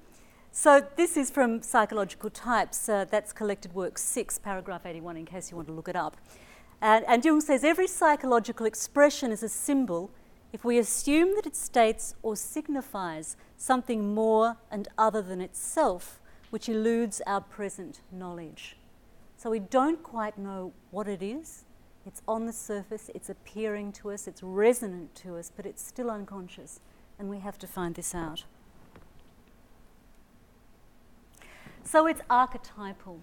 So 0.53 0.87
this 0.97 1.19
is 1.19 1.31
from 1.31 1.61
Psychological 1.61 2.31
Types. 2.31 2.89
Uh, 2.89 3.05
that's 3.11 3.35
collected 3.35 3.75
work 3.75 3.99
6, 3.99 4.39
paragraph 4.39 4.87
81, 4.87 5.19
in 5.19 5.27
case 5.27 5.51
you 5.51 5.57
want 5.57 5.69
to 5.69 5.75
look 5.75 5.89
it 5.89 5.97
up. 5.97 6.17
And, 6.81 7.05
and 7.07 7.23
Jung 7.23 7.43
says 7.43 7.63
every 7.63 7.89
psychological 7.89 8.65
expression 8.65 9.33
is 9.33 9.43
a 9.43 9.51
symbol 9.51 10.11
if 10.53 10.65
we 10.65 10.79
assume 10.79 11.35
that 11.35 11.47
it 11.47 11.57
states 11.57 12.15
or 12.23 12.37
signifies 12.37 13.37
something 13.57 14.15
more 14.15 14.59
and 14.71 14.89
other 14.99 15.23
than 15.23 15.41
itself, 15.41 16.21
which 16.51 16.69
eludes 16.69 17.23
our 17.27 17.41
present 17.41 18.03
knowledge. 18.13 18.77
So 19.37 19.51
we 19.51 19.61
don't 19.61 20.03
quite 20.03 20.37
know 20.37 20.73
what 20.91 21.09
it 21.09 21.23
is, 21.23 21.65
it's 22.05 22.21
on 22.29 22.47
the 22.47 22.53
surface, 22.53 23.11
it's 23.15 23.31
appearing 23.31 23.93
to 23.93 24.11
us, 24.11 24.27
it's 24.27 24.43
resonant 24.43 25.15
to 25.17 25.37
us, 25.37 25.51
but 25.55 25.65
it's 25.65 25.83
still 25.83 26.11
unconscious, 26.11 26.81
and 27.19 27.31
we 27.31 27.39
have 27.39 27.59
to 27.59 27.67
find 27.67 27.95
this 27.95 28.15
out. 28.15 28.45
So 31.85 32.07
it's 32.07 32.21
archetypal. 32.29 33.21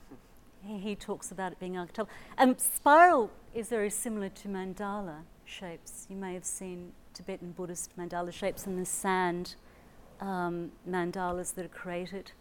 He, 0.62 0.96
talks 0.96 1.32
about 1.32 1.54
it 1.54 1.60
being 1.60 1.78
archetypal. 1.78 2.10
And 2.38 2.60
spiral 2.60 3.32
is 3.54 3.70
very 3.70 3.90
similar 3.90 4.30
to 4.30 4.48
mandala 4.48 5.22
shapes. 5.46 6.06
You 6.10 6.18
may 6.18 6.34
have 6.34 6.46
seen 6.46 6.92
Tibetan 7.20 7.52
Buddhist 7.52 7.98
mandala 7.98 8.34
shapes 8.34 8.66
in 8.66 8.78
the 8.78 8.86
sand 8.86 9.56
um, 10.20 10.72
mandalas 10.90 11.54
that 11.56 11.66
are 11.66 11.70
created 11.70 12.32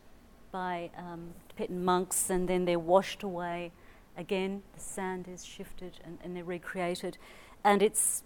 by 0.50 0.90
um, 0.96 1.34
Tibetan 1.48 1.84
monks, 1.84 2.30
and 2.30 2.48
then 2.48 2.64
they're 2.64 2.78
washed 2.78 3.22
away 3.22 3.72
Again, 4.18 4.64
the 4.74 4.80
sand 4.80 5.28
is 5.28 5.44
shifted 5.46 6.00
and, 6.04 6.18
and 6.24 6.34
they're 6.34 6.42
recreated. 6.42 7.18
And 7.62 7.80
it's 7.80 8.24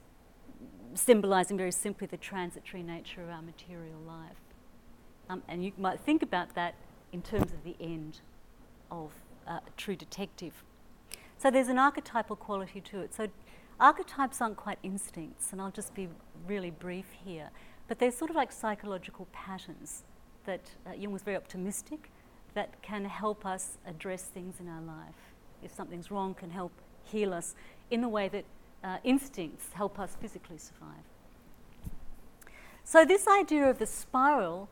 symbolizing 0.94 1.58
very 1.58 1.70
simply 1.70 2.06
the 2.06 2.16
transitory 2.16 2.82
nature 2.82 3.22
of 3.22 3.28
our 3.28 3.42
material 3.42 4.00
life. 4.06 4.40
Um, 5.28 5.42
and 5.46 5.62
you 5.62 5.72
might 5.76 6.00
think 6.00 6.22
about 6.22 6.54
that 6.54 6.76
in 7.12 7.20
terms 7.20 7.52
of 7.52 7.62
the 7.62 7.76
end 7.78 8.20
of 8.90 9.12
uh, 9.46 9.60
a 9.66 9.70
true 9.76 9.94
detective. 9.94 10.64
So 11.36 11.50
there's 11.50 11.68
an 11.68 11.78
archetypal 11.78 12.36
quality 12.36 12.80
to 12.80 13.00
it. 13.00 13.14
So 13.14 13.28
archetypes 13.78 14.40
aren't 14.40 14.56
quite 14.56 14.78
instincts, 14.82 15.52
and 15.52 15.60
I'll 15.60 15.70
just 15.70 15.94
be 15.94 16.08
really 16.46 16.70
brief 16.70 17.06
here, 17.24 17.50
but 17.88 17.98
they're 17.98 18.10
sort 18.10 18.30
of 18.30 18.36
like 18.36 18.52
psychological 18.52 19.26
patterns 19.32 20.04
that 20.44 20.60
uh, 20.86 20.92
Jung 20.92 21.12
was 21.12 21.22
very 21.22 21.36
optimistic 21.36 22.10
that 22.54 22.80
can 22.82 23.04
help 23.04 23.46
us 23.46 23.78
address 23.86 24.22
things 24.22 24.60
in 24.60 24.68
our 24.68 24.82
life. 24.82 25.14
If 25.62 25.74
something's 25.74 26.10
wrong, 26.10 26.34
can 26.34 26.50
help 26.50 26.72
heal 27.04 27.32
us 27.32 27.54
in 27.90 28.00
the 28.00 28.08
way 28.08 28.28
that 28.28 28.44
uh, 28.84 28.96
instincts 29.04 29.72
help 29.72 29.98
us 29.98 30.16
physically 30.20 30.58
survive. 30.58 31.04
So, 32.84 33.04
this 33.04 33.28
idea 33.28 33.70
of 33.70 33.78
the 33.78 33.86
spiral, 33.86 34.68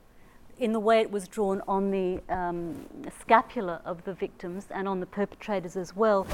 in 0.58 0.72
the 0.72 0.80
way 0.80 1.00
it 1.00 1.10
was 1.10 1.28
drawn 1.28 1.62
on 1.68 1.90
the 1.90 2.20
um, 2.28 2.86
scapula 3.20 3.80
of 3.84 4.04
the 4.04 4.12
victims 4.12 4.66
and 4.70 4.88
on 4.88 5.00
the 5.00 5.06
perpetrators 5.06 5.76
as 5.76 5.94
well, 5.94 6.26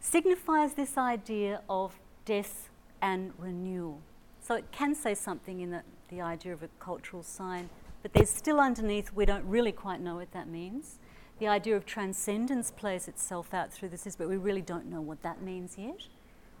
signifies 0.00 0.74
this 0.74 0.96
idea 0.96 1.60
of 1.68 1.98
death 2.24 2.70
and 3.02 3.32
renewal. 3.38 4.00
So, 4.46 4.54
it 4.54 4.70
can 4.72 4.94
say 4.94 5.14
something 5.14 5.62
in 5.62 5.70
the, 5.70 5.82
the 6.10 6.20
idea 6.20 6.52
of 6.52 6.62
a 6.62 6.68
cultural 6.78 7.22
sign, 7.22 7.70
but 8.02 8.12
there's 8.12 8.28
still 8.28 8.60
underneath, 8.60 9.10
we 9.14 9.24
don't 9.24 9.46
really 9.46 9.72
quite 9.72 10.02
know 10.02 10.16
what 10.16 10.32
that 10.32 10.48
means. 10.48 10.98
The 11.38 11.48
idea 11.48 11.74
of 11.76 11.86
transcendence 11.86 12.70
plays 12.70 13.08
itself 13.08 13.54
out 13.54 13.72
through 13.72 13.88
this, 13.88 14.14
but 14.14 14.28
we 14.28 14.36
really 14.36 14.60
don't 14.60 14.84
know 14.84 15.00
what 15.00 15.22
that 15.22 15.40
means 15.40 15.76
yet. 15.78 16.08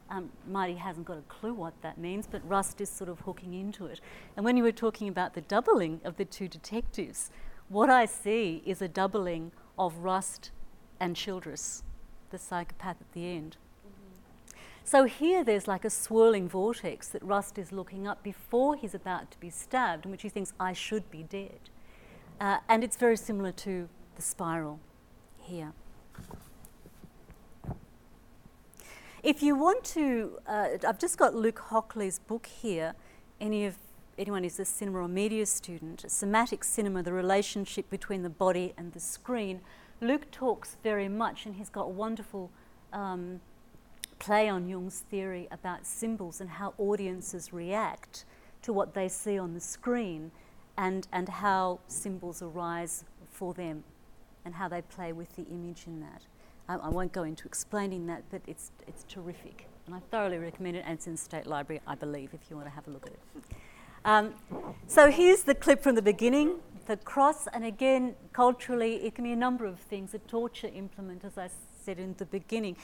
Um, 0.08 0.30
Marty 0.48 0.76
hasn't 0.76 1.04
got 1.04 1.18
a 1.18 1.22
clue 1.28 1.52
what 1.52 1.74
that 1.82 1.98
means, 1.98 2.26
but 2.26 2.40
Rust 2.48 2.80
is 2.80 2.88
sort 2.88 3.10
of 3.10 3.20
hooking 3.20 3.52
into 3.52 3.84
it. 3.84 4.00
And 4.34 4.46
when 4.46 4.56
you 4.56 4.62
were 4.62 4.72
talking 4.72 5.08
about 5.08 5.34
the 5.34 5.42
doubling 5.42 6.00
of 6.04 6.16
the 6.16 6.24
two 6.24 6.48
detectives, 6.48 7.30
what 7.68 7.90
I 7.90 8.06
see 8.06 8.62
is 8.64 8.80
a 8.80 8.88
doubling 8.88 9.52
of 9.78 9.98
Rust 9.98 10.52
and 10.98 11.14
Childress, 11.14 11.82
the 12.30 12.38
psychopath 12.38 12.96
at 13.02 13.12
the 13.12 13.26
end. 13.26 13.58
So 14.86 15.04
here 15.04 15.42
there's 15.42 15.66
like 15.66 15.86
a 15.86 15.90
swirling 15.90 16.46
vortex 16.46 17.08
that 17.08 17.22
Rust 17.22 17.58
is 17.58 17.72
looking 17.72 18.06
up 18.06 18.22
before 18.22 18.76
he's 18.76 18.94
about 18.94 19.30
to 19.30 19.40
be 19.40 19.48
stabbed, 19.48 20.04
in 20.04 20.10
which 20.10 20.22
he 20.22 20.28
thinks, 20.28 20.52
I 20.60 20.74
should 20.74 21.10
be 21.10 21.22
dead. 21.22 21.58
Uh, 22.38 22.58
and 22.68 22.84
it's 22.84 22.96
very 22.96 23.16
similar 23.16 23.50
to 23.52 23.88
the 24.16 24.22
spiral 24.22 24.80
here. 25.38 25.72
If 29.22 29.42
you 29.42 29.56
want 29.56 29.84
to, 29.84 30.38
uh, 30.46 30.68
I've 30.86 30.98
just 30.98 31.16
got 31.16 31.34
Luke 31.34 31.62
Hockley's 31.70 32.18
book 32.18 32.46
here. 32.46 32.94
Any 33.40 33.64
of 33.64 33.78
anyone 34.18 34.42
who's 34.42 34.60
a 34.60 34.66
cinema 34.66 34.98
or 34.98 35.08
media 35.08 35.46
student, 35.46 36.04
somatic 36.08 36.62
cinema, 36.62 37.02
the 37.02 37.12
relationship 37.12 37.88
between 37.88 38.22
the 38.22 38.28
body 38.28 38.74
and 38.76 38.92
the 38.92 39.00
screen. 39.00 39.62
Luke 40.02 40.30
talks 40.30 40.76
very 40.82 41.08
much, 41.08 41.46
and 41.46 41.54
he's 41.54 41.70
got 41.70 41.92
wonderful 41.92 42.50
um, 42.92 43.40
play 44.18 44.48
on 44.48 44.68
Jung's 44.68 45.00
theory 45.10 45.48
about 45.50 45.86
symbols 45.86 46.40
and 46.40 46.50
how 46.50 46.74
audiences 46.78 47.52
react 47.52 48.24
to 48.62 48.72
what 48.72 48.94
they 48.94 49.08
see 49.08 49.38
on 49.38 49.54
the 49.54 49.60
screen, 49.60 50.30
and 50.76 51.06
and 51.12 51.28
how 51.28 51.80
symbols 51.86 52.42
arise 52.42 53.04
for 53.30 53.52
them, 53.54 53.84
and 54.44 54.54
how 54.54 54.68
they 54.68 54.82
play 54.82 55.12
with 55.12 55.36
the 55.36 55.44
image 55.44 55.84
in 55.86 56.00
that. 56.00 56.22
I, 56.66 56.88
won't 56.88 57.12
go 57.12 57.24
into 57.24 57.46
explaining 57.46 58.06
that, 58.06 58.22
but 58.30 58.40
it's, 58.46 58.72
it's 58.86 59.04
terrific. 59.04 59.66
And 59.86 59.94
I 59.94 60.00
thoroughly 60.10 60.38
recommend 60.38 60.76
it, 60.76 60.84
and 60.86 60.94
it's 60.94 61.06
in 61.06 61.12
the 61.12 61.18
State 61.18 61.46
Library, 61.46 61.82
I 61.86 61.94
believe, 61.94 62.32
if 62.32 62.40
you 62.48 62.56
want 62.56 62.68
to 62.68 62.74
have 62.74 62.88
a 62.88 62.90
look 62.90 63.06
at 63.06 63.12
it. 63.12 63.20
Um, 64.06 64.34
so 64.86 65.10
here's 65.10 65.42
the 65.42 65.54
clip 65.54 65.82
from 65.82 65.94
the 65.94 66.02
beginning 66.02 66.60
the 66.86 66.96
cross, 66.98 67.46
and 67.54 67.64
again, 67.64 68.14
culturally, 68.34 68.96
it 69.06 69.14
can 69.14 69.24
be 69.24 69.32
a 69.32 69.36
number 69.36 69.64
of 69.64 69.78
things, 69.78 70.12
a 70.12 70.18
torture 70.18 70.70
implement, 70.74 71.24
as 71.24 71.38
I 71.38 71.48
said 71.82 71.98
in 71.98 72.14
the 72.18 72.26
beginning. 72.26 72.76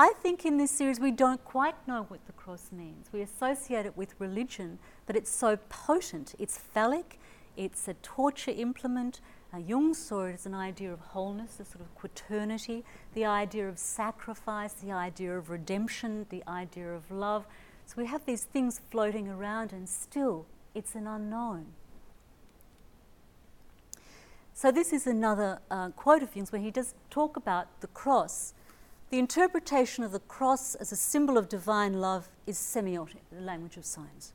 I 0.00 0.12
think 0.22 0.46
in 0.46 0.58
this 0.58 0.70
series 0.70 1.00
we 1.00 1.10
don't 1.10 1.44
quite 1.44 1.74
know 1.88 2.04
what 2.06 2.24
the 2.26 2.32
cross 2.32 2.70
means. 2.70 3.08
We 3.12 3.20
associate 3.20 3.84
it 3.84 3.96
with 3.96 4.14
religion, 4.20 4.78
but 5.06 5.16
it's 5.16 5.28
so 5.28 5.58
potent. 5.68 6.36
It's 6.38 6.56
phallic, 6.56 7.18
it's 7.56 7.88
a 7.88 7.94
torture 7.94 8.52
implement, 8.52 9.20
uh, 9.52 9.58
Jung 9.58 9.94
saw 9.94 10.26
it 10.26 10.34
as 10.34 10.46
an 10.46 10.54
idea 10.54 10.92
of 10.92 11.00
wholeness, 11.00 11.58
a 11.58 11.64
sort 11.64 11.80
of 11.80 11.92
quaternity, 11.96 12.84
the 13.14 13.24
idea 13.24 13.68
of 13.68 13.76
sacrifice, 13.76 14.74
the 14.74 14.92
idea 14.92 15.36
of 15.36 15.50
redemption, 15.50 16.26
the 16.28 16.44
idea 16.46 16.92
of 16.92 17.10
love. 17.10 17.46
So 17.84 17.94
we 17.96 18.06
have 18.06 18.24
these 18.24 18.44
things 18.44 18.80
floating 18.92 19.28
around, 19.28 19.72
and 19.72 19.88
still 19.88 20.46
it's 20.76 20.94
an 20.94 21.08
unknown. 21.08 21.66
So, 24.52 24.70
this 24.72 24.92
is 24.92 25.06
another 25.06 25.60
uh, 25.70 25.90
quote 25.90 26.22
of 26.22 26.34
Jung's 26.34 26.52
where 26.52 26.60
he 26.60 26.70
does 26.70 26.94
talk 27.10 27.36
about 27.36 27.80
the 27.80 27.86
cross. 27.86 28.54
The 29.10 29.18
interpretation 29.18 30.04
of 30.04 30.12
the 30.12 30.20
cross 30.20 30.74
as 30.74 30.92
a 30.92 30.96
symbol 30.96 31.38
of 31.38 31.48
divine 31.48 31.98
love 31.98 32.28
is 32.46 32.58
semiotic, 32.58 33.22
the 33.32 33.40
language 33.40 33.78
of 33.78 33.86
signs. 33.86 34.34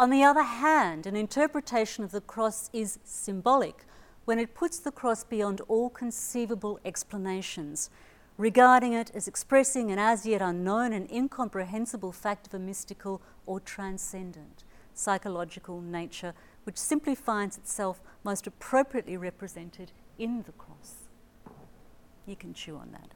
On 0.00 0.08
the 0.08 0.22
other 0.22 0.42
hand, 0.42 1.06
an 1.06 1.14
interpretation 1.14 2.02
of 2.02 2.12
the 2.12 2.22
cross 2.22 2.70
is 2.72 2.98
symbolic, 3.04 3.84
when 4.24 4.38
it 4.38 4.54
puts 4.54 4.78
the 4.78 4.90
cross 4.90 5.22
beyond 5.22 5.60
all 5.68 5.90
conceivable 5.90 6.80
explanations, 6.82 7.90
regarding 8.38 8.94
it 8.94 9.10
as 9.14 9.28
expressing 9.28 9.90
an 9.90 9.98
as 9.98 10.24
yet 10.24 10.40
unknown 10.40 10.94
and 10.94 11.10
incomprehensible 11.10 12.12
fact 12.12 12.46
of 12.46 12.54
a 12.54 12.58
mystical 12.58 13.20
or 13.44 13.60
transcendent 13.60 14.64
psychological 14.94 15.82
nature, 15.82 16.32
which 16.64 16.78
simply 16.78 17.14
finds 17.14 17.58
itself 17.58 18.00
most 18.24 18.46
appropriately 18.46 19.18
represented 19.18 19.92
in 20.18 20.42
the 20.44 20.52
cross. 20.52 20.94
You 22.24 22.34
can 22.34 22.54
chew 22.54 22.76
on 22.76 22.92
that. 22.92 23.10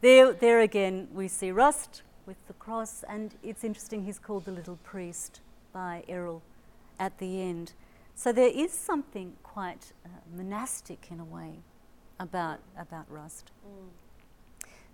There, 0.00 0.32
there 0.32 0.60
again, 0.60 1.08
we 1.12 1.28
see 1.28 1.50
Rust 1.50 2.02
with 2.26 2.36
the 2.46 2.54
cross, 2.54 3.04
and 3.08 3.34
it's 3.42 3.64
interesting 3.64 4.04
he's 4.04 4.18
called 4.18 4.44
the 4.44 4.52
little 4.52 4.78
priest 4.84 5.40
by 5.72 6.04
Errol 6.08 6.42
at 6.98 7.18
the 7.18 7.40
end. 7.40 7.72
So 8.14 8.32
there 8.32 8.50
is 8.54 8.72
something 8.72 9.34
quite 9.42 9.92
uh, 10.04 10.08
monastic 10.36 11.08
in 11.10 11.20
a 11.20 11.24
way 11.24 11.60
about, 12.18 12.60
about 12.78 13.10
Rust. 13.10 13.50
Mm. 13.66 13.88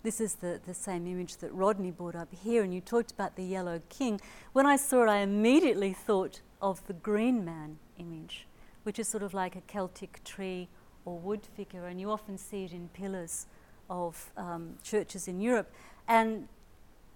This 0.03 0.21
is 0.21 0.37
the, 0.37 0.61
the 0.65 0.75
same 0.75 1.07
image 1.09 1.39
that 1.39 1.53
Rodney 1.53 1.91
brought 1.91 2.15
up 2.15 2.29
here, 2.33 2.63
and 2.63 2.73
you 2.73 2.81
talked 2.81 3.11
about 3.11 3.35
the 3.35 3.43
Yellow 3.43 3.83
King. 3.89 4.21
When 4.53 4.65
I 4.65 4.77
saw 4.77 5.03
it, 5.03 5.09
I 5.09 5.19
immediately 5.19 5.93
thought 5.93 6.41
of 6.63 6.87
the 6.87 6.93
Green 6.93 7.45
Man 7.45 7.79
image, 7.99 8.47
which 8.85 9.01
is 9.01 9.09
sort 9.09 9.25
of 9.25 9.35
like 9.35 9.57
a 9.57 9.61
Celtic 9.63 10.23
tree 10.23 10.69
or 11.05 11.19
wood 11.19 11.47
figure, 11.57 11.87
and 11.87 12.01
you 12.01 12.11
often 12.11 12.39
see 12.39 12.65
it 12.65 12.73
in 12.73 12.89
pillars 12.91 13.47
of 13.89 14.33
um, 14.37 14.75
churches 14.83 15.29
in 15.29 15.41
Europe. 15.41 15.73
And 16.09 16.49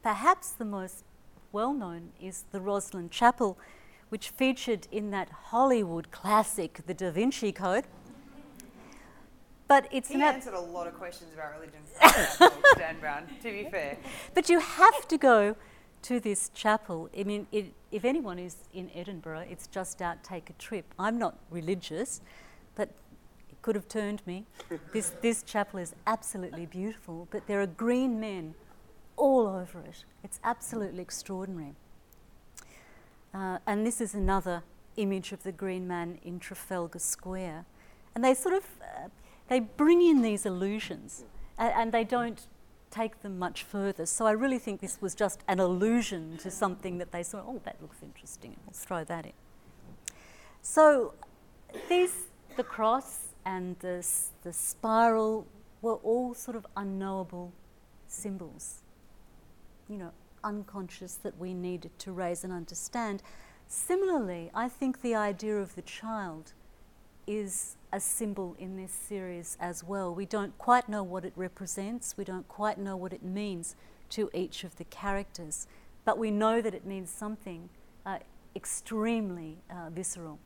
perhaps 0.03 0.51
the 0.51 0.65
most 0.65 1.05
well 1.53 1.73
known 1.73 2.11
is 2.21 2.45
the 2.53 2.59
Rosslyn 2.61 3.11
Chapel, 3.11 3.59
which 4.09 4.31
featured 4.31 4.87
in 4.91 5.11
that 5.11 5.31
Hollywood 5.31 6.11
classic, 6.11 6.81
The 6.87 6.95
Da 6.95 7.11
Vinci 7.11 7.53
Code. 7.53 7.85
But 9.69 9.87
it's 9.93 10.09
he 10.09 10.21
answered 10.21 10.55
a 10.55 10.61
lot 10.61 10.89
of 10.89 10.95
questions 10.95 11.33
about 11.33 11.53
religion, 11.53 11.79
Dan 12.77 12.99
Brown. 12.99 13.29
To 13.41 13.53
be 13.53 13.69
fair, 13.71 13.99
but 14.35 14.49
you 14.49 14.59
have 14.59 15.07
to 15.07 15.17
go 15.17 15.55
to 16.03 16.19
this 16.19 16.51
chapel. 16.55 17.09
I 17.17 17.23
mean, 17.23 17.47
it, 17.53 17.73
if 17.93 18.05
anyone 18.05 18.41
is 18.41 18.57
in 18.75 18.91
Edinburgh, 18.93 19.47
it's 19.49 19.69
just 19.69 20.03
out. 20.03 20.25
Take 20.25 20.51
a 20.51 20.55
trip. 20.55 20.93
I'm 20.99 21.19
not 21.19 21.39
religious, 21.51 22.21
but 22.75 22.91
could 23.63 23.75
have 23.75 23.89
turned 23.89 24.23
me. 24.27 24.47
this 24.93 25.13
this 25.21 25.43
chapel 25.43 25.79
is 25.79 25.95
absolutely 26.07 26.67
beautiful, 26.67 27.29
but 27.31 27.47
there 27.47 27.61
are 27.61 27.67
green 27.67 28.21
men 28.21 28.55
all 29.17 29.47
over 29.47 29.81
it. 29.81 30.05
It's 30.25 30.41
absolutely 30.43 31.03
extraordinary. 31.03 31.75
Uh, 33.33 33.59
and 33.67 33.87
this 33.87 34.01
is 34.01 34.15
another 34.15 34.63
image 34.97 35.33
of 35.33 35.43
the 35.43 35.53
Green 35.53 35.87
Man 35.87 36.19
in 36.25 36.41
Trafalgar 36.41 36.99
Square. 36.99 37.65
And 38.15 38.25
they 38.25 38.35
sort 38.35 38.55
of, 38.55 38.65
uh, 38.83 39.09
they 39.49 39.61
bring 39.61 40.03
in 40.03 40.23
these 40.23 40.45
illusions 40.47 41.25
and, 41.59 41.73
and 41.75 41.93
they 41.93 42.05
don't 42.05 42.47
take 42.91 43.23
them 43.23 43.39
much 43.39 43.63
further. 43.63 44.05
So 44.05 44.27
I 44.27 44.33
really 44.33 44.59
think 44.59 44.81
this 44.81 45.01
was 45.01 45.15
just 45.15 45.41
an 45.47 45.61
allusion 45.61 46.39
to 46.39 46.51
something 46.51 46.99
that 46.99 47.13
they 47.13 47.23
saw, 47.23 47.39
oh, 47.47 47.61
that 47.65 47.77
looks 47.81 47.99
interesting, 48.03 48.57
let's 48.67 48.85
throw 48.85 49.05
that 49.05 49.27
in. 49.27 49.33
So 50.63 51.15
these, 51.89 52.15
the 52.57 52.65
cross 52.65 53.29
and 53.45 53.77
the, 53.81 54.07
the 54.43 54.53
spiral 54.53 55.47
were 55.83 55.97
all 55.97 56.35
sort 56.35 56.57
of 56.57 56.67
unknowable 56.77 57.53
symbols. 58.07 58.83
You 59.89 59.99
know, 59.99 60.13
unconscious 60.45 61.15
that 61.17 61.39
we 61.39 61.55
needed 61.55 61.99
to 62.01 62.13
raise 62.13 62.45
and 62.45 62.53
understand. 62.53 63.23
Similarly, 63.69 64.51
I 64.55 64.69
think 64.69 65.01
the 65.01 65.15
idea 65.15 65.57
of 65.57 65.75
the 65.75 65.83
child 65.83 66.53
is 67.27 67.77
a 67.93 68.01
symbol 68.01 68.57
in 68.59 68.77
this 68.77 68.93
series 68.93 69.57
as 69.61 69.85
well. 69.85 70.15
We 70.15 70.27
don't 70.27 70.57
quite 70.59 70.89
know 70.89 71.03
what 71.03 71.25
it 71.25 71.33
represents, 71.37 72.17
we 72.17 72.25
don't 72.25 72.49
quite 72.49 72.79
know 72.79 72.97
what 72.97 73.13
it 73.13 73.23
means 73.23 73.77
to 74.11 74.31
each 74.35 74.65
of 74.65 74.77
the 74.77 74.85
characters, 74.85 75.67
but 76.05 76.19
we 76.19 76.31
know 76.31 76.61
that 76.61 76.75
it 76.75 76.85
means 76.85 77.11
something 77.11 77.69
uh, 78.05 78.19
extremely 78.57 79.59
uh, 79.71 79.91
visceral. 79.91 80.39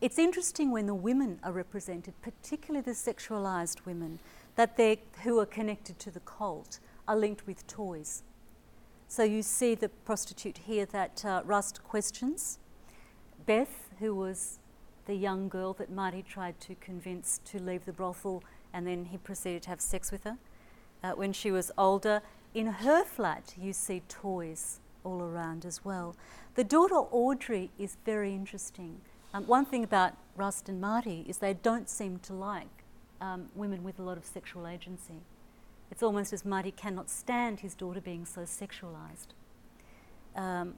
It's 0.00 0.18
interesting 0.18 0.70
when 0.70 0.86
the 0.86 0.94
women 0.94 1.40
are 1.42 1.52
represented, 1.52 2.14
particularly 2.22 2.82
the 2.82 2.92
sexualized 2.92 3.84
women, 3.84 4.18
that 4.56 4.76
they 4.76 5.00
who 5.24 5.38
are 5.38 5.46
connected 5.46 5.98
to 5.98 6.10
the 6.10 6.20
cult 6.20 6.78
are 7.06 7.16
linked 7.16 7.46
with 7.46 7.66
toys 7.66 8.22
So 9.08 9.24
you 9.24 9.42
see 9.42 9.74
the 9.74 9.88
prostitute 9.88 10.58
here 10.58 10.86
that 10.86 11.24
uh, 11.24 11.42
Rust 11.44 11.82
questions. 11.82 12.60
Beth, 13.44 13.88
who 13.98 14.14
was 14.14 14.60
the 15.06 15.16
young 15.16 15.48
girl 15.48 15.72
that 15.74 15.90
Marty 15.90 16.22
tried 16.22 16.60
to 16.60 16.76
convince 16.76 17.40
to 17.46 17.60
leave 17.60 17.84
the 17.84 17.92
brothel 17.92 18.44
and 18.72 18.86
then 18.86 19.06
he 19.06 19.18
proceeded 19.18 19.62
to 19.64 19.70
have 19.70 19.80
sex 19.80 20.12
with 20.12 20.22
her. 20.22 20.38
Uh, 21.02 21.12
when 21.12 21.32
she 21.32 21.50
was 21.50 21.72
older, 21.76 22.22
in 22.54 22.68
her 22.68 23.04
flat, 23.04 23.54
you 23.60 23.72
see 23.72 24.02
toys 24.08 24.78
all 25.02 25.22
around 25.22 25.64
as 25.64 25.84
well. 25.84 26.14
The 26.54 26.62
daughter 26.62 26.94
Audrey 26.94 27.72
is 27.78 27.96
very 28.04 28.32
interesting. 28.32 29.00
Um, 29.32 29.46
one 29.46 29.64
thing 29.64 29.84
about 29.84 30.14
Rust 30.36 30.68
and 30.68 30.80
Marty 30.80 31.24
is 31.28 31.38
they 31.38 31.54
don't 31.54 31.88
seem 31.88 32.18
to 32.20 32.32
like 32.32 32.84
um, 33.20 33.46
women 33.54 33.84
with 33.84 33.98
a 33.98 34.02
lot 34.02 34.16
of 34.16 34.24
sexual 34.24 34.66
agency. 34.66 35.22
It's 35.90 36.02
almost 36.02 36.32
as 36.32 36.44
Marty 36.44 36.70
cannot 36.70 37.10
stand 37.10 37.60
his 37.60 37.74
daughter 37.74 38.00
being 38.00 38.24
so 38.24 38.42
sexualized. 38.42 39.28
Um, 40.34 40.74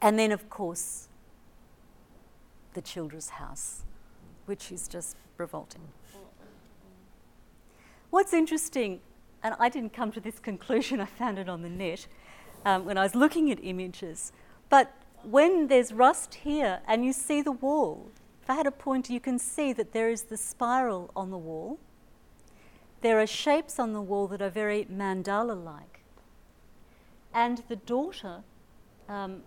and 0.00 0.18
then, 0.18 0.32
of 0.32 0.48
course, 0.50 1.08
the 2.74 2.82
children's 2.82 3.30
house, 3.30 3.82
which 4.46 4.72
is 4.72 4.88
just 4.88 5.16
revolting. 5.36 5.82
What's 8.10 8.32
interesting, 8.32 9.00
and 9.42 9.54
I 9.58 9.68
didn't 9.68 9.92
come 9.92 10.12
to 10.12 10.20
this 10.20 10.38
conclusion, 10.40 11.00
I 11.00 11.06
found 11.06 11.38
it 11.38 11.48
on 11.48 11.62
the 11.62 11.68
net 11.68 12.06
um, 12.64 12.84
when 12.84 12.98
I 12.98 13.02
was 13.02 13.14
looking 13.14 13.50
at 13.50 13.58
images, 13.62 14.32
but 14.68 14.92
when 15.24 15.68
there's 15.68 15.92
Rust 15.92 16.34
here 16.34 16.80
and 16.86 17.04
you 17.04 17.12
see 17.12 17.42
the 17.42 17.52
wall, 17.52 18.10
if 18.42 18.50
I 18.50 18.54
had 18.54 18.66
a 18.66 18.70
pointer, 18.70 19.12
you 19.12 19.20
can 19.20 19.38
see 19.38 19.72
that 19.72 19.92
there 19.92 20.10
is 20.10 20.24
the 20.24 20.36
spiral 20.36 21.10
on 21.16 21.30
the 21.30 21.38
wall. 21.38 21.78
There 23.00 23.20
are 23.20 23.26
shapes 23.26 23.78
on 23.78 23.92
the 23.92 24.02
wall 24.02 24.26
that 24.28 24.42
are 24.42 24.50
very 24.50 24.86
mandala 24.86 25.62
like. 25.62 26.00
And 27.32 27.62
the 27.68 27.76
daughter, 27.76 28.42
um, 29.08 29.42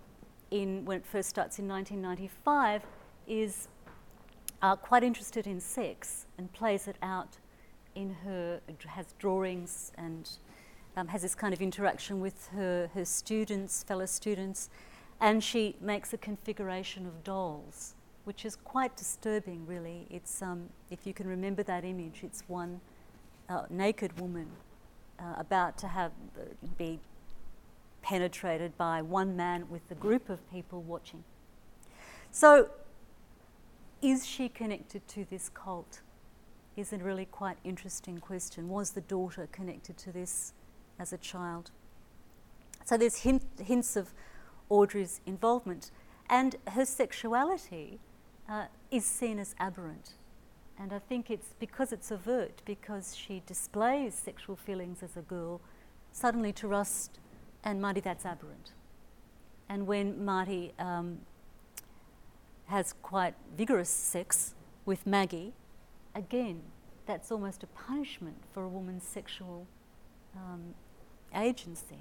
in, 0.50 0.84
when 0.84 0.98
it 0.98 1.06
first 1.06 1.28
starts 1.28 1.58
in 1.58 1.68
1995, 1.68 2.82
is 3.26 3.68
uh, 4.62 4.76
quite 4.76 5.04
interested 5.04 5.46
in 5.46 5.60
sex 5.60 6.26
and 6.36 6.52
plays 6.52 6.88
it 6.88 6.96
out 7.02 7.38
in 7.94 8.14
her, 8.24 8.60
has 8.86 9.14
drawings 9.18 9.92
and 9.96 10.30
um, 10.96 11.08
has 11.08 11.22
this 11.22 11.34
kind 11.34 11.54
of 11.54 11.62
interaction 11.62 12.20
with 12.20 12.48
her, 12.48 12.90
her 12.94 13.04
students, 13.04 13.82
fellow 13.82 14.06
students, 14.06 14.70
and 15.20 15.42
she 15.42 15.76
makes 15.80 16.12
a 16.12 16.18
configuration 16.18 17.06
of 17.06 17.24
dolls, 17.24 17.94
which 18.24 18.44
is 18.44 18.56
quite 18.56 18.96
disturbing, 18.96 19.66
really. 19.66 20.06
It's, 20.10 20.42
um, 20.42 20.68
if 20.90 21.06
you 21.06 21.12
can 21.12 21.26
remember 21.26 21.62
that 21.64 21.84
image, 21.84 22.20
it's 22.22 22.42
one 22.46 22.80
uh, 23.48 23.62
naked 23.70 24.18
woman 24.20 24.48
uh, 25.18 25.34
about 25.38 25.76
to 25.78 25.88
have, 25.88 26.12
uh, 26.38 26.44
be 26.76 27.00
penetrated 28.02 28.76
by 28.78 29.02
one 29.02 29.36
man 29.36 29.68
with 29.68 29.82
a 29.90 29.94
group 29.94 30.30
of 30.30 30.38
people 30.50 30.82
watching. 30.82 31.24
So 32.30 32.68
is 34.00 34.24
she 34.26 34.48
connected 34.48 35.06
to 35.08 35.24
this 35.28 35.48
cult? 35.48 36.00
Is 36.76 36.92
a 36.92 36.98
really 36.98 37.24
quite 37.24 37.56
interesting 37.64 38.18
question. 38.18 38.68
Was 38.68 38.92
the 38.92 39.00
daughter 39.00 39.48
connected 39.50 39.98
to 39.98 40.12
this 40.12 40.52
as 40.96 41.12
a 41.12 41.18
child? 41.18 41.72
So 42.84 42.96
there's 42.96 43.16
hint, 43.16 43.42
hints 43.60 43.96
of 43.96 44.12
Audrey's 44.68 45.20
involvement, 45.26 45.90
and 46.28 46.56
her 46.68 46.84
sexuality 46.84 47.98
uh, 48.48 48.66
is 48.90 49.04
seen 49.04 49.38
as 49.38 49.54
aberrant. 49.58 50.12
And 50.78 50.92
I 50.92 50.98
think 50.98 51.30
it's 51.30 51.54
because 51.58 51.92
it's 51.92 52.12
overt, 52.12 52.62
because 52.64 53.16
she 53.16 53.42
displays 53.46 54.14
sexual 54.14 54.56
feelings 54.56 55.02
as 55.02 55.16
a 55.16 55.22
girl, 55.22 55.60
suddenly 56.12 56.52
to 56.54 56.68
Rust 56.68 57.18
and 57.64 57.80
Marty, 57.80 58.00
that's 58.00 58.24
aberrant. 58.24 58.72
And 59.68 59.86
when 59.86 60.24
Marty 60.24 60.72
um, 60.78 61.18
has 62.66 62.94
quite 63.02 63.34
vigorous 63.56 63.90
sex 63.90 64.54
with 64.86 65.06
Maggie, 65.06 65.52
again, 66.14 66.62
that's 67.06 67.32
almost 67.32 67.62
a 67.62 67.66
punishment 67.66 68.36
for 68.52 68.62
a 68.62 68.68
woman's 68.68 69.04
sexual 69.04 69.66
um, 70.36 70.74
agency. 71.34 71.98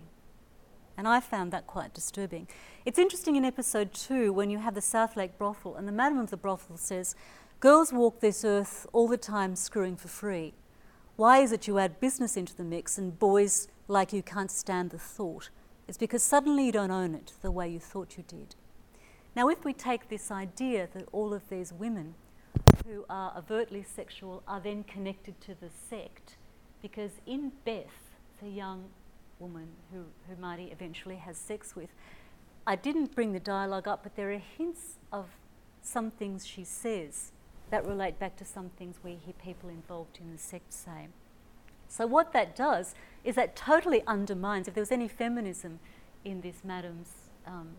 And 0.97 1.07
I 1.07 1.19
found 1.19 1.53
that 1.53 1.67
quite 1.67 1.93
disturbing. 1.93 2.47
It's 2.83 2.97
interesting 2.97 3.35
in 3.35 3.45
episode 3.45 3.93
two 3.93 4.33
when 4.33 4.49
you 4.49 4.57
have 4.57 4.73
the 4.73 4.81
South 4.81 5.15
Lake 5.15 5.37
brothel, 5.37 5.75
and 5.75 5.87
the 5.87 5.91
madam 5.91 6.17
of 6.17 6.31
the 6.31 6.37
brothel 6.37 6.75
says, 6.77 7.15
Girls 7.59 7.93
walk 7.93 8.19
this 8.19 8.43
earth 8.43 8.87
all 8.93 9.07
the 9.07 9.17
time 9.17 9.55
screwing 9.55 9.95
for 9.95 10.07
free. 10.07 10.55
Why 11.15 11.39
is 11.39 11.51
it 11.51 11.67
you 11.67 11.77
add 11.77 11.99
business 11.99 12.35
into 12.35 12.55
the 12.55 12.63
mix 12.63 12.97
and 12.97 13.17
boys 13.17 13.67
like 13.87 14.11
you 14.11 14.23
can't 14.23 14.51
stand 14.51 14.89
the 14.89 14.97
thought? 14.97 15.49
It's 15.87 15.97
because 15.97 16.23
suddenly 16.23 16.65
you 16.65 16.71
don't 16.71 16.91
own 16.91 17.15
it 17.15 17.33
the 17.41 17.51
way 17.51 17.69
you 17.69 17.79
thought 17.79 18.17
you 18.17 18.23
did. 18.27 18.55
Now, 19.35 19.49
if 19.49 19.63
we 19.63 19.73
take 19.73 20.09
this 20.09 20.31
idea 20.31 20.89
that 20.93 21.07
all 21.11 21.33
of 21.33 21.47
these 21.49 21.71
women 21.71 22.15
who 22.85 23.05
are 23.09 23.33
overtly 23.37 23.83
sexual 23.83 24.41
are 24.47 24.59
then 24.59 24.83
connected 24.83 25.39
to 25.41 25.55
the 25.55 25.69
sect, 25.89 26.37
because 26.81 27.11
in 27.25 27.51
Beth, 27.65 28.15
the 28.41 28.49
young 28.49 28.85
woman 29.39 29.67
who, 29.91 30.05
who 30.27 30.39
Marty 30.41 30.69
eventually 30.71 31.17
has 31.17 31.37
sex 31.37 31.75
with, 31.75 31.89
I 32.65 32.75
didn't 32.75 33.15
bring 33.15 33.33
the 33.33 33.39
dialogue 33.39 33.87
up, 33.87 34.03
but 34.03 34.15
there 34.15 34.31
are 34.31 34.41
hints 34.57 34.97
of 35.11 35.25
some 35.81 36.11
things 36.11 36.45
she 36.45 36.63
says 36.63 37.31
that 37.69 37.85
relate 37.85 38.19
back 38.19 38.35
to 38.37 38.45
some 38.45 38.69
things 38.69 38.97
we 39.03 39.11
hear 39.11 39.33
people 39.43 39.69
involved 39.69 40.19
in 40.19 40.31
the 40.31 40.37
sect 40.37 40.73
say. 40.73 41.07
So, 41.87 42.05
what 42.05 42.33
that 42.33 42.55
does 42.55 42.95
is 43.23 43.35
that 43.35 43.55
totally 43.55 44.03
undermines, 44.05 44.67
if 44.67 44.73
there 44.73 44.81
was 44.81 44.91
any 44.91 45.07
feminism 45.07 45.79
in 46.25 46.41
this 46.41 46.63
madam's 46.63 47.13
um, 47.45 47.69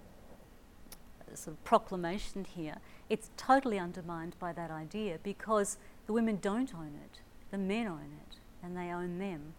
sort 1.35 1.57
of 1.57 1.65
proclamation 1.65 2.45
here, 2.45 2.77
it's 3.09 3.31
totally 3.37 3.79
undermined 3.79 4.37
by 4.39 4.53
that 4.53 4.71
idea 4.71 5.19
because 5.23 5.77
the 6.07 6.13
women 6.13 6.39
don't 6.41 6.75
own 6.75 6.93
it, 7.05 7.21
the 7.51 7.59
men 7.59 7.87
own 7.87 8.17
it, 8.27 8.37
and 8.63 8.77
they 8.77 8.91
own 8.91 9.19
them 9.19 9.55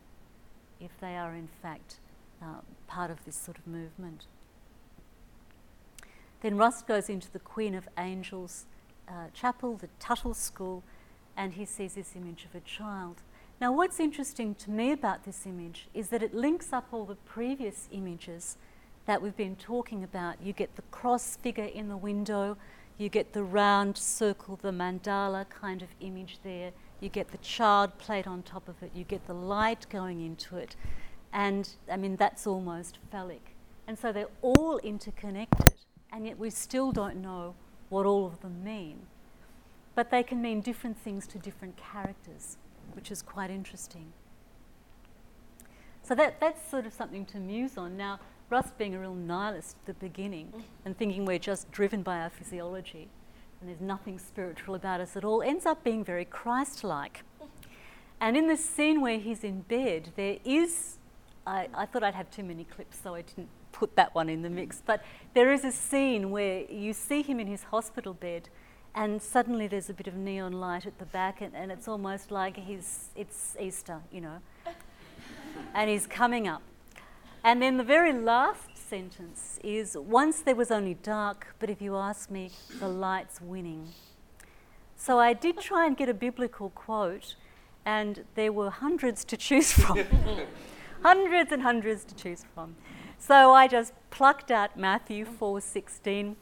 if 0.79 0.91
they 0.99 1.17
are 1.17 1.33
in 1.33 1.47
fact 1.61 1.97
uh, 2.41 2.61
part 2.87 3.11
of 3.11 3.23
this 3.25 3.35
sort 3.35 3.57
of 3.57 3.67
movement. 3.67 4.25
Then 6.41 6.57
Rust 6.57 6.87
goes 6.87 7.09
into 7.09 7.31
the 7.31 7.39
Queen 7.39 7.75
of 7.75 7.89
Angels 7.97 8.65
uh, 9.07 9.27
chapel, 9.33 9.75
the 9.75 9.89
Tuttle 9.99 10.33
School, 10.33 10.83
and 11.35 11.53
he 11.53 11.65
sees 11.65 11.95
this 11.95 12.15
image 12.15 12.45
of 12.45 12.55
a 12.55 12.63
child. 12.63 13.17
Now, 13.59 13.73
what's 13.73 13.99
interesting 13.99 14.55
to 14.55 14.71
me 14.71 14.91
about 14.91 15.25
this 15.25 15.45
image 15.45 15.87
is 15.93 16.09
that 16.09 16.23
it 16.23 16.33
links 16.33 16.71
up 16.71 16.87
all 16.91 17.05
the 17.05 17.15
previous 17.15 17.89
images 17.91 18.55
that 19.05 19.21
we've 19.21 19.35
been 19.35 19.57
talking 19.57 20.03
about. 20.03 20.41
You 20.41 20.53
get 20.53 20.75
the 20.75 20.81
cross 20.83 21.35
figure 21.35 21.65
in 21.65 21.89
the 21.89 21.97
window, 21.97 22.55
you 22.97 23.09
get 23.09 23.33
the 23.33 23.43
round 23.43 23.97
circle, 23.97 24.59
the 24.61 24.71
mandala 24.71 25.49
kind 25.49 25.81
of 25.81 25.89
image 25.99 26.39
there, 26.43 26.71
you 27.01 27.09
get 27.09 27.29
the 27.29 27.37
child 27.37 27.97
plate 27.97 28.27
on 28.27 28.43
top 28.43 28.67
of 28.67 28.81
it, 28.83 28.91
you 28.93 29.03
get 29.03 29.25
the 29.27 29.33
light 29.33 29.85
going 29.89 30.21
into 30.21 30.57
it, 30.57 30.75
and 31.33 31.69
I 31.91 31.97
mean, 31.97 32.15
that's 32.15 32.47
almost 32.47 32.99
phallic. 33.11 33.55
And 33.87 33.97
so 33.97 34.11
they're 34.11 34.27
all 34.41 34.77
interconnected, 34.79 35.73
and 36.11 36.25
yet 36.25 36.37
we 36.37 36.49
still 36.49 36.91
don't 36.91 37.17
know 37.17 37.55
what 37.89 38.05
all 38.05 38.25
of 38.25 38.41
them 38.41 38.63
mean. 38.63 38.99
But 39.95 40.11
they 40.11 40.23
can 40.23 40.41
mean 40.41 40.61
different 40.61 40.97
things 40.97 41.25
to 41.27 41.39
different 41.39 41.75
characters, 41.77 42.57
which 42.93 43.11
is 43.11 43.21
quite 43.21 43.49
interesting. 43.49 44.13
So 46.03 46.15
that, 46.15 46.39
that's 46.39 46.69
sort 46.69 46.85
of 46.85 46.93
something 46.93 47.25
to 47.27 47.37
muse 47.37 47.77
on. 47.77 47.97
Now, 47.97 48.19
Rust 48.49 48.77
being 48.79 48.95
a 48.95 48.99
real 48.99 49.13
nihilist 49.13 49.77
at 49.77 49.85
the 49.85 49.93
beginning 49.93 50.51
mm. 50.55 50.61
and 50.83 50.97
thinking 50.97 51.25
we're 51.25 51.37
just 51.37 51.71
driven 51.71 52.01
by 52.01 52.19
our 52.19 52.31
physiology 52.31 53.09
and 53.59 53.69
there's 53.69 53.81
nothing 53.81 54.17
spiritual 54.19 54.75
about 54.75 55.01
us 55.01 55.15
at 55.15 55.23
all, 55.23 55.41
ends 55.41 55.65
up 55.65 55.83
being 55.83 56.03
very 56.03 56.25
Christ 56.25 56.83
like. 56.83 57.23
And 58.21 58.35
in 58.35 58.47
the 58.47 58.57
scene 58.57 59.01
where 59.01 59.19
he's 59.19 59.43
in 59.43 59.61
bed, 59.61 60.11
there 60.15 60.37
is, 60.43 60.97
I, 61.45 61.67
I 61.73 61.85
thought 61.85 62.03
I'd 62.03 62.15
have 62.15 62.31
too 62.31 62.43
many 62.43 62.63
clips, 62.63 62.97
so 63.01 63.15
I 63.15 63.21
didn't 63.21 63.49
put 63.71 63.95
that 63.95 64.13
one 64.13 64.29
in 64.29 64.41
the 64.41 64.49
mix, 64.49 64.81
but 64.85 65.03
there 65.33 65.51
is 65.51 65.63
a 65.63 65.71
scene 65.71 66.31
where 66.31 66.69
you 66.69 66.93
see 66.93 67.21
him 67.21 67.39
in 67.39 67.47
his 67.47 67.63
hospital 67.63 68.13
bed 68.13 68.49
and 68.95 69.21
suddenly 69.21 69.67
there's 69.67 69.89
a 69.89 69.93
bit 69.93 70.07
of 70.07 70.15
neon 70.15 70.51
light 70.51 70.85
at 70.85 70.97
the 70.97 71.05
back 71.05 71.41
and, 71.41 71.55
and 71.55 71.71
it's 71.71 71.87
almost 71.87 72.31
like 72.31 72.57
he's, 72.57 73.09
it's 73.15 73.55
Easter, 73.59 74.01
you 74.11 74.19
know, 74.19 74.39
and 75.73 75.89
he's 75.89 76.07
coming 76.07 76.47
up 76.47 76.61
and 77.43 77.61
then 77.61 77.77
the 77.77 77.83
very 77.83 78.11
last 78.11 78.68
sentence 78.89 79.59
is 79.63 79.95
Once 79.95 80.41
there 80.41 80.55
was 80.55 80.71
only 80.71 80.95
dark, 80.95 81.55
but 81.59 81.69
if 81.69 81.79
you 81.79 81.95
ask 81.95 82.31
me, 82.31 82.49
the 82.79 82.87
light's 82.87 83.39
winning. 83.39 83.89
So 84.95 85.19
I 85.19 85.33
did 85.33 85.59
try 85.59 85.85
and 85.85 85.95
get 85.95 86.09
a 86.09 86.13
biblical 86.13 86.71
quote, 86.71 87.35
and 87.85 88.25
there 88.33 88.51
were 88.51 88.71
hundreds 88.71 89.23
to 89.25 89.37
choose 89.37 89.71
from. 89.71 89.99
hundreds 91.03 91.51
and 91.51 91.61
hundreds 91.61 92.03
to 92.05 92.15
choose 92.15 92.43
from. 92.55 92.75
So 93.19 93.51
I 93.51 93.67
just 93.67 93.93
plucked 94.09 94.49
out 94.49 94.75
Matthew 94.75 95.23
4:16. 95.23 96.35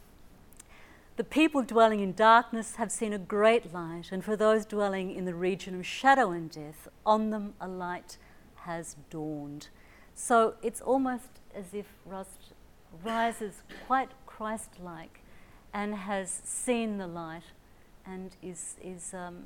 The 1.17 1.23
people 1.25 1.63
dwelling 1.63 1.99
in 1.99 2.13
darkness 2.13 2.75
have 2.75 2.91
seen 2.91 3.11
a 3.11 3.19
great 3.19 3.73
light, 3.73 4.11
and 4.11 4.23
for 4.23 4.37
those 4.37 4.65
dwelling 4.65 5.11
in 5.11 5.25
the 5.25 5.35
region 5.35 5.75
of 5.77 5.85
shadow 5.85 6.31
and 6.31 6.49
death, 6.49 6.87
on 7.05 7.31
them 7.31 7.55
a 7.59 7.67
light 7.67 8.17
has 8.67 8.95
dawned. 9.09 9.67
So 10.19 10.55
it's 10.63 10.81
almost 10.81 11.29
as 11.55 11.73
if 11.73 11.85
Rust 12.03 12.53
rises 13.03 13.61
quite 13.85 14.09
Christ 14.25 14.71
like 14.83 15.19
and 15.73 15.93
has 15.93 16.41
seen 16.43 16.97
the 16.97 17.05
light 17.05 17.43
and 18.03 18.35
is, 18.41 18.77
is 18.83 19.13
um, 19.13 19.43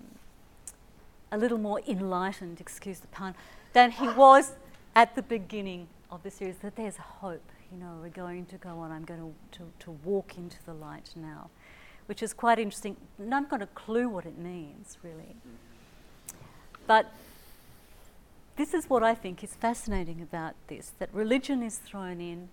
a 1.30 1.38
little 1.38 1.58
more 1.58 1.82
enlightened, 1.86 2.62
excuse 2.62 3.00
the 3.00 3.08
pun, 3.08 3.36
than 3.74 3.92
he 3.92 4.08
was 4.08 4.54
at 4.96 5.14
the 5.14 5.22
beginning 5.22 5.88
of 6.10 6.24
the 6.24 6.32
series. 6.32 6.56
That 6.60 6.78
there's 6.78 6.98
hope, 6.98 7.44
you 7.70 7.78
know, 7.78 8.00
we're 8.02 8.08
going 8.08 8.46
to 8.46 8.56
go 8.56 8.80
on, 8.80 8.92
I'm 8.92 9.04
going 9.04 9.20
to, 9.52 9.58
to, 9.58 9.66
to 9.80 9.92
walk 10.06 10.38
into 10.38 10.58
the 10.66 10.74
light 10.74 11.10
now, 11.18 11.50
which 12.06 12.24
is 12.24 12.34
quite 12.34 12.60
interesting. 12.60 12.96
And 13.18 13.36
I've 13.36 13.50
got 13.50 13.62
a 13.62 13.68
clue 13.68 14.08
what 14.08 14.26
it 14.26 14.38
means, 14.38 14.98
really. 15.04 15.36
But 16.88 17.12
this 18.58 18.74
is 18.74 18.90
what 18.90 19.04
I 19.04 19.16
think 19.16 19.44
is 19.44 19.56
fascinating 19.56 20.22
about 20.22 20.56
this 20.68 20.92
that 21.00 21.10
religion 21.14 21.64
is 21.64 21.78
thrown 21.78 22.20
in, 22.20 22.50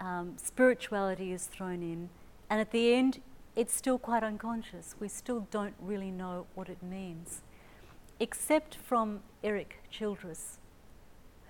um, 0.00 0.36
spirituality 0.36 1.32
is 1.32 1.46
thrown 1.46 1.82
in, 1.82 2.10
and 2.50 2.60
at 2.60 2.70
the 2.70 2.92
end, 2.94 3.20
it's 3.56 3.74
still 3.74 3.98
quite 3.98 4.22
unconscious. 4.22 4.94
We 5.00 5.08
still 5.08 5.48
don't 5.50 5.74
really 5.80 6.10
know 6.10 6.46
what 6.54 6.68
it 6.68 6.82
means, 6.82 7.42
except 8.20 8.76
from 8.76 9.20
Eric 9.42 9.80
Childress, 9.90 10.58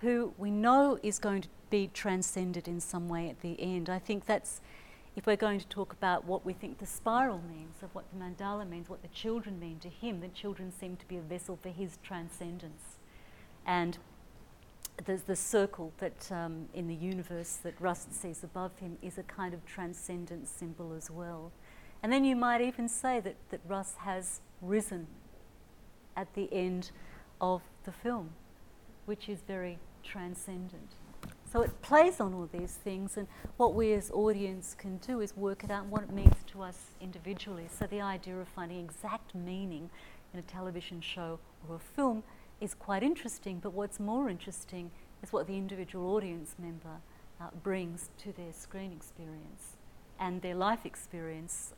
who 0.00 0.32
we 0.38 0.50
know 0.50 0.98
is 1.02 1.18
going 1.18 1.42
to 1.42 1.48
be 1.68 1.90
transcended 1.92 2.66
in 2.66 2.80
some 2.80 3.08
way 3.08 3.28
at 3.28 3.40
the 3.42 3.60
end. 3.60 3.90
I 3.90 3.98
think 3.98 4.24
that's, 4.24 4.62
if 5.16 5.26
we're 5.26 5.36
going 5.36 5.60
to 5.60 5.66
talk 5.66 5.92
about 5.92 6.24
what 6.24 6.46
we 6.46 6.54
think 6.54 6.78
the 6.78 6.86
spiral 6.86 7.42
means, 7.46 7.82
of 7.82 7.94
what 7.94 8.04
the 8.10 8.18
mandala 8.18 8.66
means, 8.66 8.88
what 8.88 9.02
the 9.02 9.08
children 9.08 9.60
mean 9.60 9.78
to 9.80 9.88
him, 9.88 10.20
the 10.20 10.28
children 10.28 10.72
seem 10.72 10.96
to 10.96 11.06
be 11.06 11.18
a 11.18 11.20
vessel 11.20 11.58
for 11.60 11.68
his 11.68 11.98
transcendence. 12.02 12.87
And 13.68 13.98
there's 15.04 15.22
the 15.22 15.36
circle 15.36 15.92
that 15.98 16.32
um, 16.32 16.68
in 16.72 16.88
the 16.88 16.94
universe 16.94 17.58
that 17.62 17.74
Rust 17.78 18.14
sees 18.14 18.42
above 18.42 18.76
him 18.78 18.96
is 19.02 19.18
a 19.18 19.22
kind 19.22 19.52
of 19.52 19.64
transcendent 19.66 20.48
symbol 20.48 20.94
as 20.96 21.10
well. 21.10 21.52
And 22.02 22.10
then 22.10 22.24
you 22.24 22.34
might 22.34 22.62
even 22.62 22.88
say 22.88 23.20
that, 23.20 23.36
that 23.50 23.60
Rust 23.68 23.98
has 23.98 24.40
risen 24.62 25.06
at 26.16 26.32
the 26.34 26.48
end 26.50 26.90
of 27.42 27.60
the 27.84 27.92
film, 27.92 28.30
which 29.04 29.28
is 29.28 29.40
very 29.46 29.78
transcendent. 30.02 30.94
So 31.52 31.60
it 31.60 31.82
plays 31.82 32.20
on 32.20 32.32
all 32.32 32.48
these 32.50 32.72
things, 32.72 33.18
and 33.18 33.26
what 33.58 33.74
we 33.74 33.92
as 33.92 34.10
audience 34.12 34.74
can 34.78 34.96
do 34.98 35.20
is 35.20 35.36
work 35.36 35.62
it 35.62 35.70
out 35.70 35.86
what 35.86 36.02
it 36.02 36.12
means 36.12 36.36
to 36.52 36.62
us 36.62 36.78
individually. 37.00 37.68
So 37.78 37.86
the 37.86 38.00
idea 38.00 38.36
of 38.38 38.48
finding 38.48 38.80
exact 38.84 39.34
meaning 39.34 39.90
in 40.32 40.40
a 40.40 40.42
television 40.42 41.00
show 41.00 41.38
or 41.68 41.76
a 41.76 41.78
film 41.78 42.22
is 42.60 42.74
quite 42.74 43.02
interesting, 43.02 43.60
but 43.60 43.72
what's 43.72 44.00
more 44.00 44.28
interesting 44.28 44.90
is 45.22 45.32
what 45.32 45.46
the 45.46 45.56
individual 45.56 46.14
audience 46.14 46.54
member 46.58 47.00
uh, 47.40 47.48
brings 47.62 48.10
to 48.18 48.32
their 48.32 48.52
screen 48.52 48.92
experience 48.92 49.76
and 50.18 50.42
their 50.42 50.54
life 50.54 50.84
experience 50.84 51.72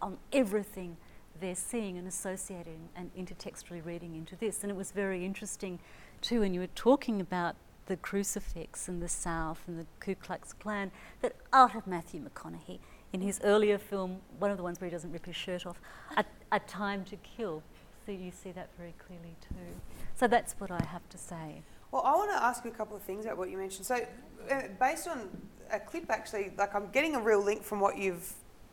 on 0.00 0.18
everything 0.32 0.96
they're 1.40 1.54
seeing 1.54 1.96
and 1.96 2.06
associating 2.06 2.88
and 2.94 3.14
intertextually 3.14 3.84
reading 3.84 4.14
into 4.14 4.36
this. 4.36 4.62
And 4.62 4.70
it 4.70 4.76
was 4.76 4.90
very 4.90 5.24
interesting 5.24 5.78
too 6.20 6.40
when 6.40 6.54
you 6.54 6.60
were 6.60 6.66
talking 6.68 7.20
about 7.20 7.56
the 7.86 7.96
crucifix 7.96 8.88
and 8.88 9.02
the 9.02 9.08
South 9.08 9.60
and 9.66 9.78
the 9.78 9.86
Ku 10.00 10.14
Klux 10.14 10.52
Klan 10.52 10.90
that 11.20 11.34
out 11.52 11.74
of 11.74 11.86
Matthew 11.86 12.20
McConaughey 12.20 12.78
in 13.12 13.20
his 13.20 13.40
earlier 13.44 13.78
film, 13.78 14.20
one 14.38 14.50
of 14.50 14.56
the 14.56 14.62
ones 14.62 14.80
where 14.80 14.88
he 14.88 14.92
doesn't 14.92 15.12
rip 15.12 15.26
his 15.26 15.36
shirt 15.36 15.66
off, 15.66 15.80
A, 16.16 16.24
a 16.50 16.60
Time 16.60 17.04
to 17.04 17.16
Kill. 17.16 17.62
So 18.04 18.12
you 18.12 18.32
see 18.32 18.50
that 18.52 18.68
very 18.76 18.94
clearly 18.98 19.36
too. 19.40 19.80
So 20.16 20.26
that's 20.26 20.54
what 20.58 20.70
I 20.70 20.84
have 20.86 21.08
to 21.10 21.18
say. 21.18 21.62
Well, 21.92 22.02
I 22.04 22.14
want 22.14 22.30
to 22.30 22.42
ask 22.42 22.64
you 22.64 22.70
a 22.70 22.74
couple 22.74 22.96
of 22.96 23.02
things 23.02 23.26
about 23.26 23.36
what 23.36 23.50
you 23.50 23.58
mentioned. 23.58 23.86
So, 23.86 24.06
uh, 24.50 24.62
based 24.80 25.06
on 25.06 25.28
a 25.70 25.78
clip, 25.78 26.06
actually, 26.08 26.52
like 26.56 26.74
I'm 26.74 26.88
getting 26.90 27.14
a 27.14 27.20
real 27.20 27.42
link 27.42 27.62
from 27.62 27.80
what 27.80 27.98
you've 27.98 28.32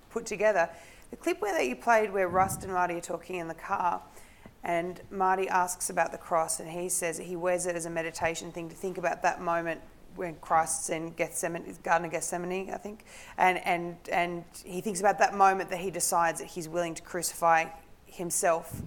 put 0.10 0.26
together. 0.26 0.70
The 1.12 1.18
clip 1.18 1.42
where 1.42 1.54
that 1.54 1.68
you 1.68 1.76
played, 1.76 2.12
where 2.12 2.28
Rust 2.28 2.64
and 2.64 2.74
Marty 2.74 2.96
are 2.96 3.02
talking 3.02 3.38
in 3.38 3.48
the 3.48 3.54
car, 3.54 4.02
and 4.64 5.02
Marty 5.12 5.48
asks 5.48 5.90
about 5.90 6.12
the 6.12 6.18
cross, 6.18 6.60
and 6.60 6.70
he 6.70 6.90
says 6.90 7.18
he 7.18 7.36
wears 7.36 7.66
it 7.66 7.76
as 7.76 7.86
a 7.86 7.90
meditation 7.90 8.52
thing 8.52 8.70
to 8.70 8.76
think 8.76 8.98
about 8.98 9.22
that 9.24 9.42
moment 9.42 9.82
when 10.16 10.36
Christ's 10.36 10.90
in 10.90 11.12
Gethsemane, 11.12 11.78
Garden 11.84 12.06
of 12.06 12.12
Gethsemane, 12.12 12.72
I 12.72 12.78
think, 12.78 13.06
and 13.38 13.58
and 13.66 13.98
and 14.12 14.44
he 14.64 14.82
thinks 14.82 15.00
about 15.00 15.20
that 15.20 15.34
moment 15.36 15.70
that 15.70 15.80
he 15.80 15.92
decides 15.92 16.40
that 16.40 16.48
he's 16.48 16.68
willing 16.68 16.96
to 16.96 17.02
crucify 17.02 17.66
himself 18.06 18.82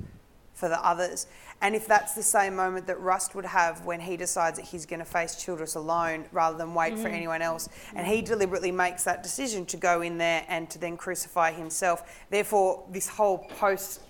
for 0.63 0.69
the 0.69 0.87
others. 0.87 1.27
And 1.61 1.75
if 1.75 1.89
that's 1.89 2.15
the 2.15 2.23
same 2.23 2.55
moment 2.55 2.87
that 2.87 3.01
Rust 3.01 3.35
would 3.35 3.45
have 3.45 3.85
when 3.85 3.99
he 3.99 4.17
decides 4.17 4.59
that 4.59 4.67
he's 4.67 4.87
going 4.87 5.01
to 5.01 5.05
face 5.05 5.35
Childress 5.35 5.75
alone 5.75 6.27
rather 6.31 6.57
than 6.57 6.73
wait 6.73 6.93
mm-hmm. 6.93 7.03
for 7.03 7.09
anyone 7.09 7.43
else, 7.43 7.69
and 7.97 8.07
he 8.07 8.23
deliberately 8.23 8.71
makes 8.71 9.03
that 9.03 9.25
decision 9.25 9.67
to 9.67 9.77
go 9.77 10.03
in 10.03 10.19
there 10.19 10.45
and 10.47 10.71
to 10.71 10.79
then 10.79 10.97
crucify 10.97 11.51
himself. 11.51 12.25
Therefore, 12.31 12.85
this 12.93 13.09
whole 13.09 13.39
post 13.59 14.03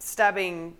stabbing 0.00 0.76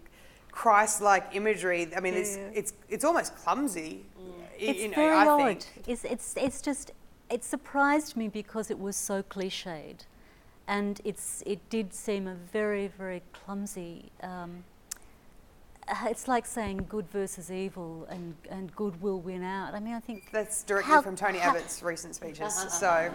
Christ-like 0.51 1.29
imagery. 1.33 1.89
I 1.97 2.01
mean, 2.01 2.15
yeah. 2.15 2.21
it's 2.21 2.37
it's 2.53 2.73
it's 2.89 3.05
almost 3.05 3.37
clumsy. 3.37 4.05
Mm. 4.19 4.33
It's 4.59 4.81
you 4.81 4.89
know, 4.89 4.97
very 4.97 5.17
I 5.17 5.27
odd. 5.29 5.63
Think. 5.63 5.87
It's 5.87 6.05
it's 6.05 6.35
it's 6.37 6.61
just 6.61 6.91
it 7.31 7.45
surprised 7.45 8.17
me 8.17 8.27
because 8.27 8.69
it 8.69 8.81
was 8.81 8.97
so 8.97 9.23
cliched, 9.23 10.07
and 10.67 11.01
it's 11.05 11.45
it 11.47 11.61
did 11.71 11.95
seem 11.95 12.27
a 12.27 12.35
very 12.35 12.89
very 12.89 13.23
clumsy. 13.33 14.11
Um, 14.25 14.65
Uh, 15.91 16.07
it's 16.09 16.29
like 16.29 16.47
saying 16.47 16.87
good 16.89 17.09
versus 17.11 17.51
evil 17.51 18.07
and, 18.11 18.35
and 18.49 18.75
good 18.77 19.01
will 19.03 19.21
win 19.21 19.43
out. 19.43 19.75
I 19.75 19.81
mean, 19.81 19.95
I 19.95 20.01
think 20.01 20.31
that's 20.31 20.63
directly 20.63 20.93
how, 20.93 21.03
from 21.03 21.17
Tony 21.17 21.41
Abbott's 21.41 21.83
recent 21.83 22.15
speeches. 22.15 22.55
so 22.79 23.11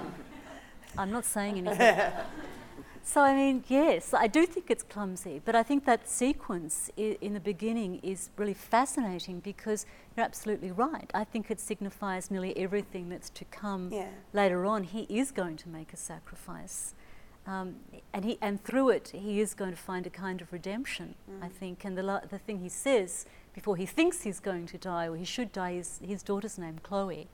I'm 0.97 1.11
not 1.11 1.25
saying 1.25 1.59
anything. 1.59 2.11
So, 3.07 3.21
I 3.21 3.35
mean, 3.35 3.63
yes, 3.67 4.15
I 4.15 4.25
do 4.25 4.47
think 4.47 4.71
it's 4.71 4.81
clumsy, 4.81 5.39
but 5.45 5.55
I 5.55 5.61
think 5.61 5.85
that 5.85 6.09
sequence 6.09 6.89
I- 6.97 7.19
in 7.21 7.35
the 7.35 7.39
beginning 7.39 7.99
is 8.01 8.31
really 8.35 8.55
fascinating 8.55 9.41
because 9.41 9.85
you're 10.17 10.25
absolutely 10.25 10.71
right. 10.71 11.11
I 11.13 11.23
think 11.23 11.51
it 11.51 11.59
signifies 11.59 12.31
nearly 12.31 12.57
everything 12.57 13.09
that's 13.09 13.29
to 13.29 13.45
come 13.45 13.89
yeah. 13.93 14.09
later 14.33 14.65
on. 14.65 14.85
He 14.85 15.01
is 15.01 15.29
going 15.29 15.55
to 15.57 15.69
make 15.69 15.93
a 15.93 15.97
sacrifice. 15.97 16.95
Um, 17.47 17.75
and, 18.13 18.25
he, 18.25 18.37
and 18.41 18.63
through 18.63 18.89
it, 18.89 19.09
he 19.13 19.39
is 19.39 19.53
going 19.53 19.71
to 19.71 19.77
find 19.77 20.07
a 20.07 20.09
kind 20.09 20.41
of 20.41 20.51
redemption, 20.51 21.15
mm. 21.29 21.43
I 21.43 21.47
think. 21.47 21.85
And 21.85 21.97
the, 21.97 22.03
la- 22.03 22.21
the 22.21 22.39
thing 22.39 22.59
he 22.59 22.69
says 22.69 23.25
before 23.53 23.77
he 23.77 23.85
thinks 23.85 24.23
he's 24.23 24.39
going 24.39 24.65
to 24.67 24.77
die, 24.77 25.07
or 25.07 25.15
he 25.15 25.25
should 25.25 25.51
die, 25.51 25.71
is 25.71 25.99
his 26.03 26.23
daughter's 26.23 26.57
name, 26.57 26.79
Chloe. 26.81 27.27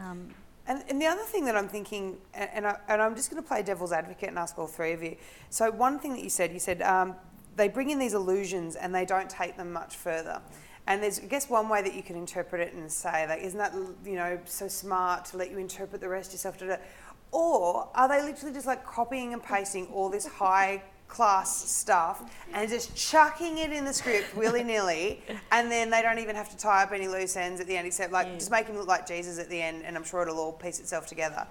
Mm. 0.00 0.04
Um, 0.04 0.28
and, 0.68 0.82
and, 0.88 1.00
the 1.00 1.06
other 1.06 1.22
thing 1.22 1.44
that 1.44 1.56
I'm 1.56 1.68
thinking, 1.68 2.18
and, 2.34 2.66
I, 2.66 2.76
and 2.88 3.00
I'm 3.00 3.14
just 3.14 3.30
going 3.30 3.42
to 3.42 3.46
play 3.46 3.62
devil's 3.62 3.92
advocate 3.92 4.28
and 4.28 4.38
ask 4.38 4.58
all 4.58 4.66
three 4.66 4.92
of 4.92 5.02
you. 5.02 5.16
So, 5.48 5.70
one 5.70 5.98
thing 5.98 6.12
that 6.14 6.22
you 6.22 6.30
said, 6.30 6.52
you 6.52 6.58
said 6.58 6.82
um, 6.82 7.14
they 7.56 7.68
bring 7.68 7.90
in 7.90 7.98
these 7.98 8.14
illusions 8.14 8.76
and 8.76 8.94
they 8.94 9.04
don't 9.04 9.30
take 9.30 9.56
them 9.56 9.72
much 9.72 9.96
further. 9.96 10.40
And 10.88 11.02
there's, 11.02 11.18
I 11.18 11.24
guess, 11.24 11.50
one 11.50 11.68
way 11.68 11.82
that 11.82 11.94
you 11.94 12.02
can 12.02 12.16
interpret 12.16 12.60
it 12.60 12.74
and 12.74 12.90
say, 12.90 13.26
like, 13.28 13.42
isn't 13.42 13.58
that, 13.58 13.74
you 14.04 14.14
know, 14.14 14.38
so 14.44 14.68
smart 14.68 15.24
to 15.26 15.36
let 15.36 15.50
you 15.50 15.58
interpret 15.58 16.00
the 16.00 16.08
rest 16.08 16.32
yourself? 16.32 16.58
Or 17.32 17.88
are 17.94 18.08
they 18.08 18.22
literally 18.22 18.54
just 18.54 18.66
like 18.66 18.84
copying 18.86 19.32
and 19.32 19.42
pasting 19.42 19.86
all 19.88 20.08
this 20.08 20.26
high 20.26 20.82
class 21.08 21.70
stuff 21.70 22.30
and 22.52 22.68
just 22.68 22.94
chucking 22.96 23.58
it 23.58 23.72
in 23.72 23.84
the 23.84 23.92
script 23.92 24.34
willy 24.36 24.62
nilly, 24.62 25.22
and 25.52 25.70
then 25.70 25.90
they 25.90 26.02
don't 26.02 26.18
even 26.18 26.36
have 26.36 26.50
to 26.50 26.56
tie 26.56 26.82
up 26.82 26.92
any 26.92 27.08
loose 27.08 27.36
ends 27.36 27.60
at 27.60 27.66
the 27.66 27.76
end, 27.76 27.86
except 27.86 28.12
like 28.12 28.26
yeah. 28.26 28.34
just 28.34 28.50
make 28.50 28.66
him 28.66 28.76
look 28.76 28.88
like 28.88 29.06
Jesus 29.06 29.38
at 29.38 29.48
the 29.48 29.60
end, 29.60 29.82
and 29.84 29.96
I'm 29.96 30.04
sure 30.04 30.22
it'll 30.22 30.38
all 30.38 30.52
piece 30.52 30.80
itself 30.80 31.06
together. 31.06 31.46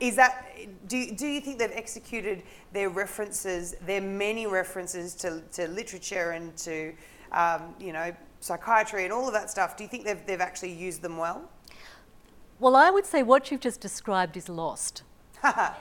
Is 0.00 0.16
that 0.16 0.46
do, 0.88 1.14
do 1.14 1.26
you 1.26 1.40
think 1.40 1.58
they've 1.58 1.70
executed 1.72 2.42
their 2.72 2.88
references, 2.88 3.76
their 3.86 4.00
many 4.00 4.46
references 4.46 5.14
to, 5.16 5.42
to 5.52 5.68
literature 5.68 6.32
and 6.32 6.56
to 6.58 6.92
um, 7.30 7.74
you 7.78 7.92
know 7.92 8.12
psychiatry 8.40 9.04
and 9.04 9.12
all 9.12 9.26
of 9.26 9.32
that 9.34 9.50
stuff? 9.50 9.76
Do 9.76 9.84
you 9.84 9.88
think 9.88 10.04
they've 10.04 10.26
they've 10.26 10.40
actually 10.40 10.72
used 10.72 11.02
them 11.02 11.18
well? 11.18 11.48
Well, 12.62 12.76
I 12.76 12.90
would 12.90 13.04
say 13.04 13.24
what 13.24 13.50
you've 13.50 13.60
just 13.60 13.80
described 13.80 14.36
is 14.36 14.48
lost. 14.48 15.02
I, 15.42 15.74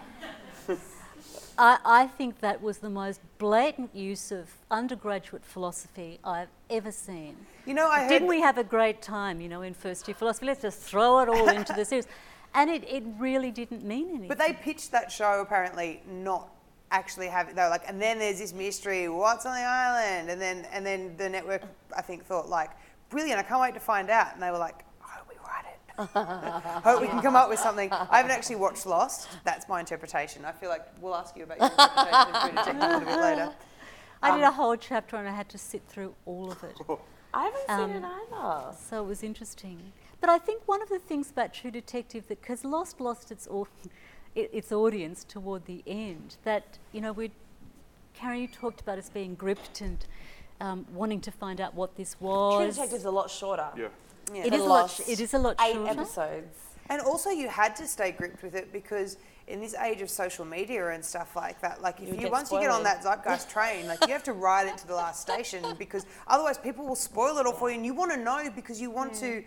I, 1.59 2.07
think 2.07 2.39
that 2.39 2.59
was 2.59 2.79
the 2.79 2.89
most 2.89 3.21
blatant 3.37 3.95
use 3.95 4.31
of 4.31 4.49
undergraduate 4.71 5.45
philosophy 5.45 6.17
I've 6.23 6.47
ever 6.71 6.91
seen. 6.91 7.37
You 7.67 7.75
know, 7.75 7.87
I 7.87 8.07
didn't 8.07 8.27
we 8.27 8.41
have 8.41 8.57
a 8.57 8.63
great 8.63 8.99
time, 8.99 9.39
you 9.39 9.47
know, 9.47 9.61
in 9.61 9.75
first 9.75 10.07
year 10.07 10.15
philosophy? 10.15 10.47
Let's 10.47 10.63
just 10.63 10.79
throw 10.79 11.19
it 11.19 11.29
all 11.29 11.49
into 11.49 11.71
the 11.73 11.85
series, 11.85 12.07
and 12.55 12.67
it, 12.67 12.83
it 12.89 13.03
really 13.19 13.51
didn't 13.51 13.83
mean 13.83 14.09
anything. 14.09 14.27
But 14.27 14.39
they 14.39 14.53
pitched 14.53 14.91
that 14.91 15.11
show 15.11 15.39
apparently 15.39 16.01
not 16.07 16.49
actually 16.89 17.27
have 17.27 17.55
they 17.55 17.61
were 17.61 17.69
like, 17.69 17.83
and 17.87 18.01
then 18.01 18.17
there's 18.17 18.39
this 18.39 18.53
mystery, 18.53 19.07
what's 19.07 19.45
on 19.45 19.53
the 19.53 19.61
island, 19.61 20.31
and 20.31 20.41
then 20.41 20.65
and 20.71 20.83
then 20.83 21.15
the 21.17 21.29
network 21.29 21.61
I 21.95 22.01
think 22.01 22.25
thought 22.25 22.49
like, 22.49 22.71
brilliant, 23.11 23.39
I 23.39 23.43
can't 23.43 23.61
wait 23.61 23.75
to 23.75 23.79
find 23.79 24.09
out, 24.09 24.33
and 24.33 24.41
they 24.41 24.49
were 24.49 24.57
like, 24.57 24.83
Hope 25.97 27.01
we 27.01 27.07
can 27.07 27.21
come 27.21 27.35
up 27.35 27.49
with 27.49 27.59
something. 27.59 27.91
I 27.91 28.17
haven't 28.17 28.31
actually 28.31 28.55
watched 28.57 28.85
Lost. 28.85 29.27
That's 29.43 29.67
my 29.67 29.79
interpretation. 29.79 30.45
I 30.45 30.51
feel 30.51 30.69
like 30.69 30.85
we'll 31.01 31.15
ask 31.15 31.35
you 31.35 31.43
about 31.43 31.59
your 31.59 31.69
interpretation 31.69 32.35
of 32.35 32.41
True 32.41 32.51
Detective 32.51 32.75
a 32.83 32.87
little 32.87 32.99
bit 33.01 33.21
later. 33.21 33.53
I 34.23 34.29
um, 34.29 34.37
did 34.37 34.43
a 34.43 34.47
um, 34.47 34.53
whole 34.53 34.75
chapter 34.77 35.15
and 35.15 35.27
I 35.27 35.31
had 35.31 35.49
to 35.49 35.57
sit 35.57 35.81
through 35.87 36.13
all 36.25 36.51
of 36.51 36.63
it. 36.63 36.75
I 37.33 37.43
haven't 37.45 37.67
seen 37.95 38.03
Um, 38.03 38.03
it 38.03 38.35
either. 38.35 38.75
So 38.77 39.03
it 39.03 39.07
was 39.07 39.23
interesting. 39.23 39.93
But 40.19 40.29
I 40.29 40.37
think 40.37 40.61
one 40.67 40.81
of 40.81 40.89
the 40.89 40.99
things 40.99 41.31
about 41.31 41.53
True 41.53 41.71
Detective 41.71 42.27
that 42.27 42.41
because 42.41 42.63
Lost 42.63 42.99
lost 43.01 43.31
its 43.31 43.47
au- 43.49 43.67
i- 44.35 44.49
its 44.51 44.71
audience 44.71 45.23
toward 45.23 45.65
the 45.65 45.83
end, 45.87 46.37
that 46.43 46.77
you 46.91 47.01
know 47.01 47.11
we, 47.11 47.31
Karen, 48.13 48.39
you 48.41 48.47
talked 48.47 48.81
about 48.81 48.99
us 48.99 49.09
being 49.09 49.33
gripped 49.33 49.81
and 49.81 50.05
um, 50.59 50.85
wanting 50.93 51.21
to 51.21 51.31
find 51.31 51.59
out 51.59 51.73
what 51.73 51.95
this 51.95 52.15
was. 52.19 52.57
True 52.61 52.67
Detective's 52.83 53.05
a 53.05 53.11
lot 53.11 53.31
shorter. 53.31 53.69
Yeah. 53.75 53.87
Yeah. 54.33 54.45
It 54.45 54.49
The 54.51 54.55
is 54.57 54.61
a 54.61 54.65
lot. 54.65 54.99
It 55.07 55.19
is 55.19 55.33
a 55.33 55.39
lot 55.39 55.55
Eight 55.61 55.73
shorter. 55.73 55.89
episodes. 55.91 56.57
And 56.89 57.01
also, 57.01 57.29
you 57.29 57.47
had 57.47 57.75
to 57.77 57.87
stay 57.87 58.11
gripped 58.11 58.43
with 58.43 58.53
it 58.55 58.73
because 58.73 59.17
in 59.47 59.61
this 59.61 59.75
age 59.75 60.01
of 60.01 60.09
social 60.09 60.45
media 60.45 60.89
and 60.89 61.03
stuff 61.03 61.35
like 61.35 61.59
that, 61.61 61.81
like 61.81 61.99
if 62.01 62.07
You 62.09 62.15
you, 62.15 62.21
get 62.21 62.31
once 62.31 62.51
you 62.51 62.59
get 62.59 62.69
on 62.69 62.83
that 62.83 63.03
zeitgeist 63.03 63.49
train, 63.49 63.87
like 63.87 63.99
you 64.05 64.13
have 64.13 64.23
to 64.23 64.33
ride 64.33 64.67
it 64.67 64.77
to 64.79 64.87
the 64.87 64.95
last 64.95 65.21
station 65.21 65.63
because 65.79 66.05
otherwise 66.27 66.57
people 66.57 66.85
will 66.85 66.95
spoil 66.95 67.37
it 67.37 67.45
all 67.45 67.53
for 67.53 67.69
you, 67.69 67.75
and 67.77 67.85
you 67.85 67.93
want 67.93 68.11
to 68.11 68.17
know 68.17 68.49
because 68.55 68.81
you 68.81 68.89
want 68.91 69.13
to. 69.15 69.43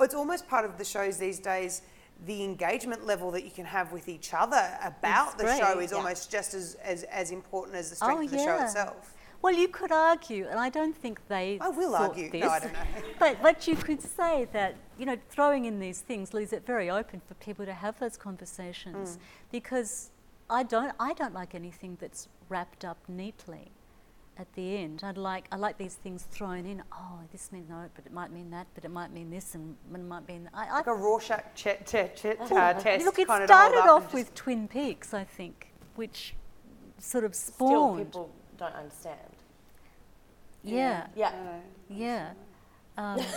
It's 0.00 0.14
almost 0.14 0.48
part 0.48 0.64
of 0.64 0.78
the 0.78 0.84
shows 0.84 1.18
these 1.18 1.38
days. 1.38 1.82
The 2.26 2.44
engagement 2.44 3.04
level 3.06 3.32
that 3.32 3.44
you 3.44 3.50
can 3.50 3.64
have 3.64 3.90
with 3.92 4.08
each 4.08 4.32
other 4.32 4.78
about 4.82 5.34
It's 5.34 5.42
the 5.42 5.56
show 5.58 5.78
is 5.80 5.90
yeah. 5.90 5.96
almost 5.98 6.30
just 6.30 6.54
as, 6.54 6.76
as, 6.76 7.02
as 7.04 7.32
important 7.32 7.76
as 7.76 7.90
the 7.90 7.96
strength 7.96 8.20
Oh 8.20 8.24
of 8.24 8.30
the 8.30 8.38
show 8.38 8.62
itself. 8.62 9.13
Well, 9.44 9.52
you 9.52 9.68
could 9.68 9.92
argue, 9.92 10.46
and 10.48 10.58
I 10.58 10.70
don't 10.70 10.96
think 10.96 11.20
they. 11.28 11.58
I 11.60 11.68
will 11.68 11.94
argue. 11.94 12.30
This, 12.30 12.40
No, 12.40 12.48
I 12.48 12.60
don't 12.60 12.72
know. 12.72 12.80
But 13.18 13.42
but 13.42 13.68
you 13.68 13.76
could 13.76 14.00
say 14.00 14.48
that 14.52 14.74
you 14.98 15.04
know 15.04 15.18
throwing 15.28 15.66
in 15.66 15.78
these 15.80 16.00
things 16.00 16.32
leaves 16.32 16.54
it 16.54 16.64
very 16.64 16.88
open 16.88 17.20
for 17.28 17.34
people 17.34 17.66
to 17.66 17.74
have 17.74 17.98
those 17.98 18.16
conversations 18.16 19.18
because 19.52 20.10
I 20.48 20.62
don't 20.62 20.92
I 20.98 21.12
don't 21.12 21.34
like 21.34 21.54
anything 21.54 21.98
that's 22.00 22.28
wrapped 22.48 22.86
up 22.86 22.96
neatly. 23.06 23.70
At 24.38 24.50
the 24.54 24.78
end, 24.78 25.02
I'd 25.04 25.18
like 25.18 25.46
I 25.52 25.56
like 25.56 25.76
these 25.76 25.96
things 25.96 26.22
thrown 26.30 26.64
in. 26.64 26.82
Oh, 26.90 27.18
this 27.30 27.52
means 27.52 27.68
no, 27.68 27.84
but 27.94 28.06
it 28.06 28.14
might 28.14 28.32
mean 28.32 28.48
that, 28.50 28.66
but 28.74 28.86
it 28.86 28.90
might 28.90 29.12
mean 29.12 29.28
this, 29.28 29.54
and 29.54 29.76
it 29.94 30.00
might 30.00 30.26
mean. 30.26 30.48
I, 30.54 30.68
I 30.68 30.72
Like 30.76 30.86
a 30.86 30.94
Rorschach 30.94 31.54
che- 31.54 31.80
te- 31.84 32.08
te- 32.16 32.30
uh, 32.40 32.72
test. 32.72 33.04
Look, 33.04 33.18
it 33.18 33.26
kind 33.26 33.42
of 33.42 33.48
to 33.50 33.54
hold 33.54 33.72
started 33.74 33.90
off 33.90 34.14
with 34.14 34.34
Twin 34.34 34.68
Peaks, 34.68 35.12
I 35.12 35.24
think, 35.24 35.68
which 35.96 36.34
sort 36.98 37.24
of 37.24 37.34
spawned. 37.34 37.70
Still, 37.70 38.04
people 38.06 38.30
don't 38.56 38.74
understand. 38.74 39.33
Yeah, 40.64 41.06
Yeah. 41.14 41.32
yeah. 41.88 42.30
Um, 42.96 43.20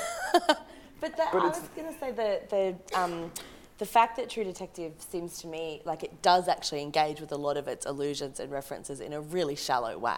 But, 0.99 1.15
that, 1.17 1.31
But 1.31 1.43
I 1.43 1.47
was 1.49 1.59
going 1.75 1.93
to 1.93 1.99
say 1.99 2.11
the 2.11 2.41
the 2.49 2.99
um, 2.99 3.31
the 3.77 3.85
fact 3.85 4.17
that 4.17 4.29
True 4.31 4.43
Detective 4.43 4.93
seems 4.97 5.37
to 5.41 5.47
me 5.47 5.81
like 5.85 6.03
it 6.03 6.23
does 6.23 6.47
actually 6.47 6.81
engage 6.81 7.21
with 7.21 7.31
a 7.31 7.35
lot 7.35 7.55
of 7.55 7.67
its 7.67 7.85
allusions 7.85 8.39
and 8.39 8.51
references 8.51 8.99
in 8.99 9.13
a 9.13 9.21
really 9.21 9.55
shallow 9.55 9.95
way. 9.99 10.17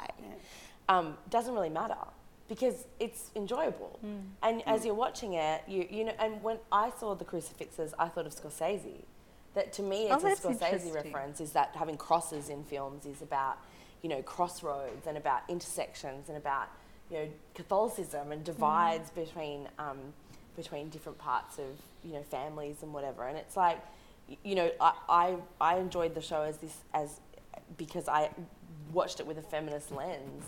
Um, 0.87 1.17
doesn't 1.29 1.53
really 1.53 1.69
matter 1.69 1.97
because 2.47 2.85
it's 2.99 3.29
enjoyable. 3.35 3.99
And 4.41 4.63
as 4.65 4.85
you're 4.85 4.95
watching 4.95 5.33
it, 5.33 5.63
you 5.67 5.85
you 5.89 6.05
know, 6.05 6.13
and 6.17 6.41
when 6.41 6.57
I 6.71 6.91
saw 6.97 7.13
the 7.13 7.25
crucifixes, 7.25 7.93
I 7.99 8.07
thought 8.07 8.25
of 8.25 8.33
Scorsese. 8.33 9.03
That 9.55 9.73
to 9.73 9.81
me, 9.83 10.07
Oh, 10.09 10.15
a 10.15 10.19
Scorsese 10.35 10.93
reference. 10.93 11.41
Is 11.41 11.51
that 11.51 11.75
having 11.75 11.97
crosses 11.97 12.47
in 12.47 12.63
films 12.63 13.05
is 13.05 13.21
about 13.21 13.57
you 14.01 14.07
know 14.07 14.21
crossroads 14.21 15.07
and 15.07 15.17
about 15.17 15.41
intersections 15.49 16.29
and 16.29 16.37
about 16.37 16.69
you 17.11 17.17
know 17.17 17.27
Catholicism 17.55 18.31
and 18.31 18.43
divides 18.43 19.09
between 19.11 19.67
um, 19.77 19.97
between 20.55 20.89
different 20.89 21.17
parts 21.17 21.57
of 21.57 21.65
you 22.03 22.13
know 22.13 22.23
families 22.23 22.77
and 22.83 22.93
whatever. 22.93 23.27
And 23.27 23.37
it's 23.37 23.57
like 23.57 23.79
you 24.43 24.55
know 24.55 24.71
I, 24.79 24.93
I 25.09 25.35
I 25.59 25.77
enjoyed 25.77 26.13
the 26.15 26.21
show 26.21 26.41
as 26.43 26.57
this 26.57 26.77
as 26.93 27.19
because 27.77 28.07
I 28.07 28.29
watched 28.93 29.19
it 29.19 29.27
with 29.27 29.37
a 29.37 29.41
feminist 29.41 29.91
lens, 29.91 30.43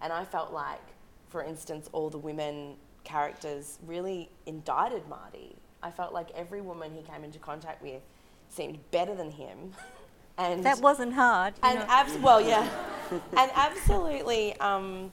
and 0.00 0.12
I 0.12 0.24
felt 0.24 0.52
like, 0.52 0.82
for 1.28 1.42
instance, 1.42 1.88
all 1.92 2.10
the 2.10 2.18
women 2.18 2.74
characters 3.04 3.78
really 3.86 4.30
indicted 4.46 5.08
Marty. 5.08 5.56
I 5.82 5.90
felt 5.90 6.12
like 6.14 6.30
every 6.34 6.60
woman 6.60 6.92
he 6.94 7.02
came 7.02 7.24
into 7.24 7.38
contact 7.38 7.82
with 7.82 8.02
seemed 8.48 8.78
better 8.90 9.14
than 9.14 9.30
him, 9.30 9.72
and 10.38 10.64
that 10.64 10.80
wasn't 10.80 11.12
hard. 11.14 11.54
and 11.62 11.78
abs- 11.80 12.16
well, 12.18 12.40
yeah, 12.40 12.68
and 13.36 13.50
absolutely, 13.54 14.58
um, 14.60 15.12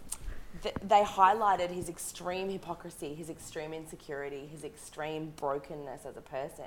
th- 0.61 0.75
they 0.81 1.03
highlighted 1.03 1.69
his 1.69 1.89
extreme 1.89 2.49
hypocrisy, 2.49 3.13
his 3.13 3.29
extreme 3.29 3.73
insecurity, 3.73 4.47
his 4.47 4.63
extreme 4.63 5.33
brokenness 5.35 6.05
as 6.05 6.17
a 6.17 6.21
person. 6.21 6.65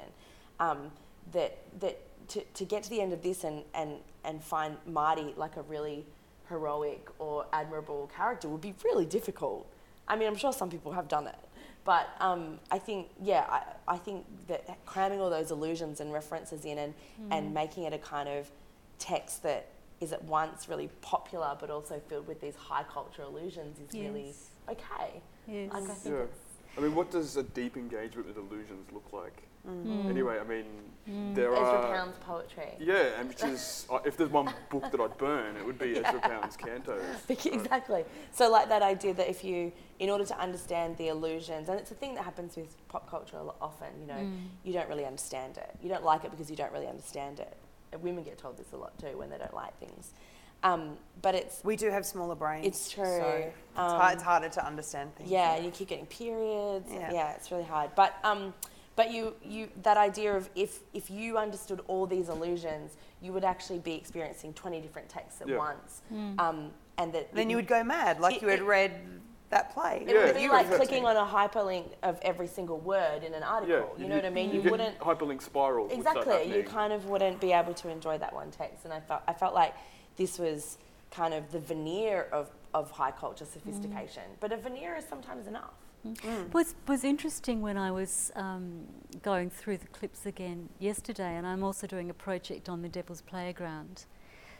Um, 0.61 0.90
that 1.32 1.59
that 1.81 1.98
to, 2.28 2.43
to 2.43 2.65
get 2.65 2.82
to 2.85 2.90
the 2.90 3.01
end 3.01 3.12
of 3.12 3.23
this 3.23 3.44
and, 3.44 3.62
and 3.74 3.97
and 4.24 4.43
find 4.43 4.77
Marty 4.86 5.35
like 5.36 5.56
a 5.56 5.62
really 5.62 6.06
heroic 6.48 7.09
or 7.19 7.47
admirable 7.52 8.11
character 8.15 8.48
would 8.48 8.61
be 8.61 8.74
really 8.85 9.06
difficult. 9.06 9.66
I 10.06 10.16
mean, 10.16 10.28
I'm 10.28 10.36
sure 10.36 10.52
some 10.52 10.70
people 10.70 10.93
have 10.93 11.09
done 11.09 11.27
it, 11.27 11.39
but 11.85 12.09
um, 12.20 12.59
I 12.70 12.78
think 12.78 13.09
yeah, 13.23 13.47
I, 13.48 13.94
I 13.94 13.97
think 13.97 14.24
that 14.48 14.85
cramming 14.86 15.20
all 15.20 15.31
those 15.31 15.51
allusions 15.51 16.01
and 16.01 16.12
references 16.12 16.65
in 16.65 16.78
and 16.78 16.94
and 17.31 17.55
making 17.55 17.85
it 17.85 17.93
a 17.93 17.98
kind 17.98 18.28
of 18.28 18.51
text 18.98 19.43
that 19.43 19.69
is 20.00 20.12
at 20.12 20.22
once 20.24 20.68
really 20.68 20.88
popular 21.00 21.56
but 21.60 21.70
also 21.70 22.00
filled 22.08 22.26
with 22.26 22.40
these 22.40 22.56
high 22.56 22.84
cultural 22.84 23.28
allusions 23.28 23.78
is 23.78 23.94
really 23.94 24.34
okay. 24.68 25.22
Yes. 25.46 25.72
Like, 25.72 25.82
I 25.82 25.94
think 25.94 26.14
Yeah. 26.14 26.24
I 26.76 26.80
mean, 26.80 26.94
what 26.94 27.10
does 27.10 27.36
a 27.36 27.42
deep 27.42 27.76
engagement 27.76 28.26
with 28.26 28.36
illusions 28.36 28.90
look 28.92 29.12
like? 29.12 29.42
Mm. 29.66 30.10
Anyway, 30.10 30.38
I 30.38 30.44
mean, 30.44 30.64
there 31.34 31.52
Ezra 31.52 31.64
are. 31.64 31.78
Ezra 31.78 31.96
Pound's 31.96 32.18
poetry. 32.18 32.72
Yeah, 32.78 33.18
and 33.18 33.28
which 33.28 33.42
is, 33.44 33.86
uh, 33.90 33.98
if 34.04 34.16
there's 34.16 34.30
one 34.30 34.52
book 34.68 34.90
that 34.90 35.00
I'd 35.00 35.16
burn, 35.16 35.56
it 35.56 35.64
would 35.64 35.78
be 35.78 35.96
Ezra 36.04 36.20
Pound's 36.20 36.56
Cantos. 36.56 37.00
exactly. 37.46 38.04
So, 38.32 38.50
like 38.50 38.68
that 38.68 38.82
idea 38.82 39.14
that 39.14 39.30
if 39.30 39.42
you, 39.42 39.72
in 40.00 40.10
order 40.10 40.24
to 40.26 40.38
understand 40.38 40.98
the 40.98 41.08
illusions, 41.08 41.70
and 41.70 41.78
it's 41.78 41.90
a 41.90 41.94
thing 41.94 42.14
that 42.16 42.24
happens 42.24 42.56
with 42.56 42.76
pop 42.88 43.08
culture 43.08 43.38
often, 43.60 43.88
you 44.00 44.06
know, 44.06 44.28
you 44.64 44.72
don't 44.72 44.88
really 44.88 45.06
understand 45.06 45.56
it. 45.56 45.70
You 45.80 45.88
don't 45.88 46.04
like 46.04 46.24
it 46.24 46.30
because 46.30 46.50
you 46.50 46.56
don't 46.56 46.72
really 46.72 46.88
understand 46.88 47.40
it. 47.40 47.56
And 47.94 48.02
women 48.02 48.24
get 48.24 48.36
told 48.36 48.58
this 48.58 48.72
a 48.72 48.76
lot 48.76 48.98
too 48.98 49.16
when 49.16 49.30
they 49.30 49.38
don't 49.38 49.54
like 49.54 49.78
things. 49.78 50.10
Um, 50.64 50.96
but 51.22 51.34
it's, 51.34 51.62
We 51.62 51.76
do 51.76 51.90
have 51.90 52.04
smaller 52.04 52.34
brains. 52.34 52.66
It's 52.66 52.90
true. 52.90 53.04
So 53.04 53.26
it's, 53.46 53.56
Um, 53.76 53.90
hard, 54.00 54.14
it's 54.14 54.22
harder 54.22 54.48
to 54.48 54.66
understand 54.66 55.14
things. 55.14 55.30
yeah, 55.30 55.54
and 55.54 55.64
you 55.64 55.70
keep 55.70 55.88
getting 55.88 56.06
periods. 56.06 56.90
Yeah. 56.92 57.12
Yeah, 57.12 57.32
it's 57.34 57.50
really 57.52 57.64
hard. 57.64 57.90
But 57.94 58.14
um, 58.24 58.52
but 58.96 59.10
you 59.12 59.34
you 59.42 59.68
that 59.82 59.96
idea 59.96 60.34
of 60.36 60.48
if 60.54 60.80
if 60.92 61.10
you 61.10 61.36
understood 61.38 61.82
all 61.86 62.06
these 62.06 62.28
illusions, 62.28 62.96
you 63.20 63.32
would 63.32 63.44
actually 63.44 63.78
be 63.78 63.94
experiencing 63.94 64.52
twenty 64.54 64.80
different 64.80 65.08
texts 65.08 65.40
at 65.40 65.48
Yeah. 65.48 65.58
once. 65.58 66.02
Um, 66.38 66.72
and 66.98 67.12
that 67.12 67.32
Then 67.34 67.48
it 67.48 67.50
you 67.50 67.56
would 67.56 67.66
go 67.68 67.82
mad, 67.84 68.20
like 68.20 68.36
it- 68.36 68.42
you 68.42 68.48
had 68.48 68.60
it- 68.60 68.64
read 68.64 68.92
that 69.55 69.72
play. 69.72 70.05
It 70.06 70.14
Yeah, 70.14 70.26
would 70.26 70.35
be 70.35 70.43
you 70.43 70.51
like 70.51 70.68
would- 70.68 70.76
clicking 70.76 71.06
on 71.06 71.16
a 71.16 71.24
hyperlink 71.24 71.86
of 72.02 72.18
every 72.22 72.47
single 72.47 72.78
word 72.78 73.22
in 73.22 73.32
an 73.35 73.43
article. 73.43 73.94
Yeah, 73.97 74.02
you 74.02 74.09
know 74.09 74.16
what 74.16 74.24
I 74.26 74.31
mean? 74.31 74.52
You, 74.52 74.60
get 74.60 74.70
wouldn't 74.70 74.98
hyperlink 74.98 75.40
spiral. 75.40 75.89
exactly. 75.90 76.55
You 76.55 76.64
kind 76.64 76.93
of 76.93 77.06
wouldn't 77.06 77.40
be 77.40 77.52
able 77.52 77.72
to 77.74 77.89
enjoy 77.89 78.18
that 78.18 78.35
one 78.35 78.51
text. 78.51 78.85
And 78.85 78.93
I 78.93 79.01
felt 79.01 79.22
I 79.26 79.32
felt 79.32 79.55
like 79.55 79.74
this 80.16 80.39
was 80.39 80.78
kind 81.10 81.32
of 81.32 81.51
the 81.52 81.60
veneer 81.60 82.26
of, 82.32 82.51
of 82.74 82.90
high 82.90 83.12
culture 83.12 83.44
sophistication. 83.44 84.24
Mm. 84.24 84.40
But 84.40 84.52
a 84.52 84.56
veneer 84.56 84.97
is 84.97 85.05
sometimes 85.05 85.47
enough. 85.47 85.74
Mm. 86.05 86.16
Mm. 86.16 86.52
was 86.52 86.74
was 86.86 87.02
interesting 87.05 87.62
when 87.62 87.78
I 87.78 87.90
was 87.90 88.32
um, 88.35 88.86
going 89.22 89.48
through 89.51 89.78
the 89.78 89.86
clips 89.86 90.26
again 90.26 90.68
yesterday, 90.78 91.36
and 91.36 91.47
I'm 91.47 91.62
also 91.62 91.86
doing 91.86 92.10
a 92.10 92.14
project 92.14 92.68
on 92.68 92.82
the 92.82 92.89
Devil's 92.89 93.22
Playground. 93.22 94.05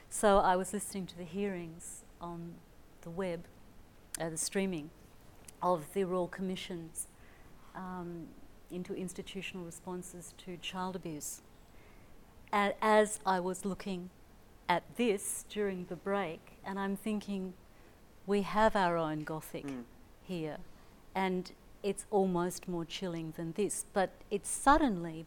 So 0.09 0.37
I 0.39 0.55
was 0.55 0.71
listening 0.71 1.05
to 1.07 1.17
the 1.17 1.25
hearings 1.25 2.03
on 2.21 2.53
the 3.01 3.09
web, 3.09 3.41
uh, 4.19 4.29
the 4.29 4.37
streaming 4.37 4.89
of 5.61 5.93
the 5.93 6.03
Royal 6.03 6.27
Commissions 6.27 7.07
um, 7.75 8.27
into 8.71 8.93
institutional 8.93 9.65
responses 9.65 10.33
to 10.37 10.57
child 10.57 10.95
abuse. 10.95 11.41
And 12.51 12.73
as 12.81 13.19
I 13.25 13.39
was 13.39 13.65
looking 13.65 14.09
at 14.69 14.83
this 14.95 15.45
during 15.49 15.85
the 15.85 15.95
break, 15.95 16.57
and 16.65 16.79
I'm 16.79 16.95
thinking, 16.95 17.53
we 18.25 18.41
have 18.41 18.75
our 18.75 18.97
own 18.97 19.23
Gothic 19.23 19.65
here, 20.23 20.57
and 21.13 21.51
it's 21.83 22.05
almost 22.09 22.67
more 22.67 22.85
chilling 22.85 23.33
than 23.37 23.51
this. 23.53 23.85
But 23.93 24.11
it 24.31 24.45
suddenly 24.45 25.25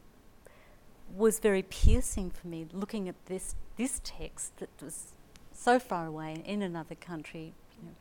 was 1.15 1.39
very 1.39 1.62
piercing 1.62 2.31
for 2.31 2.48
me 2.48 2.66
looking 2.73 3.09
at 3.09 3.15
this 3.27 3.55
this 3.77 4.01
text 4.05 4.56
that 4.59 4.69
was 4.82 5.15
so 5.52 5.78
far 5.78 6.06
away 6.06 6.43
in 6.44 6.62
another 6.62 6.94
country, 6.94 7.55
you 7.78 7.86
know, 7.86 7.94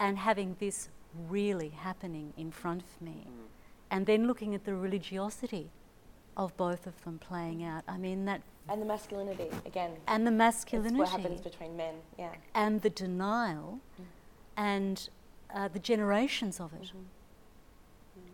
and 0.00 0.18
having 0.18 0.56
this 0.58 0.88
really 1.28 1.68
happening 1.68 2.32
in 2.36 2.50
front 2.50 2.82
of 2.82 3.00
me, 3.00 3.26
mm. 3.26 3.46
and 3.90 4.06
then 4.06 4.26
looking 4.26 4.54
at 4.54 4.64
the 4.64 4.74
religiosity 4.74 5.70
of 6.36 6.56
both 6.56 6.86
of 6.86 7.04
them 7.04 7.18
playing 7.18 7.62
out. 7.62 7.84
I 7.86 7.98
mean 7.98 8.24
that, 8.24 8.40
And 8.68 8.80
the 8.80 8.86
masculinity, 8.86 9.50
again. 9.66 9.92
and 10.08 10.26
the 10.26 10.30
It's 10.30 10.38
masculinity 10.38 10.96
what 10.96 11.08
happens 11.10 11.40
between 11.40 11.76
men, 11.76 11.96
yeah. 12.18 12.30
and 12.54 12.80
the 12.80 12.90
denial 12.90 13.80
mm. 14.00 14.04
and 14.56 15.08
uh, 15.54 15.68
the 15.68 15.78
generations 15.78 16.58
of 16.60 16.72
it. 16.72 16.88
Mm-hmm. 16.88 16.98
Mm. 18.18 18.32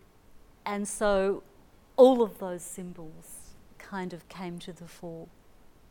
And 0.65 0.87
so 0.87 1.43
all 1.97 2.21
of 2.21 2.39
those 2.39 2.61
symbols 2.61 3.55
kind 3.79 4.13
of 4.13 4.27
came 4.29 4.59
to 4.59 4.71
the 4.71 4.87
fore 4.87 5.27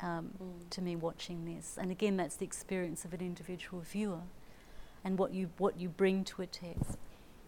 um, 0.00 0.30
to 0.70 0.80
me 0.80 0.94
watching 0.96 1.44
this. 1.44 1.76
And 1.80 1.90
again, 1.90 2.16
that's 2.16 2.36
the 2.36 2.44
experience 2.44 3.04
of 3.04 3.12
an 3.12 3.20
individual 3.20 3.80
viewer 3.80 4.22
and 5.06 5.16
what 5.18 5.32
you, 5.32 5.48
what 5.58 5.78
you 5.78 5.88
bring 5.88 6.24
to 6.24 6.42
a 6.42 6.46
text. 6.46 6.98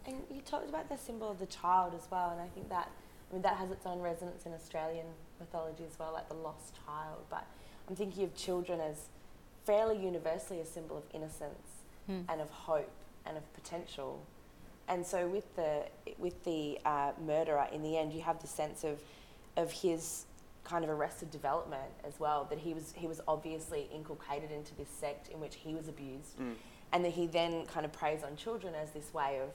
And 0.07 0.17
you 0.33 0.41
talked 0.41 0.69
about 0.69 0.89
the 0.89 0.97
symbol 0.97 1.29
of 1.31 1.41
the 1.41 1.47
child 1.47 1.93
as 1.95 2.09
well, 2.11 2.31
and 2.31 2.41
I 2.41 2.47
think 2.55 2.69
that 2.71 2.89
I 3.31 3.35
mean 3.35 3.43
that 3.43 3.57
has 3.57 3.71
its 3.71 3.85
own 3.85 4.01
resonance 4.01 4.47
in 4.47 4.53
Australian 4.55 5.07
mythology 5.39 5.85
as 5.85 5.99
well, 5.99 6.13
like 6.15 6.29
the 6.29 6.35
lost 6.35 6.75
child. 6.87 7.19
But 7.29 7.45
I'm 7.89 7.97
thinking 7.97 8.25
of 8.25 8.35
children 8.35 8.81
as 8.81 9.09
fairly 9.67 9.99
universally 10.03 10.61
a 10.61 10.65
symbol 10.65 10.97
of 10.97 11.03
innocence 11.13 11.69
Hmm. 12.07 12.21
and 12.31 12.41
of 12.41 12.49
hope 12.49 12.91
and 13.27 13.37
of 13.37 13.53
potential. 13.53 14.21
And 14.87 15.05
so 15.05 15.29
with 15.29 15.55
the 15.57 15.85
with 16.17 16.43
the 16.45 16.79
uh, 16.87 17.11
murderer, 17.23 17.67
in 17.71 17.83
the 17.83 17.99
end, 17.99 18.13
you 18.15 18.23
have 18.23 18.41
the 18.41 18.47
sense 18.47 18.85
of 18.85 19.01
of 19.59 19.73
his 19.73 20.25
kind 20.65 20.85
of 20.85 20.91
arrested 20.91 21.31
development 21.31 21.91
as 22.05 22.19
well. 22.19 22.47
That 22.49 22.61
he 22.61 22.73
was 22.73 22.95
he 22.97 23.07
was 23.07 23.21
obviously 23.29 23.89
inculcated 23.93 24.51
into 24.51 24.75
this 24.77 24.89
sect 24.89 25.29
in 25.29 25.39
which 25.41 25.57
he 25.57 25.75
was 25.75 25.87
abused, 25.89 26.39
Mm. 26.39 26.55
And 26.93 27.05
that 27.05 27.13
he 27.13 27.27
then 27.27 27.67
kind 27.67 27.85
of 27.85 27.93
preys 27.93 28.23
on 28.23 28.37
children 28.37 28.75
as 28.75 28.91
this 28.93 29.13
way 29.13 29.41
of 29.43 29.51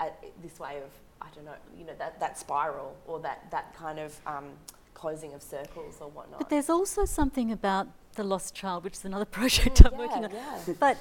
uh, 0.00 0.10
this 0.42 0.58
way 0.58 0.78
of 0.78 0.90
I 1.22 1.26
don't 1.34 1.44
know, 1.44 1.54
you 1.78 1.84
know 1.86 1.94
that, 1.98 2.20
that 2.20 2.38
spiral 2.38 2.96
or 3.06 3.18
that 3.20 3.50
that 3.50 3.74
kind 3.74 3.98
of 3.98 4.18
um, 4.26 4.46
closing 4.94 5.32
of 5.34 5.42
circles 5.42 5.98
or 6.00 6.08
whatnot. 6.10 6.38
But 6.40 6.50
there's 6.50 6.68
also 6.70 7.04
something 7.04 7.50
about 7.52 7.88
the 8.16 8.24
lost 8.24 8.54
child, 8.54 8.84
which 8.84 8.94
is 8.94 9.04
another 9.04 9.24
project 9.38 9.84
I'm 9.84 9.92
yeah, 9.92 9.98
working 9.98 10.24
on. 10.24 10.30
yeah. 10.30 10.74
But 10.78 10.96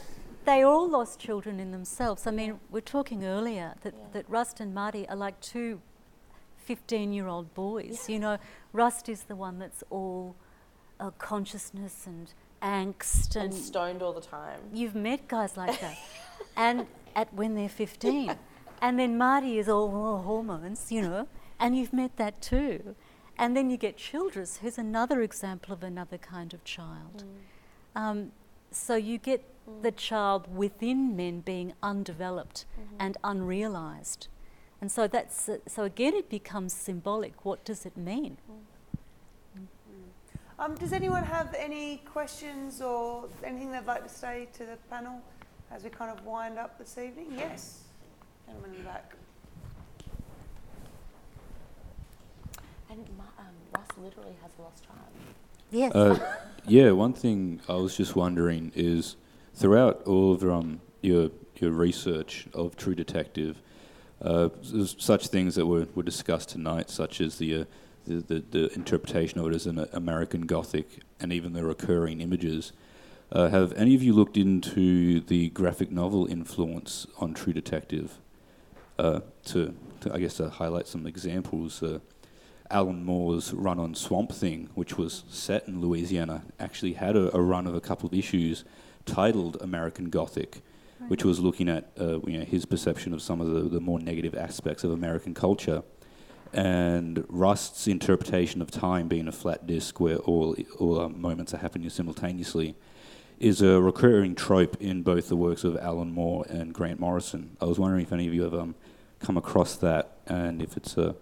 they 0.46 0.62
all 0.64 0.90
lost 0.90 1.20
children 1.20 1.60
in 1.60 1.72
themselves. 1.72 2.28
I 2.28 2.32
mean, 2.32 2.60
we're 2.70 2.82
talking 2.82 3.24
earlier 3.26 3.76
that, 3.82 3.94
Yeah. 3.94 4.06
that 4.14 4.30
Rust 4.30 4.60
and 4.60 4.74
Marty 4.74 5.08
are 5.10 5.16
like 5.16 5.40
two 5.40 5.82
15 6.58 7.14
year 7.14 7.28
old 7.28 7.54
boys. 7.54 8.10
You 8.10 8.20
know, 8.20 8.38
Rust 8.72 9.10
is 9.10 9.24
the 9.24 9.36
one 9.36 9.60
that's 9.60 9.84
all 9.90 10.36
uh, 11.00 11.12
consciousness 11.12 12.06
and 12.06 12.34
angst 12.64 13.36
and 13.36 13.52
and 13.52 13.54
stoned 13.54 14.02
all 14.02 14.14
the 14.14 14.22
time. 14.22 14.60
You've 14.74 14.96
met 14.96 15.28
guys 15.28 15.58
like 15.58 15.80
that, 15.82 15.98
and 16.58 16.88
at 17.16 17.34
when 17.34 17.56
they're 17.56 17.70
15, 17.70 18.36
and 18.82 19.00
then 19.00 19.18
Marty 19.18 19.60
is 19.60 19.70
all, 19.70 19.94
all 19.96 20.22
hormones, 20.24 20.92
you 20.92 21.02
know, 21.02 21.28
and 21.60 21.78
you've 21.78 21.94
met 21.94 22.18
that 22.18 22.42
too, 22.42 22.96
and 23.38 23.56
then 23.56 23.70
you 23.70 23.78
get 23.78 23.98
Childress, 23.98 24.58
who's 24.58 24.78
another 24.78 25.22
example 25.22 25.74
of 25.74 25.84
another 25.84 26.18
kind 26.18 26.54
of 26.54 26.64
child. 26.64 27.24
Um, 27.96 28.32
so 28.72 28.96
you 28.96 29.18
get 29.18 29.44
the 29.82 29.92
child 29.92 30.54
within 30.54 31.16
men 31.16 31.42
being 31.42 31.74
undeveloped 31.84 32.66
and 33.00 33.18
unrealized, 33.24 34.28
and 34.82 34.92
so 34.92 35.08
that's 35.08 35.48
uh, 35.48 35.58
so 35.68 35.84
again 35.84 36.14
it 36.14 36.30
becomes 36.30 36.74
symbolic. 36.74 37.46
What 37.46 37.64
does 37.64 37.86
it 37.86 37.96
mean? 37.96 38.38
Um, 40.64 40.76
does 40.76 40.94
anyone 40.94 41.24
have 41.24 41.54
any 41.60 41.98
questions 42.06 42.82
or 42.82 43.28
anything 43.44 43.70
they'd 43.70 43.86
like 43.86 44.04
to 44.04 44.10
say 44.10 44.48
to 44.54 44.60
the 44.60 44.78
panel 44.90 45.22
as 45.70 45.84
we 45.84 45.90
kind 45.90 46.10
of 46.10 46.26
wind 46.26 46.58
up 46.58 46.78
this 46.80 46.98
evening? 46.98 47.28
Yes, 47.36 47.82
gentleman 48.46 48.72
in 48.72 48.78
the 48.78 48.84
back. 48.86 49.14
And 52.90 53.06
Ma- 53.18 53.24
um, 53.40 53.48
Rust 53.76 53.92
literally 54.02 54.36
has 54.42 54.52
a 54.58 54.62
lost 54.62 54.86
child. 54.86 55.00
Yes. 55.70 55.94
Uh, 55.94 56.38
yeah, 56.66 56.92
one 56.92 57.12
thing 57.12 57.60
I 57.68 57.74
was 57.74 57.98
just 57.98 58.16
wondering 58.16 58.72
is 58.74 59.18
throughout 59.56 60.04
all 60.06 60.32
of 60.32 60.46
um, 60.46 60.80
your 61.02 61.30
your 61.58 61.72
research 61.72 62.48
of 62.54 62.78
True 62.78 62.96
Detective, 62.96 63.62
uh, 64.22 64.48
such 64.98 65.28
things 65.28 65.56
that 65.56 65.66
were, 65.66 65.88
were 65.94 66.04
discussed 66.04 66.50
tonight, 66.50 66.90
such 66.90 67.20
as 67.20 67.38
the, 67.38 67.62
uh, 67.62 67.66
the, 68.06 68.16
the 68.16 68.44
the 68.52 68.74
interpretation 68.74 69.40
of 69.40 69.48
it 69.48 69.56
as 69.56 69.66
an 69.66 69.88
American 69.94 70.42
Gothic, 70.42 71.02
and 71.20 71.32
even 71.32 71.54
the 71.54 71.64
recurring 71.64 72.22
images. 72.22 72.72
Uh, 73.32 73.50
have 73.50 73.74
any 73.74 73.96
of 73.96 74.04
you 74.04 74.14
looked 74.14 74.38
into 74.38 75.20
the 75.20 75.50
graphic 75.50 75.92
novel 75.92 76.28
influence 76.28 77.08
on 77.18 77.34
True 77.34 77.54
Detective? 77.54 78.20
Uh, 79.00 79.22
to, 79.46 79.74
to 80.02 80.14
I 80.14 80.20
guess 80.20 80.36
to 80.36 80.50
highlight 80.50 80.88
some 80.88 81.08
examples. 81.08 81.82
Uh, 81.82 82.00
Alan 82.70 83.04
Moore's 83.04 83.54
run 83.54 83.80
on 83.80 83.96
Swamp 83.96 84.32
Thing, 84.32 84.70
which 84.76 84.98
was 84.98 85.24
set 85.30 85.68
in 85.68 85.82
Louisiana, 85.82 86.44
actually 86.60 86.94
had 86.94 87.16
a, 87.16 87.36
a 87.36 87.42
run 87.42 87.68
of 87.68 87.76
a 87.76 87.82
couple 87.82 88.08
of 88.08 88.14
issues 88.14 88.64
titled 89.06 89.58
American 89.62 90.10
Gothic, 90.10 90.62
which 91.08 91.24
was 91.24 91.40
looking 91.40 91.70
at 91.70 91.92
uh, 92.00 92.20
you 92.22 92.40
know, 92.40 92.46
his 92.46 92.66
perception 92.66 93.14
of 93.14 93.22
some 93.22 93.42
of 93.42 93.48
the, 93.48 93.62
the 93.62 93.80
more 93.80 94.00
negative 94.00 94.36
aspects 94.36 94.84
of 94.84 94.92
American 94.92 95.34
culture. 95.34 95.84
And 96.54 97.26
Rust's 97.30 97.88
interpretation 97.88 98.62
of 98.62 98.70
time 98.70 99.08
being 99.08 99.28
a 99.28 99.32
flat 99.32 99.66
disk 99.66 100.00
where 100.00 100.18
all, 100.18 100.56
all 100.80 101.00
uh, 101.00 101.10
moments 101.10 101.54
are 101.54 101.58
happening 101.58 101.90
simultaneously 101.90 102.76
is 103.40 103.62
a 103.62 103.82
recurring 103.82 104.36
trope 104.36 104.78
in 104.80 105.02
both 105.02 105.30
the 105.30 105.36
works 105.36 105.64
of 105.64 105.76
Alan 105.78 106.12
Moore 106.12 106.46
and 106.48 106.72
Grant 106.72 107.00
Morrison. 107.00 107.58
I 107.60 107.66
was 107.66 107.80
wondering 107.80 108.04
if 108.04 108.14
any 108.14 108.28
of 108.28 108.34
you 108.34 108.44
have 108.44 108.54
um, 108.54 108.76
come 109.20 109.36
across 109.36 109.76
that 109.78 110.18
and 110.28 110.62
if 110.62 110.78
it's 110.78 110.96
uh, 110.96 111.14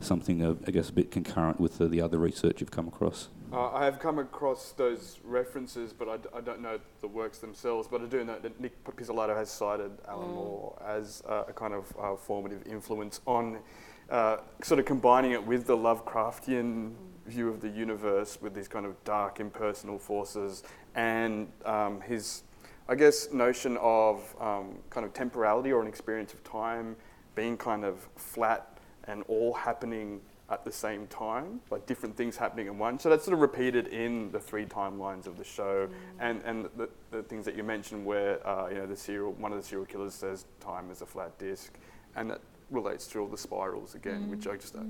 something, 0.00 0.42
uh, 0.42 0.54
I 0.66 0.70
guess, 0.70 0.88
a 0.88 0.92
bit 0.92 1.10
concurrent 1.10 1.58
with 1.58 1.78
the, 1.78 1.88
the 1.88 2.00
other 2.00 2.18
research 2.18 2.60
you've 2.60 2.70
come 2.70 2.86
across. 2.86 3.28
Uh, 3.52 3.72
I 3.72 3.84
have 3.84 3.98
come 3.98 4.18
across 4.18 4.72
those 4.72 5.20
references, 5.24 5.92
but 5.92 6.08
I, 6.08 6.16
d- 6.16 6.28
I 6.34 6.40
don't 6.40 6.60
know 6.60 6.78
the 7.00 7.08
works 7.08 7.38
themselves. 7.38 7.88
But 7.88 8.02
I 8.02 8.06
do 8.06 8.24
know 8.24 8.38
that 8.38 8.60
Nic 8.60 8.84
Pizzolatto 8.84 9.36
has 9.36 9.50
cited 9.50 9.92
Alan 10.08 10.30
Moore 10.30 10.80
as 10.84 11.22
uh, 11.28 11.44
a 11.48 11.52
kind 11.52 11.74
of 11.74 11.92
uh, 11.98 12.16
formative 12.16 12.66
influence 12.66 13.20
on 13.26 13.58
uh, 14.10 14.38
sort 14.62 14.80
of 14.80 14.86
combining 14.86 15.32
it 15.32 15.44
with 15.44 15.66
the 15.66 15.76
Lovecraftian 15.76 16.92
view 17.26 17.48
of 17.48 17.60
the 17.60 17.68
universe 17.68 18.38
with 18.40 18.54
these 18.54 18.68
kind 18.68 18.86
of 18.86 19.02
dark 19.04 19.40
impersonal 19.40 19.98
forces 19.98 20.62
and 20.94 21.48
um, 21.64 22.00
his, 22.00 22.44
I 22.88 22.94
guess, 22.94 23.32
notion 23.32 23.76
of 23.78 24.34
um, 24.40 24.78
kind 24.90 25.04
of 25.04 25.12
temporality 25.12 25.72
or 25.72 25.82
an 25.82 25.88
experience 25.88 26.32
of 26.32 26.44
time 26.44 26.96
being 27.34 27.56
kind 27.56 27.84
of 27.84 28.08
flat 28.16 28.78
and 29.04 29.24
all 29.28 29.52
happening 29.52 30.20
at 30.48 30.64
the 30.64 30.70
same 30.70 31.08
time, 31.08 31.60
like 31.70 31.86
different 31.86 32.16
things 32.16 32.36
happening 32.36 32.68
in 32.68 32.78
one. 32.78 32.98
So 32.98 33.10
that's 33.10 33.24
sort 33.24 33.34
of 33.34 33.40
repeated 33.40 33.88
in 33.88 34.30
the 34.30 34.38
three 34.38 34.64
timelines 34.64 35.26
of 35.26 35.36
the 35.36 35.44
show, 35.44 35.88
and 36.20 36.40
and 36.44 36.68
the, 36.76 36.88
the 37.10 37.22
things 37.24 37.44
that 37.46 37.56
you 37.56 37.64
mentioned, 37.64 38.06
where 38.06 38.46
uh, 38.46 38.68
you 38.68 38.76
know 38.76 38.86
the 38.86 38.96
serial 38.96 39.32
one 39.32 39.52
of 39.52 39.58
the 39.58 39.64
serial 39.64 39.86
killers 39.86 40.14
says 40.14 40.44
time 40.60 40.90
is 40.90 41.02
a 41.02 41.06
flat 41.06 41.36
disc, 41.38 41.76
and 42.14 42.30
that 42.30 42.40
relates 42.70 43.06
to 43.08 43.20
all 43.20 43.28
the 43.28 43.38
spirals 43.38 43.94
again, 43.94 44.28
which 44.30 44.46
I 44.46 44.56
just 44.56 44.74
I, 44.76 44.80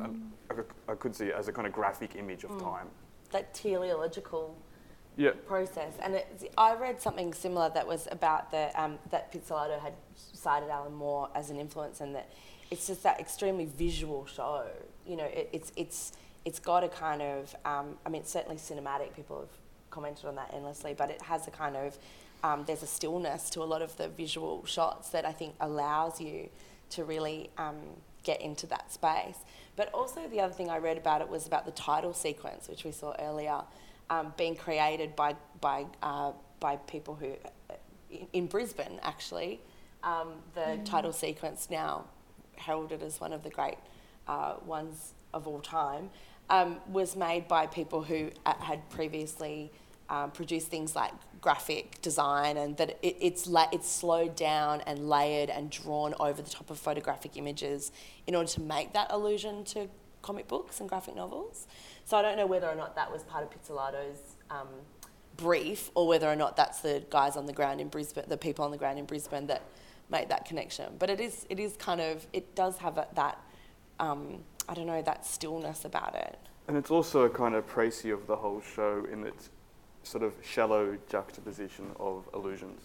I, 0.51 0.55
could- 0.55 0.66
I 0.89 0.94
could 0.94 1.15
see 1.15 1.31
as 1.32 1.48
a 1.48 1.53
kind 1.53 1.66
of 1.66 1.73
graphic 1.73 2.16
image 2.16 2.44
of 2.44 2.51
time. 2.61 2.89
That 3.32 3.53
teleological 3.55 4.57
Yeah. 5.16 5.32
process. 5.47 5.93
And 6.03 6.15
it's, 6.15 6.44
I 6.57 6.74
read 6.74 7.01
something 7.03 7.35
similar 7.35 7.69
that 7.70 7.86
was 7.86 8.09
about 8.11 8.51
the 8.51 8.70
um, 8.81 8.98
that 9.11 9.32
Pizzolatto 9.32 9.78
had 9.81 9.93
cited 10.15 10.70
Alan 10.70 10.94
Moore 10.94 11.28
as 11.35 11.51
an 11.51 11.59
influence, 11.59 12.01
and 12.01 12.15
that 12.15 12.31
it's 12.70 12.86
just 12.86 13.03
that 13.03 13.20
extremely 13.20 13.66
visual 13.66 14.27
show. 14.27 14.66
You 15.07 15.16
know, 15.16 15.24
it, 15.24 15.48
it's 15.53 15.73
it's 15.77 16.12
it's 16.44 16.59
got 16.59 16.82
a 16.85 16.89
kind 16.89 17.20
of 17.20 17.55
um, 17.65 17.97
I 18.07 18.09
mean, 18.09 18.23
it's 18.23 18.31
certainly 18.32 18.57
cinematic. 18.57 19.15
People 19.15 19.40
have 19.40 19.48
commented 19.90 20.24
on 20.27 20.35
that 20.36 20.51
endlessly, 20.55 20.94
but 20.94 21.11
it 21.11 21.20
has 21.23 21.47
a 21.47 21.51
kind 21.51 21.77
of 21.77 21.98
um, 22.44 22.65
there's 22.66 22.82
a 22.82 22.86
stillness 22.86 23.51
to 23.51 23.62
a 23.62 23.65
lot 23.65 23.82
of 23.82 23.97
the 23.97 24.09
visual 24.09 24.65
shots 24.66 25.11
that 25.11 25.24
I 25.27 25.32
think 25.32 25.55
allows 25.61 26.20
you 26.20 26.48
to 26.91 27.05
really 27.05 27.51
um, 27.59 27.77
get 28.23 28.41
into 28.41 28.67
that 28.69 28.93
space. 28.93 29.39
But 29.77 29.93
also 29.93 30.27
the 30.29 30.41
other 30.41 30.53
thing 30.53 30.71
I 30.71 30.79
read 30.79 30.97
about 30.97 31.21
it 31.21 31.29
was 31.29 31.47
about 31.47 31.65
the 31.65 31.73
title 31.73 32.15
sequence, 32.15 32.69
which 32.69 32.85
we 32.85 32.93
saw 32.93 33.15
earlier, 33.19 33.63
um, 34.11 34.33
being 34.37 34.57
created 34.57 35.17
by 35.17 35.37
by 35.61 35.87
uh, 36.03 36.33
by 36.61 36.77
people 36.77 37.15
who 37.15 37.35
in, 38.11 38.27
in 38.33 38.47
Brisbane 38.47 38.99
actually. 39.03 39.61
Um, 40.03 40.35
the 40.55 40.79
title 40.85 41.13
sequence 41.13 41.69
now 41.69 42.05
heralded 42.57 43.03
as 43.03 43.21
one 43.21 43.33
of 43.33 43.43
the 43.43 43.51
great 43.51 43.79
uh, 44.29 44.55
ones 44.65 45.15
of 45.35 45.49
all 45.49 45.61
time 45.61 46.11
um, 46.49 46.79
was 46.89 47.17
made 47.17 47.49
by 47.49 47.67
people 47.67 48.03
who 48.03 48.31
uh, 48.45 48.55
had 48.61 48.89
previously 48.91 49.73
um, 50.09 50.31
produced 50.31 50.69
things 50.69 50.95
like 50.95 51.12
graphic 51.41 52.01
design 52.03 52.57
and 52.57 52.77
that 52.77 52.99
it, 53.03 53.16
it's, 53.20 53.47
la- 53.47 53.69
it's 53.73 53.89
slowed 53.91 54.37
down 54.37 54.81
and 54.83 55.09
layered 55.09 55.51
and 55.51 55.70
drawn 55.70 56.15
over 56.19 56.43
the 56.43 56.51
top 56.51 56.70
of 56.70 56.78
photographic 56.78 57.37
images 57.37 57.93
in 58.27 58.35
order 58.35 58.49
to 58.49 58.61
make 58.61 58.93
that 58.93 59.07
allusion 59.11 59.65
to 59.65 59.89
comic 60.23 60.49
books 60.49 60.81
and 60.81 60.89
graphic 60.89 61.15
novels. 61.15 61.66
So 62.05 62.16
I 62.16 62.23
don't 62.23 62.37
know 62.37 62.47
whether 62.47 62.69
or 62.69 62.74
not 62.74 62.97
that 62.97 63.12
was 63.12 63.23
part 63.24 63.45
of 63.45 63.51
Pizzolatto's 63.51 64.37
um, 64.51 64.69
brief 65.37 65.91
or 65.95 66.09
whether 66.09 66.28
or 66.28 66.37
not 66.37 66.57
that's 66.57 66.81
the 66.81 67.05
guys 67.11 67.37
on 67.37 67.47
the 67.47 67.53
ground 67.53 67.81
in 67.81 67.89
Brisbane, 67.89 68.24
the 68.28 68.37
people 68.37 68.65
on 68.65 68.70
the 68.70 68.77
ground 68.77 68.99
in 68.99 69.05
Brisbane 69.05 69.47
that 69.47 69.62
made 70.11 70.28
that 70.28 70.45
connection. 70.45 70.95
But 70.99 71.11
it 71.11 71.20
is, 71.20 71.47
it 71.51 71.61
is 71.61 71.77
kind 71.77 72.01
of, 72.01 72.27
it 72.33 72.55
does 72.55 72.78
have 72.78 72.99
a, 72.99 73.07
that, 73.15 73.41
um, 74.01 74.39
I 74.69 74.74
don't 74.74 74.87
know, 74.87 75.03
that 75.03 75.27
stillness 75.27 75.85
about 75.85 76.15
it. 76.15 76.39
And 76.69 76.77
it's 76.77 76.91
also 76.91 77.23
a 77.23 77.31
kind 77.31 77.55
of 77.55 77.66
précis 77.69 78.12
of 78.12 78.27
the 78.27 78.37
whole 78.37 78.61
show 78.61 79.07
in 79.12 79.24
its 79.24 79.51
sort 80.07 80.23
of 80.23 80.33
shallow 80.43 80.97
juxtaposition 81.09 81.91
of 81.99 82.28
illusions. 82.33 82.81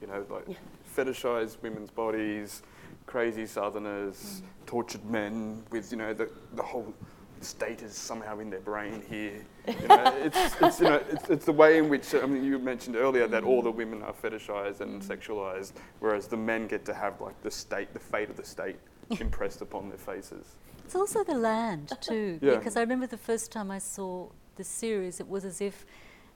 You 0.00 0.08
know, 0.08 0.26
like 0.28 0.46
fetishized 0.94 1.56
women's 1.62 1.90
bodies, 1.90 2.62
crazy 3.06 3.46
southerners, 3.46 4.42
mm. 4.42 4.66
tortured 4.66 5.04
men 5.06 5.62
with, 5.70 5.90
you 5.90 5.96
know, 5.96 6.12
the, 6.12 6.28
the 6.54 6.62
whole 6.62 6.92
state 7.40 7.82
is 7.82 7.94
somehow 7.94 8.38
in 8.40 8.50
their 8.50 8.60
brain 8.60 9.02
here. 9.08 9.44
You 9.80 9.88
know, 9.88 10.14
it's, 10.18 10.36
it's, 10.60 10.80
you 10.80 10.88
know, 10.88 11.02
it's, 11.10 11.28
it's 11.28 11.44
the 11.44 11.52
way 11.52 11.78
in 11.78 11.88
which, 11.88 12.14
I 12.14 12.24
mean, 12.24 12.44
you 12.44 12.56
mentioned 12.58 12.94
earlier 12.94 13.26
that 13.26 13.42
all 13.42 13.62
the 13.62 13.72
mm. 13.72 13.76
women 13.76 14.02
are 14.02 14.12
fetishized 14.12 14.80
and 14.80 15.02
mm. 15.02 15.04
sexualized, 15.04 15.72
whereas 15.98 16.28
the 16.28 16.36
men 16.36 16.68
get 16.68 16.84
to 16.84 16.94
have 16.94 17.20
like 17.20 17.40
the 17.42 17.50
state, 17.50 17.92
the 17.92 17.98
fate 17.98 18.30
of 18.30 18.36
the 18.36 18.44
state 18.44 18.76
impressed 19.18 19.62
upon 19.62 19.88
their 19.88 19.98
faces. 19.98 20.56
It's 20.84 20.94
also 20.94 21.24
the 21.24 21.34
land 21.34 21.92
too, 22.00 22.38
Yeah. 22.42 22.56
because 22.56 22.76
I 22.76 22.80
remember 22.80 23.08
the 23.08 23.16
first 23.16 23.50
time 23.50 23.72
I 23.72 23.78
saw 23.78 24.28
the 24.54 24.62
series, 24.62 25.18
it 25.18 25.28
was 25.28 25.44
as 25.44 25.60
if 25.60 25.84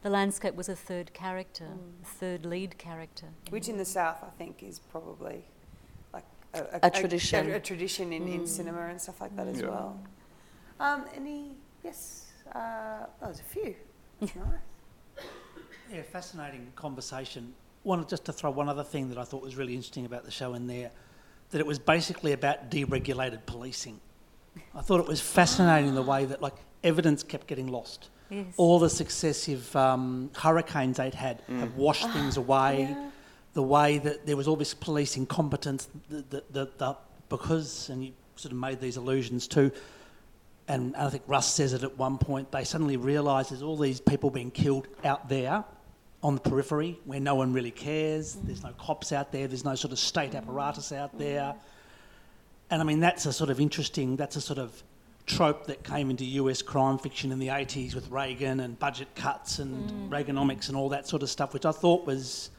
the 0.03 0.11
landscape 0.11 0.55
was 0.55 0.69
a 0.69 0.77
third 0.77 1.13
character, 1.13 1.67
a 2.03 2.07
third 2.07 2.47
lead 2.47 2.79
character. 2.79 3.27
Which 3.51 3.69
in 3.69 3.77
the 3.77 3.85
South, 3.85 4.19
I 4.23 4.31
think, 4.39 4.63
is 4.63 4.79
probably 4.79 5.45
like 6.13 6.25
a, 6.55 6.81
A 6.85 6.91
tradition. 6.91 7.51
a, 7.51 7.57
a 7.57 7.61
tradition 7.61 8.13
in, 8.13 8.27
in 8.29 8.47
cinema 8.47 8.87
and 8.87 9.01
stuff 9.01 9.21
like 9.21 9.35
that 9.37 9.47
as 9.47 9.61
Yeah. 9.61 9.69
well. 9.69 10.01
Um, 10.79 11.05
any, 11.15 11.53
yes, 11.85 12.27
uh, 12.55 12.59
oh, 12.59 13.07
there's 13.25 13.41
a 13.41 13.43
few. 13.45 13.75
That's 14.21 14.35
nice. 14.37 15.27
Yeah, 15.93 16.03
fascinating 16.03 16.73
conversation. 16.77 17.53
Wanted 17.85 18.09
just 18.09 18.25
to 18.27 18.33
throw 18.33 18.51
one 18.51 18.69
other 18.69 18.85
thing 18.85 19.09
that 19.09 19.19
I 19.19 19.25
thought 19.25 19.43
was 19.43 19.57
really 19.57 19.75
interesting 19.75 20.07
about 20.07 20.25
the 20.25 20.31
show 20.31 20.55
in 20.55 20.67
there, 20.67 20.91
that 21.51 21.59
it 21.59 21.67
was 21.67 21.79
basically 21.79 22.33
about 22.33 22.71
deregulated 22.71 23.45
policing. 23.47 24.01
I 24.75 24.83
thought 24.83 25.01
it 25.01 25.07
was 25.07 25.21
fascinating 25.21 25.95
the 25.95 26.03
way 26.03 26.25
that 26.27 26.41
like 26.41 26.55
evidence 26.85 27.23
kept 27.23 27.47
getting 27.47 27.67
lost. 27.67 28.11
Yes. 28.31 28.47
All 28.57 28.79
the 28.79 28.91
successive 28.91 29.75
um, 29.75 30.31
hurricanes 30.37 30.99
they'd 30.99 31.15
had 31.15 31.47
mm. 31.49 31.61
have 31.61 31.75
washed 31.77 32.05
ah, 32.05 32.13
things 32.13 32.37
away. 32.37 32.97
The 33.55 33.63
way 33.63 33.99
that 33.99 34.27
there 34.27 34.37
was 34.37 34.47
all 34.47 34.57
this 34.57 34.75
police 34.75 35.17
incompetence, 35.17 35.89
the, 36.09 36.25
the, 36.31 36.45
the, 36.51 36.71
the, 36.79 36.97
because, 37.29 37.89
and 37.89 38.05
you 38.05 38.13
sort 38.37 38.53
of 38.53 38.59
made 38.59 38.81
these 38.81 38.97
allusions 38.97 39.49
to, 39.49 39.73
and 40.69 40.95
I 40.95 41.11
think 41.11 41.25
Rust 41.27 41.57
says 41.57 41.73
it 41.73 41.83
at 41.83 41.99
one 41.99 42.17
point, 42.17 42.53
they 42.53 42.63
suddenly 42.63 42.97
realise 42.97 43.49
there's 43.49 43.63
all 43.63 43.77
these 43.77 44.01
people 44.01 44.31
being 44.31 44.53
killed 44.53 44.87
out 45.03 45.29
there 45.29 45.65
on 46.23 46.37
the 46.37 46.41
periphery 46.41 47.01
where 47.07 47.19
no 47.19 47.35
one 47.35 47.53
really 47.53 47.73
cares. 47.73 48.37
Mm. 48.37 48.47
There's 48.47 48.63
no 48.63 48.73
cops 48.79 49.11
out 49.11 49.33
there, 49.33 49.49
there's 49.49 49.65
no 49.65 49.75
sort 49.75 49.91
of 49.91 49.99
state 49.99 50.37
apparatus 50.37 50.93
out 50.93 51.13
mm. 51.17 51.19
there. 51.19 51.55
And 52.71 52.81
I 52.81 52.85
mean, 52.85 53.01
that's 53.01 53.27
a 53.27 53.33
sort 53.33 53.51
of 53.51 53.61
interesting, 53.61 54.15
that's 54.15 54.37
a 54.37 54.41
sort 54.41 54.61
of 54.61 54.81
trope 55.31 55.67
that 55.67 55.85
came 55.85 56.11
into 56.11 56.25
US 56.25 56.63
crime 56.63 56.99
fiction 56.99 57.33
in 57.33 57.39
the 57.39 57.49
80s 57.49 57.95
with 57.95 58.11
Reagan 58.11 58.61
and 58.61 58.79
budget 58.79 59.15
cuts 59.15 59.59
and 59.59 59.91
mm. 59.91 60.09
Reaganomics 60.09 60.69
and 60.69 60.77
all 60.77 60.89
that 60.91 61.07
sort 61.07 61.23
of 61.23 61.31
stuff, 61.31 61.55
which 61.55 61.65
I 61.65 61.73
thought 61.73 62.07
was 62.07 62.51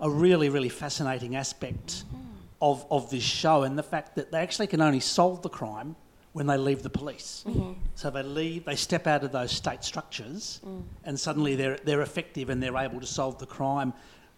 a 0.00 0.08
really, 0.08 0.48
really 0.48 0.68
fascinating 0.68 1.36
aspect 1.36 2.04
mm. 2.04 2.20
of, 2.62 2.86
of 2.90 3.10
this 3.10 3.22
show 3.22 3.62
and 3.62 3.78
the 3.78 3.82
fact 3.82 4.16
that 4.16 4.30
they 4.30 4.38
actually 4.38 4.66
can 4.66 4.80
only 4.80 5.00
solve 5.00 5.42
the 5.42 5.48
crime 5.48 5.96
when 6.32 6.46
they 6.46 6.56
leave 6.56 6.82
the 6.82 6.90
police. 6.90 7.44
Mm-hmm. 7.46 7.72
So 7.94 8.10
they 8.10 8.22
leave, 8.22 8.64
they 8.64 8.76
step 8.76 9.06
out 9.06 9.22
of 9.22 9.32
those 9.32 9.52
state 9.52 9.84
structures 9.84 10.60
mm. 10.66 10.82
and 11.04 11.18
suddenly 11.18 11.54
they're, 11.56 11.78
they're 11.84 12.02
effective 12.02 12.50
and 12.50 12.62
they're 12.62 12.76
able 12.76 13.00
to 13.00 13.06
solve 13.06 13.38
the 13.38 13.46
crime. 13.46 13.92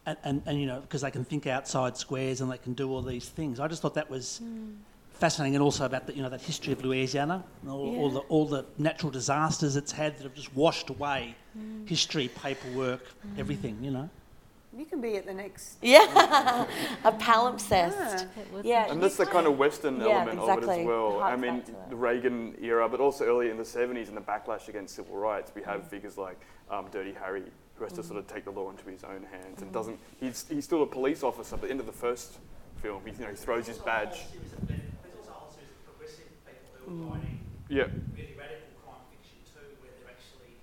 And, 0.05 0.17
and, 0.25 0.43
and 0.47 0.61
you 0.61 0.67
know, 0.67 0.81
because 0.81 1.03
they 1.03 1.11
can 1.11 1.25
think 1.25 1.47
outside 1.47 1.97
squares 1.97 2.41
and 2.41 2.51
they 2.51 2.59
can 2.59 2.75
do 2.75 2.91
all 2.91 3.03
these 3.03 3.29
things. 3.29 3.61
I 3.61 3.67
just 3.67 3.83
thought 3.83 3.95
that 3.95 4.09
was 4.09 4.41
fascinating 5.19 5.55
and 5.55 5.63
also 5.63 5.85
about 5.85 6.07
the, 6.07 6.15
you 6.15 6.23
know, 6.23 6.29
that 6.29 6.43
history 6.43 6.73
of 6.73 6.85
Louisiana, 6.85 7.45
and 7.63 7.71
all, 7.71 7.97
all, 7.97 8.11
the, 8.11 8.21
all 8.21 8.47
the 8.47 8.65
natural 8.79 9.11
disasters 9.11 9.77
it's 9.77 9.93
had 9.93 10.17
that 10.19 10.25
have 10.25 10.35
just 10.35 10.55
washed 10.55 10.91
away 10.91 11.35
mm. 11.57 11.89
history, 11.89 12.29
paperwork, 12.29 13.03
mm. 13.27 13.39
everything, 13.39 13.79
you 13.83 13.91
know. 13.91 14.11
You 14.77 14.85
can 14.85 15.01
be 15.01 15.17
at 15.17 15.25
the 15.25 15.33
next. 15.33 15.79
Yeah, 15.83 16.67
a 17.05 17.13
palimpsest. 17.13 18.27
Yeah. 18.53 18.61
Yeah, 18.63 18.93
And 18.93 19.03
that's 19.03 19.17
the 19.17 19.25
kind 19.25 19.47
of 19.47 19.57
Western 19.57 19.99
Yeah, 20.01 20.07
element 20.09 20.39
of 20.41 20.63
it 20.63 20.69
as 20.69 20.87
well. 20.87 21.23
I 21.23 21.35
mean, 21.35 21.59
back 21.59 21.67
to 21.67 21.73
it. 21.73 21.91
the 21.91 21.97
Reagan 21.97 22.55
era, 22.61 22.87
but 22.89 23.01
also 23.01 23.25
early 23.25 23.49
in 23.49 23.57
the 23.57 23.63
70s 23.63 24.09
and 24.09 24.17
the 24.17 24.21
backlash 24.21 24.69
against 24.69 24.95
civil 24.95 25.17
rights, 25.17 25.51
we 25.55 25.63
have 25.63 25.83
mm. 25.83 25.89
figures 25.89 26.19
like 26.19 26.39
um, 26.71 26.87
Dirty 26.93 27.13
Harry, 27.13 27.45
who 27.77 27.85
has 27.85 27.93
to 27.95 28.03
sort 28.03 28.19
of 28.19 28.27
take 28.27 28.45
the 28.45 28.51
law 28.51 28.71
into 28.71 28.85
his 28.91 29.03
own 29.05 29.25
hands 29.31 29.63
and 29.63 29.73
doesn't. 29.73 29.99
He's, 30.21 30.45
he's 30.51 30.65
still 30.65 30.83
a 30.83 30.87
police 30.87 31.23
officer, 31.23 31.57
but 31.57 31.65
at 31.65 31.69
the 31.69 31.71
end 31.71 31.81
of 31.81 31.87
the 31.87 31.93
first 31.93 32.35
film, 32.83 33.01
he, 33.07 33.13
you 33.13 33.21
know, 33.21 33.31
he 33.31 33.37
throws 33.37 33.67
his 33.67 33.79
badge. 33.79 34.27
Yeah. 37.69 37.91
really 38.15 38.39
radical 38.39 38.71
crime 38.79 39.03
fiction 39.11 39.43
too, 39.43 39.75
where 39.83 39.91
they're 39.99 40.15
actually 40.15 40.55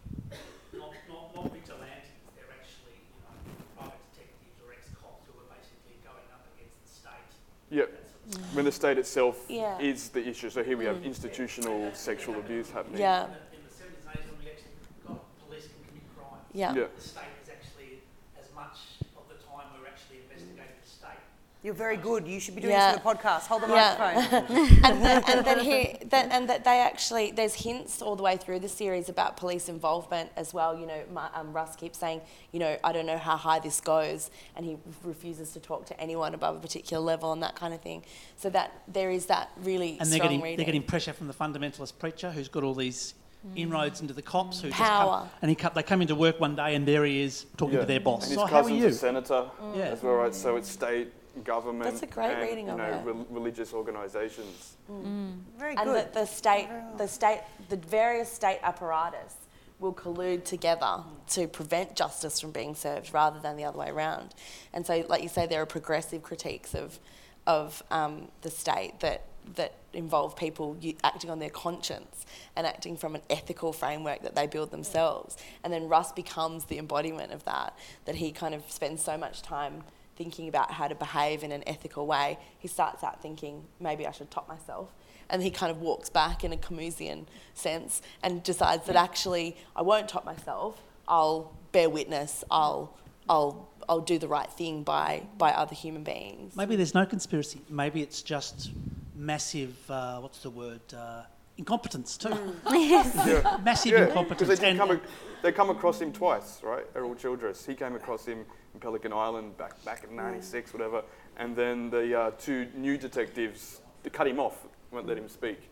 not, 0.72 0.96
not, 1.12 1.36
not 1.36 1.52
vigilantes, 1.52 2.16
they're 2.32 2.48
actually 2.48 2.96
you 2.96 3.20
know, 3.28 3.36
private 3.76 4.00
detectives 4.16 4.56
or 4.64 4.72
ex-cops 4.72 5.28
who 5.28 5.36
are 5.36 5.50
basically 5.52 6.00
going 6.00 6.24
up 6.32 6.48
against 6.56 6.80
the 6.80 6.88
state. 6.88 7.32
Yeah. 7.68 7.92
Mm. 7.92 8.56
When 8.56 8.64
the 8.64 8.72
state 8.72 8.98
itself 8.98 9.44
Yeah. 9.52 9.78
is 9.84 10.10
the 10.16 10.24
issue. 10.24 10.50
So 10.50 10.64
here 10.64 10.78
we 10.78 10.86
have 10.86 11.04
mm. 11.04 11.12
institutional 11.12 11.92
sexual 11.94 12.40
abuse 12.40 12.72
happening. 12.72 13.04
Yeah, 13.04 13.28
In 13.52 13.60
the 13.68 13.76
70s 13.76 14.08
and 14.08 14.16
80s 14.16 14.26
when 14.32 14.40
we 14.40 14.48
actually 14.48 14.80
got 15.04 15.20
police 15.44 15.68
can 15.68 15.84
commit 15.84 16.08
crime, 16.16 16.40
yeah. 16.56 16.72
Yeah. 16.72 16.88
the 16.88 17.04
state 17.04 17.36
is 17.44 17.52
actually, 17.52 18.00
as 18.40 18.48
much 18.56 19.04
of 19.20 19.28
the 19.28 19.36
time 19.44 19.68
we're 19.76 19.92
actually 19.92 20.24
investigating 20.24 20.80
the 20.80 20.88
state. 20.88 21.20
You're 21.64 21.74
very 21.74 21.96
good. 21.96 22.28
You 22.28 22.42
should 22.42 22.56
be 22.56 22.62
doing 22.62 22.74
Yeah. 22.74 22.92
this 22.92 23.02
for 23.02 23.14
the 23.14 23.20
podcast. 23.20 23.48
Hold 23.48 23.62
the 23.64 23.68
Yeah. 23.70 23.96
microphone. 23.98 24.58
and, 24.84 25.02
then, 25.06 25.24
and 25.28 25.46
then 25.46 25.60
he, 25.60 25.98
that, 26.08 26.30
and 26.30 26.50
that 26.50 26.66
they 26.66 26.80
actually, 26.82 27.32
there's 27.32 27.54
hints 27.54 28.02
all 28.02 28.18
the 28.18 28.24
way 28.24 28.36
through 28.36 28.60
the 28.60 28.68
series 28.68 29.08
about 29.08 29.38
police 29.38 29.70
involvement 29.70 30.30
as 30.36 30.54
well. 30.54 30.78
You 30.78 30.86
know, 30.86 31.02
Ma- 31.14 31.30
um, 31.34 31.54
Rust 31.54 31.80
keeps 31.80 31.98
saying, 31.98 32.20
you 32.52 32.60
know, 32.60 32.76
I 32.84 32.92
don't 32.92 33.06
know 33.06 33.18
how 33.18 33.38
high 33.38 33.60
this 33.60 33.80
goes, 33.80 34.30
and 34.58 34.66
he 34.66 34.78
refuses 35.06 35.54
to 35.54 35.62
talk 35.62 35.86
to 35.86 36.00
anyone 36.02 36.34
above 36.34 36.58
a 36.58 36.60
particular 36.60 37.02
level 37.02 37.32
and 37.32 37.42
that 37.42 37.56
kind 37.56 37.74
of 37.74 37.80
thing. 37.82 38.04
So 38.36 38.50
that 38.50 38.82
there 38.90 39.10
is 39.10 39.28
that 39.28 39.50
really 39.62 39.92
And 39.92 40.10
they're 40.10 40.18
strong 40.18 40.22
getting, 40.28 40.42
reading. 40.42 40.58
they're 40.58 40.66
getting 40.66 40.84
pressure 40.84 41.14
from 41.14 41.28
the 41.28 41.34
fundamentalist 41.34 41.98
preacher 41.98 42.30
who's 42.32 42.50
got 42.50 42.64
all 42.64 42.74
these 42.76 43.14
inroads 43.56 44.02
into 44.02 44.14
the 44.14 44.22
cops 44.22 44.60
who 44.62 44.68
just 44.70 44.82
Power. 44.82 45.20
come, 45.20 45.30
and 45.42 45.50
he 45.50 45.56
come, 45.56 45.72
they 45.76 45.84
come 45.84 46.02
into 46.02 46.16
work 46.16 46.40
one 46.42 46.56
day 46.58 46.76
and 46.76 46.86
there 46.86 47.04
he 47.06 47.22
is 47.22 47.46
talking 47.58 47.76
Yeah. 47.76 47.82
to 47.82 47.86
their 47.86 48.00
boss. 48.02 48.24
And 48.24 48.32
his 48.32 48.40
So 48.40 48.46
how 48.46 48.64
are 48.64 48.70
you? 48.70 48.88
a 48.88 48.92
senator 48.92 49.46
Yeah. 49.76 49.84
as 49.84 50.02
well, 50.04 50.14
right? 50.16 50.34
So 50.36 50.56
it's 50.56 50.70
state, 50.70 51.12
government, 51.44 51.90
That's 51.90 52.04
a 52.04 52.08
great 52.08 52.32
and, 52.32 52.42
reading 52.42 52.66
you 52.68 52.74
of 52.74 52.78
know, 52.78 52.84
it. 52.84 53.06
rel- 53.06 53.28
religious 53.30 53.74
organisations. 53.74 54.78
Very 54.88 55.76
and 55.76 55.86
good. 55.86 56.14
the, 56.14 56.20
the 56.22 56.26
state, 56.26 56.70
the 56.98 57.08
state, 57.08 57.42
the 57.70 57.78
various 57.78 58.32
state 58.32 58.60
apparatus 58.64 59.36
will 59.80 59.94
collude 59.94 60.44
together 60.46 61.04
to 61.30 61.48
prevent 61.48 61.96
justice 61.96 62.40
from 62.40 62.52
being 62.52 62.76
served 62.76 63.14
rather 63.14 63.40
than 63.40 63.58
the 63.58 63.64
other 63.64 63.78
way 63.78 63.90
around. 63.90 64.34
And 64.74 64.86
so, 64.86 65.06
like 65.10 65.24
you 65.24 65.30
say, 65.30 65.46
there 65.46 65.62
are 65.62 65.66
progressive 65.66 66.24
critiques 66.24 66.74
of, 66.74 67.00
of 67.48 67.84
um, 67.92 68.30
the 68.42 68.50
state 68.52 69.00
that 69.02 69.26
that 69.56 69.74
involve 69.92 70.36
people 70.36 70.78
acting 71.04 71.30
on 71.30 71.40
their 71.40 71.50
conscience 71.50 72.26
and 72.56 72.66
acting 72.66 72.96
from 72.96 73.16
an 73.16 73.22
ethical 73.30 73.74
framework 73.74 74.22
that 74.22 74.36
they 74.36 74.48
build 74.48 74.72
themselves. 74.72 75.38
And 75.64 75.74
then 75.74 75.90
Rust 75.90 76.16
becomes 76.16 76.66
the 76.66 76.78
embodiment 76.78 77.34
of 77.34 77.44
that. 77.44 77.78
That 78.06 78.16
he 78.16 78.32
kind 78.32 78.56
of 78.56 78.64
spends 78.72 79.04
so 79.04 79.18
much 79.18 79.42
time 79.42 79.84
thinking 80.16 80.48
about 80.48 80.72
how 80.72 80.88
to 80.88 80.96
behave 80.96 81.44
in 81.44 81.52
an 81.52 81.64
ethical 81.68 82.06
way. 82.06 82.38
He 82.60 82.68
starts 82.68 83.04
out 83.04 83.22
thinking 83.22 83.64
maybe 83.80 84.06
I 84.08 84.12
should 84.12 84.30
top 84.32 84.48
myself 84.48 84.90
and 85.30 85.42
he 85.42 85.50
kind 85.50 85.72
of 85.72 85.80
walks 85.82 86.10
back 86.10 86.44
in 86.44 86.54
a 86.54 86.58
Camusian 86.58 87.26
sense 87.54 88.02
and 88.22 88.44
decides 88.44 88.86
that 88.88 88.96
actually 88.96 89.58
I 89.76 89.82
won't 89.82 90.08
top 90.08 90.26
myself. 90.26 90.82
I'll 91.08 91.52
bear 91.72 91.90
witness. 91.90 92.44
I'll 92.52 92.96
I'll 93.30 93.70
I'll 93.90 94.02
do 94.02 94.20
the 94.20 94.28
right 94.28 94.50
thing 94.52 94.84
by 94.84 95.24
by 95.38 95.52
other 95.52 95.76
human 95.76 96.04
beings. 96.04 96.56
Maybe 96.56 96.76
there's 96.76 96.94
no 96.94 97.06
conspiracy. 97.06 97.62
Maybe 97.70 98.02
it's 98.02 98.22
just 98.22 98.72
massive, 99.16 99.76
uh, 99.90 100.20
what's 100.20 100.40
the 100.40 100.50
word, 100.50 100.82
uh, 100.96 101.24
incompetence 101.58 102.18
too. 102.18 102.30
Yeah. 102.72 103.60
Massive 103.64 103.92
Yeah, 103.94 104.06
incompetence. 104.08 104.60
they, 104.60 104.70
And- 104.70 104.78
come 104.80 104.92
ac- 104.92 105.02
they 105.42 105.52
come 105.52 105.70
across 105.70 106.02
him 106.02 106.12
twice, 106.12 106.60
right? 106.64 106.86
Errol 106.96 107.16
Childress. 107.16 107.66
He 107.66 107.76
came 107.76 107.96
across 107.96 108.26
him 108.26 108.46
in 108.74 108.80
Pelican 108.80 109.14
Island 109.14 109.58
back 109.58 109.84
back 109.86 110.04
in 110.10 110.16
'96, 110.16 110.74
whatever. 110.74 111.04
And 111.38 111.56
then 111.56 111.90
the 111.90 112.20
uh, 112.20 112.32
two 112.32 112.68
new 112.76 112.98
detectives 112.98 113.82
they 114.04 114.10
cut 114.10 114.28
him 114.28 114.40
off, 114.40 114.58
won't 114.92 115.08
let 115.08 115.18
him 115.18 115.30
speak. 115.30 115.70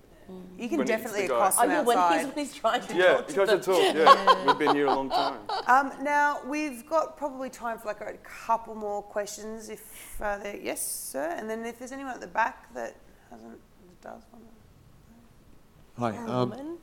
You 0.57 0.69
can 0.69 0.77
when 0.77 0.87
definitely 0.87 1.23
the 1.23 1.27
guy. 1.29 1.35
accost 1.35 1.57
Oh 1.59 1.61
them 1.63 1.71
yeah, 1.71 1.81
when 1.81 1.97
outside. 1.97 2.17
he's, 2.19 2.27
when 2.35 2.45
he's 2.45 2.53
trying 2.55 2.81
to 2.87 2.95
Yeah, 2.95 3.13
talk 3.15 3.27
to 3.27 3.33
tries 3.33 3.49
to 3.49 3.57
them. 3.57 3.61
talk. 3.63 3.95
Yeah, 3.95 4.45
we've 4.45 4.59
been 4.59 4.75
here 4.75 4.85
a 4.85 4.93
long 4.95 5.09
time. 5.09 5.39
Um, 5.67 5.91
now 6.03 6.39
we've 6.45 6.87
got 6.87 7.17
probably 7.17 7.49
time 7.49 7.77
for 7.79 7.87
like 7.89 7.99
a 8.01 8.13
couple 8.23 8.73
more 8.75 9.01
questions, 9.01 9.67
if 9.69 10.21
uh, 10.21 10.37
there, 10.37 10.55
yes, 10.55 10.81
sir. 10.85 11.35
And 11.37 11.49
then 11.49 11.65
if 11.65 11.79
there's 11.79 11.91
anyone 11.91 12.13
at 12.13 12.21
the 12.21 12.27
back 12.27 12.73
that 12.75 12.95
hasn't 13.29 13.59
does 14.01 14.21
want 14.31 14.45
to. 14.45 16.01
Hi. 16.01 16.17
Um, 16.31 16.77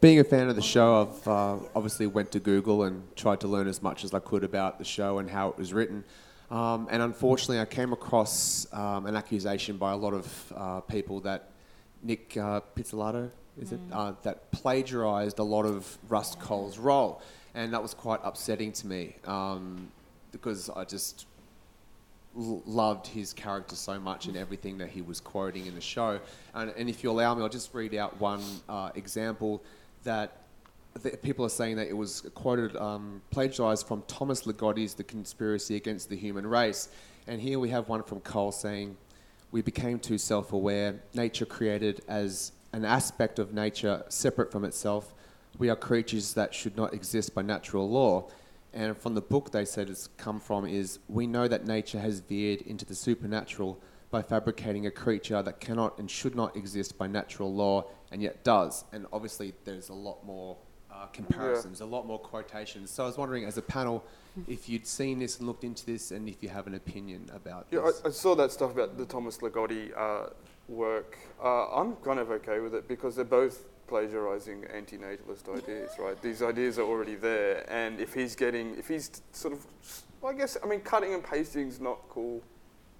being 0.00 0.20
a 0.20 0.24
fan 0.24 0.48
of 0.48 0.56
the 0.56 0.62
show, 0.62 1.02
I've 1.02 1.28
uh, 1.28 1.56
obviously 1.74 2.06
went 2.06 2.30
to 2.32 2.40
Google 2.40 2.84
and 2.84 3.04
tried 3.16 3.40
to 3.40 3.48
learn 3.48 3.66
as 3.66 3.82
much 3.82 4.04
as 4.04 4.14
I 4.14 4.20
could 4.20 4.44
about 4.44 4.78
the 4.78 4.84
show 4.84 5.18
and 5.18 5.28
how 5.28 5.48
it 5.48 5.58
was 5.58 5.72
written. 5.72 6.04
Um, 6.50 6.88
and 6.90 7.02
unfortunately, 7.02 7.60
I 7.60 7.64
came 7.64 7.92
across 7.92 8.66
um, 8.72 9.06
an 9.06 9.16
accusation 9.16 9.76
by 9.76 9.92
a 9.92 9.96
lot 9.96 10.14
of 10.14 10.52
uh, 10.56 10.80
people 10.80 11.20
that 11.20 11.50
Nic 12.02 12.36
uh, 12.36 12.60
Pizzolatto, 12.76 13.30
is 13.60 13.72
it, 13.72 13.80
uh, 13.92 14.12
that 14.22 14.50
plagiarised 14.52 15.40
a 15.40 15.42
lot 15.42 15.66
of 15.66 15.98
Rust 16.08 16.38
Cohle's 16.38 16.78
role, 16.78 17.20
and 17.54 17.72
that 17.72 17.82
was 17.82 17.92
quite 17.92 18.20
upsetting 18.22 18.72
to 18.72 18.86
me 18.86 19.16
um, 19.26 19.88
because 20.30 20.70
I 20.70 20.84
just 20.84 21.26
l- 22.36 22.62
loved 22.64 23.08
his 23.08 23.32
character 23.32 23.74
so 23.74 23.98
much 23.98 24.26
and 24.26 24.36
everything 24.36 24.78
that 24.78 24.90
he 24.90 25.02
was 25.02 25.18
quoting 25.18 25.66
in 25.66 25.74
the 25.74 25.80
show. 25.80 26.20
And, 26.54 26.72
and 26.76 26.88
if 26.88 27.02
you 27.02 27.10
allow 27.10 27.34
me, 27.34 27.42
I'll 27.42 27.48
just 27.48 27.74
read 27.74 27.96
out 27.96 28.18
one 28.20 28.42
uh, 28.68 28.90
example 28.94 29.60
that 30.04 30.38
th- 31.02 31.20
people 31.22 31.44
are 31.44 31.50
saying 31.50 31.76
that 31.76 31.88
it 31.88 31.96
was 31.96 32.22
quoted, 32.34 32.76
um, 32.76 33.22
plagiarized 33.30 33.86
from 33.86 34.02
Thomas 34.06 34.42
Ligotti's 34.42 34.94
The 34.94 35.04
Conspiracy 35.04 35.76
Against 35.76 36.08
the 36.08 36.16
Human 36.16 36.46
Race. 36.46 36.88
And 37.26 37.40
here 37.40 37.58
we 37.58 37.70
have 37.70 37.88
one 37.88 38.02
from 38.02 38.20
Cohle 38.20 38.52
saying, 38.52 38.96
We 39.50 39.62
became 39.62 39.98
too 39.98 40.18
self 40.18 40.52
aware, 40.52 41.00
nature 41.14 41.46
created 41.46 42.00
as 42.08 42.52
an 42.72 42.84
aspect 42.84 43.38
of 43.38 43.52
nature 43.52 44.04
separate 44.08 44.52
from 44.52 44.64
itself. 44.64 45.14
We 45.58 45.70
are 45.70 45.76
creatures 45.76 46.34
that 46.34 46.54
should 46.54 46.76
not 46.76 46.94
exist 46.94 47.34
by 47.34 47.42
natural 47.42 47.88
law. 47.88 48.30
And 48.72 48.96
from 48.96 49.14
the 49.14 49.20
book 49.20 49.50
they 49.50 49.64
said 49.64 49.88
it's 49.88 50.08
come 50.18 50.40
from 50.40 50.66
is 50.66 50.98
we 51.08 51.26
know 51.26 51.48
that 51.48 51.66
nature 51.66 51.98
has 51.98 52.20
veered 52.20 52.60
into 52.62 52.84
the 52.84 52.94
supernatural 52.94 53.80
by 54.10 54.22
fabricating 54.22 54.86
a 54.86 54.90
creature 54.90 55.42
that 55.42 55.60
cannot 55.60 55.98
and 55.98 56.10
should 56.10 56.34
not 56.34 56.56
exist 56.56 56.96
by 56.96 57.06
natural 57.06 57.52
law 57.54 57.84
and 58.10 58.22
yet 58.22 58.42
does. 58.42 58.84
And 58.92 59.06
obviously 59.12 59.52
there's 59.64 59.90
a 59.90 59.94
lot 59.94 60.24
more 60.24 60.56
uh, 60.90 61.06
comparisons, 61.06 61.80
a 61.80 61.86
lot 61.86 62.06
more 62.06 62.18
quotations. 62.18 62.90
So 62.90 63.04
I 63.04 63.06
was 63.06 63.18
wondering, 63.18 63.44
as 63.44 63.58
a 63.58 63.62
panel, 63.62 64.04
if 64.46 64.68
you'd 64.68 64.86
seen 64.86 65.18
this 65.18 65.38
and 65.38 65.46
looked 65.46 65.64
into 65.64 65.84
this, 65.84 66.10
and 66.10 66.28
if 66.28 66.42
you 66.42 66.48
have 66.48 66.66
an 66.66 66.74
opinion 66.74 67.30
about 67.34 67.66
Yeah, 67.70 67.80
this. 67.80 68.00
I, 68.04 68.08
I 68.08 68.10
saw 68.10 68.34
that 68.36 68.50
stuff 68.50 68.72
about 68.72 68.96
the 68.96 69.04
Thomas 69.04 69.38
Ligotti 69.38 69.96
uh, 69.96 70.30
work. 70.68 71.18
Uh, 71.42 71.66
I'm 71.68 71.96
kind 71.96 72.18
of 72.18 72.30
okay 72.30 72.60
with 72.60 72.74
it 72.74 72.88
because 72.88 73.16
they're 73.16 73.24
both 73.24 73.64
plagiarizing 73.88 74.64
anti-natalist 74.72 75.48
ideas, 75.48 75.92
right? 75.98 76.20
These 76.20 76.42
ideas 76.42 76.78
are 76.78 76.82
already 76.82 77.14
there, 77.14 77.64
and 77.70 78.00
if 78.00 78.14
he's 78.14 78.34
getting, 78.36 78.76
if 78.76 78.88
he's 78.88 79.22
sort 79.32 79.54
of, 79.54 79.66
well, 80.20 80.32
I 80.32 80.36
guess, 80.36 80.56
I 80.62 80.66
mean, 80.66 80.80
cutting 80.80 81.14
and 81.14 81.24
pasting 81.24 81.68
is 81.68 81.80
not 81.80 81.98
cool 82.08 82.42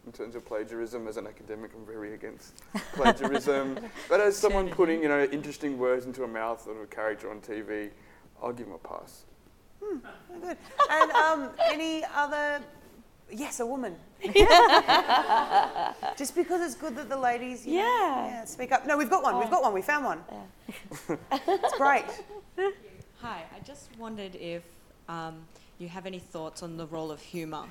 in 0.08 0.12
terms 0.12 0.34
of 0.34 0.44
plagiarism. 0.46 1.06
As 1.06 1.18
an 1.18 1.26
academic, 1.26 1.70
I'm 1.76 1.84
very 1.84 2.14
against 2.14 2.62
plagiarism. 2.94 3.78
but 4.08 4.20
as 4.20 4.36
someone 4.36 4.68
putting, 4.70 5.02
you 5.02 5.08
know, 5.08 5.24
interesting 5.24 5.78
words 5.78 6.06
into 6.06 6.24
a 6.24 6.28
mouth 6.28 6.66
of 6.66 6.78
a 6.80 6.86
character 6.86 7.30
on 7.30 7.40
TV, 7.42 7.90
I'll 8.42 8.54
give 8.54 8.66
him 8.68 8.72
a 8.72 8.78
pass. 8.78 9.24
Hmm, 9.84 9.98
Good. 10.40 10.56
And 10.90 11.10
um, 11.12 11.50
any 11.70 12.04
other? 12.16 12.60
Yes, 13.30 13.60
a 13.60 13.66
woman. 13.66 13.94
Just 16.16 16.34
because 16.34 16.62
it's 16.62 16.74
good 16.74 16.96
that 16.96 17.10
the 17.10 17.16
ladies, 17.18 17.66
you 17.66 17.74
know, 17.78 17.84
Yeah. 17.84 18.26
yeah, 18.28 18.44
speak 18.46 18.72
up. 18.72 18.86
No, 18.86 18.96
we've 18.96 19.10
got 19.10 19.22
one. 19.22 19.38
We've 19.38 19.50
got 19.50 19.62
one. 19.62 19.74
We 19.74 19.82
found 19.82 20.06
one. 20.06 20.24
Yeah. 20.32 21.16
it's 21.46 21.74
great. 21.76 22.06
Hi, 23.20 23.44
I 23.54 23.60
just 23.64 23.90
wondered 23.98 24.34
if 24.36 24.62
um, 25.08 25.44
you 25.78 25.88
have 25.88 26.06
any 26.06 26.18
thoughts 26.18 26.62
on 26.62 26.76
the 26.78 26.86
role 26.86 27.10
of 27.10 27.20
humour, 27.20 27.64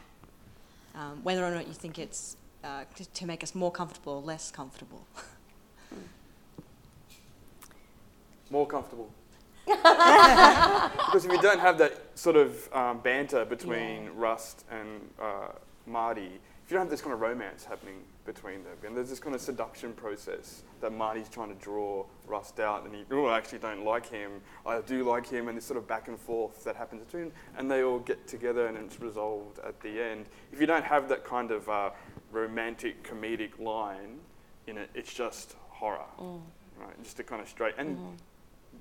um, 0.97 1.19
whether 1.23 1.45
or 1.45 1.51
not 1.51 1.67
you 1.67 1.73
think 1.73 1.99
it's 1.99 2.37
uh, 2.63 2.83
to 3.13 3.25
make 3.25 3.43
us 3.43 3.53
more 3.53 3.71
comfortable 3.71 4.13
or 4.13 4.21
less 4.21 4.51
comfortable. 4.51 5.05
More 8.49 8.65
comfortable. 8.65 9.09
because 9.65 11.25
if 11.25 11.31
you 11.31 11.41
don't 11.41 11.59
have 11.59 11.77
that 11.79 12.01
sort 12.15 12.37
of 12.37 12.73
um, 12.73 12.99
banter 12.99 13.43
between 13.43 14.09
Rust 14.15 14.63
and 14.71 15.01
uh, 15.21 15.49
Marty, 15.85 16.39
if 16.63 16.71
you 16.71 16.77
don't 16.77 16.83
have 16.83 16.89
this 16.89 17.01
kind 17.01 17.13
of 17.13 17.19
romance 17.19 17.65
happening 17.65 17.95
between 18.27 18.63
them, 18.63 18.75
and 18.85 18.95
there's 18.95 19.09
this 19.09 19.19
kind 19.19 19.33
of 19.33 19.41
seduction 19.41 19.93
process 19.93 20.61
that 20.81 20.91
Marty's 20.91 21.29
trying 21.29 21.49
to 21.49 21.55
draw 21.55 22.05
Rust 22.27 22.59
out, 22.59 22.85
and 22.85 22.93
he, 22.93 23.03
oh, 23.09 23.25
I 23.25 23.37
actually 23.37 23.59
don't 23.59 23.83
like 23.83 24.07
him, 24.07 24.41
I 24.65 24.81
do 24.81 25.03
like 25.03 25.27
him, 25.27 25.47
and 25.47 25.57
this 25.57 25.65
sort 25.65 25.77
of 25.77 25.87
back 25.87 26.09
and 26.09 26.19
forth 26.19 26.63
that 26.65 26.75
happens 26.75 27.05
between, 27.05 27.31
and 27.57 27.71
they 27.71 27.83
all 27.83 27.99
get 27.99 28.27
together 28.27 28.67
and 28.67 28.77
it's 28.77 28.99
resolved 28.99 29.59
at 29.59 29.79
the 29.79 29.99
end. 30.03 30.25
If 30.51 30.59
you 30.61 30.67
don't 30.67 30.83
have 30.83 31.09
that 31.09 31.23
kind 31.23 31.51
of 31.51 31.67
uh, 31.69 31.89
romantic 32.31 33.01
comedic 33.01 33.57
line 33.57 34.19
in 34.67 34.77
it, 34.77 34.89
it's 34.93 35.13
just 35.13 35.55
horror, 35.69 36.05
right? 36.77 37.01
Just 37.01 37.19
a 37.19 37.23
kind 37.23 37.41
of 37.41 37.47
straight 37.47 37.75
and 37.77 37.97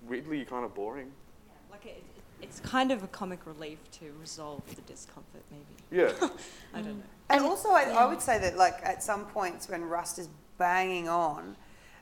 weirdly 0.09 0.45
kind 0.45 0.65
of 0.65 0.75
boring. 0.75 1.13
Like 1.71 1.87
it, 1.87 2.03
it's 2.43 2.61
kind 2.61 2.91
of 2.91 3.03
a 3.03 3.09
comic 3.09 3.47
relief 3.47 3.79
to 3.93 4.13
resolve 4.21 4.63
the 4.75 4.83
discomfort, 4.83 5.43
maybe. 5.51 6.03
Yeah. 6.03 6.13
I 6.75 6.81
don't 6.81 6.99
know. 6.99 7.05
And 7.29 7.45
also, 7.45 7.71
I, 7.71 7.85
I 7.85 8.07
would 8.07 8.21
say 8.21 8.39
that, 8.39 8.57
like, 8.57 8.79
at 8.83 9.03
some 9.03 9.25
points 9.27 9.69
when 9.69 9.85
Rust 9.85 10.19
is 10.19 10.29
banging 10.59 11.09
on, 11.09 11.57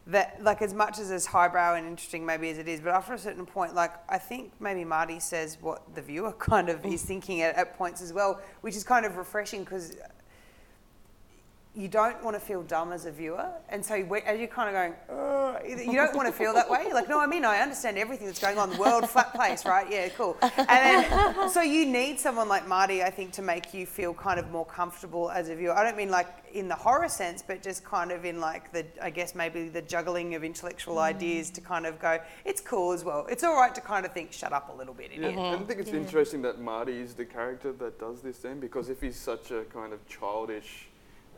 that, 0.06 0.42
like, 0.42 0.60
as 0.60 0.74
much 0.74 0.98
as 0.98 1.10
as 1.10 1.24
highbrow 1.24 1.74
and 1.74 1.86
interesting 1.86 2.26
maybe 2.26 2.50
as 2.50 2.58
it 2.58 2.68
is, 2.68 2.80
but 2.80 2.90
after 2.90 3.14
a 3.14 3.18
certain 3.18 3.46
point, 3.46 3.74
like, 3.74 3.92
I 4.08 4.18
think 4.18 4.52
maybe 4.60 4.84
Marty 4.84 5.18
says 5.18 5.56
what 5.60 5.94
the 5.94 6.02
viewer 6.02 6.32
kind 6.38 6.68
of 6.68 6.82
mm. 6.82 6.92
is 6.92 7.02
thinking 7.02 7.40
at, 7.40 7.56
at 7.56 7.76
points 7.78 8.02
as 8.02 8.12
well, 8.12 8.40
which 8.60 8.76
is 8.76 8.84
kind 8.84 9.06
of 9.06 9.16
refreshing 9.16 9.64
because 9.64 9.96
you 11.76 11.88
don't 11.88 12.22
want 12.22 12.36
to 12.36 12.40
feel 12.40 12.62
dumb 12.62 12.92
as 12.92 13.04
a 13.04 13.10
viewer, 13.10 13.48
and 13.68 13.84
so 13.84 13.94
as 13.94 14.38
you're 14.38 14.46
kind 14.46 14.68
of 14.68 14.74
going, 14.74 15.86
you 15.86 15.94
don't 15.94 16.14
want 16.14 16.28
to 16.28 16.32
feel 16.32 16.54
that 16.54 16.70
way. 16.70 16.84
You're 16.84 16.94
like, 16.94 17.08
no, 17.08 17.18
I 17.18 17.26
mean, 17.26 17.44
I 17.44 17.58
understand 17.58 17.98
everything 17.98 18.26
that's 18.26 18.40
going 18.40 18.58
on. 18.58 18.70
The 18.70 18.78
world, 18.78 19.08
flat 19.08 19.34
place, 19.34 19.64
right? 19.64 19.90
Yeah, 19.90 20.08
cool. 20.10 20.36
And 20.40 20.68
then, 20.68 21.50
so 21.50 21.62
you 21.62 21.86
need 21.86 22.20
someone 22.20 22.48
like 22.48 22.68
Marty, 22.68 23.02
I 23.02 23.10
think, 23.10 23.32
to 23.32 23.42
make 23.42 23.74
you 23.74 23.86
feel 23.86 24.14
kind 24.14 24.38
of 24.38 24.50
more 24.50 24.66
comfortable 24.66 25.30
as 25.30 25.48
a 25.48 25.56
viewer. 25.56 25.72
I 25.72 25.82
don't 25.82 25.96
mean 25.96 26.10
like 26.10 26.28
in 26.52 26.68
the 26.68 26.76
horror 26.76 27.08
sense, 27.08 27.42
but 27.44 27.62
just 27.62 27.84
kind 27.84 28.12
of 28.12 28.24
in 28.24 28.40
like 28.40 28.72
the, 28.72 28.86
I 29.02 29.10
guess 29.10 29.34
maybe 29.34 29.68
the 29.68 29.82
juggling 29.82 30.36
of 30.36 30.44
intellectual 30.44 30.96
mm. 30.96 31.02
ideas 31.02 31.50
to 31.50 31.60
kind 31.60 31.86
of 31.86 31.98
go, 31.98 32.20
it's 32.44 32.60
cool 32.60 32.92
as 32.92 33.04
well. 33.04 33.26
It's 33.28 33.42
all 33.42 33.56
right 33.56 33.74
to 33.74 33.80
kind 33.80 34.06
of 34.06 34.12
think, 34.12 34.32
shut 34.32 34.52
up 34.52 34.72
a 34.72 34.76
little 34.76 34.94
bit, 34.94 35.10
Yeah, 35.12 35.28
idiot. 35.28 35.38
I 35.38 35.56
think 35.64 35.80
it's 35.80 35.90
interesting 35.90 36.42
that 36.42 36.60
Marty 36.60 37.00
is 37.00 37.14
the 37.14 37.24
character 37.24 37.72
that 37.72 37.98
does 37.98 38.22
this 38.22 38.38
then, 38.38 38.60
because 38.60 38.88
if 38.88 39.00
he's 39.00 39.16
such 39.16 39.50
a 39.50 39.64
kind 39.64 39.92
of 39.92 40.06
childish 40.06 40.88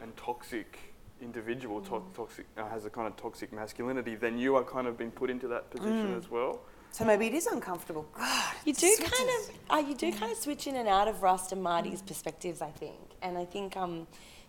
and 0.01 0.17
toxic 0.17 0.79
individual, 1.21 1.81
to- 1.81 2.03
toxic 2.15 2.47
uh, 2.57 2.69
has 2.69 2.85
a 2.85 2.91
kind 2.91 3.07
of 3.07 3.17
toxic 3.17 3.53
masculinity, 3.53 4.15
then 4.15 4.39
you 4.39 4.55
are 4.57 4.65
kind 4.65 4.87
of 4.87 4.97
been 4.99 5.11
put 5.11 5.31
into 5.31 5.49
that 5.49 5.71
position 5.71 6.15
as 6.17 6.31
well. 6.31 6.61
So 6.93 7.05
maybe 7.05 7.27
it 7.27 7.35
is 7.35 7.47
uncomfortable. 7.47 8.07
God, 8.17 8.55
You 8.65 8.73
do 8.73 8.87
switches. 8.87 9.19
kind 9.19 9.31
of, 9.31 9.51
uh, 9.71 9.89
you 9.89 9.95
do 9.95 10.13
kind 10.13 10.33
of 10.33 10.39
switch 10.39 10.67
in 10.67 10.77
and 10.77 10.89
out 10.89 11.09
of 11.09 11.23
Rust 11.23 11.53
and 11.53 11.63
Marty's 11.63 12.01
perspectives, 12.03 12.63
I 12.63 12.71
think, 12.71 12.97
and 13.23 13.37
I 13.37 13.45
think 13.45 13.77
um, 13.77 14.07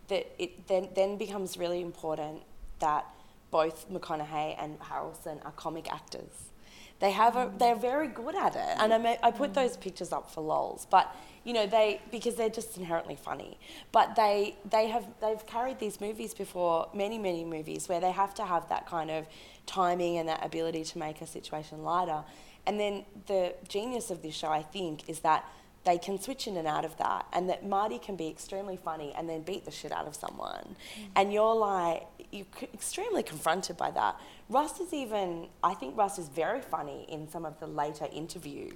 that 0.07 0.27
it 0.39 0.67
then 0.67 0.89
then 0.95 1.17
becomes 1.17 1.57
really 1.57 1.81
important 1.81 2.41
that 2.79 3.05
both 3.51 3.89
McConaughey 3.89 4.55
and 4.59 4.79
Harrelson 4.79 5.43
are 5.45 5.51
comic 5.51 5.91
actors. 5.91 6.51
They 6.99 7.11
have 7.11 7.35
a, 7.35 7.51
they're 7.57 7.75
very 7.75 8.07
good 8.07 8.35
at 8.35 8.55
it, 8.55 8.77
and 8.79 8.93
I, 8.93 8.97
may, 8.97 9.19
I 9.21 9.31
put 9.31 9.53
those 9.53 9.77
pictures 9.77 10.11
up 10.11 10.31
for 10.31 10.41
lols, 10.41 10.87
but 10.89 11.15
you 11.43 11.53
know 11.53 11.67
they 11.67 12.01
because 12.11 12.35
they're 12.35 12.49
just 12.49 12.75
inherently 12.77 13.15
funny. 13.15 13.59
But 13.91 14.15
they 14.15 14.57
they 14.69 14.87
have 14.87 15.05
they've 15.21 15.45
carried 15.45 15.79
these 15.79 16.01
movies 16.01 16.33
before, 16.33 16.89
many 16.93 17.17
many 17.19 17.45
movies 17.45 17.87
where 17.87 17.99
they 17.99 18.11
have 18.11 18.33
to 18.35 18.45
have 18.45 18.67
that 18.69 18.87
kind 18.87 19.11
of 19.11 19.27
timing 19.65 20.17
and 20.17 20.27
that 20.27 20.43
ability 20.43 20.83
to 20.85 20.97
make 20.97 21.21
a 21.21 21.27
situation 21.27 21.83
lighter. 21.83 22.23
And 22.65 22.79
then 22.79 23.05
the 23.27 23.53
genius 23.69 24.11
of 24.11 24.21
this 24.21 24.35
show, 24.35 24.49
I 24.49 24.63
think, 24.63 25.07
is 25.07 25.19
that 25.19 25.45
they 25.87 25.97
can 25.97 26.19
switch 26.19 26.47
in 26.47 26.57
and 26.57 26.67
out 26.67 26.83
of 26.83 26.97
that, 26.97 27.25
and 27.31 27.49
that 27.49 27.65
Marty 27.65 27.97
can 27.97 28.17
be 28.17 28.27
extremely 28.27 28.75
funny 28.75 29.13
and 29.17 29.27
then 29.29 29.41
beat 29.41 29.63
the 29.63 29.71
shit 29.71 29.93
out 29.93 30.05
of 30.05 30.15
someone, 30.15 30.75
and 31.15 31.31
you're 31.31 31.55
like 31.55 32.03
you're 32.31 32.45
extremely 32.73 33.23
confronted 33.23 33.77
by 33.77 33.89
that. 33.91 34.19
Rust 34.49 34.81
is 34.81 34.93
even, 34.93 35.47
I 35.63 35.73
think 35.73 35.97
Rust 35.97 36.19
is 36.19 36.27
very 36.27 36.59
funny 36.61 37.05
in 37.07 37.29
some 37.29 37.45
of 37.45 37.57
the 37.61 37.67
later 37.67 38.05
interview 38.11 38.71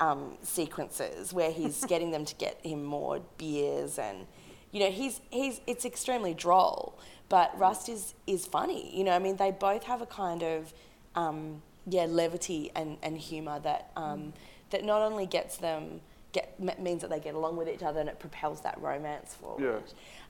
um, 0.00 0.36
sequences 0.42 1.32
where 1.32 1.52
he's 1.52 1.84
getting 1.88 2.10
them 2.10 2.24
to 2.24 2.34
get 2.34 2.58
him 2.66 2.82
more 2.82 3.20
beers 3.36 3.98
and, 4.00 4.26
you 4.72 4.80
know, 4.80 4.90
he's 4.90 5.20
he's 5.30 5.60
it's 5.66 5.84
extremely 5.84 6.34
droll, 6.34 6.98
but 7.28 7.56
Rust 7.56 7.88
is 7.88 8.14
is 8.26 8.46
funny. 8.46 8.94
You 8.96 9.04
know, 9.04 9.12
I 9.12 9.18
mean, 9.18 9.36
they 9.36 9.50
both 9.52 9.84
have 9.84 10.02
a 10.02 10.06
kind 10.06 10.42
of 10.42 10.74
um, 11.14 11.62
yeah 11.86 12.06
levity 12.06 12.70
and 12.74 12.98
and 13.02 13.16
humour 13.16 13.60
that 13.60 13.92
um, 13.96 14.34
that 14.70 14.84
not 14.84 15.00
only 15.00 15.24
gets 15.24 15.56
them 15.56 16.02
get 16.32 16.58
means 16.80 17.00
that 17.02 17.10
they 17.10 17.20
get 17.20 17.34
along 17.34 17.56
with 17.56 17.68
each 17.68 17.82
other 17.82 18.00
and 18.00 18.08
it 18.08 18.18
propels 18.18 18.60
that 18.62 18.80
romance 18.80 19.34
forward. 19.34 19.82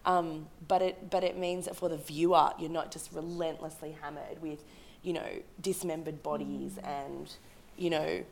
Um, 0.05 0.47
but 0.67 0.81
it 0.83 1.11
but 1.11 1.25
it 1.25 1.37
means 1.37 1.65
that 1.67 1.77
for 1.77 1.89
the 1.89 1.97
viewer, 1.97 2.51
you're 2.59 2.71
not 2.71 2.91
just 2.91 3.13
relentlessly 3.13 3.97
hammered 4.01 4.41
with, 4.41 4.63
you 5.03 5.13
know, 5.13 5.29
dismembered 5.61 6.23
bodies 6.23 6.79
and, 6.83 7.35
you 7.77 7.91
know, 7.91 8.23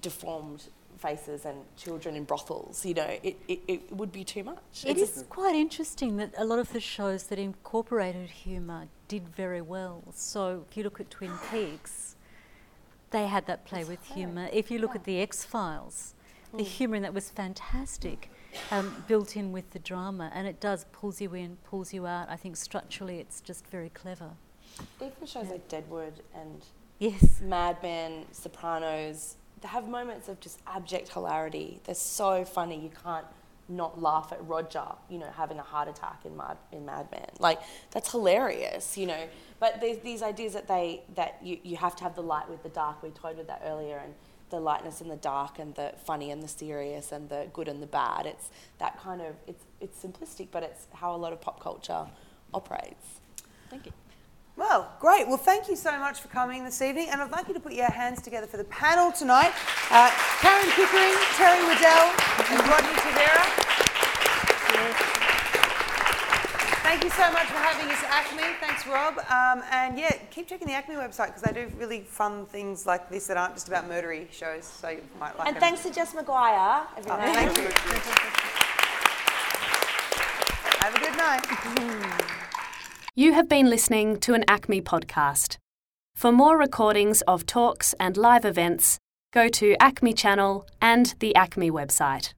deformed 0.00 0.68
faces 0.98 1.44
and 1.44 1.58
children 1.76 2.16
in 2.16 2.24
brothels. 2.24 2.84
You 2.84 2.94
know, 2.94 3.18
it, 3.22 3.36
it, 3.48 3.60
it 3.66 3.92
would 3.92 4.12
be 4.12 4.24
too 4.24 4.44
much. 4.44 4.84
It 4.86 4.96
is 4.96 5.24
quite 5.28 5.54
interesting 5.54 6.16
that 6.16 6.32
a 6.36 6.44
lot 6.44 6.58
of 6.58 6.72
the 6.72 6.80
shows 6.80 7.24
that 7.24 7.38
incorporated 7.38 8.30
humour 8.30 8.88
did 9.08 9.28
very 9.28 9.60
well. 9.60 10.02
So 10.14 10.64
if 10.68 10.76
you 10.76 10.84
look 10.84 11.00
at 11.00 11.10
Twin 11.10 11.32
Peaks, 11.50 12.16
they 13.10 13.26
had 13.26 13.46
that 13.46 13.64
play 13.64 13.84
with 13.84 14.04
humour. 14.04 14.48
If 14.52 14.70
you 14.70 14.78
look 14.78 14.94
at 14.94 15.04
the 15.04 15.20
X 15.20 15.44
Files, 15.44 16.13
the 16.56 16.64
humour 16.64 16.96
in 16.96 17.02
that 17.02 17.14
was 17.14 17.30
fantastic, 17.30 18.30
um, 18.70 19.04
built 19.08 19.36
in 19.36 19.52
with 19.52 19.70
the 19.70 19.78
drama, 19.78 20.30
and 20.34 20.46
it 20.46 20.60
does 20.60 20.86
pulls 20.92 21.20
you 21.20 21.34
in, 21.34 21.56
pulls 21.64 21.92
you 21.92 22.06
out. 22.06 22.28
I 22.28 22.36
think 22.36 22.56
structurally, 22.56 23.18
it's 23.18 23.40
just 23.40 23.66
very 23.66 23.88
clever. 23.90 24.30
Even 25.00 25.26
shows 25.26 25.48
like 25.48 25.68
Deadwood 25.68 26.20
and 26.34 26.64
Yes. 26.98 27.40
Mad 27.40 27.82
Men, 27.82 28.24
Sopranos, 28.32 29.36
they 29.60 29.68
have 29.68 29.88
moments 29.88 30.28
of 30.28 30.40
just 30.40 30.60
abject 30.66 31.08
hilarity. 31.08 31.80
They're 31.84 31.94
so 31.94 32.44
funny, 32.44 32.80
you 32.80 32.90
can't 33.02 33.26
not 33.68 34.00
laugh 34.00 34.30
at 34.30 34.46
Roger, 34.46 34.84
you 35.08 35.18
know, 35.18 35.30
having 35.34 35.58
a 35.58 35.62
heart 35.62 35.88
attack 35.88 36.20
in 36.24 36.36
Mad 36.36 36.56
in 36.70 36.84
Mad 36.84 37.08
Men. 37.10 37.26
Like 37.38 37.60
that's 37.90 38.10
hilarious, 38.10 38.96
you 38.96 39.06
know. 39.06 39.26
But 39.58 39.80
there's 39.80 39.98
these 39.98 40.22
ideas 40.22 40.52
that 40.52 40.68
they 40.68 41.02
that 41.14 41.38
you, 41.42 41.58
you 41.62 41.76
have 41.76 41.96
to 41.96 42.04
have 42.04 42.14
the 42.14 42.22
light 42.22 42.48
with 42.48 42.62
the 42.62 42.68
dark. 42.68 43.02
We 43.02 43.10
toyed 43.10 43.36
with 43.38 43.46
that 43.46 43.62
earlier, 43.64 43.96
and 43.96 44.14
the 44.54 44.60
lightness 44.60 45.00
and 45.00 45.10
the 45.10 45.16
dark, 45.16 45.58
and 45.58 45.74
the 45.74 45.92
funny 46.04 46.30
and 46.30 46.40
the 46.42 46.48
serious, 46.48 47.12
and 47.12 47.28
the 47.28 47.46
good 47.52 47.68
and 47.68 47.82
the 47.82 47.86
bad. 47.86 48.26
It's 48.26 48.48
that 48.78 48.98
kind 49.00 49.20
of 49.20 49.34
it's 49.46 49.64
it's 49.80 50.02
simplistic, 50.02 50.48
but 50.50 50.62
it's 50.62 50.86
how 50.92 51.14
a 51.14 51.18
lot 51.18 51.32
of 51.32 51.40
pop 51.40 51.60
culture 51.60 52.06
operates. 52.52 53.20
Thank 53.70 53.86
you. 53.86 53.92
Well, 54.56 54.92
great. 55.00 55.26
Well, 55.26 55.36
thank 55.36 55.68
you 55.68 55.74
so 55.74 55.98
much 55.98 56.20
for 56.20 56.28
coming 56.28 56.62
this 56.64 56.80
evening, 56.80 57.08
and 57.10 57.20
I'd 57.20 57.32
like 57.32 57.48
you 57.48 57.54
to 57.54 57.60
put 57.60 57.72
your 57.72 57.90
hands 57.90 58.22
together 58.22 58.46
for 58.46 58.56
the 58.56 58.62
panel 58.64 59.10
tonight. 59.10 59.52
Uh, 59.90 60.12
Karen 60.40 60.70
Pickering, 60.70 61.16
Terrie 61.34 61.66
Waddell, 61.66 62.14
and 62.50 62.68
Rodney 62.68 62.94
Taveira. 63.02 63.42
Thank 66.84 67.02
you 67.02 67.08
so 67.08 67.32
much 67.32 67.46
for 67.46 67.56
having 67.56 67.90
us 67.90 68.04
at 68.04 68.26
ACMI. 68.26 68.60
Thanks, 68.60 68.86
Rob. 68.86 69.16
Um, 69.30 69.64
and 69.72 69.98
yeah, 69.98 70.18
keep 70.30 70.46
checking 70.46 70.68
the 70.68 70.74
ACMI 70.74 70.96
website 70.96 71.28
because 71.28 71.40
they 71.40 71.54
do 71.54 71.72
really 71.78 72.02
fun 72.02 72.44
things 72.44 72.84
like 72.84 73.08
this 73.08 73.26
that 73.28 73.38
aren't 73.38 73.54
just 73.54 73.68
about 73.68 73.88
murdery 73.88 74.30
shows. 74.30 74.66
So 74.66 74.90
you 74.90 75.00
might 75.18 75.36
like 75.38 75.46
it. 75.46 75.48
And 75.48 75.56
them. 75.56 75.60
thanks 75.62 75.82
to 75.84 75.90
Jess 75.90 76.12
McGuire. 76.12 76.84
Oh, 76.98 77.32
thank 77.32 77.56
you. 77.56 77.64
Have 80.80 80.94
a 80.94 80.98
good 81.00 81.16
night. 81.16 82.30
You 83.16 83.32
have 83.32 83.48
been 83.48 83.70
listening 83.70 84.18
to 84.18 84.34
an 84.34 84.42
ACMI 84.48 84.82
podcast. 84.82 85.58
For 86.16 86.32
more 86.32 86.58
recordings 86.58 87.22
of 87.28 87.46
talks 87.46 87.94
and 88.00 88.16
live 88.16 88.44
events, 88.44 88.98
go 89.32 89.48
to 89.50 89.76
ACMI 89.80 90.16
Channel 90.16 90.66
and 90.82 91.14
the 91.20 91.32
ACMI 91.36 91.70
website. 91.70 92.34